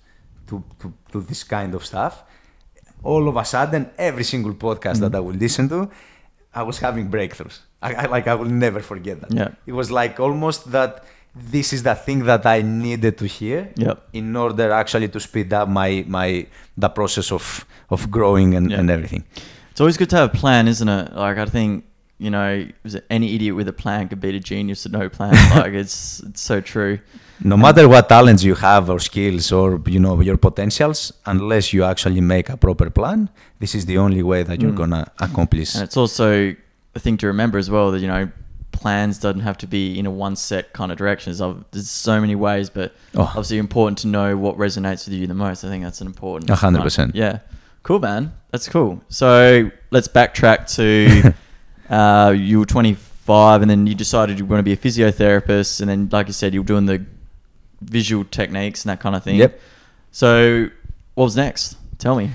to 0.49 0.65
to, 0.81 0.93
to 1.13 1.21
this 1.21 1.45
kind 1.45 1.75
of 1.75 1.85
stuff. 1.85 2.25
All 3.05 3.29
of 3.29 3.37
a 3.37 3.45
sudden, 3.45 3.91
every 3.99 4.25
single 4.25 4.55
podcast 4.55 5.01
that 5.01 5.15
I 5.15 5.19
mm-hmm. 5.19 5.27
would 5.27 5.41
listen 5.41 5.69
to, 5.71 5.91
I 6.55 6.63
was 6.63 6.79
having 6.79 7.11
breakthroughs. 7.11 7.59
I, 7.83 7.95
I 7.95 8.07
like 8.07 8.27
I 8.29 8.35
will 8.35 8.53
never 8.67 8.81
forget 8.81 9.21
that. 9.21 9.33
Yeah. 9.33 9.49
It 9.67 9.73
was 9.73 9.91
like 9.91 10.21
almost 10.21 10.71
that 10.73 11.05
this 11.35 11.73
is 11.73 11.83
the 11.83 11.95
thing 11.95 12.25
that 12.25 12.45
I 12.47 12.63
needed 12.63 13.17
to 13.19 13.27
hear 13.27 13.71
Yep. 13.77 14.09
in 14.13 14.37
order 14.37 14.71
actually 14.71 15.09
to 15.09 15.21
speed 15.21 15.53
up 15.53 15.69
my 15.69 16.05
my 16.07 16.47
the 16.77 16.89
process 16.89 17.33
of 17.33 17.67
of 17.91 18.11
growing 18.11 18.55
and, 18.55 18.71
Yeah. 18.71 18.79
and 18.79 18.91
everything. 18.91 19.25
it's 19.71 19.81
always 19.81 19.97
good 19.97 20.11
to 20.11 20.17
have 20.17 20.29
a 20.35 20.37
plan, 20.43 20.69
isn't 20.69 20.89
it? 20.89 21.15
Like 21.17 21.39
I 21.39 21.47
think 21.47 21.85
you 22.25 22.31
know, 22.37 22.51
any 23.17 23.29
idiot 23.37 23.55
with 23.59 23.69
a 23.69 23.73
plan 23.83 24.09
could 24.09 24.21
beat 24.25 24.35
a 24.35 24.41
genius 24.53 24.85
with 24.85 24.93
no 25.01 25.09
plan. 25.17 25.35
like 25.63 25.73
it's 25.85 26.21
it's 26.29 26.43
so 26.51 26.57
true. 26.75 26.95
no 27.53 27.57
matter 27.57 27.85
what 27.93 28.05
talents 28.17 28.43
you 28.49 28.55
have 28.69 28.85
or 28.93 28.99
skills 29.11 29.47
or 29.59 29.67
you 29.95 30.01
know 30.05 30.15
your 30.29 30.39
potentials 30.49 30.99
unless 31.35 31.65
you 31.75 31.81
actually 31.93 32.21
make 32.35 32.47
a 32.57 32.57
proper 32.57 32.89
plan 32.99 33.19
this 33.63 33.73
is 33.79 33.83
the 33.91 33.99
only 34.05 34.23
way 34.31 34.41
that 34.49 34.57
you're 34.63 34.71
Mm. 34.77 34.83
gonna 34.83 35.05
accomplish 35.27 35.71
And 35.75 35.83
it's 35.87 35.97
also 36.03 36.27
a 36.99 37.01
thing 37.05 37.17
to 37.23 37.27
remember 37.35 37.59
as 37.65 37.69
well 37.75 37.87
that 37.93 38.01
you 38.05 38.11
know 38.15 38.25
plans 38.81 39.15
doesn't 39.25 39.45
have 39.49 39.59
to 39.65 39.67
be 39.77 39.83
in 40.01 40.07
a 40.07 40.11
one 40.27 40.35
set 40.49 40.65
kind 40.79 40.91
of 40.93 40.97
direction. 41.03 41.27
There's, 41.33 41.55
there's 41.73 41.91
so 41.91 42.15
many 42.25 42.37
ways, 42.49 42.67
but 42.79 42.89
Oh. 43.15 43.23
obviously 43.37 43.59
important 43.59 43.97
to 44.05 44.07
know 44.17 44.29
what 44.45 44.55
resonates 44.67 45.01
with 45.07 45.15
you 45.19 45.27
the 45.27 45.41
most. 45.47 45.59
I 45.65 45.69
think 45.73 45.83
that's 45.87 46.01
an 46.01 46.07
important. 46.15 46.51
A 46.51 46.55
hundred 46.65 46.83
percent. 46.83 47.11
Yeah, 47.15 47.35
cool, 47.83 47.99
man. 48.11 48.23
That's 48.53 48.69
cool. 48.77 48.93
So 49.09 49.71
let's 49.95 50.09
backtrack 50.19 50.61
to 50.79 50.87
uh, 51.91 52.35
you 52.37 52.61
were 52.61 52.67
25, 52.67 53.63
and 53.63 53.71
then 53.71 53.87
you 53.87 53.95
decided 53.95 54.39
you 54.39 54.45
want 54.47 54.59
to 54.59 54.63
be 54.63 54.73
a 54.73 54.77
physiotherapist, 54.77 55.81
and 55.81 55.91
then 55.91 56.09
like 56.13 56.27
you 56.27 56.33
said, 56.33 56.55
you 56.55 56.61
were 56.63 56.67
doing 56.67 56.87
the 56.87 57.05
visual 57.81 58.25
techniques 58.25 58.85
and 58.85 58.91
that 58.91 59.01
kind 59.01 59.17
of 59.17 59.23
thing. 59.25 59.37
Yep. 59.37 59.61
So 60.11 60.69
what 61.15 61.25
was 61.25 61.37
next? 61.37 61.77
Tell 61.99 62.17
me. 62.17 62.31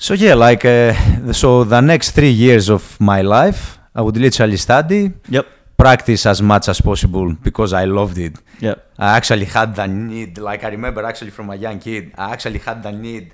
so 0.00 0.14
yeah 0.14 0.34
like 0.34 0.64
uh, 0.64 0.92
so 1.32 1.64
the 1.64 1.80
next 1.80 2.12
three 2.12 2.30
years 2.30 2.68
of 2.70 2.82
my 3.00 3.20
life 3.20 3.78
i 3.98 4.00
would 4.00 4.16
literally 4.16 4.56
study 4.56 5.10
Yep. 5.28 5.46
practice 5.76 6.24
as 6.32 6.40
much 6.40 6.68
as 6.68 6.80
possible 6.80 7.26
because 7.48 7.72
i 7.72 7.84
loved 7.84 8.16
it 8.18 8.34
Yep. 8.60 8.76
I 8.98 9.16
actually 9.16 9.44
had 9.46 9.74
the 9.76 9.86
need, 9.86 10.38
like 10.38 10.64
I 10.64 10.68
remember 10.70 11.00
actually 11.04 11.30
from 11.30 11.50
a 11.50 11.54
young 11.56 11.78
kid, 11.78 12.12
I 12.18 12.32
actually 12.32 12.58
had 12.58 12.82
the 12.82 12.90
need 12.90 13.26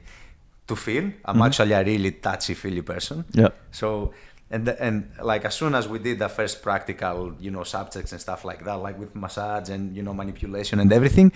to 0.69 0.75
feel. 0.77 1.05
I'm 1.25 1.37
Mhm. 1.39 1.47
actually 1.47 1.73
a 1.73 1.83
really 1.83 2.11
touchy 2.27 2.53
feely 2.55 2.83
person. 2.83 3.25
Yeah. 3.33 3.49
So 3.73 4.13
and 4.51 4.69
and 4.69 5.11
like 5.23 5.45
as 5.45 5.55
soon 5.55 5.75
as 5.75 5.89
we 5.89 5.99
did 5.99 6.19
the 6.19 6.29
first 6.29 6.63
practical, 6.63 7.35
you 7.41 7.51
know, 7.51 7.65
subjects 7.65 8.13
and 8.13 8.21
stuff 8.21 8.45
like 8.45 8.65
that, 8.65 8.75
like 8.75 8.99
with 8.99 9.15
massage 9.15 9.69
and 9.71 9.97
you 9.97 10.03
know 10.03 10.15
manipulation 10.15 10.79
and 10.81 10.93
everything, 10.93 11.33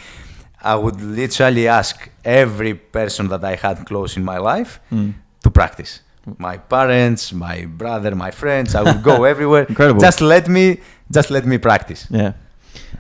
I 0.63 0.75
would 0.75 1.01
literally 1.01 1.69
ask 1.69 2.11
every 2.25 2.75
person 2.75 3.29
that 3.29 3.43
I 3.45 3.55
had 3.57 3.87
close 3.87 4.17
in 4.17 4.25
my 4.25 4.39
life 4.39 4.81
Mm. 4.93 5.15
to 5.45 5.51
practice. 5.51 6.01
My 6.39 6.59
parents, 6.59 7.33
my 7.33 7.65
brother, 7.65 8.15
my 8.15 8.31
friends. 8.31 8.75
I 8.75 8.83
would 8.83 9.03
go 9.03 9.25
everywhere. 9.33 9.65
Incredible. 9.65 10.01
Just 10.01 10.21
let 10.21 10.47
me, 10.49 10.79
just 11.11 11.31
let 11.31 11.47
me 11.47 11.57
practice 11.59 12.07
Yeah. 12.11 12.33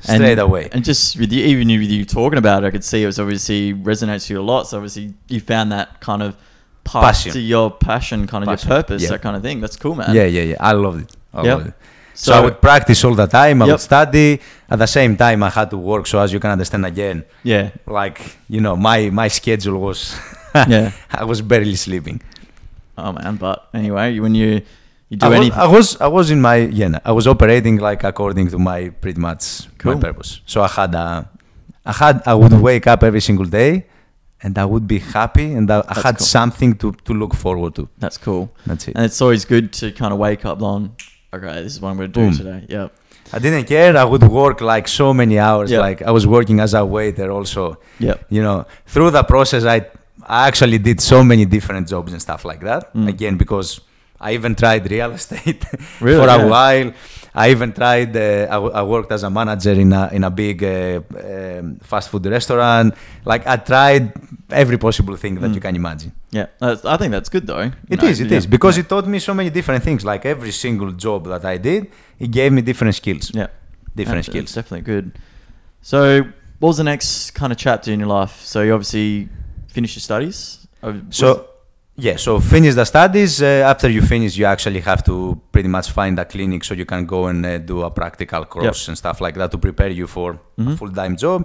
straight 0.00 0.38
away. 0.38 0.68
And 0.72 0.82
just 0.84 1.18
with 1.18 1.30
you, 1.32 1.44
even 1.44 1.68
with 1.68 1.90
you 1.90 2.04
talking 2.06 2.38
about 2.38 2.64
it, 2.64 2.68
I 2.68 2.70
could 2.70 2.84
see 2.84 3.02
it 3.02 3.06
was 3.06 3.18
obviously 3.18 3.74
resonates 3.74 4.24
with 4.24 4.30
you 4.30 4.40
a 4.40 4.46
lot. 4.52 4.62
So 4.68 4.78
obviously 4.78 5.12
you 5.28 5.40
found 5.40 5.72
that 5.72 6.00
kind 6.00 6.22
of 6.22 6.36
path 6.92 7.02
Passion. 7.04 7.32
to 7.32 7.40
your 7.40 7.70
passion, 7.70 8.26
kind 8.26 8.42
of 8.44 8.48
Passion, 8.48 8.68
your 8.68 8.76
purpose, 8.78 9.02
yeah. 9.02 9.08
that 9.10 9.22
kind 9.22 9.36
of 9.36 9.42
thing. 9.42 9.60
That's 9.60 9.76
cool, 9.76 9.94
man. 9.94 10.14
Yeah, 10.14 10.24
yeah, 10.24 10.42
yeah. 10.52 10.56
I 10.60 10.72
loved 10.72 11.00
it. 11.04 11.10
I 11.32 11.42
Yep. 11.44 11.56
loved 11.58 11.68
it. 11.68 11.74
So, 12.14 12.32
I 12.34 12.40
would 12.40 12.60
practice 12.60 13.04
all 13.04 13.14
the 13.14 13.26
time. 13.28 13.62
I 13.62 13.66
Yep. 13.66 13.72
would 13.74 13.80
study. 13.80 14.40
At 14.68 14.78
the 14.80 14.86
same 14.98 15.16
time, 15.16 15.42
I 15.48 15.50
had 15.50 15.70
to 15.70 15.78
work. 15.78 16.06
So 16.06 16.18
as 16.18 16.32
you 16.32 16.40
can 16.40 16.50
understand, 16.50 16.84
again, 16.84 17.24
yeah, 17.44 17.70
like 17.86 18.18
you 18.48 18.60
know, 18.60 18.74
my 18.76 18.98
my 19.10 19.28
schedule 19.28 19.78
was. 19.88 20.00
Yeah. 20.74 20.90
I 21.22 21.24
was 21.24 21.40
barely 21.42 21.76
sleeping. 21.76 22.18
oh 22.96 23.12
man. 23.12 23.36
But 23.36 23.68
anyway, 23.72 24.18
when 24.18 24.34
you 24.34 24.50
you 25.10 25.16
do 25.16 25.26
I 25.26 25.28
was, 25.28 25.36
anything, 25.38 25.60
I 25.60 25.68
was 25.76 25.86
I 26.00 26.08
was 26.18 26.26
in 26.34 26.40
my 26.40 26.56
yeah. 26.80 26.98
I 27.04 27.12
was 27.12 27.26
operating 27.28 27.76
like 27.88 28.02
according 28.02 28.48
to 28.50 28.58
my 28.58 28.88
pretty 29.02 29.20
much 29.20 29.68
Cool. 29.78 29.94
my 29.94 30.00
purpose. 30.00 30.40
So 30.46 30.56
I 30.62 30.68
had 30.78 30.94
a, 30.94 31.28
I 31.86 31.92
had 31.92 32.22
I 32.26 32.34
would 32.34 32.52
wake 32.68 32.86
up 32.92 33.00
every 33.04 33.20
single 33.20 33.44
day, 33.60 33.86
and 34.42 34.56
I 34.58 34.64
would 34.64 34.86
be 34.86 34.98
happy, 35.00 35.52
and 35.52 35.70
I, 35.70 35.82
That's 35.82 36.02
had 36.02 36.16
cool. 36.18 36.26
something 36.26 36.76
to 36.78 36.92
to 37.06 37.12
look 37.14 37.34
forward 37.34 37.74
to. 37.76 37.88
that's 37.98 38.18
cool. 38.18 38.44
That's 38.66 38.88
it. 38.88 38.94
And 38.96 39.04
it's 39.04 39.20
always 39.20 39.44
good 39.44 39.72
to 39.80 39.90
kind 39.92 40.12
of 40.12 40.18
wake 40.18 40.44
up 40.44 40.62
on. 40.62 40.80
Okay, 41.32 41.62
this 41.62 41.72
is 41.74 41.80
what 41.80 41.90
I'm 41.90 41.96
going 41.98 42.12
to 42.12 42.20
do 42.20 42.26
Boom. 42.26 42.36
today. 42.36 42.66
Yeah. 42.68 42.88
I 43.36 43.38
didn't 43.38 43.66
care. 43.66 43.94
I 43.96 44.04
would 44.04 44.22
work 44.22 44.60
like 44.62 44.88
so 44.88 45.12
many 45.12 45.38
hours. 45.38 45.70
Yeah. 45.70 45.80
Like 45.80 46.00
I 46.00 46.10
was 46.10 46.26
working 46.26 46.60
as 46.60 46.72
a 46.72 46.82
waiter 46.84 47.30
also. 47.30 47.76
Yeah. 47.98 48.14
You 48.30 48.42
know, 48.42 48.64
through 48.86 49.10
the 49.10 49.22
process, 49.22 49.64
I 49.64 49.78
I 50.26 50.48
actually 50.48 50.78
did 50.78 51.00
so 51.00 51.22
many 51.22 51.44
different 51.44 51.88
jobs 51.88 52.12
and 52.12 52.20
stuff 52.22 52.44
like 52.44 52.60
that. 52.60 52.82
Mm. 52.94 53.08
Again, 53.08 53.36
because 53.36 53.80
I 54.20 54.32
even 54.34 54.54
tried 54.54 54.90
real 54.90 55.12
estate 55.12 55.64
Really? 56.00 56.18
for 56.26 56.28
a 56.28 56.38
Yeah. 56.38 56.44
while. 56.46 56.92
I 57.34 57.50
even 57.50 57.72
tried. 57.72 58.16
Uh, 58.16 58.48
I, 58.50 58.80
I 58.80 58.82
worked 58.82 59.12
as 59.12 59.22
a 59.22 59.30
manager 59.30 59.72
in 59.72 59.92
a 59.92 60.08
in 60.12 60.24
a 60.24 60.30
big 60.30 60.62
uh, 60.64 61.00
um, 61.24 61.76
fast 61.82 62.08
food 62.10 62.26
restaurant. 62.26 62.94
Like 63.24 63.46
I 63.46 63.56
tried 63.56 64.12
every 64.50 64.76
possible 64.78 65.16
thing 65.16 65.34
that 65.40 65.50
Mm. 65.50 65.54
you 65.54 65.60
can 65.60 65.76
imagine. 65.76 66.12
Yeah. 66.30 66.46
I 66.60 66.96
think 66.96 67.12
that's 67.12 67.28
good 67.28 67.46
though. 67.46 67.70
It 67.88 68.02
know, 68.02 68.08
is, 68.08 68.20
it 68.20 68.30
yeah. 68.30 68.38
is, 68.38 68.46
because 68.46 68.76
it 68.78 68.88
taught 68.88 69.06
me 69.06 69.18
so 69.20 69.34
many 69.34 69.50
different 69.50 69.84
things. 69.84 70.04
Like 70.04 70.26
every 70.26 70.50
single 70.50 70.90
job 70.92 71.26
that 71.28 71.44
I 71.44 71.58
did, 71.58 71.90
it 72.18 72.30
gave 72.32 72.50
me 72.52 72.62
different 72.62 72.94
skills. 72.96 73.30
Yeah. 73.32 73.48
Different 73.94 74.26
That's- 74.26 74.26
skills. 74.26 74.54
That's 74.54 74.66
definitely 74.68 74.86
good. 74.94 75.12
So, 75.82 76.22
what 76.58 76.68
was 76.68 76.76
the 76.78 76.84
next 76.84 77.30
kind 77.32 77.52
of 77.52 77.58
chapter 77.58 77.92
in 77.92 78.00
your 78.00 78.08
life? 78.08 78.40
So, 78.44 78.62
you 78.62 78.72
obviously 78.74 79.28
finished 79.68 79.94
your 79.96 80.02
studies. 80.02 80.66
So 81.10 81.47
yeah, 82.00 82.16
so 82.16 82.38
finish 82.40 82.74
the 82.74 82.84
studies. 82.84 83.42
Uh, 83.42 83.66
after 83.66 83.88
you 83.90 84.02
finish, 84.02 84.36
you 84.38 84.44
actually 84.46 84.80
have 84.80 85.02
to 85.04 85.40
pretty 85.50 85.68
much 85.68 85.90
find 85.90 86.18
a 86.18 86.24
clinic 86.24 86.62
so 86.64 86.74
you 86.74 86.84
can 86.86 87.04
go 87.06 87.26
and 87.26 87.44
uh, 87.44 87.58
do 87.58 87.82
a 87.82 87.90
practical 87.90 88.44
course 88.44 88.86
and 88.88 88.96
stuff 88.96 89.20
like 89.20 89.34
that 89.34 89.50
to 89.50 89.58
prepare 89.58 89.90
you 89.90 90.06
for 90.06 90.30
a 90.58 90.60
Mhm. 90.62 90.76
full 90.78 90.92
time 90.92 91.16
job. 91.16 91.44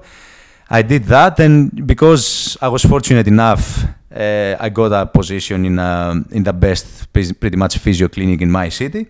I 0.69 0.81
did 0.83 1.03
that, 1.05 1.39
and 1.39 1.85
because 1.87 2.57
I 2.61 2.67
was 2.69 2.83
fortunate 2.85 3.27
enough, 3.27 3.83
uh, 4.15 4.55
I 4.65 4.69
got 4.69 4.91
a 4.91 5.05
position 5.05 5.65
in 5.65 5.77
a, 5.79 6.23
in 6.31 6.43
the 6.43 6.53
best, 6.53 7.11
pretty 7.11 7.57
much 7.57 7.77
physio 7.79 8.07
clinic 8.07 8.41
in 8.41 8.49
my 8.51 8.69
city. 8.69 9.07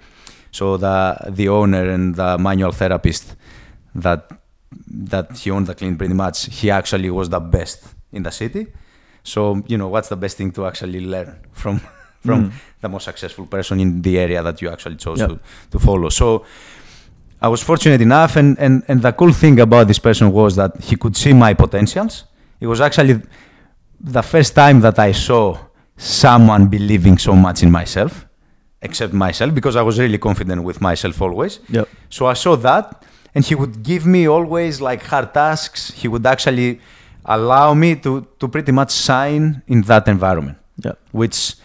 So 0.51 0.77
the 0.77 1.17
the 1.29 1.49
owner 1.49 1.89
and 1.89 2.15
the 2.15 2.37
manual 2.37 2.71
therapist 2.71 3.35
that 3.95 4.21
that 5.11 5.37
he 5.37 5.51
owned 5.51 5.67
the 5.67 5.75
clinic 5.75 5.97
pretty 5.97 6.13
much, 6.15 6.45
he 6.61 6.71
actually 6.71 7.09
was 7.09 7.27
the 7.29 7.39
best 7.39 7.79
in 8.11 8.23
the 8.23 8.31
city. 8.31 8.67
So 9.23 9.63
you 9.67 9.77
know 9.77 9.87
what's 9.87 10.09
the 10.09 10.15
best 10.17 10.37
thing 10.37 10.51
to 10.51 10.65
actually 10.67 11.01
learn 11.05 11.35
from 11.51 11.79
from 12.25 12.39
Mm. 12.45 12.51
the 12.81 12.87
most 12.89 13.03
successful 13.05 13.45
person 13.45 13.79
in 13.81 14.01
the 14.01 14.17
area 14.17 14.41
that 14.43 14.61
you 14.61 14.69
actually 14.69 14.95
chose 14.95 15.19
Yep. 15.19 15.29
to, 15.29 15.39
to 15.71 15.79
follow. 15.79 16.09
So 16.09 16.45
I 17.41 17.49
was 17.49 17.61
fortunate 17.61 17.99
enough, 17.99 18.37
and, 18.37 18.57
and, 18.59 18.81
and 18.87 19.01
the 19.01 19.11
cool 19.11 19.33
thing 19.33 19.59
about 19.59 19.87
this 19.89 19.99
person 19.99 20.31
was 20.31 20.55
that 20.55 20.71
he 20.81 20.95
could 20.95 21.17
see 21.17 21.33
my 21.33 21.53
potentials. 21.53 22.23
It 22.61 22.67
was 22.67 22.79
actually 22.79 23.19
the 23.99 24.21
first 24.21 24.55
time 24.55 24.79
that 24.81 24.97
I 24.99 25.11
saw 25.11 25.57
someone 25.97 26.67
believing 26.67 27.17
so 27.17 27.35
much 27.35 27.61
in 27.63 27.69
myself, 27.71 28.25
except 28.81 29.11
myself, 29.13 29.53
because 29.53 29.75
I 29.75 29.81
was 29.81 29.99
really 29.99 30.17
confident 30.17 30.63
with 30.63 30.79
myself 30.79 31.21
always. 31.21 31.59
Yep. 31.69 31.89
So 32.09 32.27
I 32.27 32.33
saw 32.35 32.55
that, 32.55 33.03
and 33.35 33.43
he 33.43 33.55
would 33.55 33.83
give 33.83 34.05
me 34.05 34.27
always 34.27 34.79
like 34.79 35.03
hard 35.03 35.33
tasks. 35.33 35.91
He 35.91 36.07
would 36.07 36.25
actually 36.25 36.79
allow 37.25 37.73
me 37.73 37.95
to, 37.95 38.27
to 38.39 38.47
pretty 38.47 38.71
much 38.71 38.93
shine 38.93 39.61
in 39.67 39.81
that 39.83 40.07
environment. 40.07 40.57
Yep. 40.83 40.97
which 41.11 41.55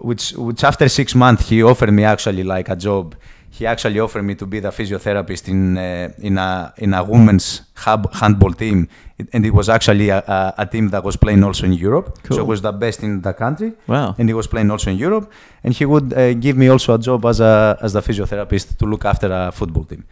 which 0.00 0.32
which 0.32 0.64
after 0.64 0.88
six 0.88 1.14
months 1.14 1.48
he 1.50 1.62
offered 1.62 1.92
me 1.92 2.04
actually 2.04 2.44
like 2.44 2.68
a 2.68 2.76
job. 2.76 3.14
He 3.50 3.66
actually 3.66 3.98
offered 3.98 4.22
me 4.22 4.34
to 4.36 4.46
be 4.46 4.60
the 4.60 4.70
physiotherapist 4.70 5.48
in 5.48 5.76
uh, 5.76 6.12
in 6.18 6.38
a 6.38 6.72
in 6.78 6.94
a 6.94 7.02
women's 7.04 7.62
hub 7.74 8.12
handball 8.14 8.52
team. 8.52 8.88
It, 9.18 9.28
and 9.32 9.44
it 9.44 9.52
was 9.52 9.68
actually 9.68 10.08
a, 10.10 10.18
a, 10.18 10.54
a 10.58 10.66
team 10.66 10.88
that 10.90 11.02
was 11.02 11.16
playing 11.16 11.42
also 11.42 11.66
in 11.66 11.72
Europe. 11.72 12.18
Cool. 12.22 12.36
so 12.36 12.42
it 12.42 12.46
was 12.46 12.60
the 12.62 12.72
best 12.72 13.02
in 13.02 13.20
the 13.20 13.32
country. 13.32 13.72
Wow. 13.86 14.14
and 14.18 14.28
he 14.28 14.34
was 14.34 14.46
playing 14.46 14.70
also 14.70 14.90
in 14.90 14.96
Europe. 14.96 15.30
And 15.64 15.74
he 15.74 15.84
would 15.84 16.12
uh, 16.12 16.34
give 16.34 16.56
me 16.56 16.68
also 16.68 16.94
a 16.94 16.98
job 16.98 17.24
as 17.26 17.40
a 17.40 17.76
as 17.82 17.92
the 17.92 18.00
physiotherapist 18.00 18.76
to 18.78 18.86
look 18.86 19.04
after 19.04 19.28
a 19.30 19.50
football 19.52 19.84
team. 19.84 20.04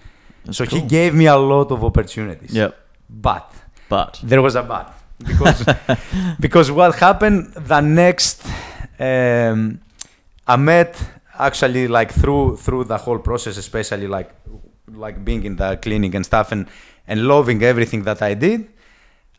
That's 0.45 0.59
so 0.59 0.65
he 0.65 0.81
gave 0.83 1.15
me 1.15 1.27
a 1.27 1.37
lot 1.37 1.71
of 1.71 1.85
opportunities. 1.85 2.53
Yep. 2.53 2.75
but 3.09 3.49
But. 3.89 4.21
there 4.23 4.43
was 4.43 4.55
a 4.57 4.63
but 4.63 4.87
because 5.19 5.65
because 6.41 6.71
what 6.73 6.95
happened 6.97 7.53
the 7.55 7.81
next 7.81 8.45
um, 8.99 9.81
I 10.47 10.57
met 10.57 10.93
actually 11.39 11.87
like 11.89 12.13
through 12.13 12.57
through 12.57 12.85
the 12.85 12.99
whole 12.99 13.19
process 13.19 13.57
especially 13.57 14.07
like 14.09 14.31
like 15.05 15.25
being 15.25 15.45
in 15.45 15.57
the 15.57 15.77
clinic 15.77 16.15
and 16.15 16.25
stuff 16.25 16.53
and 16.53 16.67
and 17.09 17.27
loving 17.27 17.63
everything 17.63 18.03
that 18.05 18.23
I 18.23 18.35
did 18.35 18.69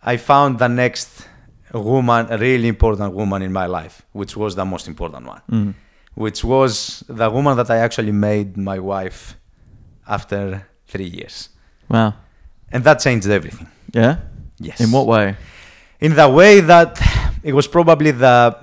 I 0.04 0.18
found 0.18 0.60
the 0.60 0.68
next 0.70 1.28
woman 1.74 2.28
a 2.30 2.38
really 2.38 2.68
important 2.68 3.14
woman 3.14 3.42
in 3.42 3.52
my 3.52 3.66
life 3.66 4.02
which 4.14 4.38
was 4.38 4.56
the 4.56 4.66
most 4.66 4.88
important 4.88 5.26
one 5.28 5.42
Mm. 5.52 5.74
which 6.16 6.44
was 6.44 7.04
the 7.22 7.30
woman 7.30 7.58
that 7.58 7.70
I 7.70 7.78
actually 7.78 8.12
made 8.14 8.56
my 8.58 8.80
wife 8.80 9.36
after 10.08 10.66
3 10.88 11.06
years 11.06 11.50
Wow. 11.90 12.14
and 12.72 12.84
that 12.84 13.00
changed 13.00 13.28
everything 13.30 13.68
Yeah. 13.94 14.16
Yes 14.60 14.80
In 14.82 14.92
what 14.92 15.06
way? 15.08 15.36
in 16.00 16.16
the 16.16 16.30
way 16.30 16.60
that 16.62 17.00
it 17.44 17.54
was 17.54 17.68
probably 17.68 18.12
the 18.12 18.56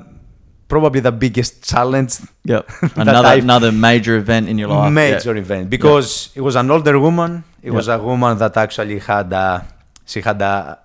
probably 0.68 1.00
the 1.00 1.12
biggest 1.12 1.62
challenge 1.64 2.18
Yep. 2.44 2.68
Another 2.96 3.28
I've- 3.28 3.40
another 3.42 3.72
major 3.72 4.16
event 4.16 4.48
in 4.48 4.58
your 4.58 4.68
life. 4.68 4.92
major 4.92 5.36
event 5.36 5.70
because 5.70 6.30
it 6.34 6.40
was 6.40 6.56
an 6.56 6.70
older 6.70 6.98
woman 6.98 7.44
it 7.62 7.70
was 7.70 7.88
a 7.88 7.98
woman 7.98 8.38
that 8.38 8.56
actually 8.56 8.98
had 8.98 9.32
a 9.32 9.64
she 10.06 10.20
had 10.20 10.40
a, 10.42 10.78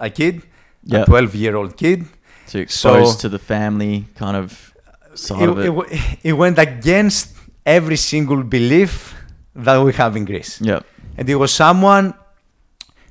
a 0.00 0.10
kid 0.10 0.42
Yeah. 0.84 1.02
a 1.02 1.06
12 1.06 1.34
year 1.34 1.56
old 1.56 1.76
kid 1.76 2.04
So 2.46 2.58
exposed 2.58 3.18
So- 3.20 3.22
to 3.22 3.28
the 3.28 3.38
family 3.38 4.06
kind 4.14 4.36
of 4.36 4.74
side 5.14 5.42
it, 5.42 5.48
of 5.48 5.58
it. 5.58 5.68
it 5.68 6.18
it 6.30 6.32
went 6.32 6.58
against 6.58 7.36
every 7.66 7.96
single 7.96 8.42
belief 8.42 9.14
that 9.54 9.78
we 9.84 9.92
have 9.94 10.16
in 10.16 10.24
Greece 10.24 10.60
yep. 10.60 10.84
and 11.18 11.28
it 11.28 11.36
was 11.36 11.52
someone 11.52 12.14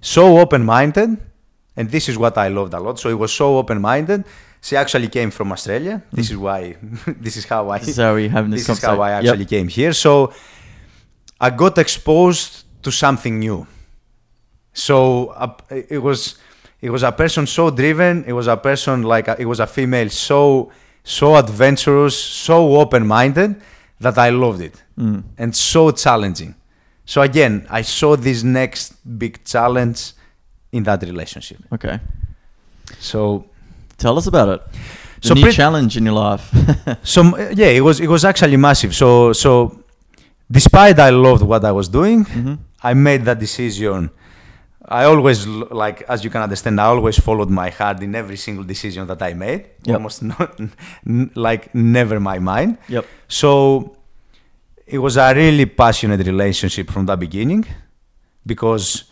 so 0.01 0.37
open-minded 0.39 1.17
and 1.77 1.89
this 1.89 2.09
is 2.09 2.17
what 2.17 2.37
i 2.37 2.47
loved 2.47 2.73
a 2.73 2.79
lot. 2.79 2.99
So 2.99 3.09
it 3.09 3.17
was 3.17 3.31
so 3.33 3.57
open-minded. 3.57 4.23
She 4.61 4.75
actually 4.75 5.07
came 5.07 5.31
from 5.31 5.51
australia. 5.51 6.01
This 6.11 6.29
is 6.29 6.37
why 6.37 6.75
this 7.25 7.37
is 7.37 7.45
how 7.45 7.69
i 7.69 7.79
how 7.79 8.15
we 8.15 8.27
having 8.27 8.51
this 8.51 8.67
this 8.67 8.77
is 8.77 8.83
how 8.83 9.01
i 9.01 9.11
actually 9.11 9.45
came 9.45 9.67
here. 9.67 9.93
So 9.93 10.33
i 11.39 11.49
got 11.49 11.77
exposed 11.77 12.65
to 12.83 12.91
something 12.91 13.39
new. 13.39 13.67
So 14.73 15.27
uh, 15.27 15.55
it 15.69 16.01
was 16.01 16.35
it 16.81 16.89
was 16.89 17.03
a 17.03 17.11
person 17.11 17.45
so 17.47 17.69
driven. 17.69 18.23
It 18.25 18.33
was 18.33 18.47
a 18.47 18.57
person 18.57 19.03
like 19.03 19.27
a, 19.27 19.35
it 19.39 19.45
was 19.45 19.59
a 19.59 19.67
female 19.67 20.09
so 20.09 20.71
so 21.03 21.35
adventurous 21.35 22.15
so 22.17 22.75
open-minded 22.77 23.61
that 23.99 24.17
i 24.17 24.29
loved 24.29 24.61
it. 24.61 24.83
Mm. 24.97 25.23
and 25.37 25.55
so 25.55 25.91
challenging. 25.91 26.53
So 27.05 27.21
again, 27.21 27.65
I 27.69 27.81
saw 27.81 28.15
this 28.15 28.43
next 28.43 28.93
big 29.17 29.43
challenge 29.43 30.13
in 30.71 30.83
that 30.83 31.01
relationship. 31.03 31.59
Okay. 31.71 31.99
So, 32.99 33.45
Tell 33.97 34.17
us 34.17 34.25
about 34.27 34.49
it. 34.49 34.61
The 35.21 35.27
So 35.27 35.33
new 35.35 35.41
pretty- 35.43 35.55
challenge 35.57 35.95
in 35.97 36.05
your 36.05 36.15
life. 36.15 36.49
so 37.03 37.21
yeah, 37.61 37.67
it 37.67 37.81
was 37.81 37.99
it 37.99 38.07
was 38.09 38.25
actually 38.25 38.57
massive. 38.57 38.95
So 38.95 39.31
so, 39.33 39.83
despite 40.49 40.97
I 40.99 41.11
loved 41.11 41.43
what 41.43 41.63
I 41.63 41.71
was 41.71 41.87
doing, 41.87 42.25
hmm 42.25 42.55
I 42.83 42.95
made 42.95 43.25
that 43.25 43.37
decision. 43.37 44.09
I 44.89 45.03
always 45.05 45.45
like, 45.45 46.01
as 46.09 46.23
you 46.23 46.31
can 46.31 46.41
understand, 46.41 46.81
I 46.81 46.85
always 46.85 47.19
followed 47.19 47.49
my 47.51 47.69
heart 47.69 48.01
in 48.01 48.15
every 48.15 48.37
single 48.37 48.63
decision 48.65 49.05
that 49.07 49.21
I 49.21 49.33
made. 49.35 49.61
Yep. 49.85 49.95
Almost 49.97 50.23
not 50.33 50.59
n- 50.59 51.29
like 51.35 51.63
never 51.75 52.19
my 52.19 52.39
mind. 52.39 52.79
Yep. 52.89 53.05
So 53.27 53.95
it 54.87 54.97
was 54.97 55.15
a 55.17 55.31
really 55.35 55.67
passionate 55.67 56.25
relationship 56.25 56.89
from 56.89 57.05
the 57.05 57.15
beginning 57.15 57.65
because 58.45 59.03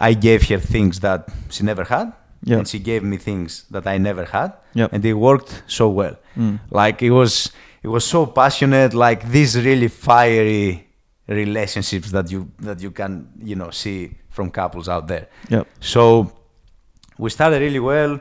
I 0.00 0.14
gave 0.14 0.48
her 0.48 0.58
things 0.58 1.00
that 1.00 1.28
she 1.50 1.62
never 1.64 1.84
had. 1.84 2.12
Yep. 2.42 2.58
and 2.58 2.66
she 2.68 2.78
gave 2.78 3.02
me 3.02 3.18
things 3.18 3.64
that 3.70 3.86
I 3.86 3.98
never 3.98 4.24
had, 4.24 4.54
Yep. 4.72 4.94
and 4.94 5.04
it 5.04 5.12
worked 5.12 5.62
so 5.66 5.90
well. 5.90 6.16
Mm. 6.38 6.58
Like 6.70 7.02
it 7.02 7.10
was, 7.10 7.52
it 7.82 7.88
was 7.88 8.02
so 8.06 8.24
passionate. 8.24 8.94
Like 8.94 9.28
these 9.30 9.56
really 9.62 9.88
fiery 9.88 10.86
relationships 11.28 12.10
that 12.12 12.30
you 12.30 12.50
that 12.60 12.80
you 12.80 12.90
can 12.90 13.28
you 13.42 13.56
know 13.56 13.70
see 13.70 14.12
from 14.30 14.50
couples 14.50 14.88
out 14.88 15.06
there. 15.06 15.28
Yep. 15.50 15.66
So 15.80 16.32
we 17.18 17.28
started 17.30 17.60
really 17.60 17.78
well. 17.80 18.20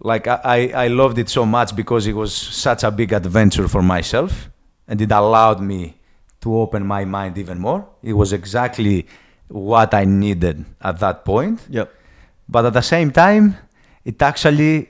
Like 0.00 0.26
I 0.26 0.72
I 0.84 0.88
loved 0.88 1.18
it 1.18 1.28
so 1.28 1.46
much 1.46 1.74
because 1.76 2.06
it 2.06 2.14
was 2.16 2.34
such 2.34 2.82
a 2.84 2.90
big 2.90 3.12
adventure 3.12 3.68
for 3.68 3.82
myself, 3.82 4.50
and 4.88 5.00
it 5.00 5.12
allowed 5.12 5.60
me 5.60 5.94
to 6.40 6.56
open 6.58 6.84
my 6.86 7.04
mind 7.04 7.38
even 7.38 7.58
more. 7.58 7.86
It 8.02 8.12
was 8.14 8.32
exactly 8.32 9.06
what 9.48 9.94
I 9.94 10.04
needed 10.04 10.64
at 10.80 10.98
that 11.00 11.24
point. 11.24 11.60
Yep. 11.70 11.92
But 12.48 12.66
at 12.66 12.72
the 12.72 12.82
same 12.82 13.10
time, 13.10 13.56
it 14.04 14.20
actually 14.22 14.88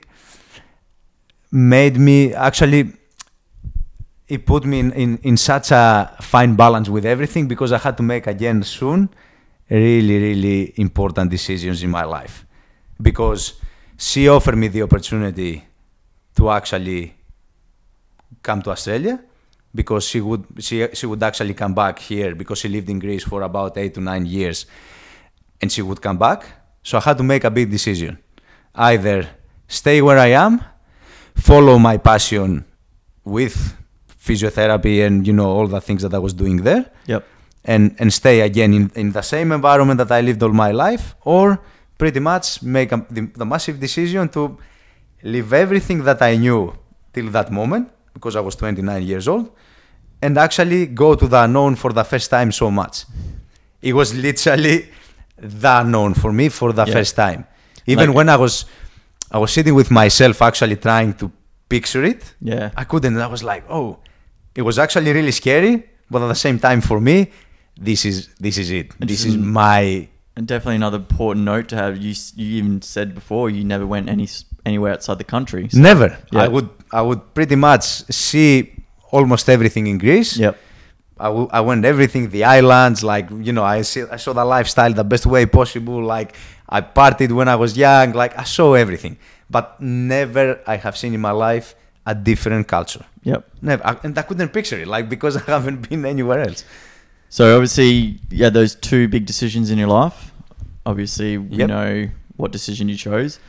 made 1.51 1.97
me 1.97 2.33
actually 2.33 2.93
it 4.27 4.45
put 4.45 4.65
me 4.65 4.79
in, 4.79 4.91
in, 4.91 5.17
in 5.23 5.37
such 5.37 5.71
a 5.71 6.13
fine 6.21 6.55
balance 6.55 6.89
with 6.89 7.05
everything 7.05 7.47
because 7.47 7.71
I 7.71 7.77
had 7.77 7.95
to 7.97 8.03
make 8.03 8.27
again 8.27 8.61
soon 8.63 9.09
really, 9.69 10.19
really 10.19 10.73
important 10.77 11.31
decisions 11.31 11.81
in 11.81 11.89
my 11.89 12.03
life. 12.03 12.45
Because 13.01 13.53
she 13.97 14.27
offered 14.27 14.57
me 14.57 14.67
the 14.67 14.81
opportunity 14.81 15.63
to 16.35 16.49
actually 16.49 17.15
come 18.43 18.61
to 18.63 18.71
Australia 18.71 19.19
because 19.73 20.05
she 20.05 20.21
would 20.21 20.43
she, 20.59 20.87
she 20.93 21.05
would 21.05 21.21
actually 21.23 21.53
come 21.53 21.73
back 21.73 21.99
here 21.99 22.35
because 22.35 22.59
she 22.59 22.69
lived 22.69 22.89
in 22.89 22.99
Greece 22.99 23.23
for 23.23 23.41
about 23.43 23.77
eight 23.77 23.93
to 23.95 24.01
nine 24.01 24.25
years 24.25 24.65
and 25.61 25.71
she 25.71 25.81
would 25.81 26.01
come 26.01 26.17
back. 26.17 26.45
So 26.83 26.97
I 26.97 27.01
had 27.01 27.17
to 27.17 27.23
make 27.23 27.43
a 27.43 27.51
big 27.51 27.69
decision. 27.69 28.17
Either 28.73 29.27
stay 29.67 30.01
where 30.01 30.17
I 30.17 30.27
am, 30.27 30.61
follow 31.35 31.77
my 31.79 31.97
passion 31.97 32.65
with 33.23 33.75
physiotherapy 34.25 35.05
and 35.05 35.25
you 35.27 35.33
know 35.33 35.49
all 35.49 35.67
the 35.67 35.81
things 35.81 36.01
that 36.01 36.13
I 36.13 36.19
was 36.19 36.33
doing 36.33 36.57
there 36.63 36.85
Yep. 37.07 37.23
and 37.65 37.95
and 37.99 38.11
stay 38.13 38.41
again 38.41 38.73
in, 38.73 38.91
in 38.95 39.11
the 39.11 39.21
same 39.21 39.51
environment 39.51 39.97
that 39.99 40.11
I 40.11 40.21
lived 40.21 40.41
all 40.43 40.53
my 40.53 40.71
life, 40.71 41.15
or 41.23 41.59
pretty 41.97 42.19
much 42.19 42.61
make 42.61 42.91
a, 42.91 43.05
the, 43.09 43.21
the 43.35 43.45
massive 43.45 43.79
decision 43.79 44.29
to 44.29 44.57
leave 45.23 45.51
everything 45.53 46.03
that 46.03 46.21
I 46.21 46.35
knew 46.37 46.73
till 47.13 47.29
that 47.31 47.51
moment 47.51 47.89
because 48.17 48.35
I 48.35 48.41
was 48.47 48.55
29 48.55 49.03
years 49.11 49.27
old, 49.27 49.45
and 50.23 50.37
actually 50.37 50.81
go 51.03 51.09
to 51.21 51.27
the 51.33 51.39
unknown 51.43 51.75
for 51.75 51.91
the 51.93 52.03
first 52.03 52.27
time 52.29 52.51
so 52.51 52.67
much. 52.71 52.95
It 53.81 53.93
was 53.93 54.09
literally 54.27 54.77
the 55.61 55.71
unknown 55.81 56.11
for 56.21 56.31
me 56.39 56.49
for 56.49 56.69
the 56.79 56.85
Yeah. 56.85 56.93
first 56.97 57.13
time. 57.15 57.41
Even 57.85 58.07
Like- 58.09 58.17
when 58.19 58.29
I 58.29 58.37
was 58.45 58.65
I 59.29 59.37
was 59.43 59.51
sitting 59.57 59.75
with 59.75 59.89
myself 59.91 60.41
actually 60.41 60.77
trying 60.77 61.11
to 61.21 61.25
picture 61.73 62.03
it, 62.11 62.21
Yeah. 62.51 62.69
I 62.81 62.83
couldn't. 62.91 63.15
I 63.19 63.27
was 63.35 63.43
like, 63.51 63.63
oh, 63.77 63.87
it 64.55 64.61
was 64.69 64.75
actually 64.79 65.11
really 65.17 65.33
scary, 65.41 65.73
but 66.09 66.19
at 66.25 66.29
the 66.35 66.41
same 66.45 66.57
time, 66.67 66.79
for 66.89 66.99
me, 67.09 67.17
this 67.89 68.01
is 68.05 68.15
this 68.45 68.57
is 68.57 68.69
it. 68.79 68.87
This 69.11 69.21
is 69.29 69.35
my 69.63 70.07
And 70.37 70.45
definitely 70.47 70.75
another 70.83 70.97
important 71.07 71.43
note 71.53 71.65
to 71.71 71.75
have. 71.81 71.91
You 72.05 72.13
you 72.41 72.47
even 72.59 72.81
said 72.93 73.07
before 73.21 73.45
you 73.55 73.63
never 73.73 73.85
went 73.93 74.05
any 74.15 74.27
anywhere 74.69 74.93
outside 74.95 75.17
the 75.23 75.29
country. 75.35 75.63
So- 75.71 75.79
never. 75.89 76.09
Yeah. 76.31 76.45
I 76.45 76.47
would 76.53 76.69
I 76.91 77.01
would 77.01 77.33
pretty 77.33 77.55
much 77.55 77.83
see 78.11 78.73
almost 79.11 79.49
everything 79.49 79.87
in 79.87 79.97
Greece. 79.97 80.37
Yep. 80.37 80.57
I, 81.19 81.25
w- 81.25 81.49
I 81.51 81.61
went 81.61 81.83
everything, 81.83 82.29
the 82.29 82.43
islands, 82.43 83.03
like 83.03 83.29
you 83.31 83.51
know, 83.51 83.63
I 83.63 83.81
see, 83.81 84.03
I 84.03 84.17
saw 84.17 84.33
the 84.33 84.45
lifestyle 84.45 84.93
the 84.93 85.03
best 85.03 85.25
way 85.25 85.45
possible. 85.47 86.03
Like 86.03 86.35
I 86.69 86.81
partied 86.81 87.31
when 87.31 87.47
I 87.47 87.55
was 87.55 87.75
young. 87.75 88.13
Like 88.13 88.37
I 88.37 88.43
saw 88.43 88.73
everything, 88.75 89.17
but 89.49 89.81
never 89.81 90.59
I 90.67 90.77
have 90.77 90.95
seen 90.95 91.13
in 91.13 91.21
my 91.21 91.31
life 91.31 91.73
a 92.05 92.13
different 92.13 92.67
culture. 92.67 93.03
Yep. 93.23 93.49
Never, 93.61 93.85
I, 93.85 93.97
and 94.03 94.17
I 94.17 94.21
couldn't 94.21 94.49
picture 94.49 94.79
it, 94.79 94.87
like 94.87 95.09
because 95.09 95.35
I 95.41 95.41
haven't 95.51 95.89
been 95.89 96.05
anywhere 96.05 96.41
else. 96.41 96.63
So 97.29 97.55
obviously, 97.55 98.19
you 98.29 98.43
had 98.43 98.53
those 98.53 98.75
two 98.75 99.07
big 99.07 99.25
decisions 99.25 99.69
in 99.71 99.77
your 99.77 99.89
life. 99.89 100.31
Obviously, 100.85 101.37
we 101.37 101.57
Yep. 101.57 101.67
know 101.67 102.09
what 102.37 102.51
decision 102.51 102.87
you 102.89 102.95
chose. 102.95 103.39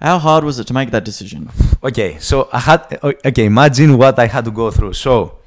How 0.00 0.18
hard 0.18 0.44
was 0.44 0.58
it 0.60 0.66
to 0.68 0.74
make 0.74 0.90
that 0.92 1.04
decision? 1.04 1.50
Okay, 1.82 2.18
so 2.20 2.48
I 2.52 2.58
had 2.60 2.98
okay. 3.02 3.44
Imagine 3.46 3.98
what 3.98 4.18
I 4.18 4.26
had 4.26 4.44
to 4.44 4.50
go 4.52 4.70
through. 4.70 4.92
So 4.92 5.38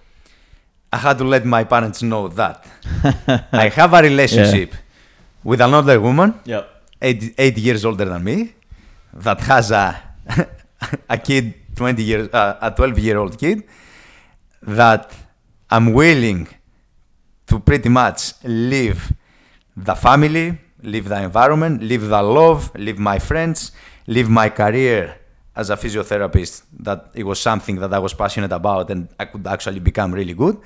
I 0.91 0.98
had 0.98 1.18
to 1.19 1.23
let 1.23 1.45
my 1.45 1.64
parents 1.64 2.02
know 2.03 2.28
that 2.30 2.65
I 3.53 3.69
have 3.69 3.94
a 3.94 4.02
relationship 4.02 4.73
with 5.44 5.61
another 5.61 5.99
woman, 6.02 6.34
Yep. 6.45 6.69
eight, 7.02 7.34
eight 7.38 7.57
years 7.57 7.86
older 7.86 8.06
than 8.06 8.23
me, 8.23 8.53
that 9.14 9.40
has 9.41 9.72
a 9.72 10.02
a 11.10 11.18
kid, 11.18 11.53
twenty 11.76 12.03
years, 12.03 12.28
uh, 12.34 12.57
a 12.61 12.72
twelve 12.72 12.99
year 12.99 13.18
old 13.18 13.38
kid, 13.40 13.64
that 14.61 15.14
I'm 15.69 15.94
willing 15.94 16.48
to 17.48 17.60
pretty 17.60 17.88
much 17.90 18.34
leave 18.44 19.14
the 19.78 19.95
family, 19.95 20.60
leave 20.84 21.07
the 21.07 21.22
environment, 21.23 21.82
leave 21.82 22.07
the 22.07 22.22
love, 22.22 22.69
leave 22.76 22.99
my 22.99 23.18
friends, 23.19 23.72
leave 24.07 24.30
my 24.30 24.49
career 24.49 25.18
as 25.56 25.69
a 25.69 25.76
physiotherapist. 25.76 26.64
That 26.80 27.11
it 27.14 27.23
was 27.23 27.40
something 27.40 27.76
that 27.78 27.94
I 27.94 27.99
was 27.99 28.14
passionate 28.14 28.52
about 28.52 28.90
and 28.90 29.10
I 29.19 29.26
could 29.26 29.45
actually 29.48 29.80
become 29.80 30.14
really 30.14 30.34
good. 30.34 30.57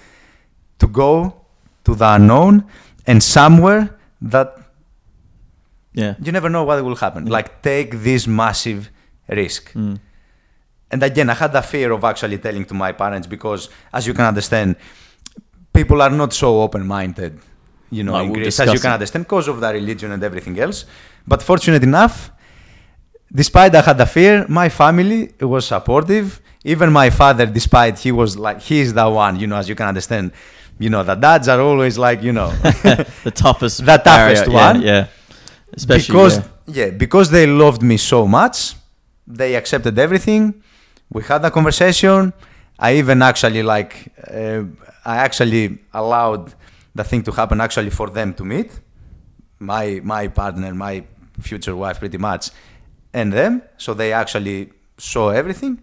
To 0.80 0.88
go 0.88 1.34
to 1.86 1.96
the 1.96 2.08
unknown 2.16 2.66
and 3.08 3.22
somewhere 3.24 3.98
that 4.22 4.58
Yeah. 5.94 6.16
you 6.22 6.32
never 6.32 6.50
know 6.50 6.64
what 6.64 6.84
will 6.84 6.96
happen. 6.96 7.26
Like 7.26 7.62
take 7.62 7.90
this 8.04 8.28
massive 8.28 8.90
risk. 9.30 9.72
Mm. 9.74 10.00
And 10.92 11.04
again, 11.04 11.30
I 11.30 11.34
had 11.34 11.52
the 11.54 11.62
fear 11.62 11.92
of 11.92 12.04
actually 12.04 12.38
telling 12.38 12.66
to 12.66 12.74
my 12.74 12.92
parents 12.92 13.28
because, 13.28 13.70
as 13.92 14.06
you 14.06 14.14
can 14.14 14.26
understand, 14.26 14.76
people 15.74 16.02
are 16.02 16.12
not 16.12 16.32
so 16.34 16.62
open-minded, 16.62 17.40
you 17.90 18.04
know, 18.04 18.14
Like, 18.14 18.28
in 18.28 18.34
Greece, 18.34 18.60
as 18.60 18.72
you 18.74 18.80
can 18.80 18.92
understand, 18.92 19.26
because 19.26 19.48
of 19.48 19.60
the 19.60 19.72
religion 19.74 20.12
and 20.12 20.24
everything 20.24 20.60
else. 20.60 20.86
But 21.28 21.42
fortunate 21.42 21.84
enough, 21.84 22.32
despite 23.36 23.76
I 23.76 23.82
had 23.82 23.98
the 23.98 24.06
fear, 24.06 24.46
my 24.48 24.70
family 24.70 25.32
was 25.42 25.68
supportive. 25.68 26.42
Even 26.64 26.92
my 26.92 27.10
father, 27.10 27.46
despite 27.46 28.00
he 28.00 28.12
was 28.12 28.38
like, 28.38 28.62
he's 28.62 28.94
the 28.94 29.08
one, 29.08 29.40
you 29.40 29.46
know, 29.46 29.58
as 29.58 29.68
you 29.70 29.76
can 29.76 29.88
understand, 29.88 30.32
you 30.80 30.90
know, 30.90 31.04
the 31.04 31.16
dads 31.16 31.48
are 31.48 31.62
always 31.62 31.98
like, 31.98 32.24
you 32.24 32.32
know, 32.32 32.50
the 33.24 33.32
toughest. 33.36 33.86
The 33.86 33.98
toughest 33.98 34.46
barrier, 34.46 34.52
one. 34.52 34.82
Yeah. 34.82 34.88
yeah. 34.92 35.08
Especially 35.74 36.14
because 36.14 36.38
yeah. 36.38 36.86
yeah, 36.86 36.90
because 36.92 37.30
they 37.30 37.46
loved 37.46 37.82
me 37.84 37.98
so 37.98 38.26
much, 38.26 38.74
they 39.28 39.56
accepted 39.56 40.00
everything. 40.00 40.64
We 41.12 41.22
had 41.24 41.44
a 41.46 41.52
conversation. 41.52 42.34
I 42.80 42.96
even 42.96 43.22
actually 43.22 43.64
like 43.64 43.94
uh, 44.28 44.64
I 45.06 45.18
actually 45.18 45.80
allowed 45.94 46.54
the 46.94 47.04
thing 47.04 47.24
to 47.24 47.32
happen 47.32 47.62
actually 47.62 47.90
for 47.90 48.10
them 48.10 48.34
to 48.36 48.44
meet 48.46 48.72
my 49.60 50.00
my 50.04 50.28
partner, 50.28 50.74
my 50.74 51.04
future 51.42 51.76
wife, 51.76 52.00
pretty 52.00 52.18
much, 52.18 52.50
and 53.16 53.32
them. 53.34 53.62
So 53.78 53.94
they 53.96 54.14
actually 54.14 54.70
saw 54.98 55.30
everything, 55.30 55.82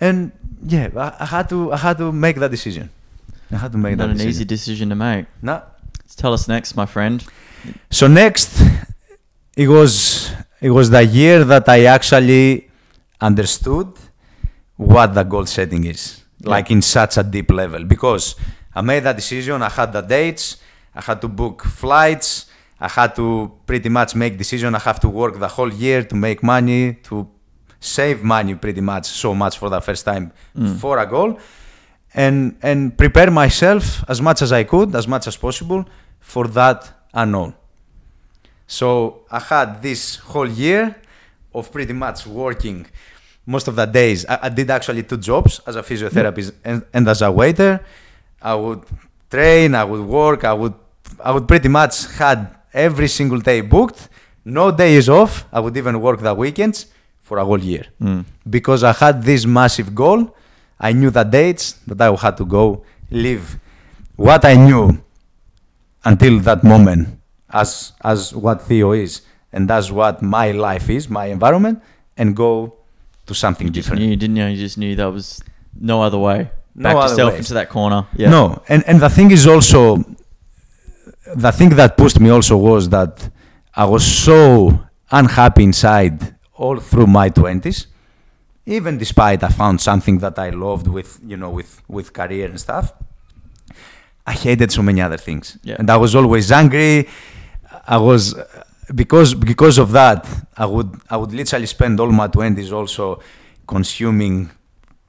and 0.00 0.30
yeah, 0.62 0.88
I, 0.96 1.24
I 1.24 1.26
had 1.26 1.48
to 1.48 1.72
I 1.72 1.78
had 1.78 1.96
to 1.98 2.12
make 2.12 2.36
that 2.36 2.50
decision. 2.50 2.90
I 3.50 3.56
had 3.56 3.72
to 3.72 3.78
make 3.78 3.96
not 3.96 4.04
that 4.04 4.10
an 4.10 4.16
decision. 4.18 4.30
easy 4.30 4.44
decision 4.44 4.88
to 4.90 4.94
make. 4.94 5.26
No, 5.42 5.62
Tell 6.16 6.32
us 6.32 6.48
next, 6.48 6.76
my 6.76 6.86
friend. 6.86 7.24
So 7.90 8.06
next, 8.06 8.60
it 9.56 9.68
was 9.68 10.30
it 10.60 10.70
was 10.70 10.90
the 10.90 11.04
year 11.04 11.44
that 11.44 11.68
I 11.68 11.84
actually 11.84 12.68
understood 13.20 13.88
what 14.76 15.14
the 15.14 15.22
goal 15.22 15.46
setting 15.46 15.84
is, 15.84 16.22
like 16.42 16.70
in 16.70 16.82
such 16.82 17.16
a 17.16 17.22
deep 17.22 17.50
level. 17.50 17.84
Because 17.84 18.34
I 18.74 18.80
made 18.82 19.00
that 19.04 19.16
decision, 19.16 19.62
I 19.62 19.70
had 19.70 19.92
the 19.92 20.02
dates, 20.02 20.56
I 20.94 21.00
had 21.00 21.20
to 21.22 21.28
book 21.28 21.64
flights, 21.64 22.46
I 22.80 22.88
had 22.88 23.14
to 23.16 23.52
pretty 23.66 23.88
much 23.88 24.14
make 24.14 24.38
decision. 24.38 24.74
I 24.74 24.78
have 24.78 25.00
to 25.00 25.08
work 25.08 25.38
the 25.38 25.48
whole 25.48 25.72
year 25.72 26.02
to 26.04 26.14
make 26.16 26.42
money, 26.42 26.94
to 27.04 27.28
save 27.78 28.22
money 28.22 28.54
pretty 28.54 28.80
much 28.80 29.06
so 29.06 29.34
much 29.34 29.58
for 29.58 29.68
the 29.68 29.80
first 29.80 30.04
time 30.04 30.32
mm. 30.56 30.76
for 30.76 30.98
a 30.98 31.06
goal, 31.06 31.38
and 32.14 32.56
and 32.62 32.96
prepare 32.96 33.30
myself 33.30 34.04
as 34.08 34.20
much 34.20 34.42
as 34.42 34.52
I 34.52 34.64
could, 34.64 34.94
as 34.94 35.06
much 35.06 35.26
as 35.26 35.36
possible 35.36 35.84
for 36.20 36.46
that 36.48 36.90
unknown. 37.12 37.54
So 38.66 39.24
I 39.30 39.40
had 39.40 39.82
this 39.82 40.16
whole 40.16 40.48
year 40.48 40.94
of 41.52 41.72
pretty 41.72 41.92
much 41.92 42.26
working 42.26 42.86
most 43.44 43.66
of 43.68 43.76
the 43.76 43.86
days. 43.86 44.24
I, 44.26 44.38
I 44.42 44.48
did 44.48 44.70
actually 44.70 45.02
two 45.02 45.16
jobs 45.16 45.60
as 45.66 45.76
a 45.76 45.82
physiotherapist 45.82 46.52
mm. 46.52 46.56
and, 46.64 46.84
and 46.94 47.08
as 47.08 47.20
a 47.20 47.30
waiter. 47.30 47.84
I 48.40 48.54
would 48.54 48.84
train, 49.30 49.74
I 49.74 49.84
would 49.84 50.00
work, 50.00 50.44
I 50.44 50.54
would 50.54 50.74
I 51.22 51.32
would 51.32 51.46
pretty 51.48 51.68
much 51.68 52.06
had 52.12 52.56
every 52.72 53.08
single 53.08 53.38
day 53.40 53.60
booked, 53.60 54.08
no 54.44 54.70
days 54.70 55.08
off. 55.08 55.44
I 55.52 55.60
would 55.60 55.76
even 55.76 56.00
work 56.00 56.20
the 56.20 56.34
weekends 56.34 56.86
for 57.22 57.38
a 57.38 57.44
whole 57.44 57.60
year 57.60 57.84
Mm. 58.00 58.24
because 58.48 58.82
I 58.84 58.92
had 58.92 59.22
this 59.22 59.44
massive 59.46 59.94
goal. 59.94 60.34
I 60.80 60.92
knew 60.92 61.10
the 61.10 61.24
dates 61.24 61.74
that 61.86 62.00
I 62.00 62.14
had 62.16 62.36
to 62.38 62.44
go 62.44 62.82
live 63.10 63.58
what 64.16 64.44
I 64.44 64.54
knew 64.54 64.98
until 66.04 66.40
that 66.40 66.62
moment 66.64 67.08
as 67.52 67.92
as 68.02 68.34
what 68.34 68.62
Theo 68.62 68.92
is 68.92 69.22
and 69.52 69.68
that's 69.68 69.90
what 69.90 70.22
my 70.22 70.52
life 70.52 70.88
is, 70.88 71.08
my 71.08 71.26
environment, 71.26 71.82
and 72.16 72.36
go 72.36 72.74
to 73.26 73.34
something 73.34 73.66
You 73.66 73.72
different. 73.72 74.00
knew, 74.02 74.14
didn't 74.16 74.36
you? 74.36 74.44
You 74.46 74.56
just 74.56 74.78
knew 74.78 74.94
that 74.96 75.12
was 75.12 75.42
no 75.78 76.02
other 76.02 76.18
way. 76.18 76.50
No 76.74 76.90
other 76.90 77.10
yourself 77.10 77.32
ways. 77.32 77.40
into 77.40 77.54
that 77.54 77.68
corner. 77.68 78.06
Yeah. 78.16 78.30
No, 78.30 78.62
and 78.68 78.84
and 78.86 79.00
the 79.00 79.10
thing 79.10 79.30
is 79.32 79.46
also, 79.46 80.02
the 81.34 81.52
thing 81.52 81.70
that 81.70 81.96
pushed 81.96 82.20
me 82.20 82.30
also 82.30 82.56
was 82.56 82.88
that 82.90 83.30
I 83.74 83.84
was 83.84 84.04
so 84.06 84.78
unhappy 85.10 85.64
inside 85.64 86.34
all 86.54 86.78
through 86.78 87.06
my 87.06 87.28
twenties. 87.28 87.86
Even 88.66 88.98
despite 88.98 89.42
I 89.42 89.48
found 89.48 89.80
something 89.80 90.18
that 90.18 90.38
I 90.38 90.50
loved 90.50 90.86
with 90.86 91.18
you 91.26 91.36
know 91.36 91.50
with 91.50 91.82
with 91.88 92.12
career 92.12 92.46
and 92.48 92.60
stuff, 92.60 92.92
I 94.26 94.32
hated 94.32 94.70
so 94.70 94.82
many 94.82 95.00
other 95.00 95.16
things, 95.16 95.58
Yeah. 95.62 95.76
and 95.78 95.90
I 95.90 95.96
was 95.96 96.14
always 96.14 96.52
angry. 96.52 97.08
I 97.86 97.96
was 97.96 98.34
because 98.94 99.34
because 99.34 99.78
of 99.78 99.92
that. 99.92 100.26
I 100.56 100.66
would 100.66 100.90
I 101.08 101.16
would 101.16 101.32
literally 101.32 101.66
spend 101.66 101.98
all 102.00 102.12
my 102.12 102.28
twenties 102.28 102.70
also 102.72 103.20
consuming 103.66 104.50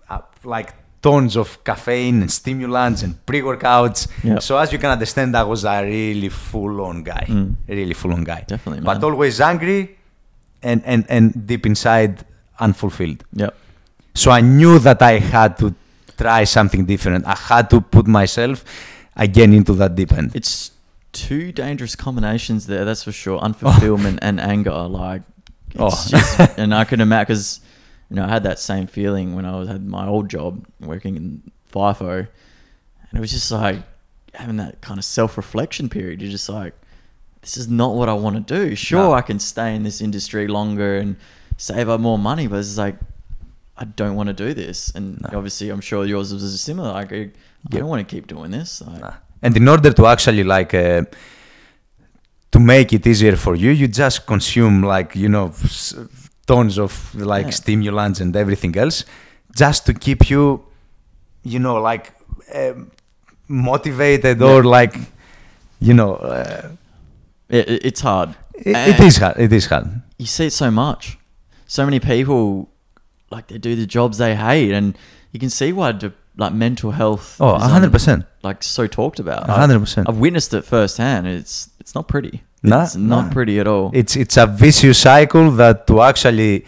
uh, 0.09 0.19
like 0.43 0.73
tons 1.01 1.35
of 1.35 1.63
caffeine 1.63 2.21
and 2.21 2.31
stimulants 2.31 3.01
and 3.03 3.15
pre-workouts. 3.25 4.07
Yeah. 4.23 4.39
So 4.39 4.57
as 4.57 4.71
you 4.71 4.77
can 4.79 4.91
understand, 4.91 5.35
I 5.35 5.43
was 5.43 5.65
a 5.65 5.83
really 5.83 6.29
full-on 6.29 7.03
guy, 7.03 7.25
Mm. 7.27 7.55
really 7.67 7.93
full-on 7.95 8.23
guy. 8.23 8.43
Definitely, 8.47 8.83
but 8.85 9.01
man. 9.01 9.03
always 9.11 9.41
angry 9.41 9.97
and 10.63 10.81
and 10.85 11.05
and 11.09 11.47
deep 11.47 11.65
inside 11.65 12.23
unfulfilled. 12.59 13.23
Yep. 13.33 13.53
So 14.13 14.29
I 14.31 14.41
knew 14.41 14.77
that 14.79 15.01
I 15.01 15.19
had 15.19 15.57
to 15.59 15.73
try 16.17 16.43
something 16.43 16.85
different. 16.85 17.25
I 17.25 17.35
had 17.35 17.69
to 17.71 17.81
put 17.81 18.05
myself 18.07 18.63
again 19.15 19.53
into 19.53 19.73
that 19.75 19.95
deep 19.95 20.11
end. 20.13 20.35
It's 20.35 20.71
two 21.13 21.51
dangerous 21.51 21.95
combinations 21.95 22.67
there. 22.67 22.85
That's 22.85 23.03
for 23.03 23.11
sure. 23.11 23.39
Unfulfillment 23.47 24.19
and 24.21 24.39
anger. 24.39 24.87
Like, 24.87 25.23
it's 25.71 25.79
Oh. 25.79 26.07
just, 26.09 26.39
and 26.59 26.75
I 26.75 26.83
can 26.85 27.01
imagine 27.01 27.25
because 27.27 27.59
you 28.11 28.15
know 28.17 28.25
I 28.25 28.27
had 28.29 28.43
that 28.43 28.59
same 28.59 28.85
feeling 28.87 29.35
when 29.35 29.45
I 29.45 29.57
was 29.57 29.67
had 29.69 29.83
my 29.87 30.05
old 30.05 30.29
job 30.29 30.65
working 30.81 31.15
in 31.15 31.41
FIFO, 31.73 32.19
and 32.19 33.13
it 33.17 33.19
was 33.19 33.31
just 33.31 33.49
like 33.51 33.77
having 34.33 34.57
that 34.57 34.81
kind 34.81 34.97
of 34.99 35.05
self 35.05 35.37
reflection 35.37 35.87
period. 35.89 36.21
You're 36.21 36.29
just 36.39 36.49
like, 36.49 36.73
this 37.41 37.55
is 37.57 37.67
not 37.69 37.95
what 37.95 38.07
I 38.09 38.13
want 38.13 38.35
to 38.35 38.43
do. 38.59 38.75
Sure, 38.75 38.99
No. 39.09 39.13
I 39.13 39.21
can 39.21 39.39
stay 39.39 39.75
in 39.77 39.83
this 39.83 40.01
industry 40.01 40.45
longer 40.47 40.97
and 40.97 41.15
save 41.57 41.87
up 41.89 41.99
more 42.01 42.19
money, 42.19 42.45
but 42.47 42.59
it's 42.59 42.77
like. 42.77 42.97
I 43.77 43.85
don't 43.85 44.15
want 44.15 44.27
to 44.27 44.33
do 44.45 44.53
this, 44.53 44.91
and 44.97 45.05
No. 45.21 45.37
obviously, 45.39 45.69
I'm 45.71 45.81
sure 45.81 46.05
yours 46.05 46.31
was 46.33 46.61
similar. 46.61 46.91
Like, 46.93 47.11
I 47.13 47.15
Yep. 47.15 47.31
don't 47.79 47.87
want 47.93 48.07
to 48.07 48.15
keep 48.15 48.27
doing 48.27 48.51
this. 48.51 48.69
Like, 48.85 49.01
Nah. 49.01 49.13
And 49.41 49.57
in 49.57 49.67
order 49.67 49.91
to 49.91 50.05
actually 50.05 50.43
like 50.43 50.71
uh, 50.75 51.01
to 52.51 52.59
make 52.59 52.93
it 52.93 53.07
easier 53.07 53.35
for 53.35 53.55
you, 53.55 53.71
you 53.71 53.87
just 53.87 54.27
consume 54.27 54.83
like 54.83 55.15
you 55.15 55.29
know 55.29 55.47
tons 56.47 56.77
of 56.77 57.13
like 57.15 57.45
Yeah. 57.47 57.51
stimulants 57.51 58.19
and 58.21 58.35
everything 58.35 58.75
else, 58.77 59.05
just 59.55 59.85
to 59.85 59.93
keep 59.93 60.29
you, 60.29 60.63
you 61.43 61.59
know, 61.59 61.75
like 61.81 62.13
um, 62.55 62.91
motivated 63.47 64.41
or 64.41 64.63
like, 64.63 64.95
you 65.79 65.93
know, 65.93 66.15
uh, 66.15 66.69
it, 67.49 67.69
it- 67.69 67.85
it's 67.85 68.01
hard. 68.01 68.35
it, 68.55 68.75
it 68.75 68.99
is 68.99 69.17
hard. 69.17 69.37
It 69.39 69.51
is 69.53 69.65
hard. 69.67 70.01
you 70.17 70.25
see 70.27 70.45
it 70.47 70.53
so 70.53 70.69
much. 70.71 71.17
So 71.67 71.85
many 71.85 71.99
people 71.99 72.69
like 73.29 73.47
they 73.47 73.57
do 73.57 73.75
the 73.75 73.85
jobs 73.85 74.17
they 74.17 74.35
hate, 74.35 74.71
and 74.73 74.97
you 75.31 75.39
can 75.39 75.49
see 75.49 75.71
why 75.73 75.93
de- 75.93 76.13
like 76.37 76.53
mental 76.53 76.91
health. 76.91 77.37
Oh, 77.39 77.55
is 77.55 77.63
hundred 77.63 77.91
percent. 77.91 78.25
Like 78.43 78.61
so 78.63 78.87
talked 78.87 79.19
about. 79.19 79.47
A 79.49 79.53
I- 79.53 79.59
hundred 79.61 79.79
percent. 79.79 80.09
I've 80.09 80.17
witnessed 80.17 80.53
it 80.53 80.63
firsthand. 80.65 81.27
It's 81.27 81.69
it's 81.79 81.95
not 81.95 82.07
pretty. 82.07 82.43
Nah, 82.63 82.83
it's 82.83 82.95
not 82.95 83.31
pretty 83.31 83.59
at 83.59 83.67
all. 83.67 83.89
It's 83.93 84.15
it's 84.15 84.37
a 84.37 84.45
vicious 84.45 84.99
cycle 84.99 85.51
that 85.51 85.87
to 85.87 86.01
actually 86.01 86.65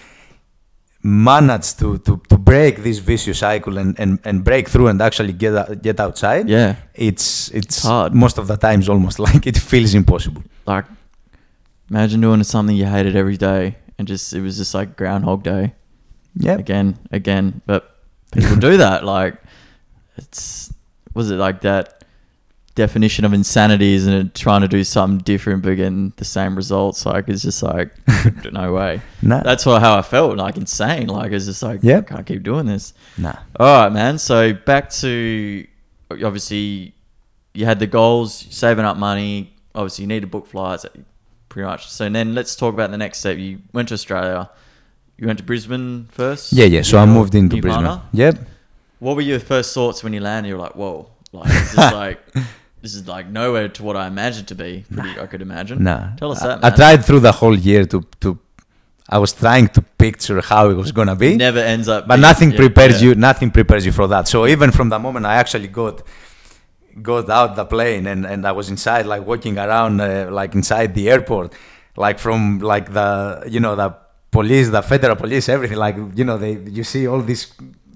manage 1.05 1.75
to, 1.75 1.97
to, 1.99 2.21
to 2.29 2.37
break 2.37 2.77
this 2.81 2.99
vicious 2.99 3.39
cycle 3.39 3.77
and, 3.77 3.99
and, 3.99 4.19
and 4.23 4.43
break 4.43 4.69
through 4.69 4.87
and 4.87 5.01
actually 5.01 5.33
get 5.33 5.53
out- 5.55 5.81
get 5.81 5.99
outside. 5.99 6.47
yeah, 6.49 6.75
It's 6.93 7.49
it's 7.51 7.83
hard. 7.83 8.13
most 8.15 8.37
of 8.37 8.47
the 8.47 8.55
times 8.57 8.87
almost 8.89 9.19
like 9.27 9.45
it 9.47 9.57
feels 9.57 9.93
impossible. 9.93 10.43
like 10.65 10.85
imagine 11.89 12.21
doing 12.21 12.43
something 12.43 12.75
you 12.75 12.85
hated 12.85 13.15
every 13.15 13.37
day, 13.37 13.75
and 13.99 14.07
just 14.07 14.33
it 14.33 14.41
was 14.41 14.57
just 14.57 14.73
like 14.73 14.95
Groundhog 14.95 15.43
Day 15.43 15.73
Yeah. 16.35 16.57
again, 16.57 16.97
again. 17.11 17.61
But 17.65 17.83
people 18.31 18.55
do 18.55 18.77
that. 18.77 19.03
Like 19.17 19.35
it's 20.17 20.71
was 21.13 21.29
it 21.31 21.35
like 21.37 21.61
that 21.61 22.02
definition 22.75 23.23
of 23.25 23.33
insanity, 23.33 23.93
isn't 23.93 24.13
it? 24.13 24.35
Trying 24.35 24.61
to 24.61 24.67
do 24.67 24.83
something 24.83 25.19
different 25.19 25.63
but 25.63 25.75
getting 25.75 26.13
the 26.17 26.25
same 26.25 26.55
results. 26.55 27.05
Like 27.05 27.29
it's 27.29 27.43
just 27.43 27.61
like 27.63 27.91
no 28.51 28.73
way. 28.73 29.01
Nah. 29.21 29.41
That's 29.41 29.65
what 29.65 29.81
how 29.81 29.97
I 29.97 30.01
felt. 30.01 30.37
Like 30.37 30.57
insane. 30.57 31.07
Like 31.07 31.31
it's 31.31 31.45
just 31.45 31.61
like 31.63 31.79
yeah 31.83 31.99
I 31.99 32.01
can't 32.01 32.25
keep 32.25 32.43
doing 32.43 32.65
this. 32.65 32.93
nah. 33.17 33.35
All 33.59 33.83
right, 33.83 33.91
man. 33.91 34.17
So 34.17 34.53
back 34.53 34.89
to 34.91 35.67
obviously 36.11 36.95
you 37.53 37.65
had 37.65 37.79
the 37.79 37.87
goals, 37.87 38.47
saving 38.49 38.85
up 38.85 38.97
money. 38.97 39.53
Obviously, 39.75 40.03
you 40.03 40.07
need 40.07 40.21
to 40.21 40.27
book 40.27 40.47
flights, 40.47 40.85
pretty 41.49 41.65
much. 41.65 41.89
So 41.89 42.09
then 42.09 42.35
let's 42.35 42.55
talk 42.55 42.73
about 42.73 42.91
the 42.91 42.97
next 42.97 43.19
step. 43.19 43.37
You 43.37 43.59
went 43.73 43.87
to 43.89 43.93
Australia. 43.95 44.49
You 45.17 45.27
went 45.27 45.39
to 45.39 45.45
Brisbane 45.45 46.07
first. 46.11 46.53
Yeah, 46.53 46.65
yeah. 46.65 46.81
So 46.81 46.97
I 46.97 47.05
moved 47.05 47.35
into 47.35 47.61
Brisbane. 47.61 47.85
partner? 47.85 48.03
Yep. 48.13 48.39
What 48.99 49.15
were 49.15 49.21
your 49.21 49.39
first 49.39 49.73
thoughts 49.73 50.03
when 50.03 50.13
you 50.13 50.19
landed? 50.19 50.49
You 50.49 50.55
were 50.55 50.61
like, 50.61 50.75
"Whoa!" 50.75 51.09
Like 51.31 51.49
this 51.49 51.71
is 51.71 51.77
like 51.77 52.19
this 52.83 52.93
is 52.95 53.07
like 53.07 53.27
nowhere 53.29 53.69
to 53.69 53.81
what 53.81 53.95
I 53.95 54.05
imagined 54.07 54.47
to 54.49 54.55
be. 54.55 54.83
Pretty, 54.93 55.17
I 55.19 55.25
could 55.25 55.41
imagine. 55.41 55.83
Nah. 55.83 56.15
Tell 56.17 56.31
us 56.33 56.41
I, 56.43 56.47
that. 56.47 56.65
I 56.65 56.69
tried 56.69 57.05
through 57.05 57.21
the 57.21 57.31
whole 57.31 57.57
year 57.57 57.85
to 57.85 57.97
to 58.23 58.37
I 59.15 59.17
was 59.23 59.31
trying 59.33 59.67
to 59.75 59.81
picture 60.05 60.41
how 60.41 60.69
it 60.69 60.77
was 60.83 60.91
gonna 60.91 61.15
be. 61.15 61.29
Never 61.37 61.59
ends 61.59 61.87
up. 61.87 62.07
but 62.07 62.15
being- 62.15 62.21
nothing 62.29 62.51
yeah, 62.51 62.63
prepares 62.63 62.95
yeah. 63.01 63.09
you 63.09 63.15
nothing 63.15 63.49
prepares 63.51 63.83
you 63.87 63.93
for 63.99 64.07
that 64.13 64.27
so 64.33 64.37
even 64.53 64.69
from 64.77 64.87
the 64.93 64.99
moment 65.05 65.25
i 65.33 65.35
actually 65.43 65.69
got 65.81 65.95
got 67.09 67.29
out 67.37 67.49
the 67.61 67.67
plane 67.73 68.05
and, 68.11 68.21
and 68.31 68.39
i 68.51 68.53
was 68.59 68.67
inside 68.75 69.05
like 69.13 69.23
walking 69.31 69.55
around 69.65 69.93
uh, 69.99 70.07
like 70.39 70.51
inside 70.59 70.89
the 70.99 71.05
airport 71.13 71.47
like 72.05 72.17
from 72.25 72.59
like 72.73 72.87
the 72.99 73.09
you 73.53 73.59
know 73.65 73.75
the 73.81 73.89
police 74.37 74.67
the 74.77 74.83
federal 74.91 75.15
police 75.23 75.45
everything 75.57 75.79
like 75.87 75.95
you 76.19 76.25
know 76.27 76.37
they 76.37 76.53
you 76.77 76.83
see 76.93 77.03
all 77.11 77.21
this 77.31 77.41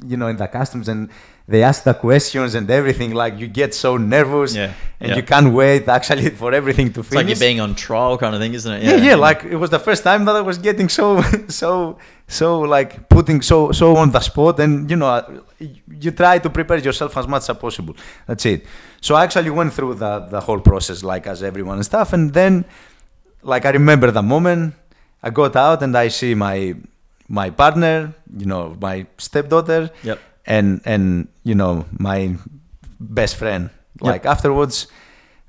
you 0.06 0.18
know 0.18 0.28
in 0.28 0.38
the 0.38 0.48
customs 0.48 0.88
and 0.90 1.10
they 1.48 1.64
ask 1.64 1.84
the 1.84 1.94
questions 1.94 2.56
and 2.56 2.70
everything 2.70 3.14
like 3.14 3.40
you 3.40 3.48
get 3.48 3.74
so 3.74 3.96
nervous 3.98 4.54
Yeah, 4.54 4.74
and 5.00 5.10
yeah. 5.10 5.16
you 5.16 5.24
can't 5.24 5.54
wait 5.54 5.88
actually 5.88 6.30
for 6.42 6.54
everything 6.54 6.92
to 6.94 7.00
It's 7.00 7.12
like 7.12 7.26
finish 7.26 7.40
you're 7.40 7.48
being 7.48 7.62
on 7.62 7.74
trial, 7.74 8.18
kind 8.18 8.36
of 8.36 8.42
thing, 8.42 8.54
isn't 8.54 8.72
it? 8.74 8.84
yeah, 8.84 8.96
yeah, 8.98 9.16
like 9.16 9.44
it 9.46 9.56
was 9.56 9.70
the 9.70 9.80
first 9.80 10.04
time 10.04 10.26
that 10.26 10.36
I 10.36 10.42
was 10.42 10.58
getting 10.58 10.90
so, 10.90 11.22
so, 11.48 11.98
so 12.28 12.60
like 12.60 13.08
putting 13.10 13.42
so, 13.42 13.72
so 13.72 13.96
on 13.96 14.12
the 14.12 14.20
spot, 14.20 14.60
and 14.60 14.90
you 14.92 14.98
know, 14.98 15.08
uh, 15.08 15.40
you 16.04 16.12
try 16.12 16.38
to 16.40 16.50
prepare 16.50 16.80
yourself 16.80 17.16
as 17.18 17.26
much 17.28 17.50
as 17.50 17.58
possible. 17.58 17.96
That's 18.28 18.46
it. 18.46 18.66
So 19.00 19.16
I 19.16 19.24
actually 19.24 19.50
went 19.50 19.72
through 19.74 19.94
the 19.96 20.20
the 20.30 20.42
whole 20.42 20.60
process, 20.60 21.02
like 21.02 21.28
as 21.28 21.42
everyone 21.44 21.78
and 21.78 21.86
stuff, 21.86 22.12
and 22.12 22.34
then, 22.34 22.66
like 23.42 23.66
I 23.66 23.70
remember 23.72 24.12
the 24.12 24.22
moment 24.36 24.76
I 25.24 25.30
got 25.30 25.56
out 25.56 25.82
and 25.82 25.96
I 25.98 26.10
see 26.10 26.36
my 26.36 26.76
my 27.28 27.50
partner, 27.50 28.14
you 28.38 28.46
know, 28.46 28.76
my 28.82 29.06
stepdaughter, 29.18 29.90
Yep. 30.04 30.20
and 30.46 30.82
and 30.86 31.28
you 31.44 31.56
know 31.56 31.86
my 32.00 32.36
best 33.00 33.36
friend. 33.36 33.70
Yep. 34.02 34.12
Like 34.12 34.26
afterwards, 34.26 34.88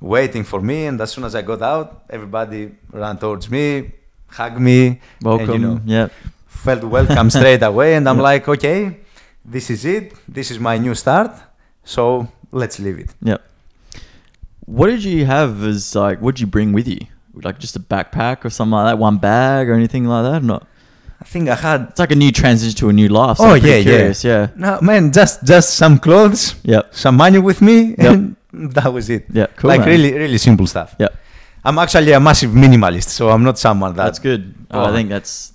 waiting 0.01 0.45
for 0.45 0.61
me, 0.61 0.87
and 0.87 1.01
as 1.01 1.13
soon 1.13 1.25
as 1.25 1.35
I 1.35 1.43
got 1.43 1.63
out, 1.63 2.03
everybody 2.11 2.73
ran 2.93 3.19
towards 3.19 3.51
me, 3.51 3.93
hugged 4.31 4.61
me, 4.61 5.01
Welcome. 5.23 5.51
and 5.51 5.53
you 5.55 5.59
know 5.69 5.81
yeah. 5.85 6.09
felt 6.47 6.83
welcome 6.85 7.31
straight 7.31 7.63
away. 7.71 7.95
And 7.95 8.09
I'm 8.09 8.17
Yep. 8.17 8.23
like, 8.25 8.49
okay, 8.49 8.99
this 9.45 9.71
is 9.71 9.85
it. 9.85 10.15
This 10.29 10.51
is 10.51 10.59
my 10.59 10.79
new 10.79 10.95
start. 10.95 11.33
So 11.85 12.29
let's 12.53 12.79
leave 12.79 12.99
it. 12.99 13.15
Yep. 13.23 13.41
What 14.67 14.89
did 14.89 15.05
you 15.05 15.25
have 15.27 15.63
as 15.65 15.95
like? 15.95 16.21
What 16.21 16.35
did 16.35 16.41
you 16.43 16.47
bring 16.47 16.73
with 16.73 16.89
you? 16.89 17.01
Like 17.35 17.59
just 17.59 17.77
a 17.77 17.81
backpack 17.81 18.45
or 18.45 18.51
something 18.51 18.73
like 18.73 18.87
that, 18.93 18.99
one 18.99 19.17
bag 19.19 19.69
or 19.69 19.75
anything 19.75 20.05
like 20.07 20.25
that? 20.25 20.43
or 20.43 20.45
Not. 20.45 20.67
I 21.21 21.25
think 21.25 21.49
I 21.49 21.55
had. 21.57 21.89
It's 21.91 21.99
like 21.99 22.13
a 22.13 22.17
new 22.17 22.31
transition 22.33 22.77
to 22.79 22.89
a 22.91 22.93
new 22.93 23.09
life. 23.09 23.39
So 23.39 23.45
Oh 23.45 23.51
I'm 23.55 23.65
yeah, 23.65 23.83
curious. 23.83 24.25
yeah, 24.25 24.41
yeah. 24.41 24.49
No 24.57 24.81
man, 24.81 25.13
just 25.13 25.45
just 25.45 25.75
some 25.75 25.99
clothes, 25.99 26.55
Yep. 26.63 26.95
some 26.95 27.17
money 27.17 27.39
with 27.41 27.61
me, 27.61 27.95
Yep. 27.99 28.13
and 28.15 28.37
that 28.75 28.93
was 28.93 29.11
it. 29.11 29.27
Yeah. 29.33 29.47
Cool. 29.57 29.69
like 29.69 29.81
man. 29.81 29.89
really, 29.89 30.13
really 30.15 30.39
simple 30.39 30.67
stuff. 30.67 30.95
Yeah. 30.99 31.09
I'm 31.65 31.77
actually 31.79 32.13
a 32.13 32.21
massive 32.21 32.53
minimalist, 32.53 33.09
so 33.09 33.31
I'm 33.31 33.43
not 33.43 33.59
someone 33.59 33.95
that. 33.97 34.05
That's 34.05 34.19
good. 34.21 34.55
Oh, 34.71 34.85
I 34.85 34.93
think 34.93 35.09
that's 35.09 35.53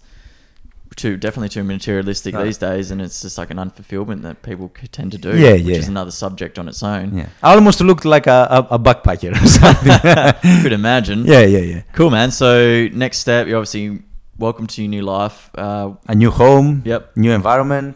too 0.96 1.18
definitely 1.18 1.50
too 1.50 1.64
materialistic 1.64 2.34
No. 2.36 2.44
these 2.44 2.58
days, 2.60 2.92
and 2.92 3.02
it's 3.02 3.22
just 3.22 3.38
like 3.38 3.50
an 3.50 3.58
unfulfillment 3.58 4.22
that 4.24 4.44
people 4.44 4.70
tend 4.92 5.12
to 5.14 5.18
do. 5.18 5.30
Yeah, 5.36 5.54
which 5.54 5.64
yeah. 5.64 5.78
is 5.78 5.88
another 5.88 6.12
subject 6.12 6.60
on 6.60 6.68
its 6.68 6.84
own. 6.84 7.18
Yeah. 7.18 7.30
I 7.42 7.56
almost 7.56 7.80
looked 7.82 8.06
like 8.06 8.28
a, 8.28 8.48
a, 8.70 8.76
a 8.76 8.80
backpacker 8.80 9.32
or 9.32 9.48
something. 9.60 10.62
Could 10.62 10.74
imagine. 10.74 11.26
yeah, 11.26 11.40
yeah, 11.46 11.60
yeah. 11.60 11.82
Cool, 11.94 12.12
man. 12.12 12.30
So 12.32 12.90
next 12.92 13.20
step, 13.20 13.48
you're 13.48 13.58
obviously 13.58 14.04
welcome 14.38 14.68
to 14.68 14.82
your 14.82 14.90
new 14.90 15.02
life. 15.02 15.50
Uh, 15.58 15.92
A 16.08 16.16
new 16.16 16.32
home, 16.32 16.82
Yep. 16.86 17.12
new 17.18 17.32
environment. 17.32 17.96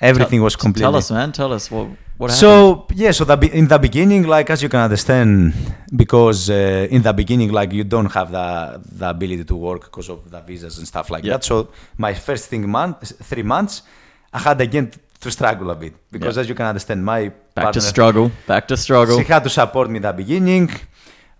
Everything 0.00 0.38
tell- 0.40 0.44
was 0.44 0.56
completely. 0.56 0.82
Tell 0.90 0.96
us, 0.96 1.10
man. 1.10 1.32
Tell 1.32 1.52
us 1.52 1.70
what 1.70 1.88
What 2.16 2.30
happened? 2.30 2.40
So 2.40 2.86
yeah, 2.94 3.12
so 3.12 3.24
the, 3.24 3.36
be- 3.36 3.52
in 3.60 3.66
the 3.68 3.78
beginning, 3.78 4.24
like 4.26 4.50
as 4.50 4.62
you 4.62 4.68
can 4.68 4.80
understand, 4.80 5.54
because 5.96 6.50
uh, 6.50 6.86
in 6.90 7.00
the 7.02 7.12
beginning, 7.12 7.50
like 7.50 7.72
you 7.72 7.84
don't 7.84 8.12
have 8.12 8.30
the 8.30 8.80
the 9.00 9.08
ability 9.08 9.44
to 9.44 9.56
work 9.56 9.80
because 9.88 10.08
of 10.10 10.30
the 10.30 10.40
visas 10.40 10.76
and 10.78 10.86
stuff 10.86 11.10
like 11.10 11.24
Yeah. 11.24 11.34
that. 11.36 11.44
So 11.44 11.68
my 11.96 12.12
first 12.14 12.44
thing 12.50 12.68
month, 12.68 12.96
three 13.30 13.42
months, 13.42 13.82
I 14.34 14.38
had 14.38 14.60
again 14.60 14.90
to 15.20 15.30
struggle 15.30 15.70
a 15.70 15.74
bit 15.74 15.94
because 16.12 16.36
Yeah. 16.36 16.42
as 16.42 16.48
you 16.50 16.54
can 16.54 16.66
understand, 16.66 17.04
my 17.04 17.20
back 17.54 17.64
partner, 17.64 17.72
to 17.72 17.80
struggle. 17.80 18.30
Back 18.46 18.68
to 18.68 18.76
struggle. 18.76 19.16
She 19.18 19.24
had 19.24 19.42
to 19.44 19.50
support 19.50 19.88
me 19.90 19.96
in 19.96 20.02
the 20.02 20.12
beginning. 20.12 20.70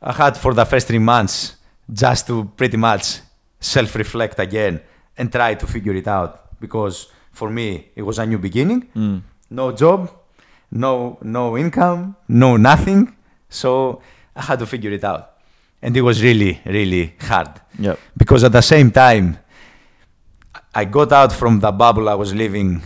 I 0.03 0.13
had 0.13 0.37
for 0.37 0.53
the 0.55 0.65
first 0.65 0.87
three 0.89 0.99
months 1.15 1.57
just 2.05 2.27
to 2.29 2.35
pretty 2.57 2.77
much 2.79 3.21
self-reflect 3.61 4.39
again 4.39 4.81
and 5.17 5.31
try 5.31 5.55
to 5.55 5.67
figure 5.67 5.95
it 5.95 6.09
out. 6.09 6.59
Because 6.61 7.09
for 7.33 7.49
me 7.51 7.89
it 7.95 8.03
was 8.03 8.19
a 8.19 8.27
new 8.27 8.39
beginning, 8.39 8.89
Mm. 8.97 9.23
no 9.51 9.73
job, 9.73 10.11
no 10.71 11.19
no 11.23 11.57
income, 11.57 12.17
no 12.29 12.57
nothing. 12.57 13.15
So 13.49 14.01
I 14.37 14.43
had 14.43 14.59
to 14.61 14.67
figure 14.67 14.93
it 14.93 15.05
out, 15.05 15.25
and 15.83 15.97
it 15.97 16.03
was 16.03 16.23
really 16.23 16.61
really 16.65 17.15
hard. 17.21 17.51
Yep. 17.79 17.99
because 18.17 18.45
at 18.45 18.53
the 18.53 18.63
same 18.63 18.91
time 18.91 19.39
I 20.75 20.85
got 20.85 21.13
out 21.13 21.33
from 21.33 21.61
the 21.61 21.73
bubble 21.73 22.09
I 22.09 22.15
was 22.15 22.35
living 22.35 22.83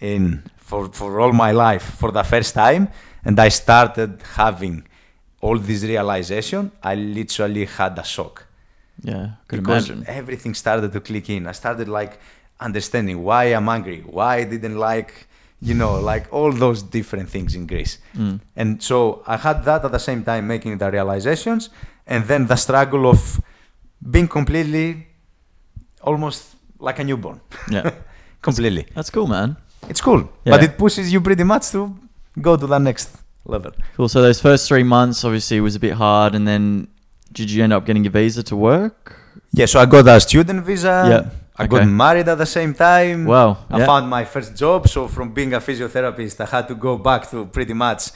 in 0.00 0.42
for, 0.56 0.88
for 0.92 1.20
all 1.20 1.32
my 1.32 1.52
life 1.52 1.82
for 1.98 2.10
the 2.10 2.22
first 2.22 2.54
time. 2.54 2.88
And 3.24 3.38
I 3.38 3.48
started 3.50 4.22
having 4.34 4.84
all 5.40 5.58
this 5.58 5.82
realization. 5.82 6.72
I 6.82 6.94
literally 6.94 7.66
had 7.66 7.98
a 7.98 8.04
shock 8.04 8.46
Yeah. 9.02 9.26
Could 9.48 9.60
because 9.62 9.88
imagine. 9.90 10.04
everything 10.08 10.54
started 10.54 10.92
to 10.92 11.00
click 11.00 11.28
in 11.30 11.46
I 11.46 11.52
started 11.52 11.88
like 11.88 12.18
understanding 12.60 13.22
why 13.22 13.44
I'm 13.56 13.68
angry 13.68 14.00
why 14.06 14.36
I 14.36 14.44
didn't 14.44 14.76
like 14.78 15.26
you 15.62 15.74
know 15.74 15.92
like 16.12 16.24
all 16.32 16.52
those 16.52 16.82
different 16.82 17.28
things 17.34 17.54
in 17.54 17.66
Greece 17.66 17.98
Mm. 18.16 18.40
and 18.56 18.82
so 18.82 19.22
I 19.26 19.36
had 19.36 19.64
that 19.64 19.84
at 19.84 19.92
the 19.92 19.98
same 20.08 20.22
time 20.24 20.46
making 20.46 20.78
the 20.78 20.90
realizations 20.90 21.70
and 22.06 22.24
then 22.30 22.46
the 22.46 22.56
struggle 22.56 23.04
of 23.08 23.40
being 24.14 24.28
completely 24.28 25.06
almost 26.02 26.56
like 26.78 26.98
a 26.98 27.04
newborn. 27.04 27.40
Yeah. 27.70 27.90
completely. 28.42 28.86
That's 28.94 29.10
cool, 29.10 29.26
man. 29.26 29.56
It's 29.88 30.00
cool. 30.00 30.20
Yeah. 30.44 30.52
But 30.52 30.62
it 30.64 30.78
pushes 30.78 31.12
you 31.12 31.20
pretty 31.20 31.44
much 31.44 31.70
to 31.72 31.94
go 32.40 32.56
to 32.56 32.66
the 32.66 32.78
next 32.78 33.10
level. 33.44 33.72
Cool. 33.96 34.08
So 34.08 34.22
those 34.22 34.40
first 34.40 34.66
three 34.68 34.82
months 34.82 35.24
obviously 35.24 35.60
was 35.60 35.74
a 35.76 35.80
bit 35.80 35.92
hard, 35.94 36.34
and 36.34 36.46
then 36.48 36.88
did 37.32 37.50
you 37.50 37.62
end 37.64 37.72
up 37.72 37.84
getting 37.86 38.06
a 38.06 38.10
visa 38.10 38.42
to 38.44 38.56
work? 38.56 39.16
Yeah, 39.52 39.66
so 39.66 39.80
I 39.80 39.86
got 39.86 40.06
a 40.08 40.20
student 40.20 40.64
visa. 40.64 41.04
Yeah, 41.08 41.30
I 41.56 41.64
okay. 41.64 41.78
got 41.78 41.88
married 41.88 42.28
at 42.28 42.38
the 42.38 42.46
same 42.46 42.74
time. 42.74 43.24
Wow, 43.24 43.58
I 43.70 43.78
yeah. 43.78 43.86
found 43.86 44.08
my 44.08 44.24
first 44.24 44.56
job. 44.56 44.88
So 44.88 45.08
from 45.08 45.32
being 45.32 45.52
a 45.54 45.60
physiotherapist, 45.60 46.40
I 46.40 46.46
had 46.46 46.68
to 46.68 46.74
go 46.74 46.96
back 46.98 47.30
to 47.30 47.46
pretty 47.46 47.74
much, 47.74 48.10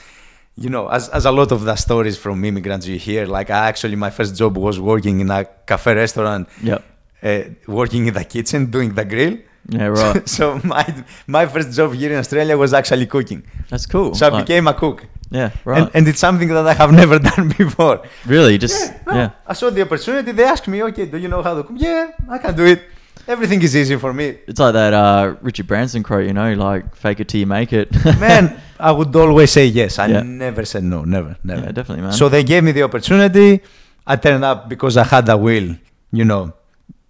you 0.55 0.69
know, 0.69 0.87
as, 0.87 1.09
as 1.09 1.25
a 1.25 1.31
lot 1.31 1.51
of 1.51 1.63
the 1.63 1.75
stories 1.75 2.17
from 2.17 2.43
immigrants 2.43 2.87
you 2.87 2.97
hear. 2.97 3.25
Like 3.25 3.49
I 3.49 3.67
actually, 3.67 3.95
my 3.95 4.09
first 4.09 4.35
job 4.35 4.57
was 4.57 4.79
working 4.79 5.19
in 5.19 5.29
a 5.29 5.45
cafe 5.65 5.95
restaurant, 5.95 6.47
Yep. 6.63 6.83
uh, 7.23 7.41
working 7.67 8.07
in 8.07 8.13
the 8.13 8.23
kitchen, 8.23 8.71
doing 8.71 8.93
the 8.93 9.05
grill. 9.05 9.37
Yeah. 9.69 9.87
Right. 9.87 10.27
so 10.37 10.59
my 10.63 10.85
my 11.27 11.45
first 11.45 11.71
job 11.75 11.93
here 11.93 12.11
in 12.11 12.17
Australia 12.19 12.55
was 12.57 12.73
actually 12.73 13.05
cooking. 13.07 13.43
That's 13.69 13.85
cool. 13.85 14.13
So 14.15 14.27
I 14.27 14.29
Like, 14.29 14.45
became 14.45 14.67
a 14.67 14.73
cook. 14.73 15.07
Yeah. 15.31 15.49
Right. 15.65 15.81
And, 15.81 15.91
and 15.95 16.07
it's 16.07 16.19
something 16.19 16.49
that 16.49 16.67
I 16.67 16.73
have 16.73 16.91
never 17.01 17.17
done 17.19 17.49
before. 17.57 18.01
really, 18.27 18.57
just 18.57 18.93
no, 19.07 19.13
yeah. 19.13 19.29
I 19.47 19.53
saw 19.53 19.69
the 19.71 19.81
opportunity. 19.81 20.31
They 20.31 20.43
asked 20.43 20.67
me, 20.67 20.83
okay, 20.83 21.05
do 21.05 21.17
you 21.17 21.27
know 21.27 21.41
how 21.41 21.55
to 21.55 21.63
cook? 21.63 21.75
Yeah, 21.79 22.11
I 22.29 22.37
can 22.37 22.55
do 22.55 22.65
it. 22.65 22.81
Everything 23.27 23.59
is 23.63 23.75
easy 23.75 23.95
for 23.97 24.13
me. 24.13 24.37
It's 24.45 24.59
like 24.59 24.73
that 24.73 24.93
uh, 24.93 25.35
Richard 25.41 25.65
Branson 25.65 26.03
quote, 26.03 26.27
you 26.27 26.33
know, 26.33 26.53
like 26.53 26.95
"fake 26.95 27.19
it 27.21 27.27
till 27.27 27.39
you 27.39 27.47
make 27.47 27.73
it." 27.73 27.89
Man, 28.19 28.43
I 28.79 28.91
would 28.91 29.15
always 29.15 29.49
say 29.51 29.65
yes. 29.65 29.97
I 29.97 30.05
Yeah. 30.07 30.21
never 30.21 30.63
said 30.63 30.83
no. 30.83 31.03
Never, 31.05 31.35
never. 31.43 31.61
yeah, 31.63 31.71
definitely, 31.71 32.03
man. 32.03 32.13
So 32.13 32.29
they 32.29 32.43
gave 32.43 32.61
me 32.63 32.71
the 32.71 32.83
opportunity. 32.83 33.61
I 34.05 34.15
turned 34.17 34.45
up 34.45 34.69
because 34.69 34.95
I 34.95 35.03
had 35.05 35.25
the 35.25 35.37
will, 35.37 35.75
you 36.11 36.25
know, 36.25 36.53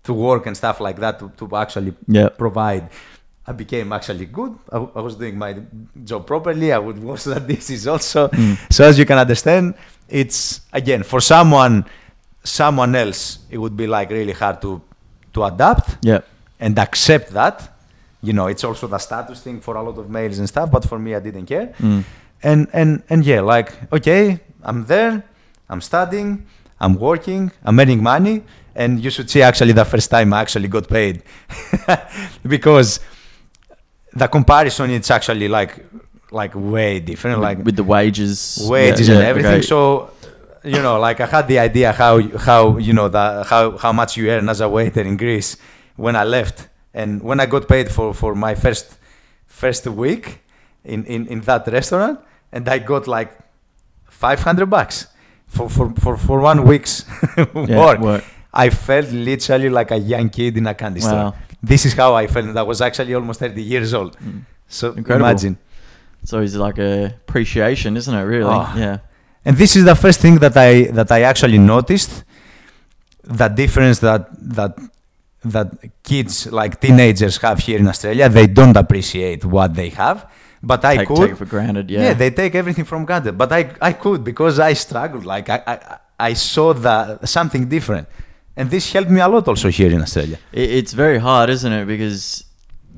to 0.05 0.13
work 0.13 0.45
and 0.47 0.55
stuff 0.55 0.79
like 0.79 0.97
that 0.99 1.19
to, 1.19 1.31
to 1.37 1.55
actually 1.57 1.93
yeah. 2.07 2.29
provide. 2.29 2.89
I 3.47 3.51
became 3.51 3.93
actually 3.93 4.25
good. 4.25 4.57
I, 4.71 4.77
I 4.77 5.01
was 5.01 5.15
doing 5.15 5.37
my 5.37 5.55
job 6.03 6.25
properly. 6.25 6.71
I 6.73 6.79
would 6.79 6.97
wash 7.03 7.23
the 7.33 7.39
dishes 7.39 7.87
also. 7.87 8.27
Mm. 8.29 8.57
So 8.71 8.83
as 8.85 8.97
you 8.97 9.05
can 9.05 9.17
understand, 9.19 9.75
it's 10.09 10.61
again 10.73 11.03
for 11.03 11.21
someone, 11.21 11.85
someone 12.43 12.95
else, 12.95 13.39
it 13.49 13.57
would 13.57 13.75
be 13.77 13.87
like 13.87 14.09
really 14.09 14.33
hard 14.33 14.61
to 14.61 14.81
to 15.33 15.43
adapt 15.43 15.97
Yeah. 16.05 16.21
and 16.59 16.77
accept 16.79 17.31
that. 17.33 17.71
You 18.23 18.33
know, 18.33 18.47
it's 18.47 18.63
also 18.63 18.87
the 18.87 18.97
status 18.97 19.41
thing 19.41 19.61
for 19.61 19.75
a 19.75 19.83
lot 19.83 19.97
of 19.99 20.09
males 20.09 20.39
and 20.39 20.47
stuff. 20.47 20.71
But 20.71 20.83
for 20.85 20.97
me, 20.97 21.13
I 21.13 21.19
didn't 21.19 21.45
care. 21.45 21.73
Mm. 21.79 22.03
And 22.41 22.67
and 22.73 23.03
and 23.09 23.23
yeah, 23.25 23.41
like 23.41 23.71
okay, 23.91 24.39
I'm 24.63 24.85
there. 24.85 25.23
I'm 25.69 25.81
studying. 25.81 26.45
I'm 26.79 26.95
working. 26.95 27.51
I'm 27.63 27.79
earning 27.79 28.03
money. 28.03 28.43
And 28.75 29.01
you 29.03 29.09
should 29.09 29.29
see 29.29 29.41
actually 29.41 29.71
the 29.71 29.85
first 29.85 30.11
time 30.11 30.33
I 30.33 30.41
actually 30.41 30.67
got 30.67 30.89
paid 30.89 31.23
because 32.43 32.99
the 34.13 34.27
comparison 34.27 34.89
it's 34.91 35.09
actually 35.09 35.47
like 35.47 35.85
like 36.31 36.51
way 36.55 36.99
different. 36.99 37.39
Like 37.39 37.63
with 37.63 37.77
the 37.77 37.83
wages, 37.83 38.67
wages 38.69 39.07
yeah, 39.07 39.15
and 39.15 39.23
yeah, 39.23 39.29
everything. 39.29 39.53
okay. 39.53 39.61
So 39.61 40.11
you 40.63 40.81
know, 40.81 40.99
like 40.99 41.21
I 41.21 41.25
had 41.25 41.47
the 41.47 41.59
idea 41.59 41.93
how 41.93 42.21
how 42.37 42.77
you 42.77 42.91
know 42.91 43.07
the 43.07 43.45
how 43.47 43.77
how 43.77 43.93
much 43.93 44.17
you 44.17 44.29
earn 44.29 44.49
as 44.49 44.61
a 44.61 44.67
waiter 44.67 45.01
in 45.01 45.15
Greece 45.15 45.57
when 45.95 46.15
I 46.15 46.23
left, 46.23 46.67
and 46.93 47.21
when 47.21 47.39
I 47.39 47.45
got 47.45 47.67
paid 47.67 47.89
for 47.89 48.13
for 48.13 48.35
my 48.35 48.55
first 48.55 48.97
first 49.45 49.87
week 49.87 50.41
in 50.83 51.05
in 51.05 51.27
in 51.27 51.39
that 51.41 51.67
restaurant, 51.67 52.19
and 52.51 52.67
I 52.67 52.79
got 52.79 53.07
like 53.07 53.37
five 54.09 54.41
hundred 54.41 54.69
bucks 54.69 55.07
for 55.55 55.69
for 55.69 55.89
for 56.03 56.17
for 56.17 56.37
one 56.41 56.63
week's 56.67 57.05
work. 57.53 57.99
work. 57.99 58.23
I 58.53 58.69
felt 58.69 59.11
literally 59.11 59.69
like 59.69 59.91
a 59.91 59.97
young 59.97 60.29
kid 60.29 60.57
in 60.57 60.67
a 60.67 60.73
candy 60.73 61.01
store. 61.01 61.33
This 61.61 61.85
is 61.85 61.93
how 61.93 62.15
I 62.15 62.27
felt. 62.27 62.55
I 62.55 62.61
was 62.61 62.81
actually 62.81 63.13
almost 63.13 63.39
30 63.39 63.61
years 63.61 63.93
old. 63.93 64.17
Mm. 64.19 64.45
So 64.67 64.93
Incredible. 64.93 65.29
imagine. 65.29 65.57
It's 66.21 66.55
like 66.55 66.79
a 66.79 67.05
appreciation, 67.05 67.97
isn't 67.97 68.13
it? 68.13 68.23
Really? 68.23 68.49
Oh. 68.49 68.73
Yeah. 68.77 68.97
And 69.43 69.57
this 69.57 69.75
is 69.75 69.85
the 69.85 69.95
first 69.95 70.19
thing 70.21 70.35
that 70.39 70.55
I 70.57 70.83
that 70.99 71.11
I 71.11 71.21
actually 71.21 71.59
noticed 71.59 72.23
the 73.23 73.47
difference 73.47 73.99
that 73.99 74.27
that 74.55 74.73
that 75.43 75.67
kids 76.03 76.47
like 76.51 76.81
teenagers 76.81 77.37
have 77.37 77.59
here 77.59 77.79
in 77.79 77.87
Australia. 77.87 78.27
They 78.29 78.47
don't 78.47 78.75
appreciate 78.75 79.45
what 79.45 79.75
they 79.75 79.89
have, 79.89 80.27
but 80.71 80.83
I 80.83 80.95
take, 80.97 81.07
could. 81.07 81.17
take 81.17 81.31
it 81.31 81.39
for 81.43 81.49
granted. 81.55 81.85
Yeah. 81.89 82.03
yeah, 82.05 82.13
they 82.21 82.31
take 82.41 82.53
everything 82.61 82.85
from 82.91 83.05
granted. 83.09 83.33
But 83.37 83.51
I 83.59 83.61
I 83.89 83.93
could 84.03 84.23
because 84.31 84.55
I 84.69 84.73
struggled. 84.85 85.25
Like 85.33 85.47
I 85.55 85.59
I, 85.73 85.75
I 86.29 86.33
saw 86.33 86.67
the 86.85 87.25
something 87.37 87.63
different, 87.75 88.07
and 88.57 88.65
this 88.75 88.91
helped 88.95 89.11
me 89.17 89.21
a 89.21 89.27
lot 89.35 89.47
also 89.47 89.69
here 89.79 89.91
in 89.97 90.01
Australia. 90.01 90.37
It, 90.61 90.69
it's 90.79 90.93
very 90.93 91.19
hard, 91.27 91.49
isn't 91.49 91.73
it? 91.79 91.85
Because 91.85 92.43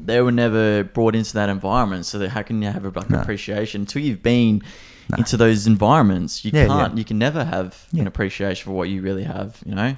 they 0.09 0.19
were 0.21 0.31
never 0.45 0.83
brought 0.97 1.15
into 1.15 1.33
that 1.39 1.49
environment. 1.49 2.05
So 2.05 2.15
that 2.19 2.29
how 2.35 2.43
can 2.43 2.61
you 2.61 2.69
have 2.77 2.85
a 2.85 2.91
like 2.99 3.09
No. 3.09 3.19
appreciation 3.19 3.81
until 3.81 4.01
you've 4.05 4.23
been 4.23 4.61
No. 5.09 5.15
into 5.17 5.35
those 5.37 5.67
environments? 5.67 6.31
You 6.45 6.51
Yeah, 6.53 6.61
yeah. 6.61 6.67
can't. 6.67 6.97
You 6.99 7.05
can 7.11 7.17
never 7.27 7.43
have 7.55 7.69
Yeah. 7.91 8.01
an 8.03 8.07
appreciation 8.07 8.63
for 8.67 8.73
what 8.79 8.87
you 8.89 9.01
really 9.01 9.23
have. 9.35 9.49
You 9.65 9.75
know, 9.79 9.91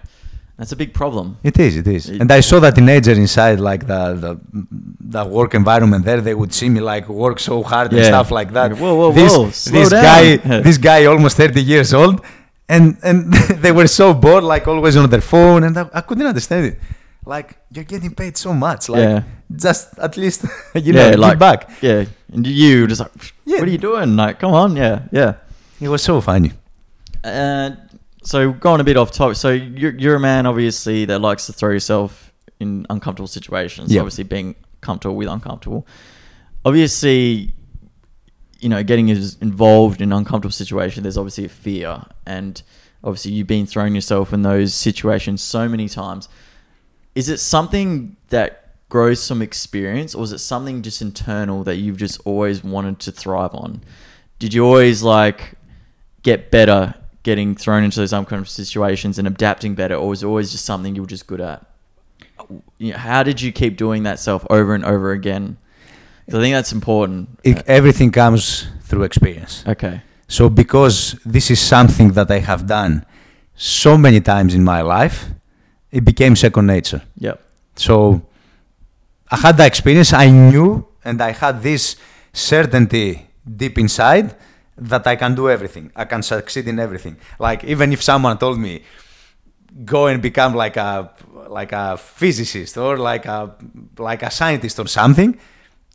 that's 0.59 0.73
a 0.73 0.75
big 0.83 0.91
problem. 0.93 1.25
It 1.49 1.57
is, 1.65 1.73
it 1.81 1.87
is. 1.87 2.03
It- 2.09 2.19
and 2.21 2.29
I 2.31 2.41
saw 2.49 2.59
the 2.59 2.71
teenagers 2.71 3.17
inside, 3.25 3.59
like 3.71 3.81
the, 3.87 4.01
the 4.23 4.31
the 5.17 5.23
work 5.37 5.51
environment 5.61 6.01
there. 6.09 6.21
They 6.21 6.35
would 6.41 6.53
see 6.59 6.69
me 6.75 6.81
like 6.93 7.05
work 7.09 7.39
so 7.39 7.63
hard 7.71 7.93
and 7.93 8.03
stuff 8.13 8.29
like 8.39 8.49
that. 8.57 8.69
Whoa, 8.81 8.93
whoa, 8.99 9.11
this, 9.19 9.33
whoa, 9.35 9.49
slow 9.51 9.79
this 9.79 9.89
down. 9.89 10.03
guy, 10.03 10.25
this 10.67 10.77
guy, 10.77 10.99
almost 11.05 11.35
thirty 11.37 11.63
years 11.73 11.93
old, 12.01 12.15
and 12.75 12.85
and 13.09 13.33
they 13.63 13.71
were 13.79 13.87
so 13.87 14.13
bored, 14.13 14.43
like 14.53 14.67
always 14.67 14.95
on 14.97 15.09
their 15.09 15.21
phone, 15.33 15.61
and 15.63 15.73
I, 15.81 15.85
I 15.99 16.01
couldn't 16.01 16.27
understand 16.33 16.65
it. 16.71 16.75
Like 17.25 17.47
you're 17.73 17.89
getting 17.93 18.13
paid 18.21 18.35
so 18.37 18.51
much, 18.53 18.89
like 18.89 19.03
Yeah. 19.09 19.23
just 19.65 19.97
at 20.07 20.17
least 20.17 20.39
you 20.75 20.93
yeah, 20.93 21.11
know 21.11 21.17
like 21.25 21.31
give 21.33 21.39
back. 21.39 21.59
Yeah, 21.81 22.05
and 22.33 22.45
you 22.45 22.87
just 22.87 23.01
like, 23.01 23.11
Yeah. 23.45 23.59
what 23.59 23.67
are 23.67 23.71
you 23.77 23.77
doing? 23.89 24.15
Like, 24.15 24.35
come 24.43 24.53
on, 24.53 24.75
yeah, 24.75 24.95
yeah. 25.11 25.31
It 25.79 25.87
was 25.89 26.01
so 26.03 26.21
funny. 26.21 26.51
Uh, 27.23 27.69
so 28.23 28.51
going 28.51 28.81
a 28.81 28.83
bit 28.83 28.97
off 28.97 29.11
topic. 29.11 29.37
So 29.37 29.51
you're 29.51 29.95
you're 29.95 30.15
a 30.15 30.19
man, 30.19 30.45
obviously, 30.45 31.05
that 31.05 31.19
likes 31.19 31.45
to 31.45 31.53
throw 31.53 31.71
yourself 31.71 32.33
in 32.59 32.85
uncomfortable 32.89 33.27
situations. 33.27 33.93
Yeah. 33.93 34.01
Obviously, 34.01 34.23
being 34.25 34.55
comfortable 34.81 35.15
with 35.15 35.27
uncomfortable. 35.27 35.87
Obviously, 36.65 37.53
you 38.59 38.69
know, 38.69 38.83
getting 38.83 39.09
involved 39.09 40.01
in 40.01 40.11
uncomfortable 40.11 40.51
situation. 40.51 41.03
There's 41.03 41.17
obviously 41.17 41.45
a 41.45 41.49
fear, 41.49 42.03
and 42.25 42.61
obviously, 43.03 43.31
you've 43.31 43.47
been 43.47 43.65
throwing 43.65 43.95
yourself 43.95 44.33
in 44.33 44.41
those 44.41 44.73
situations 44.73 45.41
so 45.41 45.69
many 45.69 45.87
times. 45.87 46.27
Is 47.15 47.29
it 47.29 47.39
something 47.39 48.17
that 48.29 48.75
grows 48.89 49.21
some 49.21 49.41
experience, 49.41 50.13
or 50.13 50.23
is 50.23 50.33
it 50.33 50.39
something 50.39 50.81
just 50.81 51.01
internal 51.01 51.63
that 51.63 51.77
you've 51.77 51.97
just 51.97 52.19
always 52.25 52.63
wanted 52.63 52.99
to 52.99 53.11
thrive 53.11 53.53
on? 53.53 53.81
Did 54.39 54.53
you 54.53 54.65
always 54.65 55.03
like 55.03 55.53
get 56.23 56.51
better 56.51 56.95
getting 57.23 57.55
thrown 57.55 57.83
into 57.83 57.99
those 57.99 58.13
uncomfortable 58.13 58.45
situations 58.45 59.19
and 59.19 59.27
adapting 59.27 59.75
better, 59.75 59.95
or 59.95 60.07
was 60.09 60.23
always 60.23 60.51
just 60.51 60.65
something 60.65 60.95
you 60.95 61.01
were 61.01 61.07
just 61.07 61.27
good 61.27 61.41
at? 61.41 61.65
You 62.77 62.93
know, 62.93 62.97
how 62.97 63.23
did 63.23 63.41
you 63.41 63.51
keep 63.51 63.77
doing 63.77 64.03
that 64.03 64.19
self 64.19 64.45
over 64.49 64.73
and 64.73 64.85
over 64.85 65.11
again? 65.11 65.57
I 66.27 66.31
think 66.31 66.53
that's 66.53 66.71
important. 66.71 67.39
It, 67.43 67.57
uh, 67.57 67.63
everything 67.67 68.11
comes 68.11 68.67
through 68.83 69.03
experience. 69.03 69.63
Okay. 69.67 70.01
So 70.27 70.49
because 70.49 71.19
this 71.25 71.49
is 71.49 71.59
something 71.59 72.11
that 72.13 72.29
I 72.29 72.39
have 72.39 72.67
done 72.67 73.05
so 73.55 73.97
many 73.97 74.21
times 74.21 74.53
in 74.53 74.63
my 74.63 74.81
life, 74.81 75.29
it 75.91 76.05
became 76.05 76.35
second 76.35 76.67
nature. 76.67 77.01
Yep. 77.17 77.41
So 77.75 78.21
I 79.31 79.37
had 79.37 79.57
the 79.57 79.65
experience, 79.65 80.13
I 80.13 80.29
knew, 80.29 80.87
and 81.03 81.21
I 81.21 81.31
had 81.31 81.63
this 81.63 81.95
certainty 82.31 83.27
deep 83.43 83.77
inside 83.77 84.35
that 84.81 85.05
I 85.07 85.15
can 85.15 85.35
do 85.35 85.49
everything. 85.49 85.91
I 85.95 86.05
can 86.05 86.23
succeed 86.23 86.67
in 86.67 86.79
everything. 86.79 87.17
Like 87.39 87.63
even 87.63 87.91
if 87.93 88.01
someone 88.01 88.37
told 88.37 88.59
me, 88.59 88.83
go 89.85 90.07
and 90.07 90.21
become 90.21 90.55
like 90.55 90.77
a 90.77 91.11
like 91.47 91.71
a 91.71 91.97
physicist 91.97 92.77
or 92.77 92.97
like 92.97 93.25
a 93.25 93.55
like 93.97 94.23
a 94.23 94.31
scientist 94.31 94.79
or 94.79 94.87
something, 94.87 95.37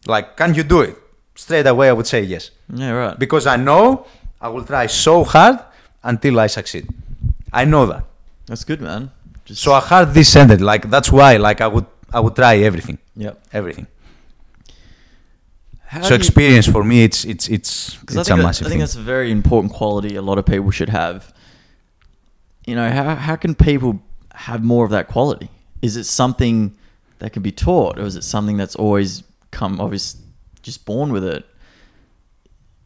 like 0.06 0.36
can 0.36 0.55
you 0.55 0.62
do 0.62 0.81
it? 0.82 0.97
Straight 1.35 1.66
away 1.66 1.89
I 1.89 1.93
would 1.93 2.06
say 2.06 2.23
yes. 2.23 2.51
Yeah. 2.73 2.90
Right. 2.90 3.19
Because 3.19 3.47
I 3.47 3.56
know 3.56 4.06
I 4.40 4.48
will 4.48 4.65
try 4.65 4.86
so 4.86 5.24
hard 5.24 5.59
until 6.02 6.39
I 6.39 6.47
succeed. 6.47 6.86
I 7.52 7.65
know 7.65 7.86
that. 7.86 8.05
That's 8.47 8.65
good, 8.65 8.81
man. 8.81 9.11
Just 9.44 9.62
So 9.62 9.73
I 9.73 9.81
had 9.81 10.15
this 10.15 10.28
centered. 10.32 10.61
Like 10.61 10.90
that's 10.90 11.11
why 11.11 11.36
like 11.36 11.61
I 11.61 11.66
would 11.69 11.86
I 12.12 12.20
would 12.20 12.36
try 12.36 12.59
everything. 12.59 12.98
Yeah. 13.16 13.32
Everything. 13.52 13.86
How 15.94 16.02
so 16.02 16.08
do 16.10 16.14
you- 16.14 16.18
experience 16.18 16.66
for 16.66 16.82
me 16.84 17.04
it's 17.04 17.24
it's 17.24 17.46
it's 17.48 17.94
Because 17.96 18.16
I 18.16 18.20
it's 18.20 18.28
think, 18.28 18.38
a 18.38 18.42
that- 18.42 18.46
massive 18.48 18.66
I 18.66 18.68
think 18.70 18.72
thing. 18.74 18.80
that's 18.80 18.96
a 18.96 19.02
very 19.14 19.30
important 19.30 19.72
quality 19.72 20.16
a 20.16 20.22
lot 20.22 20.38
of 20.38 20.44
people 20.46 20.70
should 20.70 20.88
have. 20.90 21.32
You 22.66 22.74
know, 22.74 22.90
how, 22.90 23.14
how 23.14 23.36
can 23.36 23.54
people 23.54 24.00
have 24.48 24.62
more 24.64 24.84
of 24.86 24.90
that 24.90 25.06
quality? 25.08 25.48
Is 25.82 25.96
it 25.96 26.04
something 26.04 26.74
that 27.18 27.32
can 27.34 27.42
be 27.42 27.52
taught, 27.52 27.98
or 27.98 28.04
is 28.06 28.16
it 28.16 28.24
something 28.24 28.56
that's 28.56 28.74
always 28.74 29.22
come, 29.50 29.80
obvious, 29.80 30.16
just 30.62 30.84
born 30.86 31.12
with 31.12 31.24
it? 31.24 31.44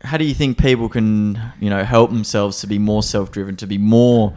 How 0.02 0.16
do 0.16 0.24
you 0.24 0.34
think 0.34 0.58
people 0.58 0.88
can, 0.88 1.40
you 1.60 1.70
know, 1.70 1.84
help 1.84 2.10
themselves 2.10 2.60
to 2.60 2.66
be 2.66 2.78
more 2.78 3.02
self-driven, 3.04 3.56
to 3.56 3.66
be 3.66 3.78
more 3.78 4.34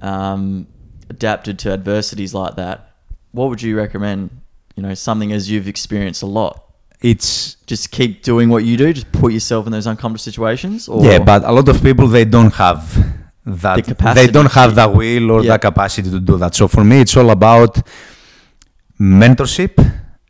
um, 0.00 0.66
adapted 1.10 1.58
to 1.60 1.72
adversities 1.72 2.32
like 2.32 2.54
that? 2.56 2.92
What 3.32 3.48
would 3.50 3.60
you 3.62 3.76
recommend? 3.76 4.30
You 4.76 4.82
know, 4.84 4.94
something 4.94 5.32
as 5.32 5.50
you've 5.50 5.66
experienced 5.68 6.22
a 6.22 6.26
lot. 6.26 6.64
It's 7.00 7.56
Just 7.66 7.90
keep 7.90 8.22
doing 8.22 8.48
what 8.48 8.64
you 8.64 8.76
do. 8.76 8.92
Just 8.92 9.10
put 9.12 9.32
yourself 9.32 9.66
in 9.66 9.72
those 9.72 9.86
uncomfortable 9.86 10.18
situations. 10.18 10.88
Or 10.88 11.04
yeah, 11.04 11.18
but 11.18 11.44
a 11.44 11.52
lot 11.52 11.68
of 11.68 11.82
people 11.82 12.08
they 12.08 12.24
don't 12.24 12.52
have 12.54 12.82
that. 13.46 13.76
The 13.76 13.82
capacity 13.82 14.26
they 14.26 14.32
don't 14.32 14.50
have 14.52 14.74
that 14.74 14.92
will 14.94 15.30
or 15.30 15.42
Yeah. 15.44 15.52
the 15.52 15.58
capacity 15.58 16.10
to 16.10 16.18
do 16.20 16.36
that. 16.38 16.54
So 16.54 16.66
for 16.68 16.82
me, 16.84 17.00
it's 17.02 17.16
all 17.16 17.30
about 17.30 17.78
mentorship 19.00 19.74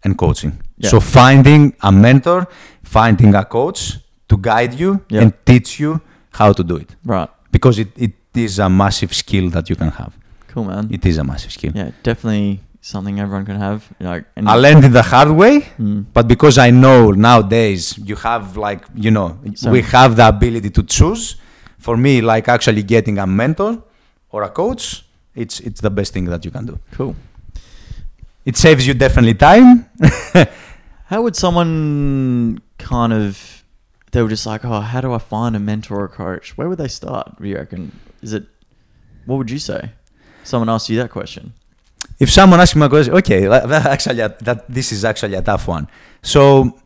and 0.04 0.16
coaching. 0.16 0.52
Yeah. 0.78 0.90
So 0.90 1.00
finding 1.00 1.74
a 1.80 1.90
mentor, 1.92 2.46
finding 2.82 3.34
a 3.34 3.44
coach 3.44 3.98
to 4.28 4.36
guide 4.36 4.74
you 4.74 5.00
Yeah. 5.08 5.22
and 5.22 5.32
teach 5.44 5.80
you 5.80 6.00
how 6.32 6.52
to 6.52 6.62
do 6.62 6.76
it, 6.76 6.94
right. 7.04 7.28
because 7.50 7.78
it, 7.78 7.88
it 7.96 8.12
is 8.34 8.58
a 8.58 8.68
massive 8.68 9.14
skill 9.14 9.50
that 9.50 9.68
you 9.70 9.76
can 9.76 9.90
have. 9.90 10.12
Cool, 10.48 10.64
man. 10.64 10.88
It 10.90 11.04
is 11.06 11.18
a 11.18 11.24
massive 11.24 11.52
skill. 11.52 11.72
yeah, 11.74 11.90
definitely 12.02 12.60
something 12.80 13.18
everyone 13.20 13.44
can 13.46 13.58
have. 13.60 13.88
And 14.36 14.48
I 14.48 14.54
learned 14.54 14.84
it 14.84 14.92
the 14.92 15.02
hard 15.02 15.30
way, 15.30 15.54
Mm. 15.78 16.06
but 16.12 16.26
because 16.28 16.58
I 16.58 16.70
know 16.70 17.10
nowadays 17.12 17.98
you 17.98 18.16
have 18.16 18.56
like 18.56 18.82
you 18.94 19.10
know 19.10 19.38
So- 19.54 19.70
we 19.70 19.82
have 19.82 20.16
the 20.16 20.26
ability 20.28 20.70
to 20.70 20.82
choose. 20.82 21.36
For 21.78 21.96
me, 21.96 22.20
like 22.20 22.48
actually 22.48 22.82
getting 22.82 23.18
a 23.18 23.26
mentor 23.26 23.82
or 24.32 24.42
a 24.42 24.48
coach, 24.50 25.04
it's 25.34 25.60
it's 25.60 25.80
the 25.80 25.90
best 25.90 26.12
thing 26.12 26.24
that 26.26 26.44
you 26.44 26.50
can 26.50 26.66
do. 26.66 26.78
Cool. 26.92 27.14
It 28.44 28.56
saves 28.56 28.86
you 28.86 28.94
definitely 28.94 29.34
time. 29.34 29.86
How 31.10 31.22
would 31.22 31.36
someone 31.36 32.60
kind 32.78 33.12
of? 33.12 33.64
They 34.10 34.22
were 34.22 34.28
just 34.30 34.46
like, 34.46 34.64
oh, 34.64 34.80
how 34.80 35.00
do 35.02 35.12
I 35.12 35.18
find 35.18 35.54
a 35.54 35.58
mentor 35.58 36.00
or 36.00 36.08
coach? 36.08 36.56
Where 36.56 36.66
would 36.68 36.78
they 36.78 36.88
start? 36.88 37.36
Do 37.40 37.46
you 37.46 37.56
reckon? 37.56 37.92
Is 38.22 38.32
it? 38.32 38.44
What 39.26 39.36
would 39.36 39.50
you 39.50 39.58
say? 39.58 39.90
Someone 40.44 40.70
asked 40.70 40.88
you 40.88 40.96
that 40.98 41.10
question. 41.10 41.52
If 42.18 42.30
someone 42.30 42.60
asks 42.60 42.76
me 42.76 42.84
a 42.84 42.88
question, 42.88 43.14
okay, 43.14 43.46
that, 43.46 43.86
actually 43.86 44.16
that 44.16 44.64
this 44.68 44.92
is 44.92 45.04
actually 45.04 45.34
a 45.34 45.42
tough 45.42 45.68
one. 45.68 45.88
So 46.22 46.78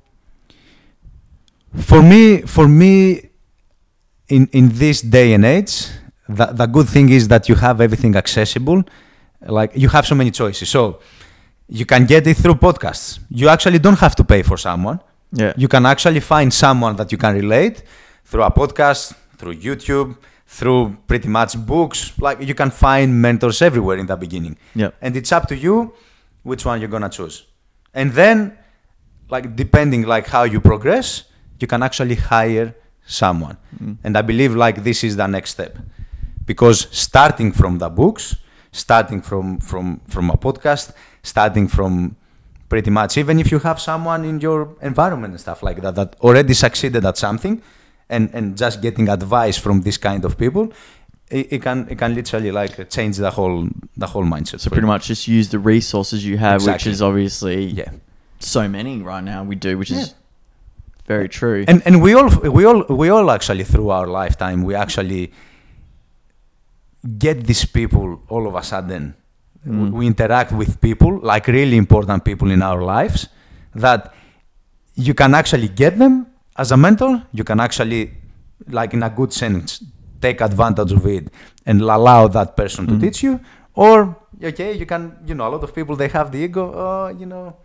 for 1.75 2.03
me, 2.03 2.43
for 2.43 2.69
me, 2.69 3.31
in 4.29 4.49
in 4.53 4.69
this 4.71 5.01
day 5.01 5.33
and 5.35 5.45
age, 5.45 5.89
the 6.29 6.47
the 6.47 6.67
good 6.67 6.89
thing 6.89 7.09
is 7.09 7.29
that 7.29 7.49
you 7.49 7.55
have 7.55 7.81
everything 7.81 8.17
accessible. 8.17 8.85
Like 9.41 9.73
you 9.75 9.89
have 9.89 10.07
so 10.07 10.15
many 10.15 10.31
choices. 10.31 10.69
So 10.69 11.01
you 11.69 11.87
can 11.87 12.07
get 12.07 12.27
it 12.27 12.37
through 12.37 12.55
podcasts. 12.55 13.19
You 13.31 13.49
actually 13.49 13.79
don't 13.79 13.99
have 13.99 14.15
to 14.17 14.25
pay 14.25 14.43
for 14.43 14.57
someone. 14.57 15.01
Yeah. 15.33 15.53
You 15.57 15.69
can 15.69 15.87
actually 15.87 16.21
find 16.21 16.53
someone 16.53 16.97
that 16.97 17.11
you 17.11 17.19
can 17.19 17.35
relate 17.35 17.83
through 18.25 18.43
a 18.43 18.51
podcast, 18.51 19.15
through 19.39 19.57
YouTube, 19.57 20.17
through 20.53 20.95
pretty 21.07 21.29
much 21.29 21.57
books. 21.57 22.12
Like 22.20 22.43
you 22.43 22.55
can 22.55 22.70
find 22.70 23.20
mentors 23.20 23.62
everywhere 23.62 23.97
in 23.97 24.07
the 24.07 24.16
beginning. 24.16 24.59
Yeah. 24.74 24.91
And 25.01 25.16
it's 25.16 25.33
up 25.33 25.49
to 25.49 25.57
you 25.57 25.95
which 26.43 26.66
one 26.66 26.79
you're 26.81 26.91
gonna 26.97 27.09
choose. 27.09 27.47
And 27.95 28.12
then, 28.12 28.59
like 29.31 29.57
depending 29.57 30.03
like 30.03 30.27
how 30.27 30.45
you 30.45 30.61
progress, 30.61 31.24
you 31.59 31.66
can 31.66 31.83
actually 31.83 32.16
hire 32.16 32.74
someone. 33.07 33.57
Mm. 33.83 33.97
And 34.05 34.19
I 34.19 34.23
believe 34.23 34.55
like 34.55 34.85
this 34.85 35.03
is 35.05 35.16
the 35.16 35.27
next 35.27 35.51
step. 35.51 35.79
Because 36.45 36.87
starting 36.91 37.53
from 37.53 37.79
the 37.79 37.89
books, 37.89 38.37
starting 38.73 39.23
from 39.23 39.59
from 39.59 40.03
from 40.07 40.29
a 40.31 40.37
podcast, 40.37 40.93
starting 41.23 41.66
from 41.66 42.16
pretty 42.69 42.91
much 42.91 43.19
even 43.19 43.39
if 43.39 43.51
you 43.53 43.59
have 43.59 43.79
someone 43.81 44.24
in 44.24 44.41
your 44.41 44.61
environment 44.81 45.33
and 45.33 45.41
stuff 45.41 45.62
like 45.62 45.81
that 45.83 45.95
that 45.95 46.16
already 46.20 46.55
succeeded 46.55 47.05
at 47.05 47.19
something 47.19 47.61
and 48.15 48.25
and 48.37 48.57
just 48.65 48.77
getting 48.87 49.09
advice 49.19 49.57
from 49.65 49.77
this 49.87 49.99
kind 50.09 50.23
of 50.25 50.33
people 50.45 50.65
it, 51.39 51.47
it 51.55 51.61
can 51.67 51.79
it 51.93 51.99
can 52.03 52.15
literally 52.15 52.51
like 52.61 52.73
change 52.97 53.15
the 53.27 53.31
whole 53.37 53.59
the 54.03 54.07
whole 54.13 54.25
mindset 54.35 54.61
So 54.61 54.69
pretty 54.71 54.87
much 54.95 55.03
just 55.13 55.27
use 55.39 55.49
the 55.55 55.59
resources 55.75 56.19
you 56.31 56.37
have, 56.47 56.59
which 56.67 56.87
is 56.93 57.01
obviously 57.09 57.59
yeah 57.81 57.91
so 58.39 58.63
many 58.69 58.95
right 59.11 59.25
now. 59.33 59.41
We 59.51 59.55
do, 59.67 59.73
which 59.79 59.91
Yeah. 59.93 60.01
is 60.03 60.15
very 61.13 61.29
true. 61.41 61.61
and 61.71 61.79
and 61.87 61.95
we 62.05 62.11
all 62.19 62.29
we 62.59 62.63
all 62.71 62.81
we 63.03 63.07
all 63.15 63.29
actually 63.37 63.65
through 63.73 63.91
our 63.97 64.07
lifetime 64.21 64.59
we 64.69 64.75
actually 64.85 65.25
get 67.19 67.45
these 67.47 67.65
people 67.65 68.21
all 68.29 68.47
of 68.47 68.55
a 68.55 68.63
sudden 68.63 69.15
Mm. 69.65 69.93
we 69.99 70.09
interact 70.09 70.51
with 70.61 70.81
people 70.81 71.21
like 71.33 71.47
really 71.47 71.77
important 71.77 72.25
people 72.25 72.51
in 72.51 72.63
our 72.63 72.83
lives 72.83 73.29
that 73.85 74.13
you 74.97 75.15
can 75.15 75.35
actually 75.41 75.69
get 75.69 75.99
them 76.03 76.27
as 76.57 76.73
a 76.73 76.77
mentor 76.77 77.23
you 77.33 77.45
can 77.45 77.61
actually 77.61 78.11
like 78.69 78.93
in 78.95 79.03
a 79.03 79.11
good 79.11 79.33
sense 79.33 79.83
take 80.20 80.41
advantage 80.41 80.93
of 80.93 81.07
it 81.07 81.29
and 81.66 81.81
allow 81.81 82.29
that 82.29 82.57
person 82.57 82.87
to 82.87 82.93
Mm. 82.95 83.01
teach 83.01 83.23
you 83.23 83.41
or 83.74 84.16
okay 84.45 84.73
you 84.81 84.87
can 84.87 85.16
you 85.27 85.35
know 85.35 85.47
a 85.49 85.53
lot 85.55 85.62
of 85.65 85.74
people 85.74 85.97
they 85.97 86.09
have 86.09 86.31
the 86.33 86.39
ego 86.39 86.65
oh 86.74 87.09
you 87.09 87.27
know 87.27 87.57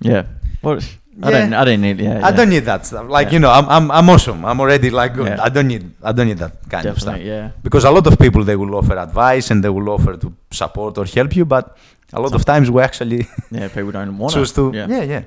yeah. 0.00 0.24
What? 0.60 0.78
I 1.22 1.30
Yeah. 1.30 1.38
don't. 1.40 1.54
I 1.54 1.64
don't 1.64 1.80
need. 1.80 2.00
Yeah. 2.00 2.16
I 2.18 2.30
yeah. 2.30 2.30
don't 2.32 2.48
need 2.50 2.64
that 2.64 2.84
stuff. 2.84 3.06
Like 3.08 3.26
Yeah. 3.28 3.34
you 3.34 3.38
know, 3.38 3.50
I'm 3.58 3.66
I'm 3.76 3.86
I'm 3.98 4.06
awesome. 4.10 4.44
I'm 4.44 4.58
already 4.60 4.90
like 4.90 5.14
good. 5.14 5.28
I 5.46 5.48
don't 5.48 5.68
need 5.68 5.84
I 6.02 6.10
don't 6.12 6.26
need 6.26 6.38
that 6.38 6.54
kind 6.68 6.86
of 6.86 6.98
stuff. 7.00 7.18
Yeah. 7.20 7.50
Because 7.62 7.84
a 7.84 7.90
lot 7.90 8.04
of 8.10 8.18
people 8.18 8.42
they 8.44 8.56
will 8.56 8.74
offer 8.74 8.96
advice 8.98 9.50
and 9.52 9.62
they 9.62 9.68
will 9.76 9.88
offer 9.88 10.16
to 10.16 10.32
support 10.50 10.98
or 10.98 11.04
help 11.06 11.36
you, 11.36 11.44
but 11.44 11.76
a 12.12 12.20
lot 12.20 12.34
of 12.34 12.44
times 12.44 12.70
we 12.70 12.82
actually 12.82 13.20
Yeah. 13.50 13.68
People 13.68 13.92
don't 13.92 14.18
want 14.18 14.32
choose 14.36 14.52
to 14.58 14.72
Yeah. 14.74 14.86
yeah 14.94 15.02
yeah, 15.12 15.22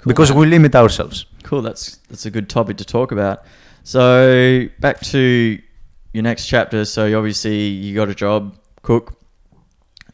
Cool, 0.00 0.10
because 0.10 0.30
man. 0.30 0.38
we 0.38 0.46
limit 0.46 0.74
ourselves. 0.74 1.26
Cool. 1.42 1.62
That's 1.62 1.96
that's 2.08 2.26
a 2.26 2.30
good 2.30 2.48
topic 2.48 2.76
to 2.78 2.84
talk 2.84 3.12
about. 3.12 3.44
So 3.82 4.66
back 4.78 5.00
to 5.00 5.58
your 6.12 6.22
next 6.22 6.46
chapter. 6.46 6.84
So 6.84 7.06
you 7.06 7.16
obviously 7.16 7.66
you 7.66 7.94
got 7.94 8.08
a 8.08 8.14
job, 8.14 8.56
cook. 8.82 9.16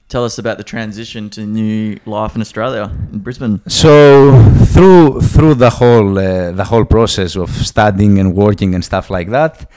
Tell 0.08 0.24
us 0.24 0.38
about 0.38 0.56
the 0.56 0.64
transition 0.64 1.30
to 1.30 1.40
new 1.44 1.98
life 2.06 2.36
in 2.36 2.40
Australia 2.40 2.90
in 3.12 3.18
Brisbane. 3.18 3.60
So 3.66 4.40
through 4.66 5.20
through 5.20 5.54
the 5.54 5.70
whole 5.70 6.18
uh, 6.18 6.52
the 6.52 6.64
whole 6.64 6.84
process 6.84 7.36
of 7.36 7.50
studying 7.50 8.18
and 8.18 8.34
working 8.34 8.74
and 8.74 8.84
stuff 8.84 9.10
like 9.10 9.30
that, 9.30 9.68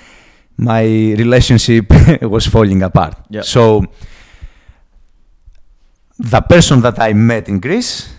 my 0.58 0.84
relationship 0.84 1.86
was 2.22 2.46
falling 2.46 2.84
apart. 2.84 3.16
Yep. 3.30 3.44
So 3.44 3.86
the 6.20 6.42
person 6.42 6.82
that 6.82 7.00
I 7.00 7.14
met 7.14 7.48
in 7.48 7.60
Greece, 7.60 8.10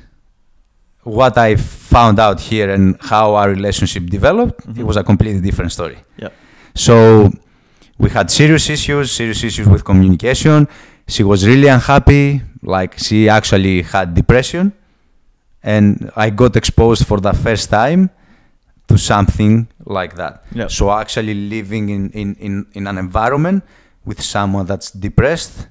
what 1.05 1.39
I 1.39 1.57
found 1.57 2.19
out 2.19 2.41
here 2.41 2.71
and 2.71 2.97
how 3.01 3.35
our 3.35 3.49
relationship 3.49 4.07
developed, 4.07 4.61
it 4.67 4.75
Mhm. 4.75 4.85
was 4.85 4.97
a 4.97 5.03
completely 5.05 5.41
different 5.41 5.73
story. 5.73 5.99
Yep. 6.19 6.33
So 6.75 7.31
we 7.99 8.11
had 8.11 8.31
serious 8.31 8.69
issues, 8.71 9.11
serious 9.11 9.43
issues 9.45 9.67
with 9.69 9.83
communication. 9.85 10.69
She 11.09 11.23
was 11.25 11.47
really 11.47 11.69
unhappy, 11.69 12.43
like 12.63 12.99
she 12.99 13.29
actually 13.29 13.83
had 13.83 14.15
depression. 14.15 14.73
And 15.63 16.11
I 16.17 16.31
got 16.31 16.57
exposed 16.57 17.07
for 17.07 17.19
the 17.21 17.33
first 17.33 17.69
time 17.71 18.11
to 18.89 18.97
something 18.97 19.69
like 19.87 20.17
that. 20.17 20.45
Yep. 20.53 20.71
So 20.71 20.91
actually 20.91 21.35
living 21.35 21.89
in, 21.91 22.11
in, 22.11 22.35
in, 22.41 22.67
in 22.73 22.87
an 22.87 22.97
environment 22.99 23.63
with 24.05 24.21
someone 24.23 24.67
that's 24.67 24.91
depressed, 24.91 25.69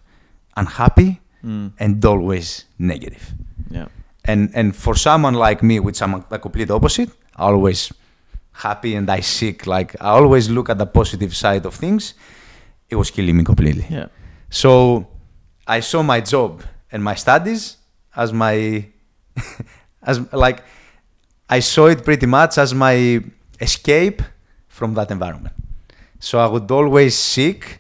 unhappy, 0.58 1.20
Mm. 1.44 1.72
and 1.80 2.04
always 2.04 2.66
negative. 2.78 3.34
Yeah. 3.72 3.86
And 4.26 4.52
and 4.54 4.76
for 4.76 4.96
someone 4.96 5.34
like 5.34 5.64
me, 5.64 5.80
which 5.80 6.02
I'm 6.02 6.24
the 6.30 6.40
complete 6.40 6.70
opposite, 6.72 7.10
I 7.36 7.44
always 7.44 7.92
happy 8.52 8.96
and 8.96 9.10
I 9.10 9.22
seek 9.22 9.66
like 9.66 9.96
I 10.02 10.10
always 10.10 10.50
look 10.50 10.70
at 10.70 10.78
the 10.78 10.86
positive 10.86 11.36
side 11.36 11.66
of 11.66 11.76
things. 11.76 12.14
It 12.90 12.96
was 12.96 13.12
killing 13.12 13.38
me 13.38 13.44
completely. 13.44 13.86
Yeah. 13.90 14.08
So 14.50 15.08
I 15.68 15.80
saw 15.80 16.04
my 16.04 16.22
job 16.22 16.64
and 16.92 17.04
my 17.04 17.16
studies 17.16 17.78
as 18.16 18.34
my 18.34 18.86
as 20.04 20.20
like 20.34 20.64
I 21.50 21.60
saw 21.62 21.88
it 21.88 22.04
pretty 22.04 22.26
much 22.26 22.58
as 22.58 22.74
my 22.74 23.24
escape 23.60 24.22
from 24.68 24.94
that 24.96 25.12
environment. 25.12 25.56
So 26.20 26.40
I 26.40 26.48
would 26.48 26.70
always 26.72 27.18
seek 27.18 27.80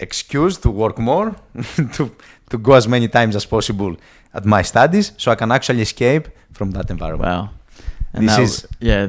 excuse 0.00 0.58
to 0.58 0.70
work 0.70 0.98
more, 0.98 1.36
to 1.94 2.10
to 2.50 2.58
go 2.58 2.72
as 2.74 2.86
many 2.86 3.08
times 3.08 3.34
as 3.36 3.44
possible 3.46 3.96
at 4.34 4.44
my 4.44 4.62
studies, 4.62 5.12
so 5.16 5.30
I 5.32 5.34
can 5.34 5.50
actually 5.52 5.82
escape 5.82 6.28
from 6.52 6.70
that 6.72 6.90
environment. 6.90 7.28
Wow. 7.30 7.50
And 8.14 8.28
This 8.28 8.36
that 8.36 8.42
is- 8.42 8.60
w- 8.62 8.90
yeah, 8.90 9.08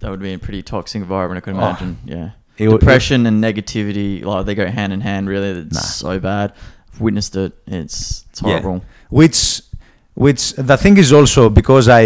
that 0.00 0.10
would 0.10 0.20
be 0.20 0.32
a 0.34 0.38
pretty 0.38 0.62
toxic 0.62 1.00
environment. 1.02 1.38
I 1.38 1.42
could 1.44 1.54
Oh. 1.54 1.58
imagine. 1.68 1.96
yeah. 2.04 2.30
It 2.58 2.68
Depression 2.68 3.24
and 3.26 3.42
negativity, 3.42 4.22
like 4.24 4.44
they 4.46 4.54
go 4.54 4.66
hand 4.66 4.92
in 4.92 5.00
hand. 5.00 5.28
Really, 5.28 5.50
it's 5.64 5.74
Nah. 5.74 5.80
so 5.80 6.18
bad. 6.18 6.52
I've 6.92 7.00
witnessed 7.00 7.34
it. 7.36 7.52
It's 7.66 8.24
it's 8.30 8.42
Yeah. 8.42 8.60
horrible. 8.60 8.84
which 9.08 9.62
which 10.14 10.42
the 10.70 10.76
thing 10.76 10.96
is 10.98 11.10
also 11.12 11.48
because 11.60 11.88
i 11.88 12.04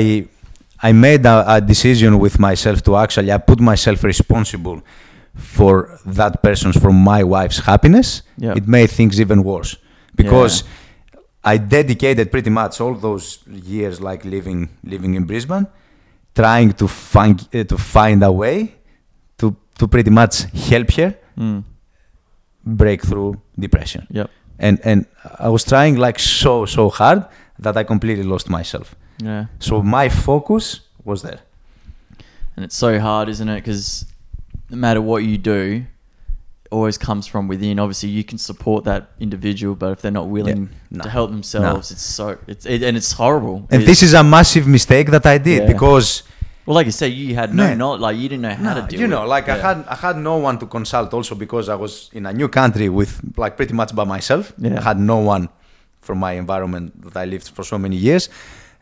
i 0.89 0.91
made 0.93 1.23
a, 1.27 1.37
a 1.57 1.61
decision 1.61 2.11
with 2.25 2.39
myself 2.49 2.79
to 2.87 2.91
actually 3.05 3.31
i 3.37 3.39
put 3.51 3.59
myself 3.73 3.99
responsible 4.05 4.79
for 5.35 5.75
that 6.19 6.43
person's 6.43 6.77
for 6.85 6.93
my 6.93 7.23
wife's 7.25 7.59
happiness 7.71 8.23
Yeah. 8.39 8.55
it 8.57 8.67
made 8.69 8.91
things 8.99 9.21
even 9.21 9.43
worse 9.43 9.77
because 10.17 10.65
i 11.53 11.57
dedicated 11.59 12.31
pretty 12.31 12.51
much 12.51 12.81
all 12.81 12.95
those 12.95 13.27
years 13.47 14.01
like 14.01 14.25
living 14.25 14.69
living 14.83 15.15
in 15.15 15.25
brisbane 15.25 15.67
trying 16.35 16.73
to 16.73 16.87
find 16.89 17.37
uh, 17.55 17.65
to 17.65 17.77
find 17.79 18.23
a 18.23 18.33
way 18.33 18.75
to 19.39 19.55
to 19.79 19.87
pretty 19.89 20.11
much 20.11 20.35
help 20.71 20.91
her 20.99 21.11
Mm. 21.37 21.65
break 22.65 23.03
through 23.03 23.41
depression 23.59 24.07
Yep. 24.11 24.31
and 24.59 24.79
and 24.85 25.07
I 25.47 25.49
was 25.49 25.65
trying 25.65 25.97
like 26.07 26.19
so 26.21 26.65
so 26.67 26.89
hard 26.89 27.25
that 27.59 27.77
I 27.77 27.85
completely 27.85 28.25
lost 28.25 28.49
myself. 28.49 28.95
Yeah. 29.23 29.45
So 29.59 29.83
my 29.83 30.09
focus 30.09 30.81
was 31.05 31.23
there. 31.23 31.41
And 32.57 32.65
it's 32.65 32.77
so 32.77 32.99
hard, 33.01 33.29
isn't 33.29 33.49
it? 33.49 33.57
Because 33.57 34.07
no 34.71 34.77
matter 34.77 35.01
what 35.03 35.23
you 35.25 35.39
do, 35.39 35.85
always 36.75 36.97
comes 37.09 37.25
from 37.33 37.43
within. 37.53 37.79
Obviously, 37.85 38.11
you 38.19 38.25
can 38.31 38.39
support 38.51 38.81
that 38.91 39.03
individual, 39.27 39.75
but 39.83 39.89
if 39.95 39.99
they're 40.03 40.19
not 40.21 40.29
willing 40.37 40.63
no, 40.91 41.03
to 41.05 41.09
help 41.19 41.29
themselves, 41.37 41.85
it's 41.95 42.07
so 42.19 42.25
it's 42.53 42.65
it, 42.75 42.81
and 42.87 42.95
it's 43.01 43.13
horrible. 43.23 43.57
And 43.71 43.83
It- 43.83 43.87
this 43.91 44.01
is 44.03 44.13
a 44.23 44.25
massive 44.37 44.67
mistake 44.77 45.07
that 45.17 45.25
I 45.35 45.39
did 45.39 45.59
Yeah. 45.63 45.73
because 45.73 46.09
well, 46.67 46.75
like 46.79 46.87
you 46.91 46.97
say, 47.03 47.09
you 47.09 47.35
had 47.43 47.51
no 47.55 47.67
knowledge, 47.81 48.01
like 48.07 48.17
you 48.23 48.29
didn't 48.31 48.45
know 48.47 48.55
how 48.55 48.75
no, 48.75 48.81
to 48.81 48.87
do 48.89 48.97
you 49.03 49.09
know, 49.15 49.23
like 49.37 49.47
I 49.55 49.59
had 49.67 49.79
I 49.95 49.97
had 50.07 50.17
no 50.31 50.37
one 50.49 50.57
to 50.63 50.67
consult 50.77 51.09
also 51.19 51.35
because 51.45 51.67
I 51.75 51.77
was 51.85 51.93
in 52.19 52.25
a 52.27 52.33
new 52.41 52.49
country 52.61 52.89
with 52.99 53.11
like 53.37 53.55
pretty 53.59 53.75
much 53.81 53.91
by 54.01 54.05
myself. 54.17 54.53
Yeah. 54.59 54.81
I 54.81 54.83
had 54.91 54.99
no 54.99 55.19
one 55.35 55.45
from 56.07 56.19
my 56.27 56.33
environment 56.45 56.87
that 57.05 57.17
I 57.23 57.25
lived 57.35 57.49
for 57.57 57.65
so 57.73 57.77
many 57.79 57.97
years. 57.97 58.29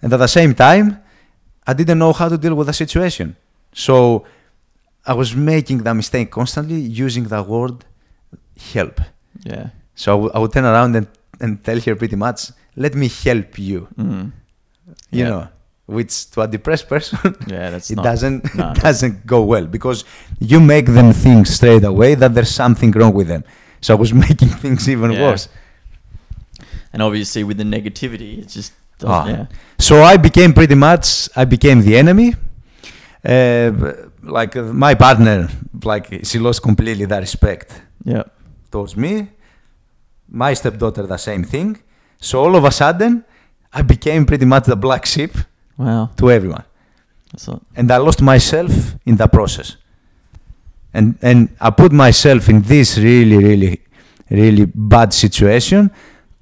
And 0.02 0.12
at 0.12 0.19
the 0.27 0.32
same 0.39 0.52
time, 0.55 0.86
I 1.70 1.73
didn't 1.81 1.98
know 2.02 2.12
how 2.20 2.28
to 2.28 2.36
deal 2.44 2.55
with 2.59 2.66
the 2.66 2.73
situation. 2.85 3.36
So 3.86 3.94
I 5.06 5.14
was 5.14 5.34
making 5.34 5.78
the 5.82 5.94
mistake 5.94 6.30
constantly 6.30 6.80
using 6.80 7.24
the 7.24 7.42
word 7.42 7.84
help. 8.74 9.00
Yeah. 9.44 9.70
So 9.94 10.30
I 10.30 10.38
would- 10.38 10.52
turn 10.52 10.64
around 10.64 10.94
and, 10.96 11.06
and 11.40 11.62
tell 11.64 11.80
her 11.80 11.94
pretty 11.96 12.16
much, 12.16 12.50
let 12.76 12.94
me 12.94 13.08
help 13.24 13.58
you. 13.58 13.88
Mm. 13.98 14.32
You 15.10 15.18
Yeah. 15.24 15.28
know, 15.30 15.48
which 15.86 16.30
to 16.30 16.42
a 16.42 16.46
depressed 16.48 16.88
person, 16.94 17.18
Yeah, 17.46 17.70
that's 17.70 17.90
it 17.90 17.96
not- 17.96 18.04
doesn't 18.04 18.44
it 18.54 18.74
doesn't 18.80 19.26
go 19.26 19.42
well 19.42 19.66
because 19.66 20.04
you 20.38 20.60
make 20.60 20.86
them 20.86 21.12
think 21.12 21.46
straight 21.46 21.84
away 21.84 22.14
that 22.14 22.34
there's 22.34 22.54
something 22.54 22.90
wrong 22.92 23.12
with 23.14 23.28
them. 23.28 23.42
So 23.80 23.94
I 23.94 23.98
was 23.98 24.12
making 24.28 24.48
things 24.62 24.88
even 24.88 25.12
Yeah. 25.12 25.22
worse. 25.22 25.48
And 26.92 27.02
obviously, 27.02 27.42
with 27.42 27.56
the 27.56 27.64
negativity, 27.64 28.38
it 28.38 28.48
just 28.48 28.72
Ah. 29.04 29.26
yeah. 29.26 29.46
So 29.78 30.02
I 30.02 30.16
became 30.16 30.52
pretty 30.52 30.76
much 30.76 31.28
I 31.34 31.44
became 31.44 31.80
the 31.82 31.96
enemy. 31.96 32.34
Uh, 33.24 33.70
like 34.22 34.56
uh, 34.56 34.62
my 34.72 34.94
partner, 34.94 35.48
like 35.84 36.24
she 36.24 36.38
lost 36.38 36.62
completely 36.62 37.04
that 37.06 37.20
respect 37.20 37.82
Yeah. 38.04 38.24
towards 38.70 38.96
me. 38.96 39.28
My 40.28 40.54
stepdaughter, 40.54 41.06
the 41.06 41.18
same 41.18 41.44
thing. 41.44 41.78
So 42.20 42.40
all 42.40 42.56
of 42.56 42.64
a 42.64 42.70
sudden, 42.70 43.24
I 43.72 43.82
became 43.82 44.24
pretty 44.26 44.44
much 44.46 44.64
the 44.64 44.76
black 44.76 45.06
sheep 45.06 45.36
Wow. 45.78 46.10
to 46.16 46.30
everyone, 46.30 46.64
That's 47.32 47.48
not, 47.48 47.62
and 47.76 47.90
I 47.90 47.96
lost 47.96 48.20
myself 48.22 48.72
in 49.06 49.16
the 49.16 49.26
process. 49.26 49.76
And 50.94 51.16
and 51.22 51.48
I 51.60 51.70
put 51.70 51.90
myself 51.92 52.48
in 52.48 52.60
this 52.62 52.98
really, 52.98 53.38
really, 53.38 53.80
really 54.30 54.66
bad 54.66 55.12
situation, 55.14 55.90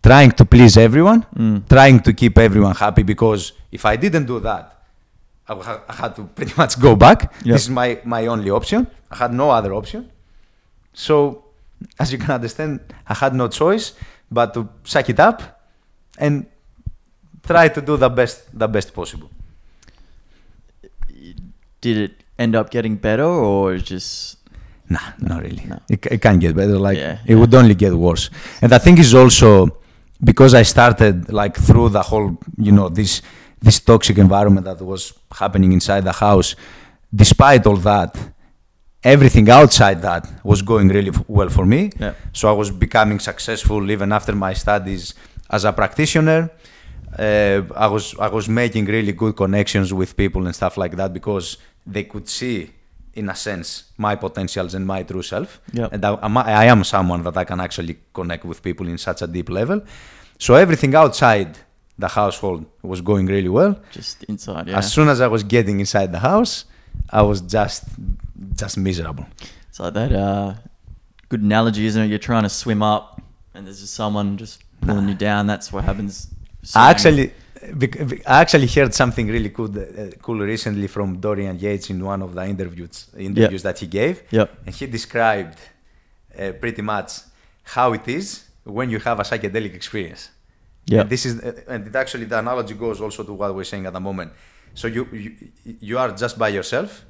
trying 0.03 0.33
to 0.33 0.45
please 0.45 0.77
everyone, 0.77 1.25
mm. 1.37 1.69
trying 1.69 2.01
to 2.01 2.13
keep 2.13 2.37
everyone 2.39 2.75
happy. 2.75 3.05
Because 3.05 3.53
if 3.71 3.85
I 3.87 3.97
didn't 3.97 4.27
do 4.27 4.41
that, 4.41 4.80
I 5.51 5.55
would 5.55 5.67
ha- 5.67 5.83
I 5.89 5.95
had 6.03 6.13
to 6.17 6.23
pretty 6.37 6.55
much 6.57 6.79
go 6.87 6.95
back. 6.95 7.19
Yep. 7.43 7.53
This 7.55 7.63
is 7.67 7.71
my 7.81 7.89
my 8.05 8.23
only 8.35 8.51
option. 8.51 8.87
I 9.11 9.17
had 9.23 9.33
no 9.43 9.51
other 9.51 9.73
option. 9.81 10.03
So, 10.95 11.45
as 11.99 12.13
you 12.13 12.19
can 12.23 12.31
understand, 12.39 12.81
I 13.13 13.15
had 13.23 13.33
no 13.35 13.47
choice 13.49 13.87
but 14.31 14.55
to 14.55 14.69
suck 14.85 15.09
it 15.11 15.19
up 15.19 15.39
and 16.19 16.47
try 17.43 17.67
to 17.77 17.81
do 17.89 17.97
the 18.05 18.09
best 18.09 18.37
the 18.63 18.69
best 18.69 18.95
possible. 18.95 19.29
Did 21.81 21.97
it 21.97 22.13
end 22.39 22.55
up 22.55 22.71
getting 22.71 22.97
better, 22.97 23.25
or 23.25 23.77
just 23.79 24.37
Nah, 24.91 24.99
not 25.21 25.43
really. 25.43 25.65
No. 25.67 25.79
It, 25.89 26.05
it 26.07 26.21
can't 26.21 26.41
get 26.41 26.55
better. 26.57 26.77
Like 26.79 26.99
Yeah, 26.99 27.19
it 27.25 27.31
yeah. 27.31 27.37
would 27.37 27.55
only 27.55 27.75
get 27.75 27.95
worse. 27.95 28.29
And 28.61 28.73
I 28.73 28.79
think 28.79 28.99
is 28.99 29.15
also 29.15 29.69
because 30.23 30.53
I 30.53 30.63
started 30.65 31.33
like 31.33 31.57
through 31.57 31.91
the 31.91 32.03
whole, 32.03 32.37
you 32.59 32.73
know, 32.73 32.89
this 32.89 33.23
this 33.61 33.81
toxic 33.81 34.19
environment 34.19 34.65
that 34.65 34.81
was 34.81 35.13
happening 35.31 35.73
inside 35.73 36.05
the 36.05 36.13
house. 36.13 36.57
Despite 37.15 37.67
all 37.67 37.77
that, 37.77 38.17
everything 39.03 39.49
outside 39.51 40.03
that 40.03 40.31
was 40.45 40.63
going 40.63 40.89
really 40.89 41.13
well 41.29 41.49
for 41.49 41.67
me. 41.67 41.91
Yeah. 41.99 42.15
So 42.33 42.49
I 42.49 42.53
was 42.53 42.71
becoming 42.71 43.19
successful 43.19 43.91
even 43.91 44.13
after 44.13 44.35
my 44.35 44.53
studies 44.55 45.15
as 45.49 45.65
a 45.65 45.73
practitioner. 45.73 46.51
Uh, 47.19 47.63
I 47.75 47.87
was 47.89 48.15
I 48.19 48.29
was 48.29 48.49
making 48.49 48.85
really 48.87 49.13
good 49.13 49.37
connections 49.37 49.93
with 49.93 50.17
people 50.17 50.47
and 50.47 50.55
stuff 50.55 50.77
like 50.77 50.97
that 50.97 51.13
because 51.13 51.59
they 51.85 52.05
could 52.05 52.29
see, 52.29 52.71
in 53.15 53.29
a 53.29 53.35
sense, 53.35 53.91
my 53.97 54.15
potentials 54.15 54.75
and 54.75 54.87
my 54.87 55.03
true 55.03 55.23
self. 55.23 55.61
Yep. 55.73 55.93
And 55.93 56.05
I, 56.05 56.15
I 56.63 56.65
am 56.67 56.85
someone 56.85 57.23
that 57.25 57.37
I 57.37 57.45
can 57.45 57.61
actually 57.61 57.99
connect 58.13 58.45
with 58.45 58.63
people 58.63 58.87
in 58.87 58.97
such 58.97 59.23
a 59.23 59.27
deep 59.27 59.51
level. 59.51 59.83
So 60.39 60.55
everything 60.55 60.95
outside 60.95 61.59
the 62.01 62.09
household 62.09 62.65
was 62.83 63.01
going 63.11 63.27
really 63.27 63.49
well. 63.59 63.73
just 63.99 64.25
inside? 64.25 64.69
Yeah. 64.69 64.79
As 64.79 64.87
soon 64.97 65.09
as 65.09 65.19
I 65.21 65.29
was 65.35 65.43
getting 65.57 65.77
inside 65.85 66.09
the 66.17 66.23
house, 66.31 66.53
I 67.11 67.23
was 67.31 67.39
just 67.57 67.85
just 68.63 68.77
miserable. 68.89 69.27
It's 69.69 69.81
like 69.81 69.95
that 69.95 70.13
uh, 70.13 70.55
good 71.29 71.43
analogy, 71.43 71.85
isn't 71.91 72.03
it? 72.05 72.09
You're 72.13 72.27
trying 72.31 72.43
to 72.51 72.55
swim 72.63 72.83
up, 72.95 73.05
and 73.55 73.61
there's 73.67 73.81
just 73.85 73.95
someone 73.95 74.37
just 74.45 74.57
pulling 74.87 75.09
you 75.13 75.15
down. 75.29 75.47
That's 75.53 75.69
what 75.73 75.83
happens. 75.91 76.15
I 76.63 76.67
swimming. 76.67 76.91
actually, 76.93 77.27
bec- 77.81 78.09
bec- 78.11 78.25
I 78.35 78.41
actually 78.45 78.67
heard 78.77 78.93
something 79.03 79.27
really 79.37 79.51
cool, 79.57 79.71
uh, 79.79 80.11
cool 80.25 80.39
recently 80.55 80.89
from 80.97 81.09
Dorian 81.25 81.57
Yates 81.65 81.91
in 81.91 81.99
one 82.13 82.21
of 82.27 82.31
the 82.35 82.45
interviews 82.55 82.97
interviews 83.17 83.63
that 83.69 83.79
he 83.83 83.87
gave, 83.87 84.15
Yep. 84.31 84.49
and 84.67 84.75
he 84.75 84.85
described 84.99 85.59
uh, 86.39 86.53
pretty 86.63 86.83
much 86.83 87.11
how 87.75 87.93
it 87.99 88.07
is 88.09 88.27
when 88.65 88.91
you 88.91 88.99
have 89.09 89.17
a 89.21 89.23
psychedelic 89.31 89.75
experience. 89.81 90.23
Yep. 90.87 91.01
And 91.01 91.11
this 91.11 91.27
is, 91.27 91.39
and 91.69 91.87
it 91.87 91.95
actually 91.95 92.25
the 92.25 92.39
analogy 92.39 92.75
goes 92.75 93.01
also 93.01 93.23
to 93.23 93.33
what 93.33 93.55
we're 93.55 93.65
saying 93.65 93.87
at 93.87 93.93
the 93.93 94.01
moment. 94.01 94.33
So 94.75 94.89
you 94.89 95.07
you, 95.13 95.37
you 95.81 95.99
are 95.99 96.13
just 96.13 96.39
by 96.39 96.49
yourself. 96.49 97.05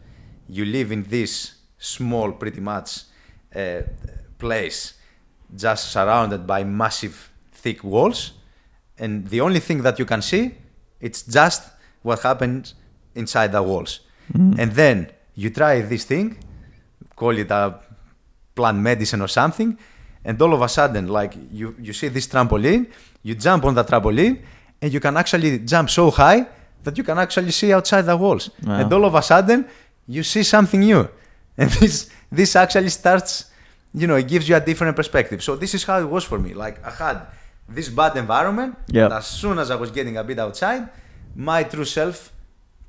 You 0.48 0.64
live 0.64 0.92
in 0.92 1.04
this 1.04 1.54
small, 1.78 2.32
pretty 2.32 2.60
much 2.60 3.04
uh, 3.54 3.82
place, 4.38 4.94
just 5.56 5.90
surrounded 5.92 6.46
by 6.46 6.64
massive, 6.64 7.30
thick 7.52 7.82
walls, 7.84 8.32
and 8.98 9.28
the 9.28 9.40
only 9.40 9.60
thing 9.60 9.82
that 9.82 9.98
you 9.98 10.04
can 10.04 10.22
see, 10.22 10.54
it's 11.00 11.22
just 11.22 11.70
what 12.02 12.20
happens 12.20 12.74
inside 13.14 13.52
the 13.52 13.62
walls. 13.62 14.00
And 14.32 14.72
then 14.72 15.10
you 15.34 15.50
try 15.50 15.80
this 15.80 16.04
thing, 16.04 16.38
call 17.16 17.36
it 17.36 17.50
a 17.50 17.80
plant 18.54 18.78
medicine 18.78 19.22
or 19.22 19.28
something, 19.28 19.76
and 20.24 20.40
all 20.40 20.52
of 20.52 20.62
a 20.62 20.68
sudden, 20.68 21.08
like 21.08 21.34
you, 21.50 21.74
you 21.80 21.92
see 21.92 22.08
this 22.08 22.26
trampoline, 22.28 22.86
you 23.22 23.34
jump 23.34 23.64
on 23.64 23.74
the 23.74 23.84
trampoline, 23.84 24.38
and 24.82 24.92
you 24.92 25.00
can 25.00 25.16
actually 25.16 25.58
jump 25.60 25.90
so 25.90 26.10
high 26.10 26.46
that 26.84 26.96
you 26.96 27.04
can 27.04 27.18
actually 27.18 27.50
see 27.50 27.72
outside 27.72 28.02
the 28.02 28.16
walls. 28.16 28.50
Wow. 28.64 28.80
And 28.80 28.92
all 28.92 29.04
of 29.04 29.14
a 29.14 29.22
sudden, 29.22 29.66
you 30.08 30.22
see 30.22 30.42
something 30.42 30.80
new. 30.80 31.08
And 31.58 31.68
this 31.70 32.08
this 32.32 32.56
actually 32.56 32.88
starts, 32.88 33.50
you 33.92 34.06
know, 34.06 34.16
it 34.16 34.26
gives 34.28 34.48
you 34.48 34.56
a 34.56 34.60
different 34.60 34.96
perspective. 34.96 35.42
So 35.42 35.56
this 35.56 35.74
is 35.74 35.84
how 35.84 35.98
it 36.00 36.08
was 36.08 36.24
for 36.24 36.38
me. 36.38 36.54
Like 36.54 36.80
I 36.86 36.90
had 36.90 37.16
this 37.68 37.88
bad 37.90 38.16
environment, 38.16 38.76
Yep. 38.88 39.04
and 39.04 39.14
as 39.14 39.26
soon 39.26 39.58
as 39.58 39.70
I 39.70 39.76
was 39.76 39.90
getting 39.90 40.16
a 40.16 40.24
bit 40.24 40.38
outside, 40.38 40.88
my 41.36 41.64
true 41.64 41.84
self 41.84 42.32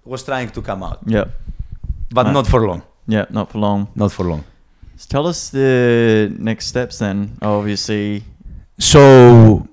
was 0.05 0.23
trying 0.23 0.49
to 0.51 0.61
come 0.61 0.83
out, 0.83 0.99
Yeah. 1.05 1.25
but 2.11 2.31
not 2.31 2.47
for 2.47 2.65
long. 2.65 2.81
Yeah, 3.07 3.25
not 3.29 3.51
for 3.51 3.59
long. 3.59 3.87
Not 3.95 4.11
for 4.11 4.23
long. 4.25 4.43
So 4.95 5.05
tell 5.09 5.27
us 5.27 5.49
the 5.49 6.31
next 6.39 6.67
steps 6.67 6.97
then. 6.99 7.37
Obviously, 7.41 8.23
So, 8.79 9.67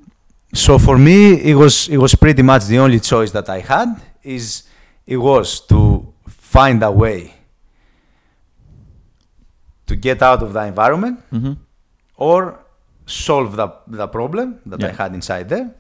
so 0.53 0.79
for 0.79 0.99
me, 0.99 1.35
it 1.43 1.55
was 1.55 1.89
it 1.89 1.99
was 1.99 2.15
pretty 2.15 2.43
much 2.43 2.67
the 2.67 2.79
only 2.79 3.01
choice 3.01 3.31
that 3.33 3.49
I 3.49 3.61
had. 3.61 4.01
Is 4.23 4.65
it 5.07 5.17
was 5.17 5.61
to 5.69 6.13
find 6.27 6.83
a 6.83 6.91
way 6.91 7.35
to 9.87 9.97
get 9.97 10.23
out 10.23 10.43
of 10.43 10.53
the 10.53 10.65
environment 10.65 11.21
hmm 11.31 11.53
or 12.17 12.59
solve 13.07 13.57
the, 13.57 13.69
the 13.87 14.09
problem 14.09 14.61
that 14.67 14.83
I 14.83 14.91
had 14.91 15.15
inside 15.15 15.49
there. 15.49 15.71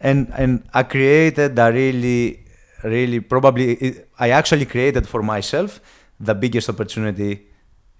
And 0.00 0.32
and 0.36 0.62
I 0.72 0.84
created 0.84 1.58
a 1.58 1.72
really, 1.72 2.44
really 2.84 3.20
probably 3.20 3.72
it, 3.74 4.08
I 4.18 4.30
actually 4.30 4.64
created 4.64 5.06
for 5.06 5.22
myself 5.22 5.80
the 6.20 6.34
biggest 6.34 6.68
opportunity 6.68 7.46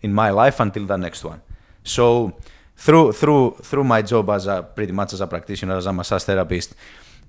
in 0.03 0.15
my 0.15 0.31
life 0.31 0.61
until 0.61 0.87
the 0.87 0.97
next 0.97 1.25
one. 1.25 1.43
So 1.83 2.35
through 2.77 3.13
through 3.13 3.57
through 3.63 3.85
my 3.85 4.03
job 4.03 4.31
as 4.31 4.47
a 4.47 4.63
pretty 4.63 4.93
much 4.93 5.13
as 5.13 5.21
a 5.21 5.27
practitioner, 5.27 5.77
as 5.77 5.87
a 5.87 5.93
massage 5.93 6.25
therapist, 6.25 6.75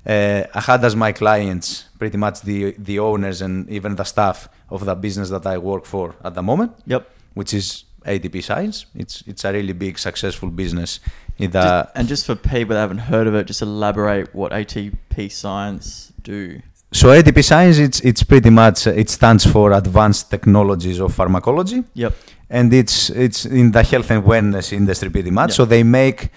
uh, 0.05 0.43
I 0.53 0.61
had 0.61 0.83
as 0.85 0.95
my 0.95 1.11
clients 1.11 1.85
pretty 1.99 2.17
much 2.17 2.41
the 2.41 2.75
the 2.77 2.99
owners 2.99 3.41
and 3.41 3.69
even 3.69 3.95
the 3.95 4.03
staff 4.03 4.49
of 4.69 4.85
the 4.85 4.95
business 4.95 5.29
that 5.29 5.45
I 5.45 5.57
work 5.57 5.85
for 5.85 6.15
at 6.23 6.33
the 6.35 6.41
moment 6.41 6.71
Yep. 6.87 7.09
which 7.35 7.53
is 7.53 7.83
ATP 8.05 8.41
Science. 8.43 8.85
It's 8.95 9.23
it's 9.27 9.43
a 9.45 9.51
really 9.51 9.73
big 9.73 9.97
successful 9.97 10.49
business 10.49 10.99
in 11.37 11.51
the 11.51 11.59
Just- 11.61 11.89
and 11.95 12.07
just 12.07 12.25
for 12.25 12.35
people 12.35 12.73
that 12.75 12.81
haven't 12.81 12.99
heard 13.13 13.27
of 13.27 13.35
it, 13.35 13.47
just 13.47 13.61
elaborate 13.61 14.33
what 14.33 14.51
ATP 14.51 15.29
Science 15.31 16.11
do. 16.23 16.61
so 16.91 17.07
ATP 17.09 17.41
Science 17.43 17.77
it's 17.77 17.99
it's 18.01 18.23
pretty 18.23 18.49
much 18.49 18.87
it 18.87 19.09
stands 19.09 19.43
for 19.45 19.71
Advanced 19.73 20.29
Technologies 20.29 20.99
of 20.99 21.13
Pharmacology 21.13 21.83
Yep. 21.93 22.13
And 22.49 22.73
it's 22.73 23.09
it's 23.09 23.45
in 23.45 23.71
the 23.71 23.83
health 23.83 24.11
and 24.11 24.23
wellness 24.23 24.71
industry 24.73 25.09
pretty 25.09 25.31
much. 25.31 25.49
Yeah. 25.51 25.55
So 25.55 25.65
they 25.65 25.83
make 25.83 26.29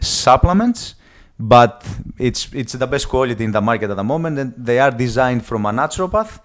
supplements 0.00 0.94
but 1.38 1.84
it's 2.18 2.48
it's 2.52 2.72
the 2.72 2.86
best 2.86 3.08
quality 3.08 3.44
in 3.44 3.52
the 3.52 3.60
market 3.60 3.90
at 3.90 3.96
the 3.96 4.04
moment 4.04 4.38
and 4.38 4.54
they 4.56 4.78
are 4.78 4.90
designed 4.90 5.44
from 5.44 5.66
a 5.66 5.70
naturopath 5.70 6.38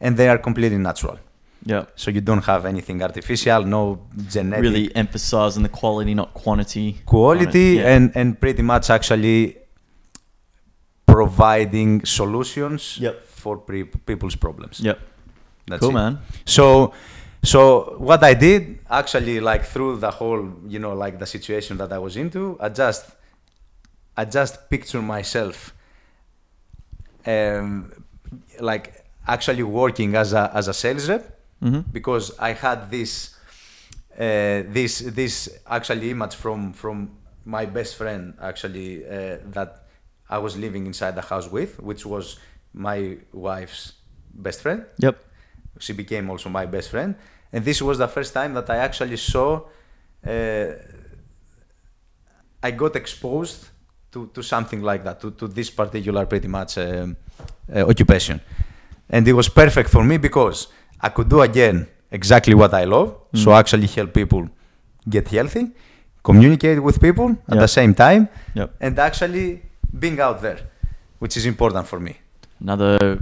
and 0.00 0.16
they 0.16 0.28
are 0.28 0.38
completely 0.38 0.78
natural. 0.78 1.18
Yep. 1.64 1.92
So 1.96 2.10
you 2.12 2.20
don't 2.20 2.44
have 2.44 2.64
anything 2.64 3.02
artificial, 3.02 3.64
no 3.64 4.06
genetic 4.28 4.62
Really 4.62 4.94
emphasizing 4.94 5.62
the 5.64 5.68
quality, 5.68 6.14
not 6.14 6.32
quantity. 6.32 7.00
quality. 7.06 7.76
Yeah. 7.76 7.94
and 7.96 8.12
and 8.14 8.40
pretty 8.40 8.62
much 8.62 8.88
actually 8.90 9.56
providing 11.06 12.04
solutions 12.04 12.98
Yep. 13.00 13.26
for 13.26 13.56
pre- 13.56 13.84
people's 13.84 14.36
problems. 14.36 14.80
Yep. 14.80 14.98
That's 15.68 15.80
cool, 15.80 15.90
it. 15.90 15.94
man. 15.94 16.18
So 16.44 16.92
so 17.42 17.96
what 17.98 18.22
I 18.24 18.34
did 18.34 18.80
actually 18.90 19.40
like 19.40 19.64
through 19.64 19.96
the 19.98 20.10
whole 20.10 20.52
you 20.66 20.78
know 20.78 20.94
like 20.94 21.18
the 21.18 21.26
situation 21.26 21.76
that 21.78 21.92
I 21.92 21.98
was 21.98 22.16
into, 22.16 22.56
I 22.60 22.68
just 22.68 23.04
I 24.16 24.24
just 24.24 24.68
picture 24.70 25.02
myself 25.02 25.74
um, 27.26 27.92
like 28.60 29.04
actually 29.26 29.62
working 29.62 30.14
as 30.14 30.32
a 30.32 30.50
as 30.54 30.68
a 30.68 30.74
sales 30.74 31.08
rep 31.08 31.32
hmm 31.60 31.80
because 31.92 32.38
I 32.38 32.52
had 32.52 32.90
this 32.90 33.34
uh, 34.18 34.62
this 34.68 35.00
this 35.00 35.48
actually 35.66 36.10
image 36.10 36.34
from 36.34 36.72
from 36.72 37.10
my 37.44 37.64
best 37.66 37.96
friend 37.96 38.34
actually 38.40 39.06
uh, 39.06 39.38
that 39.52 39.86
I 40.28 40.38
was 40.38 40.56
living 40.56 40.86
inside 40.86 41.14
the 41.14 41.22
house 41.22 41.50
with, 41.50 41.78
which 41.80 42.04
was 42.04 42.38
my 42.74 43.18
wife's 43.32 43.92
best 44.34 44.60
friend. 44.60 44.84
Yep. 44.98 45.16
She 45.78 45.92
became 45.92 46.30
also 46.30 46.48
my 46.48 46.66
best 46.66 46.90
friend, 46.90 47.14
and 47.52 47.64
this 47.64 47.80
was 47.82 47.98
the 47.98 48.08
first 48.08 48.32
time 48.34 48.54
that 48.54 48.68
I 48.70 48.76
actually 48.76 49.16
saw. 49.16 49.60
Uh, 50.26 50.72
I 52.62 52.70
got 52.72 52.96
exposed 52.96 53.68
to, 54.12 54.28
to 54.34 54.42
something 54.42 54.82
like 54.82 55.04
that, 55.04 55.20
to, 55.20 55.30
to 55.32 55.46
this 55.48 55.70
particular 55.70 56.26
pretty 56.26 56.48
much 56.48 56.78
um, 56.78 57.16
uh, 57.74 57.80
occupation. 57.88 58.40
And 59.10 59.28
it 59.28 59.34
was 59.34 59.48
perfect 59.48 59.90
for 59.90 60.02
me 60.02 60.16
because 60.16 60.68
I 61.00 61.10
could 61.10 61.28
do 61.28 61.42
again 61.42 61.86
exactly 62.10 62.54
what 62.54 62.72
I 62.74 62.84
love. 62.84 63.14
So 63.34 63.50
Mm. 63.50 63.58
actually 63.58 63.86
help 63.86 64.12
people 64.14 64.48
get 65.08 65.28
healthy, 65.28 65.70
communicate 66.24 66.82
with 66.82 66.98
people 67.00 67.30
at 67.48 67.54
Yeah. 67.54 67.60
the 67.60 67.68
same 67.68 67.94
time, 67.94 68.28
Yep. 68.54 68.70
and 68.80 68.98
actually 68.98 69.62
being 69.98 70.18
out 70.20 70.40
there, 70.40 70.58
which 71.20 71.36
is 71.36 71.44
important 71.46 71.86
for 71.86 72.00
me. 72.00 72.16
Another 72.60 73.18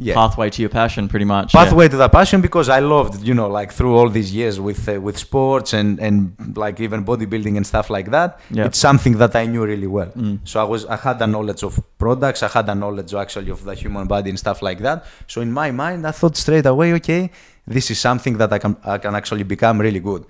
Yeah. 0.00 0.14
pathway 0.14 0.48
to 0.50 0.62
your 0.62 0.68
passion, 0.70 1.08
pretty 1.08 1.24
much. 1.24 1.52
yeah. 1.52 1.64
Pathway 1.64 1.88
to 1.88 1.96
that 1.96 2.12
passion 2.12 2.40
because 2.40 2.68
I 2.68 2.78
loved, 2.78 3.26
you 3.26 3.34
know, 3.34 3.48
like 3.48 3.72
through 3.72 3.96
all 3.96 4.08
these 4.08 4.32
years 4.32 4.60
with 4.60 4.88
uh, 4.88 5.00
with 5.00 5.18
sports 5.18 5.72
and 5.72 5.98
and 5.98 6.16
like 6.56 6.78
even 6.86 7.04
bodybuilding 7.04 7.56
and 7.56 7.66
stuff 7.66 7.90
like 7.90 8.10
that. 8.12 8.38
Yeah. 8.50 8.66
It's 8.66 8.78
something 8.78 9.14
that 9.18 9.34
I 9.34 9.46
knew 9.46 9.64
really 9.64 9.88
well. 9.88 10.12
Mm. 10.16 10.38
So 10.44 10.60
I 10.60 10.66
was 10.72 10.86
I 10.86 10.96
had 10.96 11.20
a 11.20 11.26
knowledge 11.26 11.62
of 11.64 11.72
products, 11.98 12.42
I 12.42 12.48
had 12.48 12.68
a 12.68 12.74
knowledge 12.74 13.12
actually 13.14 13.50
of 13.50 13.64
the 13.64 13.74
human 13.74 14.06
body 14.06 14.30
and 14.30 14.38
stuff 14.38 14.62
like 14.62 14.78
that. 14.86 15.04
So 15.26 15.40
in 15.40 15.50
my 15.52 15.70
mind, 15.72 16.06
I 16.06 16.12
thought 16.12 16.36
straight 16.36 16.66
away, 16.66 16.94
okay, 16.94 17.30
this 17.66 17.90
is 17.90 17.98
something 17.98 18.38
that 18.38 18.52
I 18.52 18.58
can 18.58 18.76
I 18.84 18.98
can 18.98 19.14
actually 19.14 19.44
become 19.44 19.80
really 19.80 20.00
good. 20.00 20.24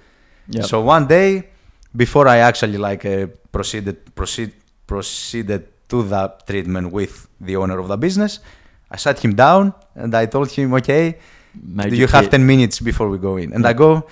Yep. 0.48 0.64
So 0.64 0.80
one 0.80 1.06
day, 1.06 1.30
before 1.94 2.26
I 2.26 2.38
actually 2.38 2.78
like 2.78 3.04
uh, 3.04 3.26
proceeded 3.52 4.14
proceed 4.14 4.52
proceeded 4.86 5.62
to 5.90 6.02
the 6.02 6.32
treatment 6.46 6.90
with 6.90 7.28
the 7.40 7.56
owner 7.56 7.78
of 7.78 7.88
the 7.88 7.96
business, 7.96 8.40
I 8.90 8.96
sat 8.96 9.18
him 9.24 9.34
down 9.34 9.74
and 9.94 10.14
I 10.14 10.26
told 10.26 10.50
him, 10.50 10.74
okay, 10.74 11.18
Made 11.62 11.90
do 11.90 11.96
you 11.96 12.06
have 12.06 12.30
10 12.30 12.46
minutes 12.46 12.80
before 12.80 13.08
we 13.08 13.18
go 13.18 13.36
in? 13.36 13.52
And 13.52 13.66
I 13.66 13.72
go, 13.72 14.06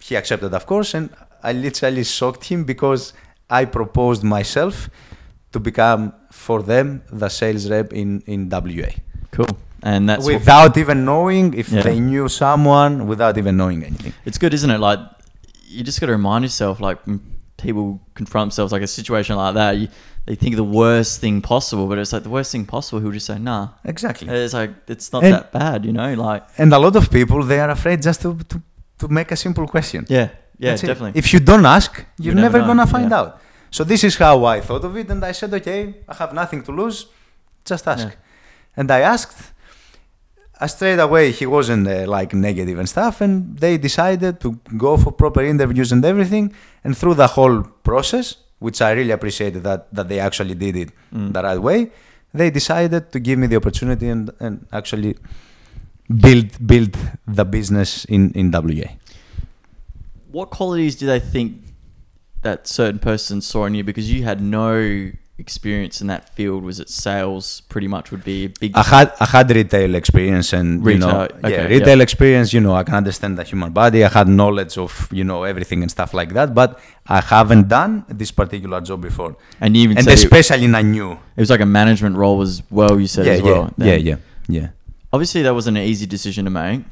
he 0.00 0.16
accepted, 0.16 0.52
of 0.52 0.66
course, 0.66 0.94
and 0.94 1.10
I 1.42 1.52
literally 1.52 2.04
shocked 2.04 2.44
him 2.44 2.64
because 2.64 3.12
I 3.48 3.64
proposed 3.64 4.22
myself 4.24 4.90
to 5.52 5.60
become 5.60 6.12
for 6.30 6.62
them 6.62 7.02
the 7.12 7.28
sales 7.28 7.70
rep 7.70 7.92
in, 7.92 8.22
in 8.26 8.48
WA. 8.50 8.90
Cool. 9.30 9.46
And 9.82 10.08
that's 10.08 10.24
without 10.26 10.76
even 10.78 11.04
knowing 11.04 11.54
if 11.54 11.68
Yeah. 11.70 11.82
they 11.82 12.00
knew 12.00 12.28
someone, 12.28 13.06
without 13.06 13.36
even 13.38 13.56
knowing 13.56 13.84
anything. 13.84 14.12
it's 14.24 14.38
good, 14.38 14.52
isn't 14.54 14.70
it? 14.70 14.78
Like 14.78 14.98
you 15.66 15.84
just 15.84 16.00
got 16.00 16.06
to 16.06 16.12
remind 16.12 16.44
yourself, 16.44 16.80
like 16.80 16.98
people 17.64 18.00
confront 18.18 18.44
themselves 18.46 18.70
like 18.72 18.82
a 18.82 18.86
situation 18.86 19.34
like 19.36 19.54
that, 19.54 19.72
you, 19.80 19.88
they 20.26 20.36
think 20.42 20.54
the 20.56 20.68
worst 20.82 21.20
thing 21.22 21.36
possible, 21.42 21.86
but 21.88 21.98
it's 21.98 22.12
like 22.12 22.22
the 22.28 22.34
worst 22.38 22.50
thing 22.52 22.64
possible. 22.74 22.98
Who'll 23.00 23.16
just 23.18 23.26
say, 23.26 23.38
"Nah." 23.38 23.62
Exactly. 23.92 24.28
It's 24.28 24.54
like 24.60 24.70
it's 24.94 25.08
not 25.14 25.24
And- 25.24 25.34
that 25.34 25.46
bad, 25.52 25.78
you 25.88 25.92
know. 25.98 26.10
Like 26.14 26.42
and 26.62 26.72
a 26.72 26.78
lot 26.86 26.94
of 27.00 27.04
people, 27.18 27.38
they 27.50 27.60
are 27.64 27.70
afraid 27.78 27.98
just 28.08 28.20
to, 28.22 28.30
to, 28.50 28.56
to 29.00 29.08
make 29.08 29.28
a 29.36 29.36
simple 29.36 29.66
question. 29.74 30.00
yeah, 30.08 30.28
yeah, 30.58 30.70
That's 30.70 30.84
it. 30.84 30.86
definitely. 30.90 31.18
If 31.18 31.26
you 31.32 31.40
don't 31.40 31.66
ask, 31.76 31.90
you're 32.18 32.34
never 32.46 32.58
never, 32.58 32.68
gonna 32.68 32.86
find 32.86 33.10
yeah. 33.10 33.20
out. 33.20 33.30
So 33.70 33.82
this 33.84 34.04
is 34.04 34.14
how 34.16 34.44
I 34.44 34.60
thought 34.60 34.84
of 34.84 34.96
it, 34.96 35.10
and 35.10 35.20
I 35.24 35.32
said, 35.32 35.52
okay, 35.54 35.80
I 36.08 36.14
have 36.22 36.32
nothing 36.32 36.62
to 36.66 36.72
lose, 36.80 37.06
just 37.64 37.84
ask. 37.88 38.06
Yeah. 38.08 38.78
And 38.78 38.90
I 38.90 39.00
asked. 39.00 39.52
Uh, 40.60 40.66
straight 40.68 41.00
away, 41.00 41.32
he 41.32 41.46
wasn't 41.46 41.86
uh, 41.88 42.06
like 42.06 42.32
negative 42.32 42.78
and 42.78 42.88
stuff, 42.88 43.20
and 43.20 43.58
they 43.58 43.76
decided 43.76 44.40
to 44.40 44.52
go 44.76 44.96
for 44.96 45.10
proper 45.12 45.42
interviews 45.42 45.90
and 45.92 46.04
everything. 46.04 46.52
And 46.84 46.96
through 46.96 47.14
the 47.14 47.26
whole 47.26 47.62
process, 47.82 48.36
which 48.60 48.80
I 48.80 48.92
really 48.92 49.10
appreciated 49.10 49.62
that 49.64 49.92
that 49.92 50.08
they 50.08 50.20
actually 50.20 50.54
did 50.54 50.76
it 50.76 50.90
Mm. 51.12 51.32
the 51.32 51.42
right 51.42 51.58
way, 51.60 51.90
they 52.32 52.50
decided 52.50 53.10
to 53.12 53.18
give 53.20 53.38
me 53.38 53.46
the 53.48 53.56
opportunity 53.56 54.08
and, 54.08 54.30
and 54.40 54.66
actually 54.72 55.16
build 56.24 56.50
build 56.66 56.96
the 57.26 57.44
business 57.44 58.04
in 58.06 58.30
in 58.34 58.50
WA. 58.52 58.90
What 60.30 60.50
qualities 60.50 60.94
do 60.96 61.06
they 61.06 61.20
think 61.20 61.62
that 62.42 62.66
certain 62.68 62.98
person 62.98 63.40
saw 63.40 63.66
in 63.66 63.74
you? 63.74 63.84
Because 63.84 64.10
you 64.10 64.22
had 64.24 64.40
no 64.40 65.10
experience 65.38 66.00
in 66.00 66.06
that 66.06 66.28
field. 66.30 66.62
Was 66.64 66.78
it 66.80 66.88
sales? 66.88 67.62
Pretty 67.68 67.88
much 67.88 68.10
would 68.10 68.24
be 68.24 68.44
a 68.44 68.48
big. 68.48 68.72
I 68.76 68.82
had 68.82 69.12
I 69.20 69.24
had 69.26 69.50
retail 69.50 69.94
experience 69.94 70.52
and 70.52 70.84
you 70.84 70.98
know 70.98 71.22
Retail, 71.22 71.50
yeah 71.50 71.64
retail 71.66 71.98
yeah. 71.98 72.02
experience. 72.02 72.52
You 72.52 72.60
know 72.60 72.74
I 72.74 72.84
can 72.84 72.94
understand 72.94 73.38
the 73.38 73.44
human 73.44 73.72
body. 73.72 74.04
I 74.04 74.08
had 74.08 74.28
knowledge 74.28 74.78
of 74.78 75.08
you 75.12 75.24
know 75.24 75.44
everything 75.44 75.82
and 75.82 75.90
stuff 75.90 76.14
like 76.14 76.32
that. 76.34 76.54
But 76.54 76.80
I 77.06 77.20
haven't 77.20 77.68
done 77.68 78.04
this 78.08 78.30
particular 78.30 78.80
job 78.80 79.02
before, 79.02 79.36
and 79.60 79.76
even 79.76 79.98
and 79.98 80.06
especially 80.08 80.64
in 80.64 80.74
a 80.74 80.82
new. 80.82 81.12
it 81.12 81.40
was 81.40 81.50
like 81.50 81.60
a 81.60 81.66
management 81.66 82.16
role 82.16 82.40
as 82.42 82.62
well. 82.70 83.00
You 83.00 83.06
said 83.06 83.26
Yeah, 83.26 83.32
as 83.32 83.42
well. 83.42 83.74
yeah, 83.76 83.86
yeah, 83.86 83.96
yeah, 83.96 84.16
yeah. 84.48 84.68
Obviously, 85.12 85.42
that 85.42 85.54
wasn't 85.54 85.76
an 85.76 85.84
easy 85.84 86.06
decision 86.06 86.44
to 86.44 86.50
make. 86.50 86.82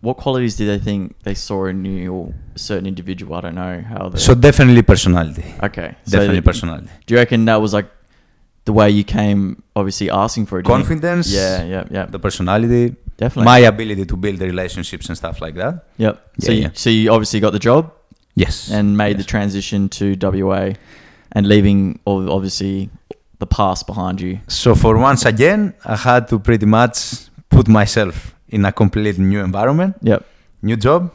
What 0.00 0.16
qualities 0.18 0.56
did 0.56 0.68
they 0.68 0.78
think 0.82 1.16
they 1.22 1.34
saw 1.34 1.66
in 1.66 1.84
you 1.84 2.12
or 2.12 2.34
a 2.54 2.58
certain 2.58 2.86
individual? 2.86 3.34
I 3.34 3.40
don't 3.40 3.54
know 3.54 3.80
how. 3.88 4.08
They, 4.10 4.18
So 4.18 4.34
definitely 4.34 4.82
personality. 4.82 5.44
okay, 5.62 5.96
Definitely 6.04 6.36
th- 6.36 6.44
personality. 6.44 6.88
Do 7.06 7.14
you 7.14 7.18
reckon 7.20 7.44
that 7.46 7.60
was 7.60 7.72
like 7.72 7.88
the 8.66 8.72
way 8.72 8.90
you 8.90 9.04
came? 9.04 9.62
Obviously, 9.74 10.10
asking 10.10 10.46
for 10.46 10.58
it. 10.58 10.66
you? 10.66 10.72
Confidence. 10.72 11.32
Yeah, 11.32 11.64
yeah, 11.64 11.84
yeah. 11.90 12.06
The 12.06 12.18
personality. 12.18 12.94
Definitely. 13.16 13.46
My 13.46 13.58
ability 13.60 14.04
to 14.04 14.16
build 14.16 14.40
relationships 14.40 15.08
and 15.08 15.16
stuff 15.16 15.40
like 15.40 15.54
that. 15.54 15.86
Yep. 15.96 16.30
So, 16.40 16.52
Yeah, 16.52 16.56
you, 16.56 16.62
yeah. 16.64 16.70
so 16.74 16.90
you 16.90 17.10
obviously 17.10 17.40
got 17.40 17.52
the 17.54 17.58
job 17.58 17.90
Yes. 18.34 18.70
and 18.70 18.94
made 18.96 19.16
the 19.18 19.24
transition 19.24 19.88
to 19.88 20.14
WA, 20.20 20.74
and 21.32 21.46
leaving 21.48 21.98
obviously 22.06 22.90
the 23.38 23.46
past 23.46 23.86
behind 23.86 24.20
you. 24.20 24.40
So 24.48 24.74
for 24.74 24.98
once 24.98 25.24
again, 25.24 25.72
I 25.84 25.96
had 25.96 26.28
to 26.28 26.38
pretty 26.38 26.66
much 26.66 27.28
put 27.48 27.68
myself 27.68 28.34
in 28.48 28.64
a 28.64 28.72
completely 28.72 29.24
new 29.24 29.40
environment. 29.44 29.96
Yep. 30.02 30.24
new 30.62 30.76
job, 30.76 31.10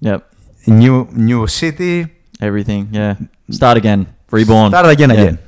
Yep. 0.00 0.22
new 0.66 1.06
new 1.12 1.46
city, 1.46 2.06
Everything. 2.40 2.88
Yeah. 2.92 3.14
Start 3.50 3.76
again. 3.76 4.06
Reborn. 4.30 4.70
start 4.70 4.86
again 4.90 5.10
Yeah. 5.10 5.20
again, 5.22 5.38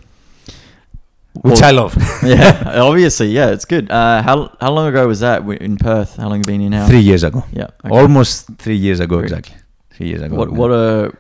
which 1.43 1.61
Well- 1.61 1.65
I 1.65 1.71
love. 1.73 1.95
yeah. 2.23 2.81
Obviously. 2.89 3.29
Yeah. 3.29 3.51
It's 3.55 3.65
good. 3.67 3.91
Uh, 3.91 4.23
how 4.23 4.51
how 4.61 4.71
long 4.73 4.87
ago 4.89 5.07
was 5.09 5.21
that 5.21 5.43
in 5.61 5.77
Perth? 5.77 6.17
How 6.17 6.29
long 6.29 6.39
have 6.39 6.47
you 6.47 6.53
been 6.53 6.61
here 6.61 6.71
now? 6.71 6.87
Three 6.87 7.03
years 7.11 7.25
ago, 7.25 7.43
Yeah. 7.53 7.69
okay. 7.85 7.91
almost 7.99 8.47
three 8.59 8.77
years 8.79 9.01
ago 9.01 9.19
exactly. 9.21 9.57
Three 9.97 10.09
years 10.09 10.23
ago. 10.23 10.37
What 10.37 10.51
what 10.53 10.71
a 10.71 11.11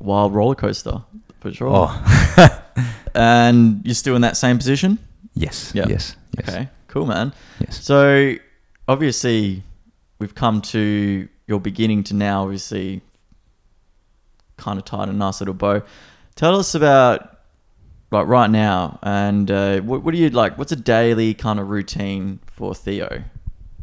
wild 0.00 0.34
roller 0.34 0.54
coaster 0.56 1.02
for 1.40 1.52
sure. 1.52 1.70
Oh, 1.72 1.90
And 3.14 3.80
you're 3.84 3.94
still 3.94 4.14
in 4.16 4.22
that 4.22 4.36
same 4.36 4.56
position? 4.56 4.98
yes, 5.34 5.72
Yeah. 5.74 5.86
yes, 5.88 6.16
yes, 6.38 6.48
Okay. 6.48 6.68
Cool, 6.88 7.06
man. 7.06 7.32
yes. 7.60 7.78
So 7.84 8.34
obviously 8.90 9.62
we've 10.18 10.34
come 10.34 10.60
to 10.60 11.28
your 11.46 11.60
beginning 11.60 12.02
to 12.04 12.14
now 12.14 12.42
obviously 12.42 13.00
kind 14.56 14.78
of 14.80 14.84
tied 14.84 15.08
a 15.08 15.12
nice 15.12 15.40
little 15.40 15.54
bow. 15.54 15.80
Tell 16.34 16.58
us 16.58 16.74
about 16.74 17.38
like 18.10 18.26
right 18.26 18.50
now 18.50 18.98
and 19.02 19.48
uh, 19.48 19.80
what, 19.82 20.02
what 20.02 20.12
do 20.12 20.18
you 20.18 20.28
like 20.30 20.58
what's 20.58 20.72
a 20.72 20.76
daily 20.76 21.32
kind 21.34 21.60
of 21.60 21.70
routine 21.70 22.40
for 22.46 22.74
Theo? 22.74 23.22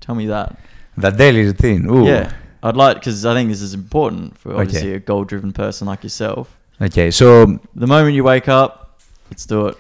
Tell 0.02 0.14
me 0.14 0.28
that. 0.28 0.60
The 0.98 1.12
daily 1.12 1.46
routine. 1.46 1.90
Ooh. 1.90 2.06
Yeah. 2.06 2.34
I'd 2.62 2.76
like 2.76 2.98
because 2.98 3.26
I 3.26 3.34
think 3.34 3.50
this 3.50 3.62
is 3.62 3.74
important 3.74 4.38
for 4.38 4.52
Okay. 4.52 4.62
obviously 4.62 4.94
a 4.94 5.00
goal 5.00 5.24
driven 5.24 5.54
person 5.54 5.88
like 5.88 6.04
yourself. 6.04 6.60
Okay, 6.82 7.12
so 7.12 7.60
The 7.76 7.88
moment 7.88 8.14
you 8.14 8.24
wake 8.26 8.50
up, 8.50 9.00
let's 9.32 9.46
do 9.46 9.68
it. 9.68 9.78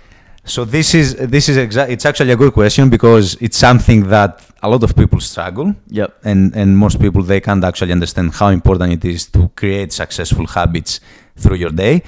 So 0.47 0.63
this 0.65 0.93
is 0.95 1.15
this 1.15 1.49
is 1.49 1.57
exact. 1.57 1.91
It's 1.91 2.05
actually 2.05 2.31
a 2.31 2.35
good 2.43 2.53
question 2.53 2.89
because 2.89 3.35
it's 3.41 3.57
something 3.57 4.07
that 4.09 4.41
a 4.63 4.69
lot 4.69 4.81
of 4.83 4.95
people 4.95 5.19
struggle, 5.19 5.75
Yep. 5.89 6.09
and 6.23 6.55
and 6.55 6.77
most 6.77 6.99
people 6.99 7.21
they 7.21 7.41
can't 7.41 7.63
actually 7.63 7.91
understand 7.91 8.33
how 8.39 8.47
important 8.59 8.93
it 8.93 9.05
is 9.05 9.25
to 9.35 9.49
create 9.55 9.91
successful 9.93 10.47
habits 10.47 10.99
through 11.41 11.57
your 11.57 11.71
day, 11.85 12.01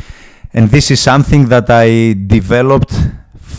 and 0.53 0.70
this 0.70 0.90
is 0.90 0.99
something 1.02 1.49
that 1.49 1.70
I 1.70 2.16
developed 2.40 2.94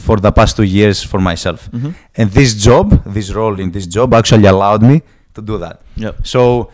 for 0.04 0.16
the 0.16 0.32
past 0.32 0.56
two 0.56 0.64
years 0.78 1.02
for 1.10 1.20
myself, 1.20 1.68
Mhm. 1.72 1.94
and 2.16 2.30
this 2.32 2.54
job, 2.54 2.86
this 3.14 3.28
role 3.34 3.60
in 3.60 3.70
this 3.70 3.86
job, 3.86 4.14
actually 4.14 4.46
allowed 4.46 4.82
me 4.82 5.02
to 5.34 5.40
do 5.42 5.58
that. 5.58 5.76
Yep. 5.96 6.14
So, 6.26 6.70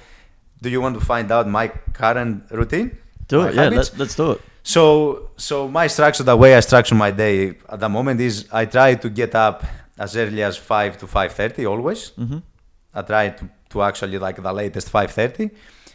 do 0.62 0.68
you 0.70 0.80
want 0.80 0.94
to 0.98 1.04
find 1.04 1.30
out 1.32 1.46
my 1.48 1.66
current 1.92 2.44
routine? 2.50 2.90
Do 3.28 3.42
it. 3.42 3.54
Yeah, 3.54 3.68
let, 3.68 3.90
let's 3.98 4.14
do 4.14 4.30
it. 4.32 4.40
So, 4.66 5.30
so 5.36 5.68
my 5.68 5.86
structure, 5.86 6.24
the 6.24 6.36
way 6.36 6.56
I 6.56 6.60
structure 6.60 6.96
my 6.96 7.12
day 7.12 7.54
at 7.68 7.78
the 7.78 7.88
moment 7.88 8.20
is 8.20 8.48
I 8.50 8.64
try 8.66 8.96
to 8.96 9.08
get 9.08 9.32
up 9.36 9.64
as 9.96 10.16
early 10.16 10.42
as 10.42 10.56
five 10.56 10.98
to 10.98 11.06
five 11.06 11.30
thirty 11.40 11.64
always. 11.72 12.00
Mhm. 12.18 12.42
I 12.92 13.02
try 13.02 13.28
to, 13.38 13.44
to 13.70 13.82
actually 13.82 14.18
like 14.18 14.42
the 14.42 14.52
latest 14.52 14.90
five 14.90 15.10
thirty. 15.12 15.50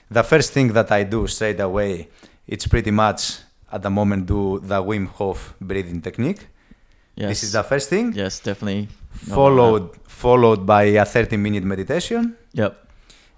The 0.09 0.23
first 0.23 0.53
thing 0.53 0.67
that 0.77 0.89
I 0.89 1.03
do 1.03 1.27
straight 1.27 1.59
away, 1.59 2.07
it's 2.47 2.65
pretty 2.65 2.91
much 2.91 3.21
at 3.75 3.81
the 3.81 3.89
moment 3.89 4.25
do 4.27 4.59
the 4.71 4.79
Wim 4.89 5.05
Hof 5.17 5.53
breathing 5.59 6.01
technique. 6.01 6.47
Yes. 7.17 7.27
This 7.31 7.43
is 7.43 7.51
the 7.51 7.63
first 7.63 7.89
thing. 7.89 8.13
Yes, 8.13 8.39
definitely. 8.39 8.87
Followed 9.35 9.89
followed 10.07 10.65
by 10.65 10.83
a 10.83 11.03
thirty 11.05 11.35
minute 11.35 11.65
meditation. 11.65 12.37
Yep. 12.53 12.71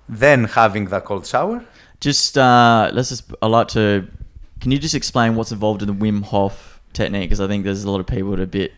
Then 0.07 0.43
having 0.43 0.85
the 0.93 1.01
cold 1.01 1.25
shower. 1.25 1.65
Just 1.99 2.37
uh, 2.37 2.91
let's 2.93 3.09
just. 3.09 3.23
I 3.41 3.47
like 3.47 3.69
to. 3.69 4.05
Can 4.63 4.71
you 4.71 4.79
just 4.79 4.95
explain 4.95 5.35
what's 5.35 5.51
involved 5.51 5.81
in 5.81 5.89
the 5.89 5.93
Wim 5.93 6.23
Hof 6.23 6.79
technique? 6.93 7.23
Because 7.29 7.41
I 7.41 7.47
think 7.47 7.65
there's 7.65 7.83
a 7.83 7.91
lot 7.91 7.99
of 7.99 8.07
people 8.07 8.31
that 8.31 8.39
are 8.39 8.43
a 8.43 8.47
bit 8.47 8.71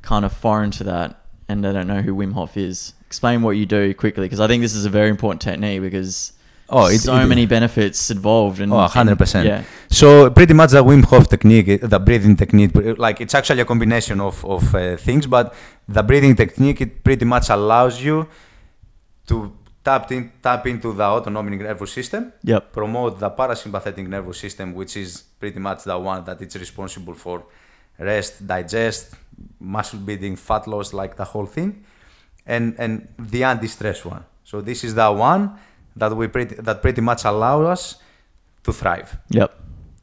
kind 0.00 0.24
of 0.24 0.32
foreign 0.32 0.70
to 0.70 0.84
that, 0.84 1.20
and 1.48 1.64
they 1.64 1.72
don't 1.72 1.88
know 1.88 2.02
who 2.02 2.14
Wim 2.14 2.34
Hof 2.34 2.56
is. 2.56 2.92
Explain 3.08 3.42
what 3.42 3.52
you 3.56 3.66
do 3.66 3.92
quickly, 3.94 4.26
because 4.26 4.38
I 4.38 4.46
think 4.46 4.62
this 4.62 4.76
is 4.76 4.84
a 4.84 4.90
very 4.90 5.08
important 5.10 5.40
technique 5.42 5.80
because 5.82 6.34
Oh, 6.70 6.86
it- 6.86 6.98
so 7.00 7.16
it- 7.16 7.26
many 7.26 7.46
benefits 7.46 8.12
involved. 8.12 8.60
And 8.60 8.72
Oh, 8.72 8.76
100%. 8.86 9.44
Yeah. 9.44 9.64
So 9.90 10.30
pretty 10.30 10.54
much 10.54 10.70
the 10.70 10.84
Wim 10.84 11.04
Hof 11.04 11.28
technique, 11.28 11.80
the 11.80 11.98
breathing 11.98 12.36
technique, 12.36 12.70
like 12.96 13.20
it's 13.20 13.34
actually 13.34 13.60
a 13.62 13.64
combination 13.64 14.20
of, 14.20 14.44
of 14.44 14.72
uh, 14.72 14.96
things, 14.98 15.26
but 15.26 15.52
the 15.88 16.04
breathing 16.04 16.36
technique, 16.36 16.80
it 16.80 17.02
pretty 17.02 17.24
much 17.24 17.48
allows 17.50 18.00
you 18.04 18.28
to 19.26 19.52
tap, 19.84 20.10
in, 20.12 20.32
tap 20.42 20.66
into 20.66 20.92
the 20.92 21.02
autonomic 21.04 21.60
nervous 21.60 21.92
system, 21.92 22.32
Yep. 22.42 22.72
promote 22.72 23.18
the 23.20 23.30
parasympathetic 23.30 24.06
nervous 24.06 24.38
system, 24.38 24.74
which 24.74 24.96
is 24.96 25.22
pretty 25.40 25.58
much 25.58 25.84
the 25.84 25.98
one 25.98 26.24
that 26.24 26.40
is 26.42 26.54
responsible 26.56 27.14
for 27.14 27.44
rest, 27.98 28.46
digest, 28.46 29.14
muscle 29.60 29.98
building, 29.98 30.36
fat 30.36 30.66
loss, 30.66 30.92
like 30.92 31.16
the 31.16 31.24
whole 31.24 31.46
thing, 31.46 31.84
and 32.46 32.74
and 32.78 33.08
the 33.18 33.44
anti-stress 33.44 34.04
one. 34.04 34.24
So 34.44 34.60
this 34.60 34.84
is 34.84 34.94
the 34.94 35.10
one 35.12 35.50
that 35.96 36.14
we 36.16 36.28
pretty, 36.28 36.54
that 36.56 36.80
pretty 36.82 37.00
much 37.00 37.24
allow 37.24 37.62
us 37.62 37.96
to 38.64 38.72
thrive 38.72 39.16
Yep. 39.30 39.50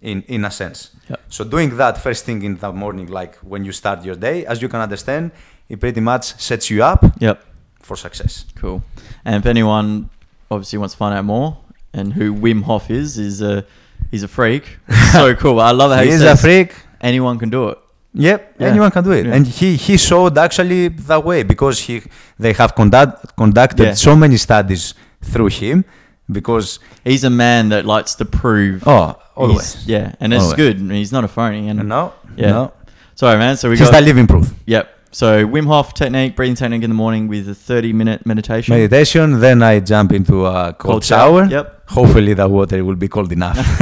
in 0.02 0.24
in 0.28 0.46
a 0.46 0.52
sense. 0.52 0.92
Yep. 1.10 1.20
So 1.30 1.44
doing 1.44 1.78
that 1.78 1.98
first 1.98 2.26
thing 2.26 2.44
in 2.44 2.58
the 2.58 2.72
morning, 2.72 3.08
like 3.08 3.36
when 3.52 3.66
you 3.66 3.72
start 3.72 4.04
your 4.06 4.16
day, 4.16 4.46
as 4.46 4.62
you 4.62 4.70
can 4.70 4.80
understand, 4.82 5.32
it 5.70 5.80
pretty 5.80 6.02
much 6.02 6.24
sets 6.40 6.70
you 6.70 6.84
up 6.84 7.02
Yep. 7.20 7.38
for 7.82 7.96
success. 7.98 8.46
Cool. 8.56 8.82
And 9.26 9.36
if 9.36 9.46
anyone 9.46 10.10
obviously 10.52 10.78
wants 10.80 10.94
to 10.94 10.98
find 10.98 11.14
out 11.18 11.26
more 11.26 11.58
and 11.94 12.14
who 12.14 12.34
Wim 12.34 12.64
Hof 12.64 12.90
is, 12.92 13.18
is 13.18 13.42
a 13.42 13.66
he's 14.12 14.24
a 14.24 14.28
freak. 14.28 14.64
so 15.12 15.34
cool. 15.36 15.60
I 15.60 15.72
love 15.72 15.92
how 15.92 16.04
he 16.04 16.12
he 16.16 16.26
a 16.26 16.36
freak. 16.38 16.74
anyone 17.02 17.38
can 17.40 17.50
do 17.50 17.70
it. 17.70 17.78
Yep, 18.18 18.56
Yeah. 18.60 18.68
anyone 18.68 18.92
can 18.92 19.04
do 19.04 19.12
it, 19.12 19.26
Yeah. 19.26 19.34
and 19.36 19.46
he 19.46 19.76
he 19.76 19.98
showed 19.98 20.38
actually 20.38 20.88
the 20.90 21.20
way 21.20 21.44
because 21.44 21.80
he 21.82 22.02
they 22.40 22.54
have 22.54 22.74
conduct, 22.74 23.36
conducted 23.36 23.84
Yeah. 23.88 23.94
so 23.96 24.16
many 24.16 24.38
studies 24.38 24.94
through 25.22 25.48
him 25.50 25.84
because 26.32 26.80
He's 27.04 27.24
a 27.24 27.30
man 27.30 27.70
that 27.70 27.86
likes 27.86 28.16
to 28.16 28.26
prove. 28.26 28.88
oh 28.88 29.16
always 29.36 29.86
Yeah, 29.86 30.14
and 30.22 30.34
it's 30.34 30.44
Always. 30.44 30.56
good. 30.58 30.76
I 30.78 30.84
mean, 30.84 30.98
he's 30.98 31.12
not 31.12 31.24
a 31.24 31.28
phony. 31.28 31.68
And 31.70 31.90
no 31.90 32.14
Yeah. 32.38 32.50
no 32.52 32.72
sorry, 33.16 33.38
man. 33.38 33.58
So 33.58 33.70
we 33.70 33.76
he's 33.78 33.90
got 33.90 34.00
the 34.00 34.06
living 34.06 34.28
proof. 34.28 34.54
yep. 34.66 34.95
So 35.20 35.48
Wim 35.48 35.68
Hof 35.68 35.94
technique, 35.94 36.36
breathing 36.36 36.58
technique 36.58 36.84
in 36.84 36.90
the 36.90 36.96
morning 37.06 37.30
with 37.30 37.48
a 37.48 37.56
thirty-minute 37.56 38.26
meditation. 38.26 38.76
Meditation, 38.76 39.40
then 39.40 39.64
I 39.64 39.80
jump 39.80 40.12
into 40.12 40.46
a 40.46 40.74
cold, 40.74 40.92
Cold 40.92 41.04
shower, 41.06 41.46
yep. 41.46 41.90
Hopefully 41.90 42.34
the 42.34 42.50
water 42.50 42.84
will 42.84 42.98
be 42.98 43.08
cold 43.08 43.32
enough. 43.32 43.56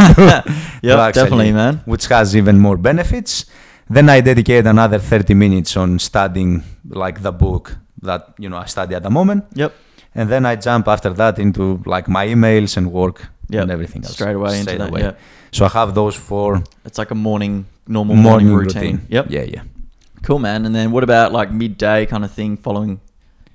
yep, 0.83 0.99
actually- 0.99 1.11
definitely, 1.23 1.51
man. 1.51 1.81
which 1.85 2.05
has 2.05 2.35
even 2.35 2.59
more 2.59 2.77
benefits. 2.77 3.47
Then 3.89 4.09
I 4.09 4.21
dedicate 4.21 4.67
another 4.67 4.99
30 4.99 5.33
minutes 5.33 5.75
on 5.75 5.97
studying 5.97 6.61
like 6.87 7.23
the 7.23 7.31
book 7.31 7.77
that 8.03 8.21
you 8.37 8.47
know 8.47 8.57
I 8.57 8.65
study 8.65 8.93
at 8.93 9.01
the 9.01 9.09
moment, 9.09 9.45
Yep. 9.55 9.73
and 10.13 10.29
then 10.29 10.45
I 10.45 10.55
jump 10.55 10.87
after 10.87 11.09
that 11.13 11.39
into 11.39 11.81
like 11.87 12.07
my 12.07 12.27
emails 12.27 12.77
and 12.77 12.91
work 12.91 13.25
Yep. 13.49 13.61
and 13.63 13.71
everything 13.71 14.03
else 14.03 14.13
Straight 14.13 14.35
away 14.35 14.59
into 14.59 14.77
that. 14.77 14.89
away. 14.89 15.15
So 15.51 15.65
I 15.65 15.69
have 15.69 15.95
those 15.95 16.15
for 16.15 16.61
It's 16.85 16.99
like 16.99 17.09
a 17.09 17.15
morning, 17.15 17.65
normal 17.87 18.15
morning, 18.17 18.53
routine. 18.53 19.01
Yep. 19.09 19.25
Yeah, 19.31 19.45
yeah. 19.55 19.63
Cool, 20.23 20.39
man. 20.39 20.65
And 20.65 20.73
then 20.75 20.91
what 20.91 21.03
about 21.03 21.31
like 21.31 21.51
midday 21.51 22.05
kind 22.05 22.23
of 22.25 22.31
thing 22.31 22.57
following 22.57 22.99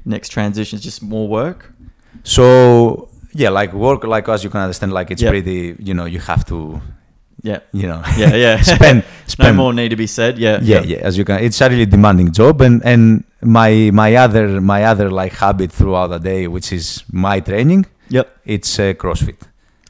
next 0.04 0.28
transitions? 0.30 0.82
Just 0.82 1.02
more 1.02 1.26
work. 1.28 1.72
So 2.24 3.08
yeah, 3.34 3.50
like 3.50 3.72
work, 3.72 4.04
like 4.04 4.28
as 4.28 4.44
you 4.44 4.50
can 4.50 4.60
understand, 4.60 4.92
like 4.92 5.10
it's 5.10 5.22
Yep. 5.22 5.30
pretty. 5.30 5.76
You 5.78 5.94
know, 5.94 6.04
you 6.04 6.20
have 6.20 6.44
to, 6.46 6.80
Yeah. 7.42 7.60
you 7.72 7.86
know, 7.88 8.02
Yeah, 8.16 8.34
yeah. 8.34 8.60
spend 8.76 9.04
no 9.38 9.52
more 9.52 9.72
need 9.72 9.88
to 9.90 9.96
be 9.96 10.06
said. 10.06 10.38
Yeah. 10.38 10.58
yeah, 10.62 10.82
yeah. 10.82 10.98
As 10.98 11.16
you 11.18 11.24
can, 11.24 11.38
it's 11.42 11.60
a 11.60 11.68
really 11.68 11.86
demanding 11.86 12.32
job, 12.32 12.60
and 12.60 12.82
and 12.84 13.24
my 13.42 13.90
my 13.92 14.14
other 14.16 14.60
my 14.60 14.84
other 14.84 15.10
like 15.10 15.32
habit 15.34 15.70
throughout 15.72 16.08
the 16.08 16.18
day, 16.18 16.48
which 16.48 16.72
is 16.72 17.04
my 17.12 17.40
training, 17.40 17.86
Yep. 18.10 18.26
it's 18.44 18.78
uh, 18.78 18.92
CrossFit. 18.94 19.40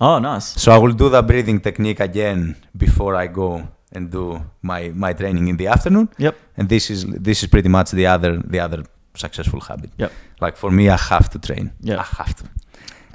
Oh, 0.00 0.18
nice. 0.20 0.46
So 0.62 0.70
I 0.70 0.78
will 0.78 0.92
do 0.92 1.08
the 1.08 1.22
breathing 1.22 1.58
technique 1.60 1.98
again 1.98 2.54
before 2.76 3.16
I 3.16 3.26
go 3.26 3.66
and 3.92 4.10
do 4.10 4.40
my 4.62 4.92
my 4.94 5.12
training 5.14 5.48
in 5.48 5.56
the 5.56 5.66
afternoon, 5.68 6.08
Yep. 6.18 6.34
and 6.56 6.68
this 6.68 6.90
is 6.90 7.04
this 7.24 7.42
is 7.42 7.48
pretty 7.48 7.68
much 7.68 7.90
the 7.90 8.06
other 8.06 8.42
the 8.52 8.60
other 8.60 8.84
successful 9.14 9.60
habit. 9.60 9.90
Yep. 9.98 10.12
Like 10.40 10.56
for 10.56 10.70
me, 10.70 10.88
I 10.88 10.96
have 10.96 11.28
to 11.30 11.38
train. 11.38 11.70
Yeah. 11.80 12.00
I 12.00 12.06
have 12.22 12.34
to. 12.34 12.44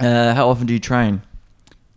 Uh, 0.00 0.34
how 0.34 0.48
often 0.50 0.66
do 0.66 0.72
you 0.72 0.80
train? 0.80 1.20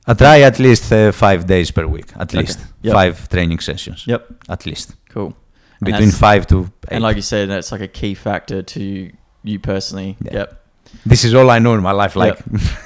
I 0.10 0.14
try 0.14 0.42
at 0.46 0.60
least 0.60 0.92
uh, 0.92 1.12
five 1.12 1.46
days 1.46 1.72
per 1.72 1.86
week, 1.86 2.12
at 2.16 2.22
Okay. 2.30 2.38
least 2.40 2.60
Yep. 2.84 2.94
five 2.94 3.28
training 3.30 3.60
sessions, 3.62 4.04
Yep. 4.08 4.22
at 4.50 4.66
least 4.66 4.96
Cool. 5.14 5.34
Between 5.82 6.12
five 6.12 6.46
to 6.48 6.60
eight. 6.60 6.94
And 6.96 7.04
like 7.04 7.16
you 7.18 7.22
said, 7.24 7.50
that's 7.50 7.72
like 7.72 7.82
a 7.84 7.88
key 8.00 8.16
factor 8.16 8.62
to 8.64 9.10
you 9.44 9.60
personally. 9.60 10.16
Yeah. 10.22 10.34
Yep. 10.34 10.50
This 11.06 11.24
is 11.24 11.34
all 11.34 11.50
I 11.50 11.60
know 11.60 11.74
in 11.74 11.82
my 11.82 11.92
life. 12.04 12.16
Like, 12.16 12.38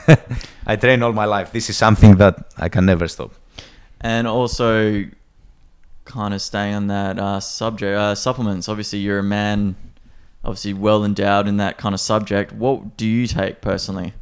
I 0.67 0.75
train 0.77 1.03
all 1.03 1.13
my 1.13 1.25
life. 1.25 1.51
This 1.51 1.69
is 1.69 1.77
something 1.77 2.17
that 2.17 2.35
I 2.57 2.69
can 2.69 2.85
never 2.85 3.07
stop. 3.07 3.31
And 4.01 4.27
also, 4.27 5.03
kind 6.11 6.33
of 6.33 6.41
staying 6.41 6.75
on 6.75 6.87
that 6.87 7.17
uh, 7.19 7.39
subject, 7.39 7.97
uh, 7.97 8.15
supplements. 8.15 8.67
Obviously, 8.69 8.99
you're 8.99 9.19
a 9.19 9.23
man, 9.39 9.75
obviously 10.43 10.73
well 10.73 11.03
endowed 11.05 11.47
in 11.47 11.57
that 11.57 11.77
kind 11.77 11.93
of 11.95 12.01
subject. 12.01 12.51
What 12.53 12.97
do 12.97 13.05
you 13.07 13.27
take 13.27 13.61
personally? 13.61 14.13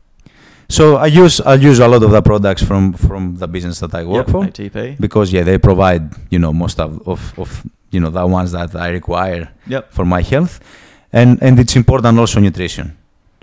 So 0.72 0.98
I 0.98 1.07
use 1.07 1.41
I 1.41 1.56
use 1.56 1.80
a 1.80 1.88
lot 1.88 2.03
of 2.03 2.11
the 2.11 2.22
products 2.22 2.61
from 2.64 2.94
from 2.94 3.38
the 3.41 3.48
business 3.48 3.80
that 3.80 3.94
I 3.95 4.03
work 4.03 4.28
Yep, 4.28 4.32
for 4.34 4.41
ATP. 4.45 4.99
because 4.99 5.34
yeah 5.34 5.44
they 5.49 5.57
provide 5.57 6.03
you 6.30 6.38
know 6.44 6.53
most 6.53 6.80
of, 6.80 6.91
of 7.07 7.20
of 7.40 7.49
you 7.94 7.99
know 7.99 8.11
the 8.11 8.26
ones 8.28 8.52
that 8.52 8.76
I 8.76 8.90
require 8.99 9.49
Yep. 9.66 9.84
for 9.95 10.06
my 10.06 10.22
health, 10.22 10.60
and 11.11 11.41
and 11.41 11.60
it's 11.60 11.76
important 11.76 12.20
also 12.20 12.40
nutrition. 12.40 12.88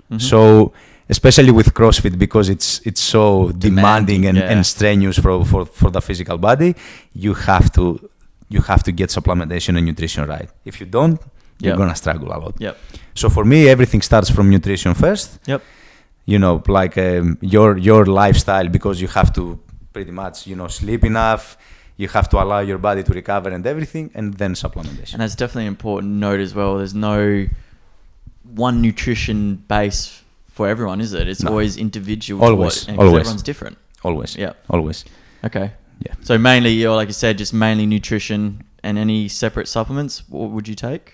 Mhm. 0.09 0.21
So 0.21 0.71
especially 1.09 1.51
with 1.51 1.67
CrossFit 1.73 2.17
because 2.17 2.47
it's 2.55 2.69
it's 2.85 3.01
so 3.01 3.51
demanding, 3.57 4.25
and, 4.25 4.37
yeah. 4.37 4.51
and 4.51 4.65
strenuous 4.65 5.17
for, 5.19 5.43
for 5.45 5.65
for 5.65 5.89
the 5.91 6.01
physical 6.01 6.37
body. 6.37 6.75
You 7.25 7.33
have 7.33 7.67
to 7.77 7.83
you 8.49 8.61
have 8.61 8.81
to 8.83 8.91
get 8.91 9.09
supplementation 9.09 9.77
and 9.77 9.85
nutrition 9.85 10.25
right. 10.27 10.49
If 10.65 10.79
you 10.79 10.85
don't, 10.85 11.19
you're 11.59 11.71
Yep. 11.71 11.77
gonna 11.77 11.95
struggle 11.95 12.29
a 12.35 12.37
lot. 12.43 12.55
Yep. 12.59 12.77
So 13.15 13.29
for 13.29 13.43
me, 13.45 13.67
everything 13.67 14.01
starts 14.01 14.29
from 14.29 14.49
nutrition 14.49 14.93
first. 14.93 15.39
Yep. 15.47 15.61
You 16.25 16.39
know, 16.39 16.61
like 16.67 16.97
um, 16.97 17.37
your 17.41 17.77
your 17.77 18.05
lifestyle 18.05 18.67
because 18.77 19.01
you 19.01 19.07
have 19.19 19.31
to 19.33 19.43
pretty 19.93 20.11
much 20.11 20.45
you 20.49 20.55
know 20.55 20.67
sleep 20.67 21.03
enough. 21.03 21.57
You 21.99 22.07
have 22.09 22.27
to 22.29 22.37
allow 22.43 22.59
your 22.59 22.77
body 22.77 23.01
to 23.03 23.11
recover 23.13 23.49
and 23.49 23.65
everything, 23.65 24.11
and 24.13 24.33
then 24.35 24.53
supplementation. 24.53 25.13
And 25.13 25.21
that's 25.21 25.35
definitely 25.35 25.63
an 25.63 25.73
important 25.77 26.13
note 26.25 26.39
as 26.39 26.53
well. 26.53 26.77
There's 26.77 26.93
no 26.93 27.47
one 28.55 28.81
nutrition 28.81 29.55
base 29.67 30.21
for 30.53 30.67
everyone, 30.67 31.01
is 31.01 31.13
it? 31.13 31.27
It's 31.27 31.41
No. 31.43 31.51
always 31.51 31.75
individual. 31.77 32.43
Always, 32.43 32.87
what, 32.87 32.99
always. 32.99 33.19
Everyone's 33.19 33.43
different. 33.43 33.77
always. 34.03 34.35
Yeah. 34.35 34.53
Always. 34.69 35.05
Okay. 35.43 35.71
Yeah. 35.99 36.13
So 36.21 36.37
mainly, 36.37 36.83
know, 36.83 36.95
like 36.95 37.07
you 37.09 37.13
said, 37.13 37.37
just 37.37 37.53
mainly 37.53 37.85
nutrition 37.85 38.63
and 38.83 38.97
any 38.97 39.27
separate 39.27 39.67
supplements. 39.67 40.23
What 40.29 40.51
would 40.51 40.67
you 40.67 40.75
take? 40.75 41.13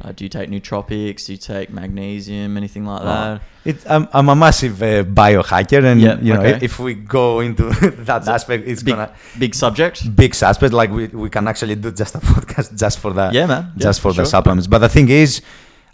Uh, 0.00 0.10
do 0.10 0.24
you 0.24 0.28
take 0.28 0.50
nootropics? 0.50 1.26
Do 1.26 1.32
you 1.32 1.38
take 1.38 1.70
magnesium? 1.70 2.56
Anything 2.56 2.84
like 2.84 3.02
that? 3.04 3.40
It, 3.64 3.76
I'm, 3.88 4.08
I'm 4.12 4.28
a 4.28 4.34
massive 4.34 4.82
uh, 4.82 5.04
biohacker, 5.04 5.84
and 5.84 6.00
Yeah, 6.00 6.18
you 6.20 6.34
know, 6.34 6.40
okay. 6.40 6.58
if 6.64 6.80
we 6.80 6.94
go 6.94 7.38
into 7.40 7.70
that 8.10 8.26
aspect, 8.26 8.66
it's 8.66 8.82
big, 8.82 8.94
gonna 8.96 9.12
big 9.38 9.54
subject. 9.54 10.14
big 10.16 10.34
aspect. 10.42 10.72
Like 10.74 10.90
we, 10.90 11.06
we 11.06 11.30
can 11.30 11.46
actually 11.46 11.76
do 11.76 11.92
just 11.92 12.16
a 12.16 12.18
podcast 12.32 12.76
just 12.76 12.98
for 12.98 13.12
that, 13.12 13.32
Yeah, 13.32 13.46
man. 13.46 13.72
Yeah, 13.76 13.82
just 13.86 14.00
for 14.00 14.12
the 14.12 14.26
supplements. 14.26 14.66
But 14.66 14.78
the 14.78 14.88
thing 14.88 15.08
is, 15.08 15.40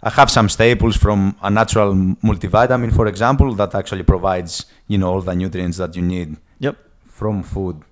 I 0.01 0.09
have 0.09 0.31
some 0.31 0.49
staples 0.49 0.97
from 0.97 1.35
a 1.43 1.51
natural 1.51 1.93
multivitamin, 1.93 2.91
for 2.95 3.05
example, 3.05 3.53
that 3.55 3.75
actually 3.75 4.03
provides 4.03 4.65
you 4.87 4.97
know 4.97 5.09
all 5.13 5.21
the 5.21 5.35
nutrients 5.35 5.77
that 5.77 5.95
you 5.95 6.01
need 6.01 6.35
Yep. 6.59 6.75
from 7.07 7.43
food 7.43 7.83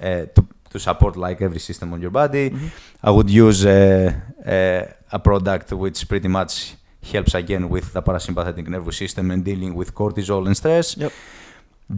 uh, 0.00 0.26
to 0.34 0.46
to 0.72 0.78
support 0.78 1.16
like 1.16 1.40
every 1.42 1.58
system 1.58 1.92
on 1.92 2.00
your 2.00 2.12
body. 2.12 2.50
Mhm. 2.50 2.70
I 3.02 3.10
would 3.10 3.28
use 3.28 3.64
a 3.66 5.18
product 5.24 5.72
which 5.72 6.08
pretty 6.08 6.28
much 6.28 6.74
helps 7.12 7.34
again 7.34 7.68
with 7.68 7.92
the 7.92 8.02
parasympathetic 8.02 8.68
nervous 8.68 8.96
system 8.96 9.30
and 9.32 9.44
dealing 9.44 9.74
with 9.74 9.92
cortisol 9.94 10.46
and 10.46 10.56
stress. 10.56 10.96
Yep. 10.96 11.12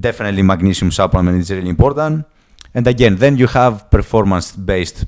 Definitely 0.09 0.43
magnesium 0.43 0.91
supplement 0.91 1.39
is 1.39 1.51
really 1.51 1.69
important. 1.69 2.25
And 2.75 2.87
again, 2.87 3.17
then 3.17 3.37
you 3.37 3.47
have 3.49 3.91
performance-based 3.91 5.05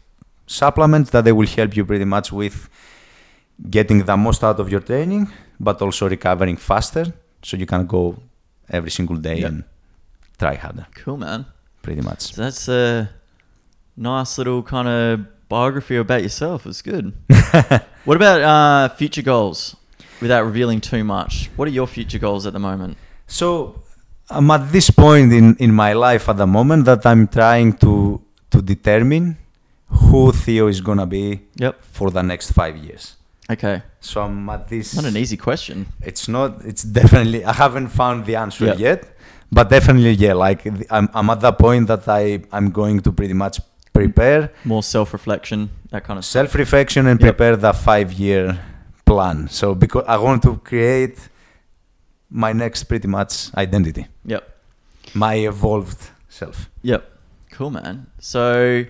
supplements 0.47 1.09
that 1.11 1.25
they 1.25 1.33
will 1.33 1.47
help 1.47 1.75
you 1.77 1.85
pretty 1.87 2.05
much 2.05 2.31
with 2.33 2.69
getting 3.71 4.05
the 4.05 4.17
most 4.17 4.45
out 4.45 4.59
of 4.61 4.69
your 4.71 4.81
training, 4.81 5.29
but 5.59 5.81
also 5.81 6.07
recovering 6.09 6.57
faster, 6.59 7.07
so 7.43 7.57
you 7.57 7.65
can 7.67 7.87
go 7.87 8.17
every 8.69 8.91
single 8.91 9.17
day 9.17 9.39
Yep. 9.41 9.49
and 9.51 9.65
try 10.39 10.55
harder. 10.57 10.87
Cool, 11.03 11.17
man. 11.17 11.47
Pretty 11.85 12.01
much. 12.01 12.21
So 12.35 12.43
that's 12.43 12.67
a 12.69 13.11
nice 13.97 14.39
little 14.39 14.63
kind 14.63 14.89
of 14.89 15.49
biography 15.49 15.97
about 15.97 16.23
yourself. 16.23 16.67
It's 16.67 16.83
good. 16.83 17.13
what 18.07 18.17
about 18.17 18.41
uh, 18.41 18.89
future 18.95 19.23
goals? 19.23 19.77
Without 20.21 20.45
revealing 20.45 20.81
too 20.81 21.05
much, 21.05 21.51
what 21.57 21.69
are 21.69 21.71
your 21.71 21.87
future 21.87 22.19
goals 22.19 22.47
at 22.47 22.53
the 22.55 22.59
moment? 22.59 22.97
So 23.27 23.83
I'm 24.31 24.51
at 24.51 24.73
this 24.73 24.89
point 24.91 25.33
in, 25.33 25.55
in 25.57 25.73
my 25.75 25.93
life 25.93 26.29
at 26.29 26.37
the 26.39 26.47
moment 26.47 26.87
that 26.87 27.05
I'm 27.05 27.29
trying 27.29 27.75
to 27.85 28.21
to 28.51 28.63
determine 28.63 29.37
who 29.89 30.33
Theo 30.33 30.69
is 30.69 30.81
gonna 30.81 31.07
be 31.07 31.41
Yep. 31.57 31.85
for 31.85 32.11
the 32.11 32.23
next 32.23 32.53
five 32.53 32.77
years. 32.77 33.17
Okay. 33.51 33.83
So 34.01 34.23
I'm 34.23 34.49
at 34.49 34.69
this. 34.69 34.95
Not 34.95 35.05
an 35.05 35.17
easy 35.17 35.37
question. 35.37 35.87
It's 36.01 36.29
not. 36.29 36.65
It's 36.65 36.85
definitely. 36.85 37.45
I 37.45 37.53
haven't 37.53 37.89
found 37.89 38.25
the 38.25 38.37
answer 38.37 38.67
Yeah. 38.67 38.77
yet, 38.77 39.14
but 39.55 39.69
definitely, 39.71 40.13
yeah. 40.25 40.35
Like 40.35 40.61
I'm, 40.91 41.09
I'm 41.15 41.31
at 41.31 41.41
that 41.41 41.59
point 41.59 41.87
that 41.89 42.07
I 42.09 42.43
I'm 42.57 42.71
going 42.71 43.01
to 43.07 43.13
pretty 43.13 43.35
much 43.35 43.61
prepare 43.93 44.51
More 44.65 44.83
self-reflection, 44.83 45.71
that 45.91 46.03
kind 46.05 46.19
of 46.19 46.25
self-reflection 46.25 47.07
and 47.07 47.21
Yep. 47.21 47.29
prepare 47.29 47.57
the 47.57 47.73
five-year 47.73 48.59
plan. 49.05 49.49
So 49.49 49.75
because 49.75 50.05
I 50.09 50.17
want 50.19 50.43
to 50.43 50.57
create 50.71 51.17
my 52.31 52.53
next 52.53 52.85
pretty 52.85 53.09
much 53.09 53.33
identity, 53.57 54.07
Yep. 54.25 54.43
my 55.15 55.35
evolved 55.35 56.11
self. 56.29 56.69
Yep. 56.83 57.03
Cool, 57.53 57.71
man. 57.71 58.07
So, 58.19 58.85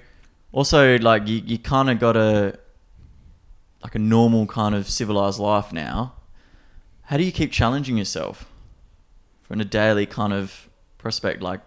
also, 0.51 0.99
like, 0.99 1.28
you, 1.28 1.43
you 1.45 1.59
kind 1.59 1.91
of 1.91 1.99
got 1.99 2.16
a, 2.16 2.59
like, 3.82 3.95
a 3.95 3.99
normal 3.99 4.47
kind 4.47 4.74
of 4.74 4.89
civilized 4.89 5.39
life 5.39 5.70
now. 5.70 6.15
How 7.09 7.19
do 7.19 7.24
you 7.24 7.32
keep 7.32 7.53
challenging 7.53 7.99
yourself 7.99 8.47
from 9.45 9.61
a 9.61 9.65
daily 9.65 10.07
kind 10.07 10.33
of 10.33 10.69
prospect? 10.99 11.41
Like, 11.43 11.61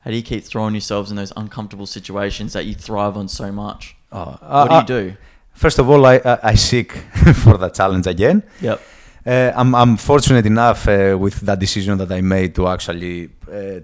how 0.00 0.10
do 0.10 0.16
you 0.16 0.22
keep 0.22 0.44
throwing 0.44 0.74
yourselves 0.74 1.10
in 1.10 1.16
those 1.16 1.32
uncomfortable 1.36 1.86
situations 1.86 2.52
that 2.54 2.64
you 2.64 2.74
thrive 2.74 3.16
on 3.16 3.28
so 3.28 3.52
much? 3.52 3.96
Oh, 4.12 4.36
What 4.40 4.86
do 4.86 4.94
you 4.94 5.02
do? 5.02 5.16
First 5.52 5.78
of 5.78 5.88
all, 5.88 6.04
I, 6.06 6.16
I, 6.24 6.38
I 6.42 6.54
seek 6.54 6.92
for 7.42 7.56
the 7.56 7.68
challenge 7.68 8.06
again. 8.06 8.42
Yep. 8.60 8.80
Uh, 9.26 9.52
I'm, 9.56 9.74
I'm 9.74 9.96
fortunate 9.96 10.46
enough 10.46 10.86
uh, 10.88 11.16
with 11.18 11.40
that 11.40 11.58
decision 11.58 11.96
that 11.98 12.10
I 12.12 12.20
made 12.20 12.54
to 12.56 12.68
actually 12.68 13.30
uh, 13.50 13.80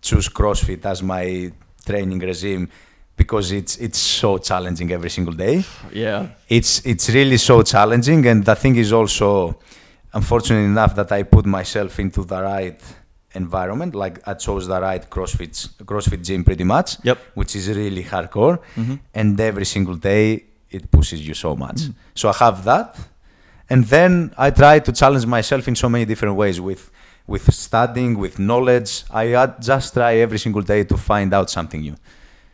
choose 0.00 0.28
CrossFit 0.28 0.84
as 0.84 1.02
my 1.02 1.50
training 1.84 2.18
regime 2.20 2.68
because 3.16 3.50
it's 3.50 3.76
it's 3.78 3.98
so 3.98 4.38
challenging 4.38 4.92
every 4.92 5.10
single 5.10 5.34
day. 5.34 5.64
Yeah. 5.92 6.28
It's 6.48 6.86
it's 6.86 7.08
really 7.10 7.38
so 7.38 7.62
challenging, 7.62 8.24
and 8.26 8.44
the 8.44 8.54
thing 8.54 8.76
is 8.76 8.92
also, 8.92 9.58
I'm 10.14 10.22
enough 10.72 10.94
that 10.96 11.10
I 11.12 11.22
put 11.22 11.44
myself 11.46 11.98
into 12.00 12.24
the 12.24 12.42
right 12.42 12.80
environment. 13.34 13.94
Like 13.94 14.16
I 14.26 14.34
chose 14.34 14.66
the 14.66 14.80
right 14.80 15.08
CrossFit 15.08 15.68
CrossFit 15.84 16.24
gym 16.24 16.44
pretty 16.44 16.64
much, 16.64 16.96
Yep. 17.04 17.18
which 17.34 17.54
is 17.56 17.68
really 17.68 18.04
hardcore, 18.04 18.58
hmm 18.74 18.94
and 19.14 19.38
every 19.40 19.64
single 19.66 19.94
day 19.94 20.44
it 20.70 20.90
pushes 20.90 21.26
you 21.26 21.34
so 21.34 21.54
much. 21.56 21.80
So 22.14 22.28
I 22.28 22.32
have 22.44 22.64
that, 22.64 22.96
and 23.70 23.84
then 23.84 24.32
I 24.36 24.50
try 24.50 24.78
to 24.80 24.92
challenge 24.92 25.26
myself 25.26 25.68
in 25.68 25.74
so 25.76 25.88
many 25.88 26.04
different 26.04 26.36
ways 26.36 26.60
with 26.60 26.90
with 27.26 27.52
studying, 27.52 28.16
with 28.18 28.38
knowledge. 28.38 29.04
I 29.10 29.24
just 29.60 29.92
try 29.94 30.12
every 30.16 30.38
single 30.38 30.62
day 30.62 30.84
to 30.84 30.96
find 30.96 31.32
out 31.34 31.50
something 31.50 31.80
new. 31.82 31.96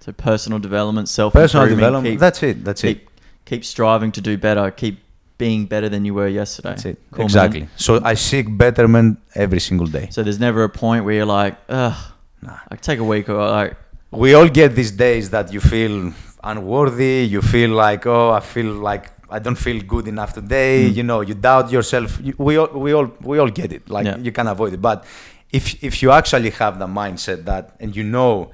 So, 0.01 0.13
personal 0.13 0.59
development, 0.59 1.09
self 1.09 1.33
Personal 1.33 1.69
development. 1.69 2.15
Keep, 2.15 2.21
that's 2.21 2.43
it. 2.43 2.65
That's 2.65 2.83
it. 2.85 2.87
keep, 2.89 3.11
keep 3.45 3.65
striving 3.65 4.11
to 4.13 4.21
do 4.21 4.37
better. 4.37 4.71
Keep 4.73 4.99
being 5.39 5.67
better 5.67 5.89
than 5.89 6.05
you 6.05 6.15
were 6.15 6.29
yesterday. 6.29 6.69
That's 6.71 6.85
it. 6.85 6.97
Cool, 7.11 7.19
man. 7.19 7.25
exactly. 7.27 7.69
So 7.77 8.01
I 8.05 8.15
seek 8.15 8.47
betterment 8.57 9.19
every 9.35 9.61
single 9.61 9.87
day. 9.87 10.09
So 10.11 10.23
there's 10.23 10.39
never 10.41 10.63
a 10.65 10.69
point 10.69 11.05
where 11.05 11.15
you're 11.15 11.27
like, 11.43 11.57
ugh, 11.69 11.97
Nah. 12.43 12.59
I 12.71 12.77
take 12.77 12.99
a 12.99 13.05
week 13.05 13.29
or 13.29 13.39
like, 13.61 13.77
We 14.11 14.35
all 14.35 14.49
get 14.49 14.75
these 14.77 14.93
days 14.93 15.31
that 15.31 15.53
you 15.53 15.61
feel 15.61 16.13
unworthy. 16.43 17.27
You 17.35 17.41
feel 17.43 17.71
like, 17.71 18.07
oh, 18.07 18.31
I 18.31 18.41
feel 18.41 18.73
like 18.91 19.11
I 19.31 19.39
don't 19.39 19.57
feel 19.67 19.81
good 19.83 20.07
enough 20.07 20.35
today. 20.35 20.89
Mm. 20.91 20.95
You 20.97 21.03
know, 21.03 21.21
you 21.23 21.35
doubt 21.35 21.71
yourself. 21.73 22.21
We 22.39 22.57
all, 22.59 22.69
we 22.69 22.93
all, 22.93 23.09
we 23.23 23.39
all 23.39 23.51
get 23.51 23.73
it. 23.73 23.89
Like 23.89 24.07
Yeah. 24.07 24.19
you 24.19 24.31
can 24.33 24.47
avoid 24.47 24.73
it. 24.75 24.81
But 24.83 25.05
if 25.51 25.83
if 25.83 26.03
you 26.03 26.11
actually 26.13 26.51
have 26.51 26.79
the 26.79 26.87
mindset 26.87 27.45
that 27.47 27.65
and 27.81 27.97
you 27.97 28.05
know 28.05 28.51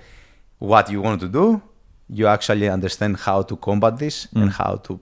what 0.58 0.90
you 0.90 1.00
want 1.02 1.20
to 1.22 1.28
do, 1.28 1.60
you 2.08 2.26
actually 2.26 2.68
understand 2.68 3.16
how 3.26 3.42
to 3.42 3.56
combat 3.56 3.98
this 3.98 4.28
and 4.34 4.50
Mm. 4.50 4.56
how 4.60 4.72
to 4.86 4.92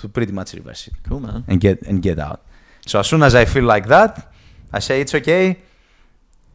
to 0.00 0.08
pretty 0.08 0.32
much 0.32 0.54
reverse 0.54 0.86
it 0.88 0.94
cool, 1.02 1.20
man. 1.20 1.44
and 1.48 1.60
get 1.60 1.82
and 1.82 2.02
get 2.02 2.18
out. 2.18 2.40
So 2.86 2.98
as 3.00 3.06
soon 3.08 3.22
as 3.22 3.34
I 3.34 3.44
feel 3.44 3.64
like 3.64 3.86
that, 3.88 4.32
I 4.72 4.80
say 4.80 5.00
it's 5.00 5.14
okay. 5.14 5.56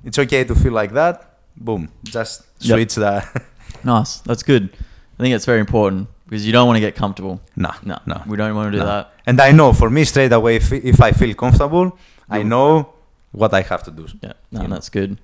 It's 0.03 0.19
okay 0.19 0.43
to 0.43 0.55
feel 0.55 0.73
like 0.73 0.93
that. 0.93 1.15
Boom, 1.57 1.89
just 2.03 2.43
Yep. 2.59 2.75
switch 2.75 2.95
the. 2.95 3.23
Nice. 3.83 4.19
That's 4.21 4.41
good. 4.43 4.69
I 5.19 5.23
think 5.23 5.35
it's 5.35 5.45
very 5.45 5.59
important 5.59 6.07
because 6.25 6.45
you 6.45 6.51
don't 6.51 6.65
want 6.67 6.77
to 6.77 6.81
get 6.81 6.95
comfortable. 6.95 7.39
no, 7.55 7.71
No, 7.83 7.97
no. 8.05 8.21
we 8.25 8.35
don't 8.37 8.55
want 8.55 8.67
to 8.71 8.77
do 8.79 8.83
No. 8.83 8.85
that. 8.85 9.13
And 9.27 9.39
I 9.39 9.51
know 9.51 9.73
for 9.73 9.89
me 9.89 10.05
straight 10.05 10.31
away, 10.33 10.55
if, 10.55 10.71
if 10.71 10.99
I 11.01 11.11
feel 11.11 11.33
comfortable, 11.35 11.97
I 12.29 12.41
know 12.43 12.93
what 13.31 13.53
I 13.53 13.61
have 13.61 13.83
to 13.83 13.91
do. 13.91 14.07
Yeah, 14.23 14.33
no, 14.51 14.61
You 14.61 14.67
know. 14.67 14.73
that's 14.75 14.89
good. 14.89 15.17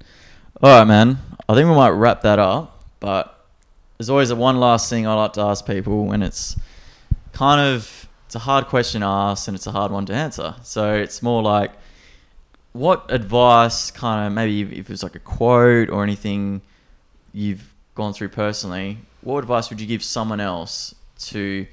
All 0.61 0.69
right, 0.77 0.85
man. 0.87 1.17
I 1.49 1.55
think 1.55 1.67
we 1.69 1.75
might 1.75 1.89
wrap 1.89 2.21
that 2.21 2.37
up. 2.39 2.83
But 2.99 3.23
there's 3.97 4.09
always 4.11 4.29
a 4.29 4.35
one 4.35 4.59
last 4.59 4.89
thing 4.91 5.07
I 5.07 5.13
like 5.15 5.33
to 5.33 5.41
ask 5.41 5.65
people, 5.65 6.11
and 6.11 6.23
it's 6.23 6.55
kind 7.33 7.59
of 7.61 8.07
it's 8.31 8.37
a 8.37 8.39
hard 8.39 8.67
question 8.67 9.01
to 9.01 9.07
ask, 9.07 9.49
and 9.49 9.55
it's 9.55 9.67
a 9.67 9.73
hard 9.73 9.91
one 9.91 10.05
to 10.05 10.13
answer. 10.13 10.55
So 10.63 10.93
it's 10.93 11.21
more 11.21 11.43
like, 11.43 11.73
what 12.71 13.11
advice, 13.11 13.91
kind 13.91 14.25
of 14.25 14.31
maybe 14.31 14.61
if 14.79 14.89
it 14.89 14.89
was 14.89 15.03
like 15.03 15.15
a 15.15 15.19
quote 15.19 15.89
or 15.89 16.01
anything 16.01 16.61
you've 17.33 17.75
gone 17.93 18.13
through 18.13 18.29
personally, 18.29 18.99
what 19.19 19.39
advice 19.39 19.69
would 19.69 19.81
you 19.81 19.85
give 19.85 20.01
someone 20.01 20.39
else 20.39 20.95
to 21.31 21.67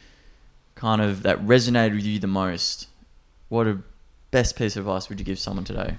kind 0.75 1.01
of 1.01 1.23
that 1.23 1.39
resonated 1.47 1.95
with 1.95 2.03
you 2.05 2.19
the 2.19 2.27
most? 2.27 2.89
What 3.49 3.69
a 3.69 3.79
best 4.33 4.57
piece 4.57 4.77
of 4.77 4.89
advice 4.89 5.09
would 5.09 5.21
you 5.21 5.25
give 5.25 5.39
someone 5.39 5.65
today? 5.65 5.95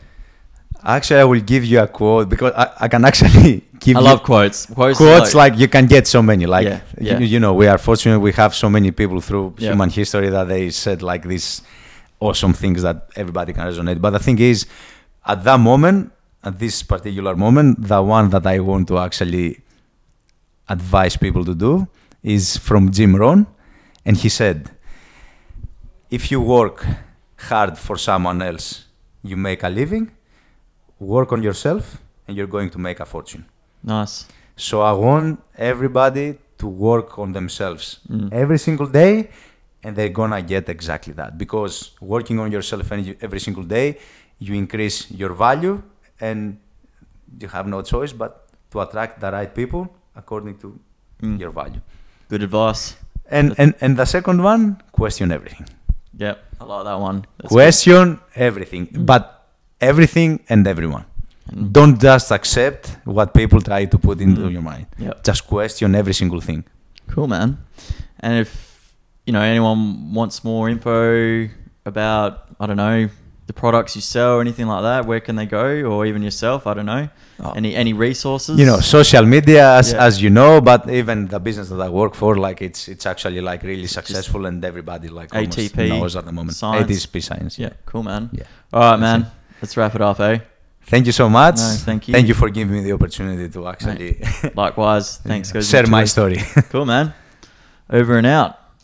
Actually, 0.83 1.19
I 1.19 1.23
will 1.25 1.41
give 1.41 1.65
you 1.65 1.81
a 1.81 1.87
quote 1.87 2.29
because 2.29 2.53
I, 2.55 2.71
I 2.81 2.87
can 2.87 3.03
actually 3.05 3.63
give 3.79 3.97
I 3.97 3.99
love 3.99 4.23
quotes. 4.23 4.65
Quotes, 4.65 4.97
quotes 4.97 5.29
is 5.29 5.35
like, 5.35 5.57
you 5.57 5.67
can 5.67 5.85
get 5.87 6.07
so 6.07 6.21
many. 6.21 6.45
Like 6.45 6.65
Yeah, 6.65 6.81
yeah. 6.99 7.19
You, 7.19 7.25
you 7.25 7.39
know, 7.39 7.53
we 7.53 7.67
are 7.67 7.77
fortunate 7.77 8.19
we 8.19 8.31
have 8.33 8.55
so 8.55 8.69
many 8.69 8.91
people 8.91 9.19
through 9.21 9.55
Yeah. 9.57 9.71
human 9.71 9.89
history 9.89 10.29
that 10.29 10.47
they 10.47 10.69
said 10.69 11.01
like 11.01 11.23
these 11.23 11.61
awesome 12.19 12.53
things 12.53 12.81
that 12.83 13.09
everybody 13.15 13.53
can 13.53 13.65
resonate. 13.67 13.99
But 14.01 14.11
the 14.11 14.19
thing 14.19 14.39
is, 14.39 14.65
at 15.25 15.43
that 15.43 15.59
moment, 15.59 16.11
at 16.43 16.57
this 16.59 16.81
particular 16.83 17.35
moment, 17.35 17.87
the 17.87 18.01
one 18.01 18.29
that 18.29 18.45
I 18.47 18.59
want 18.59 18.87
to 18.89 18.97
actually 18.99 19.59
advise 20.69 21.17
people 21.17 21.43
to 21.45 21.55
do 21.55 21.87
is 22.23 22.57
from 22.57 22.91
Jim 22.91 23.15
Rohn, 23.15 23.47
and 24.05 24.15
he 24.17 24.29
said, 24.29 24.71
if 26.09 26.31
you 26.31 26.41
work 26.41 26.85
hard 27.37 27.77
for 27.77 27.97
someone 27.97 28.41
else, 28.41 28.85
you 29.23 29.37
make 29.37 29.63
a 29.63 29.69
living. 29.69 30.11
Work 30.99 31.31
on 31.31 31.41
yourself, 31.43 31.97
and 32.27 32.35
you're 32.37 32.47
going 32.47 32.69
to 32.71 32.77
make 32.79 32.99
a 32.99 33.05
fortune. 33.05 33.45
Nice. 33.83 34.27
So 34.55 34.81
I 34.81 34.91
want 34.91 35.39
everybody 35.57 36.37
to 36.57 36.67
work 36.67 37.17
on 37.17 37.31
themselves 37.31 37.99
Mm. 38.09 38.33
every 38.33 38.59
single 38.59 38.87
day, 38.87 39.29
and 39.83 39.95
they're 39.95 40.09
gonna 40.21 40.41
get 40.41 40.67
exactly 40.67 41.13
that. 41.13 41.37
Because 41.37 41.91
working 42.01 42.37
on 42.39 42.51
yourself 42.51 42.91
every 42.91 43.39
single 43.39 43.63
day, 43.63 43.97
you 44.39 44.53
increase 44.55 45.09
your 45.11 45.33
value, 45.33 45.81
and 46.19 46.57
you 47.39 47.47
have 47.47 47.65
no 47.67 47.81
choice 47.81 48.11
but 48.11 48.47
to 48.71 48.81
attract 48.81 49.19
the 49.21 49.31
right 49.31 49.53
people 49.55 49.87
according 50.15 50.57
to 50.59 50.77
Mm. 51.21 51.39
your 51.39 51.51
value. 51.51 51.79
Good 52.29 52.43
advice. 52.43 52.95
And, 53.31 53.53
and 53.57 53.73
and 53.79 53.95
the 53.95 54.05
second 54.05 54.41
one, 54.43 54.81
question 54.91 55.31
everything. 55.31 55.65
Yep. 56.17 56.37
I 56.59 56.63
like 56.65 56.83
that 56.85 56.99
one. 56.99 57.17
That's 57.37 57.49
good. 57.49 57.55
question 57.55 58.19
everything, 58.35 58.89
but 59.05 59.38
everything 59.81 60.39
and 60.49 60.67
everyone. 60.67 61.05
Mm. 61.51 61.71
Don't 61.71 61.99
just 61.99 62.31
accept 62.31 62.97
what 63.05 63.33
people 63.33 63.61
try 63.61 63.85
to 63.85 63.97
put 63.97 64.19
into 64.21 64.41
Mm. 64.41 64.51
your 64.53 64.61
mind. 64.61 64.85
Yep. 64.97 65.23
Just 65.23 65.47
question 65.47 65.95
every 65.95 66.13
single 66.13 66.41
thing. 66.41 66.63
Cool, 67.07 67.27
man. 67.27 67.57
And 68.19 68.37
if 68.39 68.51
you 69.25 69.33
know 69.33 69.41
anyone 69.41 70.13
wants 70.13 70.43
more 70.43 70.69
info 70.69 71.49
about, 71.85 72.31
I 72.59 72.65
don't 72.67 72.77
know, 72.77 73.09
the 73.47 73.53
products 73.53 73.95
you 73.95 74.01
sell 74.01 74.33
or 74.37 74.41
anything 74.41 74.67
like 74.67 74.83
that, 74.83 75.07
where 75.07 75.19
can 75.19 75.35
they 75.35 75.47
go? 75.47 75.65
Or 75.91 76.05
even 76.05 76.21
yourself, 76.21 76.67
I 76.67 76.75
don't 76.75 76.85
know. 76.85 77.09
Oh. 77.43 77.51
Any 77.55 77.73
any 77.75 77.93
resources? 77.93 78.59
You 78.59 78.65
know, 78.67 78.79
social 78.79 79.25
media, 79.25 79.65
as, 79.79 79.91
Yeah. 79.91 80.05
as 80.05 80.21
you 80.21 80.29
know, 80.29 80.61
but 80.61 80.87
even 80.89 81.27
the 81.27 81.39
business 81.39 81.69
that 81.69 81.81
I 81.81 81.89
work 81.89 82.13
for, 82.13 82.35
like 82.37 82.61
it's 82.61 82.87
it's 82.87 83.05
actually 83.07 83.41
like 83.41 83.63
really 83.63 83.87
successful, 83.87 84.45
and 84.45 84.63
everybody 84.63 85.07
like 85.07 85.33
almost 85.33 85.57
ATP 85.57 85.89
knows 85.89 86.15
at 86.15 86.25
the 86.25 86.31
moment. 86.31 86.55
science. 86.57 86.85
ATP 86.91 87.21
science. 87.23 87.57
Yeah. 87.57 87.73
Cool, 87.87 88.03
man. 88.03 88.29
Yeah. 88.33 88.43
All 88.73 88.81
right, 88.81 88.89
That's 88.99 89.01
man. 89.01 89.31
Let's 89.61 89.75
wrap 89.77 89.95
it 89.95 90.01
up, 90.01 90.19
eh? 90.19 90.39
Thank 90.85 91.05
you 91.05 91.11
so 91.11 91.29
much. 91.29 91.57
No, 91.57 91.75
thank 91.79 92.07
you. 92.07 92.13
Thank 92.13 92.27
you 92.27 92.33
for 92.33 92.49
giving 92.49 92.73
me 92.73 92.81
the 92.83 92.93
opportunity 92.93 93.47
to 93.49 93.67
actually 93.67 94.21
Likewise. 94.55 95.17
Thanks. 95.17 95.51
share 95.67 95.85
my 95.87 96.05
story. 96.05 96.37
Cool, 96.69 96.85
man. 96.85 97.13
Over 97.89 98.17
and 98.17 98.25
out. 98.25 98.57